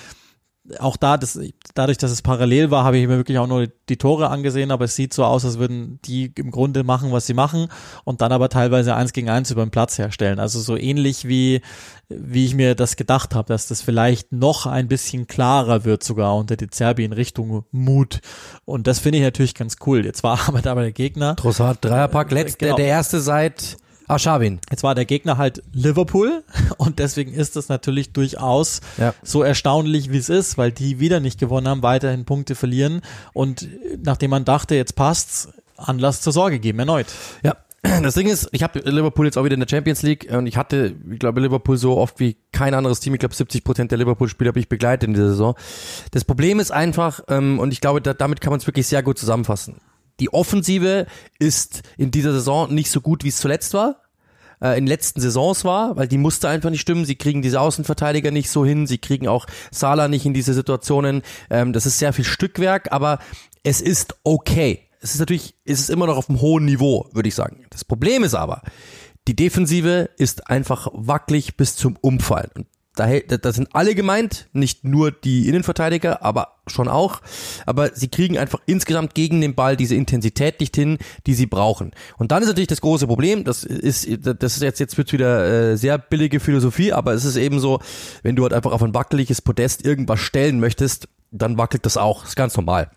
auch 0.80 0.96
da, 0.96 1.18
das, 1.18 1.40
dadurch, 1.74 1.98
dass 1.98 2.12
es 2.12 2.22
parallel 2.22 2.70
war, 2.70 2.84
habe 2.84 2.98
ich 2.98 3.08
mir 3.08 3.18
wirklich 3.18 3.40
auch 3.40 3.48
nur 3.48 3.68
die 3.90 3.98
Tore 3.98 4.30
angesehen, 4.30 4.72
aber 4.72 4.86
es 4.86 4.96
sieht 4.96 5.14
so 5.14 5.26
aus, 5.26 5.44
als 5.44 5.58
würden 5.58 6.00
die 6.06 6.32
im 6.36 6.52
Grunde 6.52 6.84
machen, 6.84 7.12
was 7.12 7.26
sie 7.26 7.34
machen 7.34 7.68
und 8.04 8.22
dann 8.22 8.32
aber 8.32 8.48
teilweise 8.50 8.96
eins 8.96 9.12
gegen 9.12 9.30
eins 9.30 9.50
über 9.50 9.66
den 9.66 9.72
Platz 9.72 9.98
herstellen. 9.98 10.40
Also 10.40 10.60
so 10.60 10.78
ähnlich 10.78 11.28
wie, 11.28 11.62
wie 12.10 12.46
ich 12.46 12.54
mir 12.54 12.76
das 12.76 12.96
gedacht 12.96 13.34
habe, 13.34 13.48
dass 13.48 13.68
das 13.68 13.82
vielleicht 13.82 14.32
noch 14.32 14.68
ein 14.68 14.88
bisschen 14.88 15.26
klarer 15.26 15.84
wird 15.84 16.04
sogar 16.04 16.36
unter 16.36 16.56
die 16.58 16.70
Zerbi 16.70 17.06
in 17.06 17.14
Richtung 17.14 17.66
Mut. 17.72 18.22
Und 18.64 18.86
das 18.86 19.00
finde 19.00 19.18
ich 19.18 19.24
natürlich 19.24 19.56
ganz 19.56 19.78
cool. 19.88 20.06
Jetzt 20.06 20.24
war 20.24 20.40
aber 20.48 20.62
dabei 20.62 20.84
der 20.84 20.92
Gegner. 20.92 21.36
Trossard, 21.36 21.84
Dreierpack, 21.84 22.32
letzter, 22.32 22.66
genau. 22.68 22.76
der 22.76 22.86
erste 22.86 23.20
seit 23.20 23.78
Ah, 24.12 24.20
Scharwin. 24.20 24.60
Jetzt 24.70 24.84
war 24.84 24.94
der 24.94 25.06
Gegner 25.06 25.38
halt 25.38 25.64
Liverpool 25.72 26.44
und 26.78 27.00
deswegen 27.00 27.32
ist 27.34 27.56
es 27.56 27.70
natürlich 27.70 28.12
durchaus 28.12 28.82
ja. 28.98 29.14
so 29.24 29.42
erstaunlich, 29.42 30.12
wie 30.12 30.18
es 30.18 30.28
ist, 30.28 30.58
weil 30.58 30.74
die 30.74 31.00
wieder 31.00 31.22
nicht 31.22 31.40
gewonnen 31.40 31.70
haben, 31.70 31.82
weiterhin 31.82 32.26
Punkte 32.26 32.56
verlieren 32.56 33.04
und 33.32 33.70
nachdem 34.04 34.32
man 34.32 34.44
dachte, 34.44 34.76
jetzt 34.76 34.98
passt's, 34.98 35.48
Anlass 35.78 36.20
zur 36.20 36.34
Sorge 36.34 36.60
geben 36.60 36.80
erneut. 36.80 37.06
Ja, 37.42 37.56
das 38.04 38.16
Ding 38.16 38.28
ist, 38.28 38.50
ich 38.52 38.64
habe 38.64 38.80
Liverpool 38.80 39.28
jetzt 39.28 39.38
auch 39.38 39.46
wieder 39.46 39.54
in 39.54 39.62
der 39.62 39.70
Champions 39.70 40.02
League 40.02 40.28
und 40.30 40.46
ich 40.46 40.58
hatte, 40.58 40.94
ich 41.10 41.20
glaube, 41.20 41.40
Liverpool 41.40 41.78
so 41.78 41.98
oft 41.98 42.20
wie 42.20 42.36
kein 42.52 42.74
anderes 42.74 43.00
Team. 43.00 43.14
Ich 43.14 43.22
glaube, 43.22 43.34
70 43.34 43.64
Prozent 43.64 43.92
der 43.92 43.98
Liverpool-Spieler 43.98 44.50
habe 44.50 44.60
ich 44.60 44.68
begleitet 44.68 45.08
in 45.08 45.14
dieser 45.14 45.30
Saison. 45.30 45.56
Das 46.12 46.26
Problem 46.26 46.60
ist 46.60 46.72
einfach, 46.72 47.22
ähm, 47.30 47.60
und 47.60 47.72
ich 47.72 47.80
glaube, 47.80 48.02
da, 48.02 48.14
damit 48.14 48.42
kann 48.42 48.52
man 48.52 48.60
es 48.60 48.68
wirklich 48.68 48.88
sehr 48.88 49.04
gut 49.04 49.18
zusammenfassen. 49.18 49.80
Die 50.20 50.34
Offensive 50.34 51.08
ist 51.40 51.82
in 51.98 52.12
dieser 52.12 52.34
Saison 52.34 52.74
nicht 52.74 52.92
so 52.92 53.02
gut, 53.02 53.24
wie 53.24 53.30
es 53.30 53.38
zuletzt 53.38 53.74
war. 53.74 54.02
äh, 54.62 54.78
in 54.78 54.88
letzten 54.88 55.20
Saisons 55.20 55.66
war, 55.66 55.96
weil 55.98 56.08
die 56.08 56.18
musste 56.18 56.48
einfach 56.48 56.70
nicht 56.70 56.82
stimmen. 56.82 57.06
Sie 57.06 57.16
kriegen 57.16 57.42
diese 57.42 57.60
Außenverteidiger 57.60 58.32
nicht 58.32 58.50
so 58.50 58.66
hin, 58.66 58.88
sie 58.88 59.00
kriegen 59.00 59.28
auch 59.28 59.48
Salah 59.72 60.08
nicht 60.08 60.26
in 60.26 60.34
diese 60.34 60.54
Situationen. 60.54 61.24
Ähm, 61.50 61.74
das 61.74 61.86
ist 61.86 62.00
sehr 62.00 62.14
viel 62.14 62.26
Stückwerk, 62.26 62.92
aber 62.92 63.20
es 63.64 63.82
ist 63.82 64.16
okay. 64.24 64.88
Es 65.02 65.14
ist 65.14 65.20
natürlich, 65.20 65.56
es 65.66 65.80
ist 65.80 65.90
immer 65.90 66.06
noch 66.06 66.18
auf 66.18 66.30
einem 66.30 66.42
hohen 66.42 66.66
Niveau, 66.66 67.10
würde 67.12 67.28
ich 67.28 67.36
sagen. 67.36 67.66
Das 67.72 67.84
Problem 67.84 68.24
ist 68.24 68.36
aber, 68.36 68.62
die 69.28 69.36
Defensive 69.36 70.10
ist 70.18 70.48
einfach 70.48 70.88
wackelig 70.94 71.58
bis 71.58 71.76
zum 71.76 71.98
Umfallen. 72.02 72.52
Und 72.56 72.68
da, 72.96 73.08
da 73.20 73.54
sind 73.54 73.70
alle 73.74 73.96
gemeint, 73.96 74.50
nicht 74.52 74.84
nur 74.84 75.12
die 75.12 75.48
Innenverteidiger, 75.48 76.24
aber 76.24 76.58
schon 76.68 76.88
auch. 76.88 77.22
Aber 77.66 77.96
sie 77.96 78.10
kriegen 78.10 78.38
einfach 78.38 78.60
insgesamt 78.66 79.16
gegen 79.16 79.40
den 79.40 79.56
Ball 79.56 79.78
diese 79.78 79.96
Intensität 79.96 80.60
nicht 80.60 80.76
hin, 80.76 80.98
die 81.26 81.34
sie 81.34 81.46
brauchen. 81.46 81.92
Und 82.18 82.32
dann 82.32 82.42
ist 82.42 82.50
natürlich 82.50 82.68
das 82.68 82.82
große 82.82 83.08
Problem, 83.08 83.44
das 83.46 83.64
ist, 83.64 84.08
das 84.22 84.56
ist 84.56 84.62
jetzt, 84.62 84.80
jetzt 84.80 84.98
wird 84.98 85.14
wieder 85.14 85.72
äh, 85.72 85.78
sehr 85.78 85.98
billige 85.98 86.40
Philosophie, 86.40 86.92
aber 86.92 87.14
es 87.14 87.24
ist 87.24 87.38
eben 87.38 87.60
so, 87.60 87.80
wenn 88.24 88.36
du 88.36 88.44
halt 88.44 88.54
einfach 88.54 88.72
auf 88.72 88.84
ein 88.84 88.94
wackeliges 88.94 89.42
Podest 89.42 89.86
irgendwas 89.86 90.20
stellen 90.20 90.60
möchtest, 90.60 91.08
dann 91.32 91.58
wackelt 91.58 91.86
das 91.86 91.96
auch. 91.96 92.26
Ist 92.26 92.36
ganz 92.36 92.58
normal. 92.58 92.92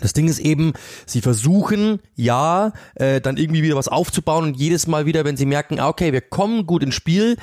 Das 0.00 0.14
Ding 0.14 0.26
ist 0.26 0.38
eben, 0.38 0.72
sie 1.04 1.20
versuchen 1.20 2.00
ja 2.14 2.72
äh, 2.94 3.20
dann 3.20 3.36
irgendwie 3.36 3.62
wieder 3.62 3.76
was 3.76 3.88
aufzubauen 3.88 4.44
und 4.44 4.56
jedes 4.56 4.86
Mal 4.86 5.04
wieder, 5.04 5.26
wenn 5.26 5.36
sie 5.36 5.44
merken, 5.44 5.78
ah, 5.78 5.88
okay, 5.88 6.14
wir 6.14 6.22
kommen 6.22 6.66
gut 6.66 6.82
ins 6.82 6.94
Spiel, 6.94 7.36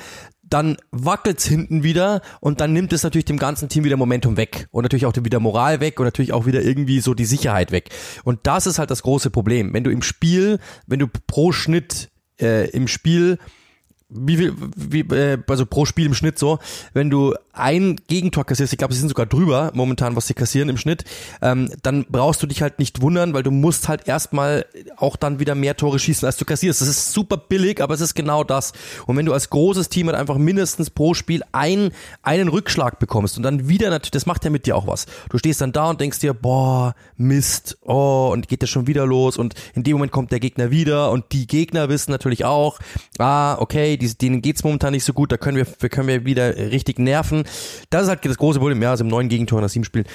dann 0.50 0.76
wackelt's 0.90 1.46
hinten 1.46 1.82
wieder 1.82 2.20
und 2.40 2.60
dann 2.60 2.72
nimmt 2.72 2.92
es 2.92 3.02
natürlich 3.02 3.24
dem 3.24 3.38
ganzen 3.38 3.68
Team 3.68 3.84
wieder 3.84 3.96
Momentum 3.96 4.36
weg 4.36 4.68
und 4.70 4.82
natürlich 4.82 5.06
auch 5.06 5.14
wieder 5.16 5.40
Moral 5.40 5.80
weg 5.80 5.98
und 6.00 6.06
natürlich 6.06 6.32
auch 6.32 6.46
wieder 6.46 6.62
irgendwie 6.62 7.00
so 7.00 7.14
die 7.14 7.24
Sicherheit 7.24 7.72
weg. 7.72 7.90
Und 8.24 8.40
das 8.44 8.66
ist 8.66 8.78
halt 8.78 8.90
das 8.90 9.02
große 9.02 9.30
Problem. 9.30 9.72
Wenn 9.72 9.84
du 9.84 9.90
im 9.90 10.02
Spiel, 10.02 10.58
wenn 10.86 10.98
du 10.98 11.06
pro 11.26 11.52
Schnitt 11.52 12.10
äh, 12.40 12.68
im 12.70 12.88
Spiel 12.88 13.38
wie 14.10 14.36
viel, 14.36 14.54
wie, 14.76 15.00
äh, 15.00 15.38
also 15.48 15.66
pro 15.66 15.84
Spiel 15.84 16.06
im 16.06 16.14
Schnitt 16.14 16.38
so, 16.38 16.58
wenn 16.92 17.10
du 17.10 17.34
ein 17.52 17.96
Gegentor 18.08 18.44
kassierst, 18.44 18.72
ich 18.72 18.78
glaube, 18.78 18.94
sie 18.94 19.00
sind 19.00 19.08
sogar 19.08 19.26
drüber 19.26 19.70
momentan, 19.74 20.16
was 20.16 20.26
sie 20.26 20.34
kassieren 20.34 20.68
im 20.68 20.76
Schnitt, 20.76 21.04
ähm, 21.42 21.70
dann 21.82 22.06
brauchst 22.08 22.42
du 22.42 22.46
dich 22.46 22.62
halt 22.62 22.78
nicht 22.78 23.02
wundern, 23.02 23.34
weil 23.34 23.42
du 23.42 23.50
musst 23.50 23.88
halt 23.88 24.06
erstmal 24.08 24.66
auch 24.96 25.16
dann 25.16 25.40
wieder 25.40 25.54
mehr 25.54 25.76
Tore 25.76 25.98
schießen, 25.98 26.26
als 26.26 26.36
du 26.36 26.44
kassierst. 26.44 26.80
Das 26.80 26.88
ist 26.88 27.12
super 27.12 27.36
billig, 27.36 27.80
aber 27.82 27.94
es 27.94 28.00
ist 28.00 28.14
genau 28.14 28.44
das. 28.44 28.72
Und 29.06 29.16
wenn 29.16 29.26
du 29.26 29.32
als 29.32 29.50
großes 29.50 29.88
Team 29.88 30.06
halt 30.06 30.16
einfach 30.16 30.38
mindestens 30.38 30.90
pro 30.90 31.14
Spiel 31.14 31.42
ein, 31.52 31.92
einen 32.22 32.48
Rückschlag 32.48 32.98
bekommst 32.98 33.36
und 33.36 33.42
dann 33.42 33.68
wieder 33.68 33.90
natürlich, 33.90 34.12
das 34.12 34.26
macht 34.26 34.44
ja 34.44 34.50
mit 34.50 34.66
dir 34.66 34.76
auch 34.76 34.86
was. 34.86 35.06
Du 35.28 35.38
stehst 35.38 35.60
dann 35.60 35.72
da 35.72 35.90
und 35.90 36.00
denkst 36.00 36.20
dir, 36.20 36.34
boah, 36.34 36.94
Mist, 37.16 37.78
oh, 37.82 38.30
und 38.32 38.48
geht 38.48 38.62
das 38.62 38.70
schon 38.70 38.86
wieder 38.86 39.06
los 39.06 39.36
und 39.36 39.54
in 39.74 39.82
dem 39.82 39.94
Moment 39.94 40.12
kommt 40.12 40.32
der 40.32 40.40
Gegner 40.40 40.70
wieder 40.70 41.10
und 41.10 41.24
die 41.32 41.46
Gegner 41.46 41.88
wissen 41.88 42.10
natürlich 42.10 42.44
auch, 42.44 42.78
ah, 43.18 43.56
okay, 43.58 43.96
die, 44.00 44.14
denen 44.14 44.42
geht's 44.42 44.64
momentan 44.64 44.92
nicht 44.92 45.04
so 45.04 45.12
gut, 45.12 45.32
da 45.32 45.36
können 45.36 45.56
wir, 45.56 45.66
wir 45.78 45.88
können 45.88 46.08
wir 46.08 46.24
wieder 46.24 46.56
richtig 46.56 46.98
nerven. 46.98 47.44
Das 47.90 48.02
ist 48.04 48.08
halt 48.08 48.24
das 48.24 48.38
große 48.38 48.58
Problem, 48.58 48.82
ja, 48.82 48.90
also 48.90 49.04
im 49.04 49.10
neuen 49.10 49.28
Gegentor 49.28 49.60
nach 49.60 49.68
sieben 49.68 49.84
Spielen. 49.84 50.06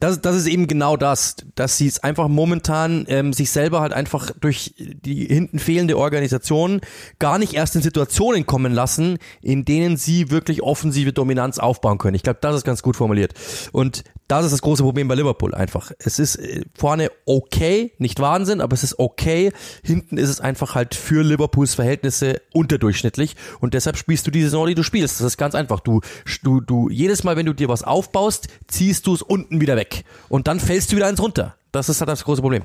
Das, 0.00 0.20
das 0.20 0.36
ist 0.36 0.46
eben 0.46 0.66
genau 0.66 0.96
das, 0.96 1.36
dass 1.54 1.78
sie 1.78 1.86
es 1.86 2.02
einfach 2.02 2.28
momentan 2.28 3.04
ähm, 3.08 3.32
sich 3.32 3.50
selber 3.50 3.80
halt 3.80 3.92
einfach 3.92 4.30
durch 4.40 4.74
die 4.78 5.26
hinten 5.26 5.58
fehlende 5.58 5.98
Organisation 5.98 6.80
gar 7.18 7.38
nicht 7.38 7.54
erst 7.54 7.76
in 7.76 7.82
Situationen 7.82 8.46
kommen 8.46 8.72
lassen, 8.72 9.18
in 9.42 9.64
denen 9.64 9.96
sie 9.96 10.30
wirklich 10.30 10.62
offensive 10.62 11.12
Dominanz 11.12 11.58
aufbauen 11.58 11.98
können. 11.98 12.14
Ich 12.14 12.22
glaube, 12.22 12.38
das 12.40 12.56
ist 12.56 12.64
ganz 12.64 12.82
gut 12.82 12.96
formuliert. 12.96 13.34
Und 13.72 14.04
das 14.28 14.46
ist 14.46 14.52
das 14.52 14.62
große 14.62 14.82
Problem 14.82 15.08
bei 15.08 15.14
Liverpool 15.14 15.54
einfach. 15.54 15.92
Es 15.98 16.18
ist 16.18 16.36
äh, 16.36 16.64
vorne 16.74 17.10
okay, 17.26 17.92
nicht 17.98 18.20
Wahnsinn, 18.20 18.60
aber 18.60 18.74
es 18.74 18.82
ist 18.82 18.98
okay. 18.98 19.52
Hinten 19.82 20.16
ist 20.16 20.30
es 20.30 20.40
einfach 20.40 20.74
halt 20.74 20.94
für 20.94 21.22
Liverpools 21.22 21.74
Verhältnisse 21.74 22.40
unterdurchschnittlich 22.52 23.36
und 23.60 23.74
deshalb 23.74 23.96
spielst 23.96 24.26
du 24.26 24.30
die 24.30 24.42
Saison, 24.42 24.66
die 24.66 24.74
du 24.74 24.82
spielst. 24.82 25.20
Das 25.20 25.26
ist 25.26 25.36
ganz 25.36 25.54
einfach. 25.54 25.80
Du, 25.80 26.00
du, 26.42 26.60
du, 26.60 26.88
jedes 26.88 27.24
Mal, 27.24 27.36
wenn 27.36 27.46
du 27.46 27.52
dir 27.52 27.68
was 27.68 27.82
aufbaust, 27.82 28.48
ziehst 28.66 29.06
du 29.06 29.14
es 29.14 29.22
unten 29.22 29.60
wieder 29.60 29.76
weg 29.76 30.04
und 30.28 30.48
dann 30.48 30.58
fällst 30.58 30.92
du 30.92 30.96
wieder 30.96 31.06
eins 31.06 31.20
runter. 31.20 31.56
Das 31.70 31.88
ist 31.88 32.00
halt 32.00 32.08
das 32.08 32.24
große 32.24 32.40
Problem. 32.40 32.62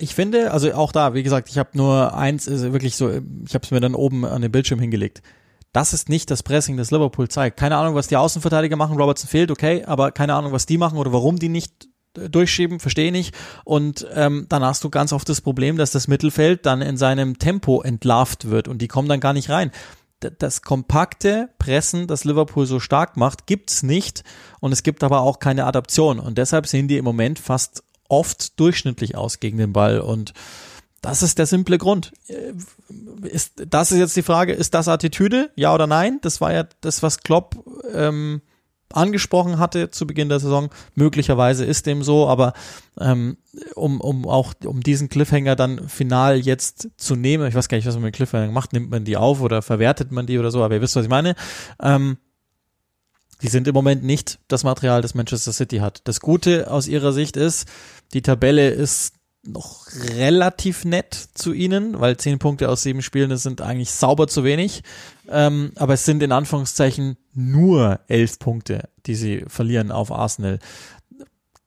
Ich 0.00 0.14
finde, 0.14 0.52
also 0.52 0.70
auch 0.74 0.92
da, 0.92 1.14
wie 1.14 1.22
gesagt, 1.22 1.48
ich 1.48 1.56
habe 1.56 1.70
nur 1.72 2.14
eins, 2.14 2.46
ist 2.46 2.62
wirklich 2.72 2.94
so, 2.94 3.08
ich 3.08 3.54
habe 3.54 3.64
es 3.64 3.70
mir 3.70 3.80
dann 3.80 3.94
oben 3.94 4.26
an 4.26 4.42
den 4.42 4.52
Bildschirm 4.52 4.78
hingelegt. 4.78 5.22
Das 5.72 5.92
ist 5.92 6.08
nicht 6.08 6.30
das 6.30 6.42
Pressing, 6.42 6.76
das 6.76 6.90
Liverpool 6.90 7.28
zeigt. 7.28 7.56
Keine 7.56 7.76
Ahnung, 7.76 7.94
was 7.94 8.08
die 8.08 8.16
Außenverteidiger 8.16 8.76
machen. 8.76 8.96
Robertson 8.96 9.28
fehlt, 9.28 9.50
okay, 9.50 9.84
aber 9.84 10.10
keine 10.10 10.34
Ahnung, 10.34 10.52
was 10.52 10.66
die 10.66 10.78
machen 10.78 10.98
oder 10.98 11.12
warum 11.12 11.38
die 11.38 11.48
nicht 11.48 11.88
äh, 12.16 12.28
durchschieben, 12.28 12.80
verstehe 12.80 13.12
nicht. 13.12 13.34
Und 13.64 14.06
ähm, 14.14 14.46
dann 14.48 14.64
hast 14.64 14.82
du 14.82 14.90
ganz 14.90 15.12
oft 15.12 15.28
das 15.28 15.40
Problem, 15.40 15.76
dass 15.76 15.92
das 15.92 16.08
Mittelfeld 16.08 16.66
dann 16.66 16.82
in 16.82 16.96
seinem 16.96 17.38
Tempo 17.38 17.82
entlarvt 17.82 18.50
wird 18.50 18.66
und 18.68 18.82
die 18.82 18.88
kommen 18.88 19.08
dann 19.08 19.20
gar 19.20 19.32
nicht 19.32 19.50
rein. 19.50 19.70
Das 20.38 20.60
kompakte 20.60 21.48
Pressen, 21.58 22.06
das 22.06 22.24
Liverpool 22.24 22.66
so 22.66 22.78
stark 22.78 23.16
macht, 23.16 23.46
gibt's 23.46 23.82
nicht 23.82 24.22
und 24.60 24.70
es 24.70 24.82
gibt 24.82 25.02
aber 25.02 25.20
auch 25.20 25.38
keine 25.38 25.64
Adaption 25.64 26.20
und 26.20 26.36
deshalb 26.36 26.66
sehen 26.66 26.88
die 26.88 26.98
im 26.98 27.06
Moment 27.06 27.38
fast 27.38 27.82
oft 28.10 28.60
durchschnittlich 28.60 29.16
aus 29.16 29.40
gegen 29.40 29.56
den 29.56 29.72
Ball 29.72 30.00
und 30.00 30.34
das 31.00 31.22
ist 31.22 31.38
der 31.38 31.46
simple 31.46 31.78
Grund. 31.78 32.12
Äh, 32.26 32.52
ist, 33.26 33.62
das 33.68 33.92
ist 33.92 33.98
jetzt 33.98 34.16
die 34.16 34.22
Frage, 34.22 34.52
ist 34.52 34.74
das 34.74 34.88
Attitüde? 34.88 35.50
Ja 35.56 35.74
oder 35.74 35.86
nein? 35.86 36.18
Das 36.22 36.40
war 36.40 36.52
ja 36.52 36.64
das, 36.80 37.02
was 37.02 37.20
Klopp 37.20 37.56
ähm, 37.92 38.42
angesprochen 38.92 39.58
hatte 39.58 39.90
zu 39.90 40.06
Beginn 40.06 40.28
der 40.28 40.40
Saison. 40.40 40.68
Möglicherweise 40.94 41.64
ist 41.64 41.86
dem 41.86 42.02
so, 42.02 42.28
aber 42.28 42.52
ähm, 42.98 43.36
um, 43.74 44.00
um 44.00 44.26
auch 44.26 44.52
um 44.64 44.82
diesen 44.82 45.08
Cliffhanger 45.08 45.56
dann 45.56 45.88
final 45.88 46.38
jetzt 46.38 46.88
zu 46.96 47.16
nehmen, 47.16 47.46
ich 47.46 47.54
weiß 47.54 47.68
gar 47.68 47.76
nicht, 47.76 47.86
was 47.86 47.94
man 47.94 48.04
mit 48.04 48.16
Cliffhanger 48.16 48.50
macht, 48.50 48.72
nimmt 48.72 48.90
man 48.90 49.04
die 49.04 49.16
auf 49.16 49.40
oder 49.40 49.62
verwertet 49.62 50.10
man 50.10 50.26
die 50.26 50.38
oder 50.38 50.50
so, 50.50 50.62
aber 50.62 50.74
ihr 50.74 50.82
wisst, 50.82 50.96
was 50.96 51.04
ich 51.04 51.10
meine. 51.10 51.34
Ähm, 51.80 52.18
die 53.42 53.48
sind 53.48 53.66
im 53.68 53.74
Moment 53.74 54.04
nicht 54.04 54.38
das 54.48 54.64
Material, 54.64 55.00
das 55.00 55.14
Manchester 55.14 55.52
City 55.52 55.78
hat. 55.78 56.02
Das 56.04 56.20
Gute 56.20 56.70
aus 56.70 56.88
ihrer 56.88 57.12
Sicht 57.12 57.36
ist, 57.36 57.66
die 58.12 58.20
Tabelle 58.22 58.70
ist 58.70 59.14
noch 59.42 59.86
relativ 60.16 60.84
nett 60.84 61.14
zu 61.34 61.52
ihnen, 61.52 61.98
weil 61.98 62.16
zehn 62.16 62.38
Punkte 62.38 62.68
aus 62.68 62.82
sieben 62.82 63.02
Spielen, 63.02 63.30
das 63.30 63.42
sind 63.42 63.62
eigentlich 63.62 63.90
sauber 63.90 64.28
zu 64.28 64.44
wenig. 64.44 64.82
Ähm, 65.28 65.72
aber 65.76 65.94
es 65.94 66.04
sind 66.04 66.22
in 66.22 66.32
Anführungszeichen 66.32 67.16
nur 67.32 68.00
elf 68.08 68.38
Punkte, 68.38 68.88
die 69.06 69.14
sie 69.14 69.44
verlieren 69.46 69.92
auf 69.92 70.12
Arsenal. 70.12 70.58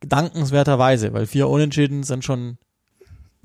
Dankenswerterweise, 0.01 1.13
weil 1.13 1.25
vier 1.25 1.47
Unentschieden 1.47 2.03
sind 2.03 2.23
schon 2.23 2.57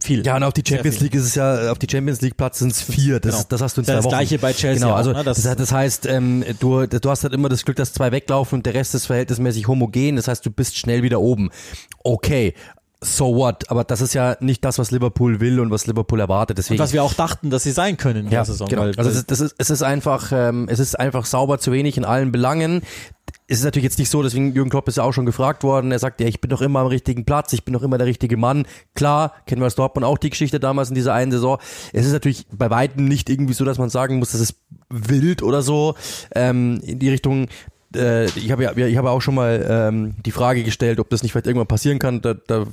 viel. 0.01 0.25
Ja, 0.25 0.37
und 0.37 0.43
auf 0.43 0.53
die 0.53 0.63
Champions 0.67 1.01
League 1.01 1.15
ist 1.15 1.25
es 1.25 1.35
ja, 1.35 1.73
auf 1.73 1.79
die 1.79 1.89
Champions 1.91 2.21
League 2.21 2.37
Platz 2.37 2.59
sind 2.59 2.73
es 2.73 2.83
vier. 2.83 3.21
Das, 3.21 3.35
genau. 3.35 3.47
das 3.49 3.63
hast 3.63 3.77
du 3.77 3.81
in 3.81 3.85
zwei 3.87 3.95
das 3.95 4.05
Wochen. 4.05 4.11
Das 4.13 4.19
gleiche 4.21 4.39
bei 4.39 4.53
Chelsea. 4.53 4.87
Genau, 4.87 4.95
also 4.95 5.11
auch, 5.11 5.17
ne? 5.17 5.25
das, 5.25 5.43
das, 5.43 5.73
heißt, 5.73 6.07
ähm, 6.07 6.45
du, 6.61 6.87
du 6.87 7.11
hast 7.11 7.25
halt 7.25 7.33
immer 7.33 7.49
das 7.49 7.65
Glück, 7.65 7.77
dass 7.77 7.93
zwei 7.93 8.13
weglaufen 8.13 8.59
und 8.59 8.67
der 8.67 8.75
Rest 8.75 8.95
ist 8.95 9.07
verhältnismäßig 9.07 9.67
homogen. 9.67 10.17
Das 10.17 10.29
heißt, 10.29 10.45
du 10.45 10.51
bist 10.51 10.77
schnell 10.77 11.03
wieder 11.03 11.21
oben. 11.21 11.51
Okay, 12.05 12.55
so 13.01 13.35
what? 13.37 13.71
Aber 13.71 13.85
das 13.85 14.01
ist 14.01 14.15
ja 14.15 14.37
nicht 14.41 14.65
das, 14.65 14.79
was 14.79 14.91
Liverpool 14.91 15.41
will 15.41 15.61
und 15.61 15.71
was 15.71 15.87
Liverpool 15.87 16.19
erwartet. 16.19 16.59
Deswegen, 16.59 16.81
und 16.81 16.85
was 16.85 16.93
wir 16.93 17.03
auch 17.03 17.15
dachten, 17.15 17.51
dass 17.51 17.63
sie 17.63 17.71
sein 17.71 17.97
können 17.97 18.27
in 18.27 18.33
ja, 18.33 18.41
der 18.41 18.45
Saison. 18.47 18.69
Genau. 18.69 18.83
Also 18.83 19.11
es, 19.11 19.25
das 19.27 19.41
ist, 19.41 19.55
es 19.59 19.71
ist 19.71 19.83
einfach, 19.83 20.33
ähm, 20.33 20.67
es 20.69 20.81
ist 20.81 20.99
einfach 20.99 21.25
sauber 21.25 21.59
zu 21.59 21.71
wenig 21.71 21.97
in 21.97 22.05
allen 22.05 22.33
Belangen. 22.33 22.83
Es 23.47 23.59
ist 23.59 23.65
natürlich 23.65 23.85
jetzt 23.85 23.99
nicht 23.99 24.11
so, 24.11 24.23
deswegen 24.23 24.53
Jürgen 24.53 24.71
Klopp 24.71 24.89
ist 24.89 24.97
ja 24.97 25.05
auch 25.05 25.13
schon 25.13 25.27
gefragt 25.27 25.63
worden. 25.63 25.93
Er 25.93 25.99
sagt 25.99 26.21
ja, 26.21 26.27
ich 26.27 26.41
bin 26.41 26.51
doch 26.51 26.61
immer 26.61 26.81
am 26.81 26.89
richtigen 26.89 27.25
Platz, 27.25 27.53
ich 27.53 27.65
bin 27.65 27.73
doch 27.73 27.83
immer 27.83 27.99
der 27.99 28.07
richtige 28.07 28.37
Mann. 28.37 28.67
Klar, 28.95 29.33
kennen 29.47 29.63
wir 29.63 29.67
aus 29.67 29.75
Dortmund 29.75 30.05
auch 30.05 30.19
die 30.19 30.31
Geschichte 30.31 30.61
damals 30.61 30.89
in 30.89 30.95
dieser 30.95 31.15
einen 31.15 31.31
Saison. 31.31 31.59
Es 31.93 32.05
ist 32.05 32.13
natürlich 32.13 32.47
bei 32.51 32.69
weitem 32.69 33.05
nicht 33.05 33.31
irgendwie 33.31 33.55
so, 33.55 33.65
dass 33.65 33.79
man 33.79 33.91
sagen 33.91 34.19
muss, 34.19 34.33
das 34.33 34.41
ist 34.41 34.57
wild 34.91 35.43
oder 35.43 35.63
so 35.63 35.95
ähm, 36.35 36.81
in 36.83 36.99
die 36.99 37.11
Richtung 37.11 37.49
äh, 37.95 38.27
ich 38.27 38.51
habe 38.51 38.65
ja, 38.65 38.77
ich 38.77 38.97
habe 38.97 39.11
auch 39.11 39.23
schon 39.23 39.35
mal 39.35 39.67
ähm, 39.69 40.15
die 40.25 40.31
Frage 40.31 40.63
gestellt, 40.63 41.01
ob 41.01 41.09
das 41.11 41.23
nicht 41.23 41.33
vielleicht 41.33 41.47
irgendwann 41.47 41.69
passieren 41.69 41.99
kann. 41.99 42.21
Da, 42.21 42.35
da 42.35 42.67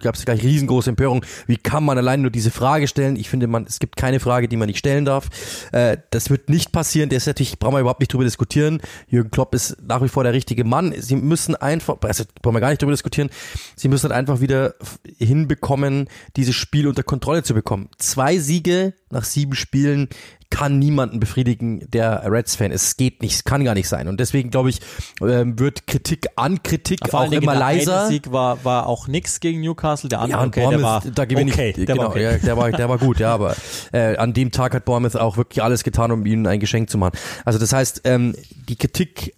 gab 0.00 0.14
es 0.14 0.24
gleich 0.24 0.42
riesengroße 0.42 0.90
Empörung. 0.90 1.24
Wie 1.46 1.56
kann 1.56 1.84
man 1.84 1.96
allein 1.96 2.22
nur 2.22 2.30
diese 2.30 2.50
Frage 2.50 2.86
stellen? 2.86 3.16
Ich 3.16 3.28
finde, 3.28 3.46
man, 3.46 3.64
es 3.64 3.78
gibt 3.78 3.96
keine 3.96 4.20
Frage, 4.20 4.48
die 4.48 4.56
man 4.56 4.66
nicht 4.66 4.78
stellen 4.78 5.04
darf. 5.04 5.28
Äh, 5.72 5.96
das 6.10 6.30
wird 6.30 6.50
nicht 6.50 6.72
passieren. 6.72 7.08
Der 7.08 7.16
ist 7.18 7.26
natürlich, 7.26 7.58
brauchen 7.58 7.74
wir 7.74 7.80
überhaupt 7.80 8.00
nicht 8.00 8.12
drüber 8.12 8.24
diskutieren. 8.24 8.80
Jürgen 9.08 9.30
Klopp 9.30 9.54
ist 9.54 9.76
nach 9.86 10.02
wie 10.02 10.08
vor 10.08 10.24
der 10.24 10.32
richtige 10.32 10.64
Mann. 10.64 10.94
Sie 10.96 11.16
müssen 11.16 11.56
einfach, 11.56 11.96
also 12.02 12.24
brauchen 12.42 12.56
wir 12.56 12.60
gar 12.60 12.70
nicht 12.70 12.82
drüber 12.82 12.92
diskutieren. 12.92 13.30
Sie 13.76 13.88
müssen 13.88 14.10
halt 14.10 14.18
einfach 14.18 14.40
wieder 14.40 14.74
hinbekommen, 15.18 16.08
dieses 16.36 16.54
Spiel 16.54 16.86
unter 16.86 17.02
Kontrolle 17.02 17.42
zu 17.42 17.54
bekommen. 17.54 17.88
Zwei 17.98 18.38
Siege 18.38 18.92
nach 19.14 19.24
sieben 19.24 19.54
Spielen 19.54 20.08
kann 20.50 20.78
niemanden 20.78 21.18
befriedigen, 21.18 21.84
der 21.90 22.22
Reds-Fan 22.30 22.70
ist. 22.70 22.84
Es 22.84 22.96
geht 22.96 23.22
nicht, 23.22 23.34
es 23.34 23.44
kann 23.44 23.64
gar 23.64 23.74
nicht 23.74 23.88
sein. 23.88 24.06
Und 24.06 24.20
deswegen, 24.20 24.50
glaube 24.50 24.70
ich, 24.70 24.80
ähm, 25.20 25.58
wird 25.58 25.88
Kritik 25.88 26.28
an 26.36 26.62
Kritik 26.62 27.00
Vor 27.08 27.22
auch 27.22 27.32
immer 27.32 27.56
leiser. 27.56 28.02
Der 28.02 28.06
Sieg 28.06 28.30
war, 28.30 28.64
war 28.64 28.86
auch 28.86 29.08
nix 29.08 29.40
gegen 29.40 29.62
Newcastle. 29.62 30.08
Der 30.08 30.20
andere, 30.20 30.40
ja, 30.40 30.46
okay, 30.46 30.60
Bournemouth, 30.60 31.02
der 31.02 31.08
war 31.08 31.12
da 31.12 31.24
gewinne 31.24 31.50
okay. 31.50 31.70
Ich, 31.70 31.76
der 31.76 31.86
genau, 31.86 32.02
war 32.02 32.10
okay. 32.10 32.22
ja, 32.22 32.38
der 32.38 32.56
war, 32.56 32.70
der 32.70 32.88
war 32.88 32.98
gut, 32.98 33.18
ja, 33.18 33.34
aber 33.34 33.56
äh, 33.92 34.16
an 34.16 34.32
dem 34.32 34.52
Tag 34.52 34.74
hat 34.74 34.84
Bournemouth 34.84 35.16
auch 35.16 35.36
wirklich 35.36 35.62
alles 35.62 35.82
getan, 35.82 36.12
um 36.12 36.24
ihnen 36.24 36.46
ein 36.46 36.60
Geschenk 36.60 36.88
zu 36.88 36.98
machen. 36.98 37.18
Also 37.44 37.58
das 37.58 37.72
heißt, 37.72 38.02
ähm, 38.04 38.36
die 38.68 38.76
Kritik 38.76 39.34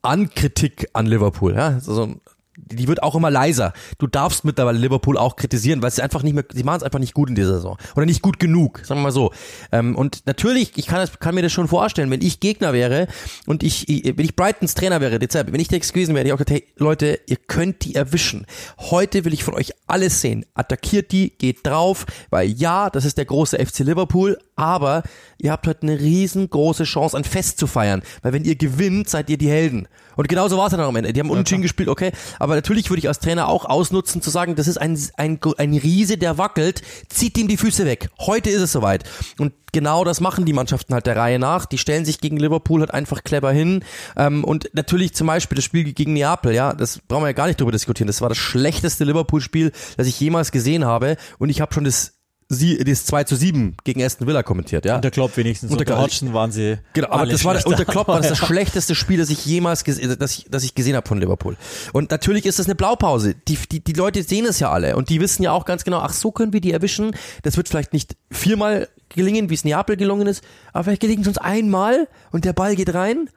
an 0.00 0.30
Kritik 0.30 0.88
an 0.94 1.04
Liverpool, 1.04 1.54
ja, 1.54 1.66
also 1.66 2.14
die 2.56 2.88
wird 2.88 3.02
auch 3.02 3.14
immer 3.14 3.30
leiser. 3.30 3.72
Du 3.98 4.06
darfst 4.06 4.44
mittlerweile 4.44 4.78
Liverpool 4.78 5.18
auch 5.18 5.36
kritisieren, 5.36 5.82
weil 5.82 5.90
sie 5.90 6.02
einfach 6.02 6.22
nicht 6.22 6.34
mehr, 6.34 6.44
sie 6.52 6.62
machen 6.62 6.78
es 6.78 6.82
einfach 6.82 6.98
nicht 6.98 7.14
gut 7.14 7.28
in 7.28 7.34
dieser 7.34 7.54
Saison. 7.54 7.76
Oder 7.96 8.06
nicht 8.06 8.22
gut 8.22 8.38
genug, 8.38 8.80
sagen 8.84 9.00
wir 9.00 9.04
mal 9.04 9.12
so. 9.12 9.32
Ähm, 9.72 9.96
und 9.96 10.22
natürlich, 10.26 10.72
ich 10.76 10.86
kann, 10.86 10.98
das, 10.98 11.18
kann 11.18 11.34
mir 11.34 11.42
das 11.42 11.52
schon 11.52 11.68
vorstellen, 11.68 12.10
wenn 12.10 12.22
ich 12.22 12.40
Gegner 12.40 12.72
wäre 12.72 13.08
und 13.46 13.62
ich, 13.62 13.86
wenn 13.88 14.24
ich 14.24 14.36
Brightons 14.36 14.74
Trainer 14.74 15.00
wäre, 15.00 15.18
Dezember, 15.18 15.52
wenn 15.52 15.60
ich 15.60 15.68
Tex 15.68 15.92
gewesen 15.92 16.14
wäre, 16.14 16.26
ich 16.26 16.32
auch 16.32 16.38
gesagt, 16.38 16.50
hey, 16.50 16.64
Leute, 16.76 17.20
ihr 17.26 17.36
könnt 17.36 17.84
die 17.84 17.94
erwischen. 17.94 18.46
Heute 18.78 19.24
will 19.24 19.32
ich 19.32 19.44
von 19.44 19.54
euch 19.54 19.72
alles 19.86 20.20
sehen. 20.20 20.46
Attackiert 20.54 21.12
die, 21.12 21.30
geht 21.30 21.66
drauf, 21.66 22.06
weil 22.30 22.48
ja, 22.48 22.90
das 22.90 23.04
ist 23.04 23.18
der 23.18 23.24
große 23.24 23.58
FC 23.64 23.80
Liverpool, 23.80 24.38
aber 24.56 25.02
ihr 25.38 25.50
habt 25.50 25.66
heute 25.66 25.82
eine 25.82 25.98
riesengroße 25.98 26.84
Chance, 26.84 27.16
ein 27.16 27.24
Fest 27.24 27.58
zu 27.58 27.66
feiern. 27.66 28.02
Weil 28.22 28.32
wenn 28.32 28.44
ihr 28.44 28.56
gewinnt, 28.56 29.08
seid 29.08 29.28
ihr 29.30 29.38
die 29.38 29.48
Helden. 29.48 29.88
Und 30.16 30.28
genauso 30.28 30.56
war 30.56 30.66
es 30.66 30.70
dann 30.70 30.80
am 30.80 30.94
Ende. 30.96 31.12
Die 31.12 31.20
haben 31.20 31.30
unentschieden 31.30 31.62
ja, 31.62 31.64
gespielt, 31.64 31.88
okay. 31.88 32.12
Aber 32.44 32.56
natürlich 32.56 32.90
würde 32.90 32.98
ich 32.98 33.08
als 33.08 33.20
Trainer 33.20 33.48
auch 33.48 33.64
ausnutzen, 33.64 34.20
zu 34.20 34.28
sagen, 34.28 34.54
das 34.54 34.68
ist 34.68 34.76
ein, 34.76 34.98
ein, 35.16 35.40
ein 35.56 35.72
Riese, 35.72 36.18
der 36.18 36.36
wackelt, 36.36 36.82
zieht 37.08 37.38
ihm 37.38 37.48
die 37.48 37.56
Füße 37.56 37.86
weg. 37.86 38.10
Heute 38.20 38.50
ist 38.50 38.60
es 38.60 38.72
soweit. 38.72 39.04
Und 39.38 39.54
genau 39.72 40.04
das 40.04 40.20
machen 40.20 40.44
die 40.44 40.52
Mannschaften 40.52 40.92
halt 40.92 41.06
der 41.06 41.16
Reihe 41.16 41.38
nach. 41.38 41.64
Die 41.64 41.78
stellen 41.78 42.04
sich 42.04 42.20
gegen 42.20 42.36
Liverpool 42.36 42.80
halt 42.80 42.92
einfach 42.92 43.24
clever 43.24 43.50
hin. 43.50 43.82
Ähm, 44.14 44.44
und 44.44 44.68
natürlich 44.74 45.14
zum 45.14 45.26
Beispiel 45.26 45.56
das 45.56 45.64
Spiel 45.64 45.90
gegen 45.94 46.12
Neapel, 46.12 46.52
ja, 46.52 46.74
das 46.74 46.98
brauchen 47.08 47.22
wir 47.22 47.28
ja 47.28 47.32
gar 47.32 47.46
nicht 47.46 47.58
drüber 47.58 47.72
diskutieren. 47.72 48.08
Das 48.08 48.20
war 48.20 48.28
das 48.28 48.36
schlechteste 48.36 49.04
Liverpool-Spiel, 49.04 49.72
das 49.96 50.06
ich 50.06 50.20
jemals 50.20 50.52
gesehen 50.52 50.84
habe. 50.84 51.16
Und 51.38 51.48
ich 51.48 51.62
habe 51.62 51.72
schon 51.72 51.84
das 51.84 52.12
sie 52.48 52.78
das 52.78 53.06
2 53.06 53.24
zu 53.24 53.36
7 53.36 53.76
gegen 53.84 54.02
Aston 54.02 54.26
Villa 54.26 54.42
kommentiert, 54.42 54.84
ja. 54.84 54.96
Unter 54.96 55.10
Klopp 55.10 55.36
wenigstens. 55.36 55.70
Unter, 55.70 55.80
unter 55.82 55.98
Hodgson 56.02 56.32
waren 56.34 56.52
sie. 56.52 56.78
Genau, 56.92 57.08
aber 57.10 57.26
das 57.26 57.44
war 57.44 57.54
unter 57.66 57.84
Klopp 57.84 58.08
war 58.08 58.18
das 58.20 58.28
das 58.38 58.38
schlechteste 58.38 58.94
Spiel, 58.94 59.18
das 59.18 59.30
ich 59.30 59.44
jemals 59.46 59.84
gesehen, 59.84 60.16
das 60.18 60.38
ich, 60.38 60.46
das 60.50 60.64
ich 60.64 60.74
gesehen 60.74 60.96
habe 60.96 61.06
von 61.06 61.18
Liverpool. 61.18 61.56
Und 61.92 62.10
natürlich 62.10 62.46
ist 62.46 62.58
das 62.58 62.66
eine 62.66 62.74
Blaupause. 62.74 63.34
Die, 63.48 63.56
die, 63.70 63.80
die 63.80 63.92
Leute 63.92 64.22
sehen 64.22 64.46
es 64.46 64.60
ja 64.60 64.70
alle 64.70 64.96
und 64.96 65.08
die 65.08 65.20
wissen 65.20 65.42
ja 65.42 65.52
auch 65.52 65.64
ganz 65.64 65.84
genau, 65.84 65.98
ach 65.98 66.12
so 66.12 66.30
können 66.30 66.52
wir 66.52 66.60
die 66.60 66.72
erwischen. 66.72 67.16
Das 67.42 67.56
wird 67.56 67.68
vielleicht 67.68 67.92
nicht 67.92 68.16
viermal 68.30 68.88
gelingen, 69.08 69.50
wie 69.50 69.54
es 69.54 69.64
Neapel 69.64 69.96
gelungen 69.96 70.26
ist, 70.26 70.42
aber 70.72 70.84
vielleicht 70.84 71.02
gelingt 71.02 71.22
es 71.22 71.28
uns 71.28 71.38
einmal 71.38 72.08
und 72.32 72.44
der 72.44 72.52
Ball 72.52 72.74
geht 72.76 72.94
rein 72.94 73.28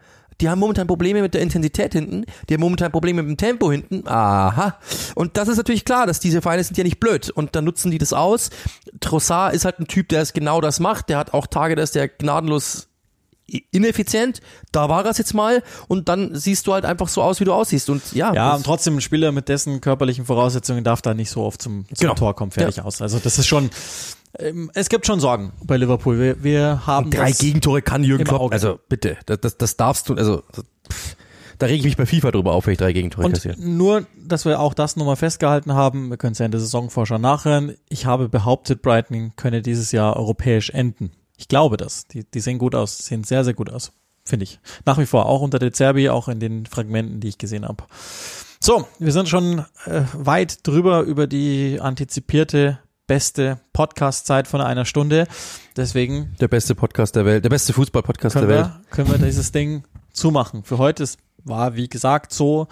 die 0.42 0.50
haben 0.50 0.60
momentan 0.60 0.88
Probleme 0.88 1.22
mit 1.22 1.34
der 1.34 1.42
Intensität 1.42 1.94
hinten, 1.94 2.26
die 2.48 2.54
haben 2.54 2.62
momentan 2.62 2.92
Probleme 2.92 3.24
mit 3.24 3.32
dem 3.32 3.38
Tempo 3.38 3.72
hinten. 3.72 4.08
Aha. 4.08 4.78
Und 5.16 5.38
das 5.38 5.48
ist 5.48 5.58
natürlich 5.58 5.86
klar, 5.86 6.06
dass 6.06 6.20
diese 6.20 6.42
Vereine 6.42 6.64
sind 6.64 6.78
ja 6.78 6.84
nicht 6.84 7.00
blöd 7.00 7.30
und 7.30 7.56
dann 7.56 7.66
nutzen 7.66 7.92
die 7.92 7.98
das 7.98 8.14
aus. 8.14 8.50
Trossard 9.00 9.54
ist 9.54 9.66
halt 9.66 9.80
ein 9.80 9.88
Typ, 9.88 10.10
der 10.10 10.22
es 10.22 10.34
genau 10.34 10.62
das 10.62 10.80
macht. 10.80 11.10
Der 11.10 11.18
hat 11.18 11.34
auch 11.34 11.48
Tage, 11.48 11.76
da 11.76 11.84
ist 11.84 11.96
der 11.96 12.08
gnadenlos 12.08 12.88
ineffizient, 13.72 14.42
da 14.72 14.90
war 14.90 15.06
es 15.06 15.18
jetzt 15.18 15.34
mal 15.34 15.64
und 15.88 16.10
dann 16.10 16.36
siehst 16.36 16.68
du 16.68 16.74
halt 16.74 16.84
einfach 16.84 17.08
so 17.08 17.22
aus, 17.22 17.40
wie 17.40 17.46
du 17.46 17.54
aussiehst 17.54 17.90
und 17.90 18.12
ja. 18.12 18.34
Ja, 18.34 18.56
und 18.56 18.66
trotzdem 18.66 18.98
ein 18.98 19.02
Spieler 19.02 19.32
mit 19.32 19.48
dessen 19.48 19.80
körperlichen 19.80 20.26
Voraussetzungen 20.26 20.84
darf 20.84 21.02
da 21.02 21.14
nicht 21.14 21.30
so 21.30 21.44
oft 21.44 21.62
zum, 21.62 21.86
zum 21.88 21.96
genau. 21.98 22.14
Tor 22.14 22.36
kommen, 22.36 22.52
fertig 22.52 22.78
ja. 22.78 22.84
aus. 22.84 23.02
Also 23.02 23.20
das 23.20 23.40
ist 23.40 23.48
schon, 23.48 23.70
es 24.74 24.90
gibt 24.90 25.06
schon 25.06 25.20
Sorgen 25.20 25.54
bei 25.64 25.78
Liverpool. 25.78 26.20
Wir, 26.20 26.44
wir 26.44 26.88
haben 26.88 27.06
und 27.06 27.18
drei 27.18 27.32
Gegentore 27.32 27.82
kann 27.82 28.04
Jürgen 28.04 28.24
Klopp. 28.24 28.52
Also 28.52 28.80
bitte, 28.90 29.18
das, 29.26 29.40
das, 29.42 29.58
das 29.58 29.78
darfst 29.78 30.10
du. 30.10 30.16
Also 30.16 30.44
da 31.58 31.66
rege 31.66 31.80
ich 31.80 31.86
mich 31.86 31.98
bei 31.98 32.06
FIFA 32.06 32.32
drüber 32.32 32.54
auf, 32.54 32.68
wenn 32.68 32.74
ich 32.74 32.78
drei 32.78 32.94
Gegentore 32.94 33.26
und 33.26 33.34
kassiere. 33.34 33.56
Nur, 33.60 34.06
dass 34.16 34.46
wir 34.46 34.60
auch 34.60 34.74
das 34.74 34.96
nochmal 34.96 35.16
festgehalten 35.16 35.74
haben. 35.74 36.10
Wir 36.10 36.18
können 36.18 36.34
es 36.34 36.40
ja 36.40 36.46
in 36.46 36.52
der 36.52 36.60
Saisonvorschau 36.60 37.18
nachhören. 37.18 37.76
Ich 37.90 38.06
habe 38.06 38.30
behauptet, 38.30 38.82
Brighton 38.82 39.34
könne 39.36 39.62
dieses 39.62 39.92
Jahr 39.92 40.16
europäisch 40.18 40.70
enden. 40.70 41.12
Ich 41.36 41.48
glaube 41.48 41.78
das. 41.78 42.08
Die, 42.08 42.24
die 42.24 42.40
sehen 42.40 42.60
gut 42.60 42.76
aus, 42.76 43.00
sehen 43.00 43.24
sehr, 43.24 43.44
sehr 43.44 43.54
gut 43.54 43.72
aus. 43.72 43.92
Finde 44.24 44.44
ich. 44.44 44.60
Nach 44.86 45.00
wie 45.00 45.06
vor, 45.06 45.26
auch 45.26 45.42
unter 45.42 45.58
der 45.58 45.74
Zerbi, 45.74 46.10
auch 46.10 46.28
in 46.28 46.40
den 46.40 46.66
Fragmenten, 46.66 47.22
die 47.22 47.30
ich 47.30 47.38
gesehen 47.38 47.66
habe. 47.66 47.86
So, 48.60 48.88
wir 49.00 49.12
sind 49.12 49.30
schon 49.30 49.66
äh, 49.86 50.02
weit 50.14 50.68
drüber 50.68 51.02
über 51.02 51.28
die 51.28 51.80
antizipierte 51.80 52.80
beste 53.08 53.60
Podcast-Zeit 53.74 54.48
von 54.48 54.62
einer 54.62 54.86
Stunde. 54.86 55.28
Deswegen. 55.76 56.36
Der 56.40 56.50
beste 56.50 56.76
Podcast 56.76 57.16
der 57.16 57.26
Welt, 57.26 57.44
der 57.44 57.50
beste 57.50 57.74
Fußball-Podcast 57.74 58.36
der 58.36 58.48
Welt. 58.48 58.70
können 58.92 59.10
wir 59.10 59.18
dieses 59.18 59.52
Ding 59.52 59.84
zumachen. 60.12 60.64
Für 60.64 60.78
heute 60.78 61.04
ist 61.04 61.18
war, 61.48 61.76
wie 61.76 61.88
gesagt, 61.88 62.34
so, 62.34 62.68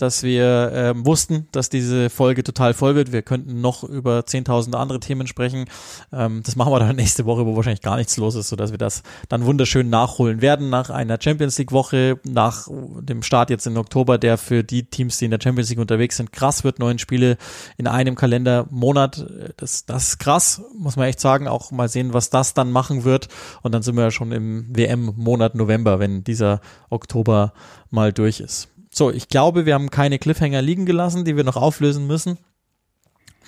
dass 0.00 0.22
wir 0.22 0.72
ähm, 0.74 1.04
wussten, 1.04 1.46
dass 1.52 1.68
diese 1.68 2.08
Folge 2.08 2.42
total 2.42 2.72
voll 2.72 2.94
wird. 2.94 3.12
Wir 3.12 3.22
könnten 3.22 3.60
noch 3.60 3.84
über 3.84 4.20
10.000 4.20 4.74
andere 4.74 4.98
Themen 4.98 5.26
sprechen. 5.26 5.66
Ähm, 6.12 6.42
das 6.44 6.56
machen 6.56 6.72
wir 6.72 6.78
dann 6.78 6.96
nächste 7.00 7.26
Woche, 7.26 7.44
wo 7.44 7.54
wahrscheinlich 7.56 7.82
gar 7.82 7.96
nichts 7.96 8.16
los 8.16 8.34
ist, 8.34 8.48
sodass 8.48 8.70
wir 8.70 8.78
das 8.78 9.02
dann 9.28 9.44
wunderschön 9.44 9.90
nachholen 9.90 10.40
werden 10.40 10.70
nach 10.70 10.88
einer 10.88 11.18
Champions 11.20 11.58
League 11.58 11.72
Woche, 11.72 12.18
nach 12.24 12.66
dem 13.00 13.22
Start 13.22 13.50
jetzt 13.50 13.66
im 13.66 13.76
Oktober, 13.76 14.16
der 14.16 14.38
für 14.38 14.64
die 14.64 14.84
Teams, 14.84 15.18
die 15.18 15.26
in 15.26 15.30
der 15.30 15.40
Champions 15.42 15.68
League 15.68 15.78
unterwegs 15.78 16.16
sind, 16.16 16.32
krass 16.32 16.64
wird. 16.64 16.78
Neun 16.78 16.98
Spiele 16.98 17.36
in 17.76 17.86
einem 17.86 18.14
Kalendermonat. 18.14 19.26
Das, 19.58 19.84
das 19.84 20.08
ist 20.08 20.18
krass, 20.18 20.62
muss 20.78 20.96
man 20.96 21.08
echt 21.08 21.20
sagen. 21.20 21.46
Auch 21.46 21.70
mal 21.72 21.88
sehen, 21.88 22.14
was 22.14 22.30
das 22.30 22.54
dann 22.54 22.70
machen 22.70 23.04
wird. 23.04 23.28
Und 23.62 23.72
dann 23.72 23.82
sind 23.82 23.96
wir 23.96 24.04
ja 24.04 24.10
schon 24.10 24.32
im 24.32 24.66
WM-Monat 24.74 25.54
November, 25.54 25.98
wenn 25.98 26.24
dieser 26.24 26.60
Oktober 26.88 27.52
mal 27.90 28.12
durch 28.12 28.40
ist. 28.40 28.69
So, 28.92 29.10
ich 29.10 29.28
glaube, 29.28 29.66
wir 29.66 29.74
haben 29.74 29.90
keine 29.90 30.18
Cliffhanger 30.18 30.62
liegen 30.62 30.86
gelassen, 30.86 31.24
die 31.24 31.36
wir 31.36 31.44
noch 31.44 31.56
auflösen 31.56 32.06
müssen. 32.06 32.38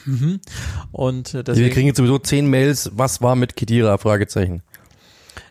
Mhm. 0.04 0.40
Und 0.92 1.34
äh, 1.34 1.44
deswegen, 1.44 1.66
wir 1.66 1.72
kriegen 1.72 1.86
jetzt 1.86 1.96
sowieso 1.96 2.18
zehn 2.18 2.46
Mails. 2.48 2.90
Was 2.94 3.22
war 3.22 3.36
mit 3.36 3.56
Kedira? 3.56 3.98
Fragezeichen. 3.98 4.62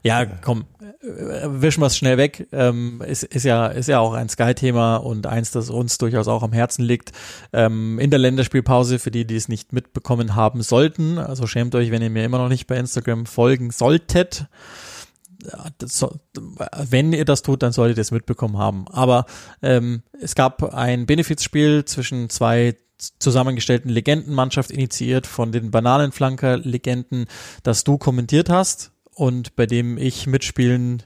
Ja, 0.04 0.26
komm, 0.26 0.66
äh, 0.82 1.48
wischen 1.62 1.82
wir 1.82 1.88
es 1.88 1.98
schnell 1.98 2.18
weg. 2.18 2.48
Ähm, 2.52 3.02
ist, 3.06 3.24
ist 3.24 3.44
ja 3.44 3.68
ist 3.68 3.88
ja 3.88 4.00
auch 4.00 4.14
ein 4.14 4.30
Sky-Thema 4.30 4.98
und 4.98 5.28
eins, 5.28 5.52
das 5.52 5.70
uns 5.70 5.98
durchaus 5.98 6.28
auch 6.28 6.44
am 6.44 6.54
Herzen 6.54 6.84
liegt. 6.84 7.12
Ähm, 7.54 8.00
in 8.00 8.10
der 8.10 8.20
Länderspielpause 8.20 9.00
für 9.00 9.12
die, 9.12 9.26
die 9.26 9.36
es 9.36 9.48
nicht 9.48 9.74
mitbekommen 9.74 10.36
haben 10.36 10.62
sollten. 10.64 11.18
Also 11.18 11.48
schämt 11.48 11.76
euch, 11.76 11.92
wenn 11.92 12.02
ihr 12.02 12.10
mir 12.10 12.26
immer 12.26 12.40
noch 12.40 12.50
nicht 12.50 12.68
bei 12.68 12.78
Instagram 12.78 13.26
folgen 13.26 13.72
solltet 13.72 14.48
so, 15.84 16.20
wenn 16.90 17.14
ihr 17.14 17.26
das 17.26 17.42
tut, 17.42 17.64
dann 17.64 17.72
solltet 17.72 17.98
ihr 17.98 18.02
es 18.02 18.12
mitbekommen 18.12 18.58
haben. 18.58 18.88
Aber 18.90 19.26
ähm, 19.62 20.04
es 20.20 20.36
gab 20.36 20.74
ein 20.74 21.06
Benefizspiel 21.06 21.86
zwischen 21.86 22.30
zwei 22.30 22.76
zusammengestellten 23.20 23.90
Legendenmannschaft 23.90 24.72
initiiert 24.72 25.26
von 25.26 25.52
den 25.52 25.72
Bananenflanker-Legenden, 25.72 27.26
das 27.64 27.84
du 27.84 27.98
kommentiert 27.98 28.50
hast 28.50 28.92
und 29.16 29.56
bei 29.56 29.66
dem 29.66 29.98
ich 29.98 30.28
mitspielen 30.28 31.04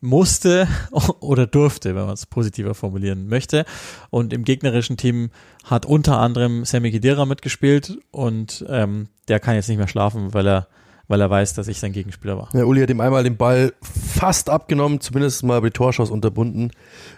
musste 0.00 0.68
oder 1.20 1.46
durfte, 1.46 1.94
wenn 1.94 2.04
man 2.04 2.14
es 2.14 2.26
positiver 2.26 2.74
formulieren 2.74 3.28
möchte. 3.28 3.64
Und 4.10 4.32
im 4.32 4.44
gegnerischen 4.44 4.96
Team 4.96 5.30
hat 5.64 5.86
unter 5.86 6.18
anderem 6.18 6.64
Sammy 6.64 6.90
Gedira 6.90 7.26
mitgespielt 7.26 7.98
und 8.10 8.64
ähm, 8.68 9.08
der 9.28 9.40
kann 9.40 9.54
jetzt 9.54 9.68
nicht 9.68 9.78
mehr 9.78 9.88
schlafen, 9.88 10.32
weil 10.32 10.46
er 10.46 10.68
weil 11.08 11.20
er 11.20 11.30
weiß, 11.30 11.54
dass 11.54 11.68
ich 11.68 11.78
sein 11.78 11.92
Gegenspieler 11.92 12.36
war. 12.36 12.48
Ja, 12.52 12.64
Uli 12.64 12.80
hat 12.80 12.90
ihm 12.90 13.00
einmal 13.00 13.24
den 13.24 13.36
Ball 13.36 13.72
fast 13.82 14.50
abgenommen, 14.50 15.00
zumindest 15.00 15.44
mal 15.44 15.60
bei 15.60 15.70
Torschuss 15.70 16.10
unterbunden. 16.10 16.72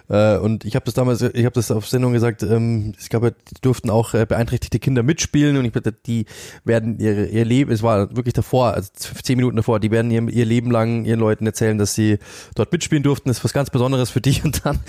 Äh, 0.08 0.38
und 0.38 0.64
ich 0.64 0.74
habe 0.74 0.84
das 0.84 0.94
damals, 0.94 1.20
ich 1.20 1.44
habe 1.44 1.54
das 1.54 1.70
auf 1.70 1.86
Sendung 1.86 2.12
gesagt, 2.12 2.42
ähm, 2.42 2.94
ich 2.98 3.08
glaube, 3.10 3.34
die 3.50 3.60
durften 3.60 3.90
auch 3.90 4.14
äh, 4.14 4.24
beeinträchtigte 4.26 4.78
Kinder 4.78 5.02
mitspielen 5.02 5.56
und 5.56 5.64
ich 5.64 5.72
bitte, 5.72 5.92
die 5.92 6.24
werden 6.64 6.98
ihre, 6.98 7.26
ihr 7.26 7.44
Leben, 7.44 7.70
es 7.70 7.82
war 7.82 8.16
wirklich 8.16 8.34
davor, 8.34 8.74
also 8.74 8.90
zehn 9.22 9.36
Minuten 9.36 9.56
davor, 9.56 9.80
die 9.80 9.90
werden 9.90 10.10
ihr, 10.10 10.26
ihr 10.28 10.46
Leben 10.46 10.70
lang 10.70 11.04
ihren 11.04 11.20
Leuten 11.20 11.46
erzählen, 11.46 11.76
dass 11.76 11.94
sie 11.94 12.18
dort 12.54 12.72
mitspielen 12.72 13.02
durften. 13.02 13.28
Das 13.28 13.38
ist 13.38 13.44
was 13.44 13.52
ganz 13.52 13.70
Besonderes 13.70 14.10
für 14.10 14.20
dich 14.20 14.44
und 14.44 14.64
dann 14.64 14.80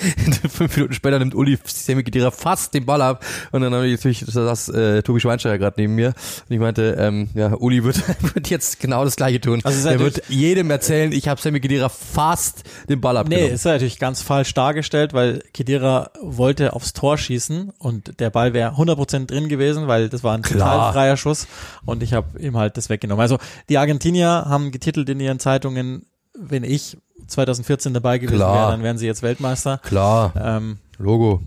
fünf 0.50 0.76
Minuten 0.76 0.94
später 0.94 1.20
nimmt 1.20 1.36
Uli 1.36 1.58
Sammy 1.66 2.04
Kedira 2.04 2.32
fast 2.32 2.74
den 2.74 2.86
Ball 2.86 3.02
ab 3.02 3.26
und 3.52 3.62
dann 3.62 3.74
habe 3.74 3.88
ich 3.88 3.98
natürlich, 3.98 4.20
das 4.22 4.34
saß 4.34 4.70
äh, 4.70 5.04
Tobi 5.04 5.20
Schweinsteiger 5.20 5.58
gerade 5.58 5.82
neben 5.82 5.96
mir 5.96 6.08
und 6.08 6.56
ich 6.56 6.60
meinte, 6.60 6.96
ähm, 6.98 7.30
ja, 7.34 7.54
Uli 7.56 7.84
wird, 7.84 8.02
wird 8.34 8.50
jetzt 8.50 8.80
genau 8.80 9.04
das 9.04 9.18
gleiche 9.18 9.42
tun. 9.42 9.60
Also 9.64 9.90
er 9.90 10.00
wird 10.00 10.24
jedem 10.30 10.72
erzählen, 10.72 11.12
ich 11.12 11.28
habe 11.28 11.42
Sammy 11.42 11.60
Kedira 11.60 11.90
fast 11.90 12.64
den 12.88 13.02
Ball 13.02 13.18
abgenommen. 13.18 13.50
Nee, 13.50 13.54
ist 13.54 13.66
natürlich 13.66 14.00
ganz 14.00 14.22
falsch 14.22 14.54
dargestellt 14.54 15.09
gestellt, 15.10 15.14
weil 15.14 15.44
Kedira 15.54 16.12
wollte 16.22 16.74
aufs 16.74 16.94
Tor 16.94 17.18
schießen 17.18 17.72
und 17.78 18.20
der 18.20 18.30
Ball 18.30 18.54
wäre 18.54 18.74
100% 18.76 19.28
drin 19.28 19.50
gewesen, 19.50 19.88
weil 19.88 20.10
das 20.10 20.24
war 20.24 20.36
ein 20.36 20.42
Klar. 20.42 20.72
total 20.72 20.94
freier 20.94 21.18
Schuss 21.18 21.48
und 21.86 22.04
ich 22.04 22.14
habe 22.14 22.40
ihm 22.40 22.58
halt 22.58 22.78
das 22.78 22.90
weggenommen. 22.90 23.22
Also 23.22 23.38
die 23.70 23.78
Argentinier 23.78 24.46
haben 24.48 24.72
getitelt 24.72 25.10
in 25.10 25.20
ihren 25.20 25.40
Zeitungen, 25.40 26.06
wenn 26.38 26.64
ich 26.64 26.98
2014 27.28 27.94
dabei 27.94 28.18
gewesen 28.18 28.40
wäre, 28.40 28.72
dann 28.72 28.84
wären 28.84 28.98
sie 28.98 29.06
jetzt 29.06 29.22
Weltmeister. 29.24 29.80
Klar. 29.80 30.34
Ähm, 30.42 30.78
Logo. 31.00 31.42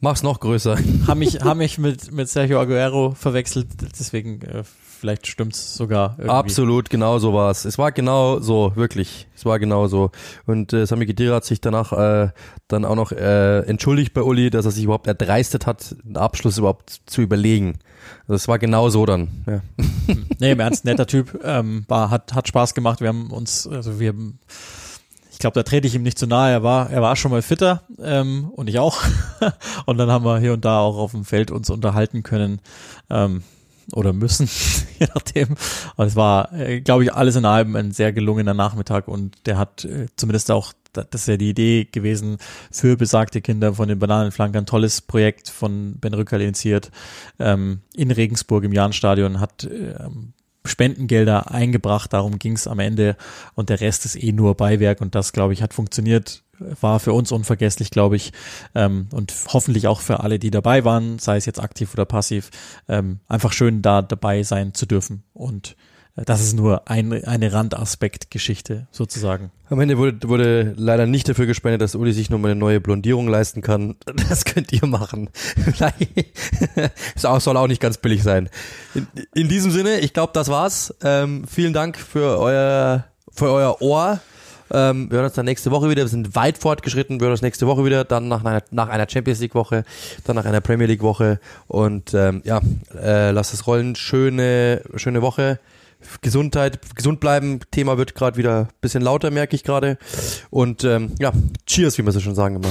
Mach's 0.00 0.24
noch 0.24 0.40
größer. 0.40 0.76
Haben 1.06 1.20
mich, 1.20 1.40
haben 1.40 1.58
mich 1.58 1.78
mit, 1.78 2.10
mit 2.10 2.28
Sergio 2.28 2.60
Aguero 2.60 3.12
verwechselt, 3.12 3.68
deswegen 3.98 4.42
äh, 4.42 4.64
vielleicht 4.64 5.28
stimmt's 5.28 5.76
sogar 5.76 6.16
irgendwie. 6.18 6.30
Absolut, 6.30 6.90
genau 6.90 7.20
so 7.20 7.32
war's. 7.32 7.64
Es 7.64 7.78
war 7.78 7.92
genau 7.92 8.40
so, 8.40 8.72
wirklich. 8.74 9.28
Es 9.36 9.44
war 9.44 9.60
genau 9.60 9.86
so. 9.86 10.10
Und 10.46 10.72
äh, 10.72 10.86
Sami 10.86 11.06
Khedira 11.06 11.36
hat 11.36 11.44
sich 11.44 11.60
danach 11.60 11.92
äh, 11.92 12.30
dann 12.66 12.84
auch 12.84 12.96
noch 12.96 13.12
äh, 13.12 13.60
entschuldigt 13.60 14.12
bei 14.12 14.22
Uli, 14.22 14.50
dass 14.50 14.64
er 14.64 14.72
sich 14.72 14.82
überhaupt 14.82 15.06
erdreistet 15.06 15.66
hat, 15.66 15.94
einen 16.04 16.16
Abschluss 16.16 16.58
überhaupt 16.58 17.02
zu 17.06 17.22
überlegen. 17.22 17.78
Also 18.22 18.34
es 18.34 18.48
war 18.48 18.58
genau 18.58 18.88
so 18.88 19.06
dann. 19.06 19.28
Ja. 19.46 19.60
Nee, 20.38 20.52
im 20.52 20.60
Ernst, 20.60 20.84
netter 20.84 21.06
Typ. 21.06 21.40
Ähm, 21.44 21.84
war, 21.88 22.10
hat, 22.10 22.34
hat 22.34 22.48
Spaß 22.48 22.74
gemacht. 22.74 23.00
Wir 23.00 23.08
haben 23.08 23.30
uns, 23.30 23.66
also 23.68 24.00
wir 24.00 24.14
ich 25.36 25.40
glaube, 25.40 25.52
da 25.52 25.64
trete 25.64 25.86
ich 25.86 25.94
ihm 25.94 26.02
nicht 26.02 26.18
zu 26.18 26.26
nahe. 26.26 26.50
Er 26.50 26.62
war, 26.62 26.88
er 26.88 27.02
war 27.02 27.14
schon 27.14 27.30
mal 27.30 27.42
fitter 27.42 27.82
ähm, 28.02 28.48
und 28.56 28.70
ich 28.70 28.78
auch. 28.78 29.02
und 29.84 29.98
dann 29.98 30.10
haben 30.10 30.24
wir 30.24 30.38
hier 30.38 30.54
und 30.54 30.64
da 30.64 30.80
auch 30.80 30.96
auf 30.96 31.10
dem 31.10 31.26
Feld 31.26 31.50
uns 31.50 31.68
unterhalten 31.68 32.22
können. 32.22 32.62
Ähm, 33.10 33.42
oder 33.92 34.14
müssen, 34.14 34.48
je 34.98 35.08
nachdem. 35.14 35.48
Und 35.96 36.06
es 36.06 36.16
war, 36.16 36.54
äh, 36.54 36.80
glaube 36.80 37.04
ich, 37.04 37.12
alles 37.12 37.36
in 37.36 37.44
allem 37.44 37.76
ein 37.76 37.92
sehr 37.92 38.14
gelungener 38.14 38.54
Nachmittag 38.54 39.08
und 39.08 39.36
der 39.44 39.58
hat 39.58 39.84
äh, 39.84 40.06
zumindest 40.16 40.50
auch, 40.50 40.72
das 40.94 41.06
ist 41.12 41.28
ja 41.28 41.36
die 41.36 41.50
Idee 41.50 41.84
gewesen, 41.84 42.38
für 42.70 42.96
besagte 42.96 43.42
Kinder 43.42 43.74
von 43.74 43.88
den 43.88 43.98
Bananenflankern, 43.98 44.64
tolles 44.64 45.02
Projekt 45.02 45.50
von 45.50 45.98
Ben 46.00 46.14
Rückerl 46.14 46.40
initiiert, 46.40 46.90
ähm, 47.38 47.80
in 47.94 48.10
Regensburg 48.10 48.64
im 48.64 48.72
Jahnstadion, 48.72 49.38
hat 49.38 49.68
ähm, 49.70 50.32
Spendengelder 50.68 51.50
eingebracht, 51.50 52.12
darum 52.12 52.38
ging 52.38 52.52
es 52.52 52.66
am 52.66 52.78
Ende 52.78 53.16
und 53.54 53.68
der 53.68 53.80
Rest 53.80 54.04
ist 54.04 54.22
eh 54.22 54.32
nur 54.32 54.54
Beiwerk 54.56 55.00
und 55.00 55.14
das, 55.14 55.32
glaube 55.32 55.52
ich, 55.52 55.62
hat 55.62 55.74
funktioniert 55.74 56.42
war 56.80 57.00
für 57.00 57.12
uns 57.12 57.32
unvergesslich, 57.32 57.90
glaube 57.90 58.16
ich, 58.16 58.32
ähm, 58.74 59.08
und 59.12 59.32
hoffentlich 59.48 59.88
auch 59.88 60.00
für 60.00 60.20
alle, 60.20 60.38
die 60.38 60.50
dabei 60.50 60.84
waren, 60.84 61.18
sei 61.18 61.36
es 61.36 61.46
jetzt 61.46 61.60
aktiv 61.60 61.92
oder 61.92 62.04
passiv, 62.04 62.50
ähm, 62.88 63.20
einfach 63.28 63.52
schön 63.52 63.82
da 63.82 64.02
dabei 64.02 64.42
sein 64.42 64.74
zu 64.74 64.86
dürfen. 64.86 65.22
Und 65.32 65.76
das 66.24 66.40
ist 66.40 66.54
nur 66.54 66.88
ein, 66.88 67.24
eine 67.24 67.52
Randaspektgeschichte 67.52 68.86
sozusagen. 68.90 69.50
Am 69.68 69.80
Ende 69.80 69.98
wurde, 69.98 70.26
wurde 70.28 70.72
leider 70.76 71.06
nicht 71.06 71.28
dafür 71.28 71.44
gespendet, 71.44 71.82
dass 71.82 71.94
Uli 71.94 72.12
sich 72.12 72.30
nochmal 72.30 72.52
eine 72.52 72.60
neue 72.60 72.80
Blondierung 72.80 73.28
leisten 73.28 73.60
kann. 73.60 73.96
Das 74.28 74.44
könnt 74.44 74.72
ihr 74.72 74.86
machen. 74.86 75.28
das 75.78 77.22
soll 77.44 77.56
auch 77.56 77.66
nicht 77.68 77.80
ganz 77.80 77.98
billig 77.98 78.22
sein. 78.22 78.48
In, 78.94 79.06
in 79.34 79.48
diesem 79.48 79.70
Sinne, 79.70 80.00
ich 80.00 80.14
glaube, 80.14 80.32
das 80.32 80.48
war's. 80.48 80.94
Ähm, 81.02 81.44
vielen 81.46 81.72
Dank 81.72 81.98
für 81.98 82.38
euer, 82.38 83.04
für 83.32 83.50
euer 83.50 83.80
Ohr. 83.82 84.20
Ähm, 84.72 85.10
wir 85.10 85.16
hören 85.16 85.26
uns 85.26 85.34
dann 85.34 85.44
nächste 85.44 85.70
Woche 85.70 85.90
wieder. 85.90 86.02
Wir 86.02 86.08
sind 86.08 86.34
weit 86.34 86.58
fortgeschritten. 86.58 87.20
Wir 87.20 87.26
hören 87.26 87.32
uns 87.32 87.42
nächste 87.42 87.66
Woche 87.66 87.84
wieder. 87.84 88.04
Dann 88.04 88.28
nach 88.28 88.44
einer, 88.44 88.62
nach 88.70 88.88
einer 88.88 89.08
Champions 89.08 89.40
League 89.40 89.54
Woche, 89.54 89.84
dann 90.24 90.36
nach 90.36 90.44
einer 90.44 90.60
Premier 90.60 90.86
League 90.86 91.02
Woche. 91.02 91.40
Und 91.66 92.14
ähm, 92.14 92.42
ja, 92.44 92.60
äh, 93.00 93.30
lasst 93.30 93.54
es 93.54 93.66
rollen. 93.66 93.94
Schöne, 93.94 94.82
schöne 94.96 95.22
Woche. 95.22 95.60
Gesundheit, 96.20 96.78
gesund 96.94 97.20
bleiben. 97.20 97.60
Thema 97.70 97.98
wird 97.98 98.14
gerade 98.14 98.36
wieder 98.36 98.60
ein 98.60 98.68
bisschen 98.80 99.02
lauter, 99.02 99.30
merke 99.30 99.56
ich 99.56 99.64
gerade. 99.64 99.98
Und 100.50 100.84
ähm, 100.84 101.14
ja, 101.18 101.32
Cheers, 101.66 101.98
wie 101.98 102.02
man 102.02 102.12
so 102.12 102.20
schon 102.20 102.34
sagen 102.34 102.56
immer. 102.56 102.68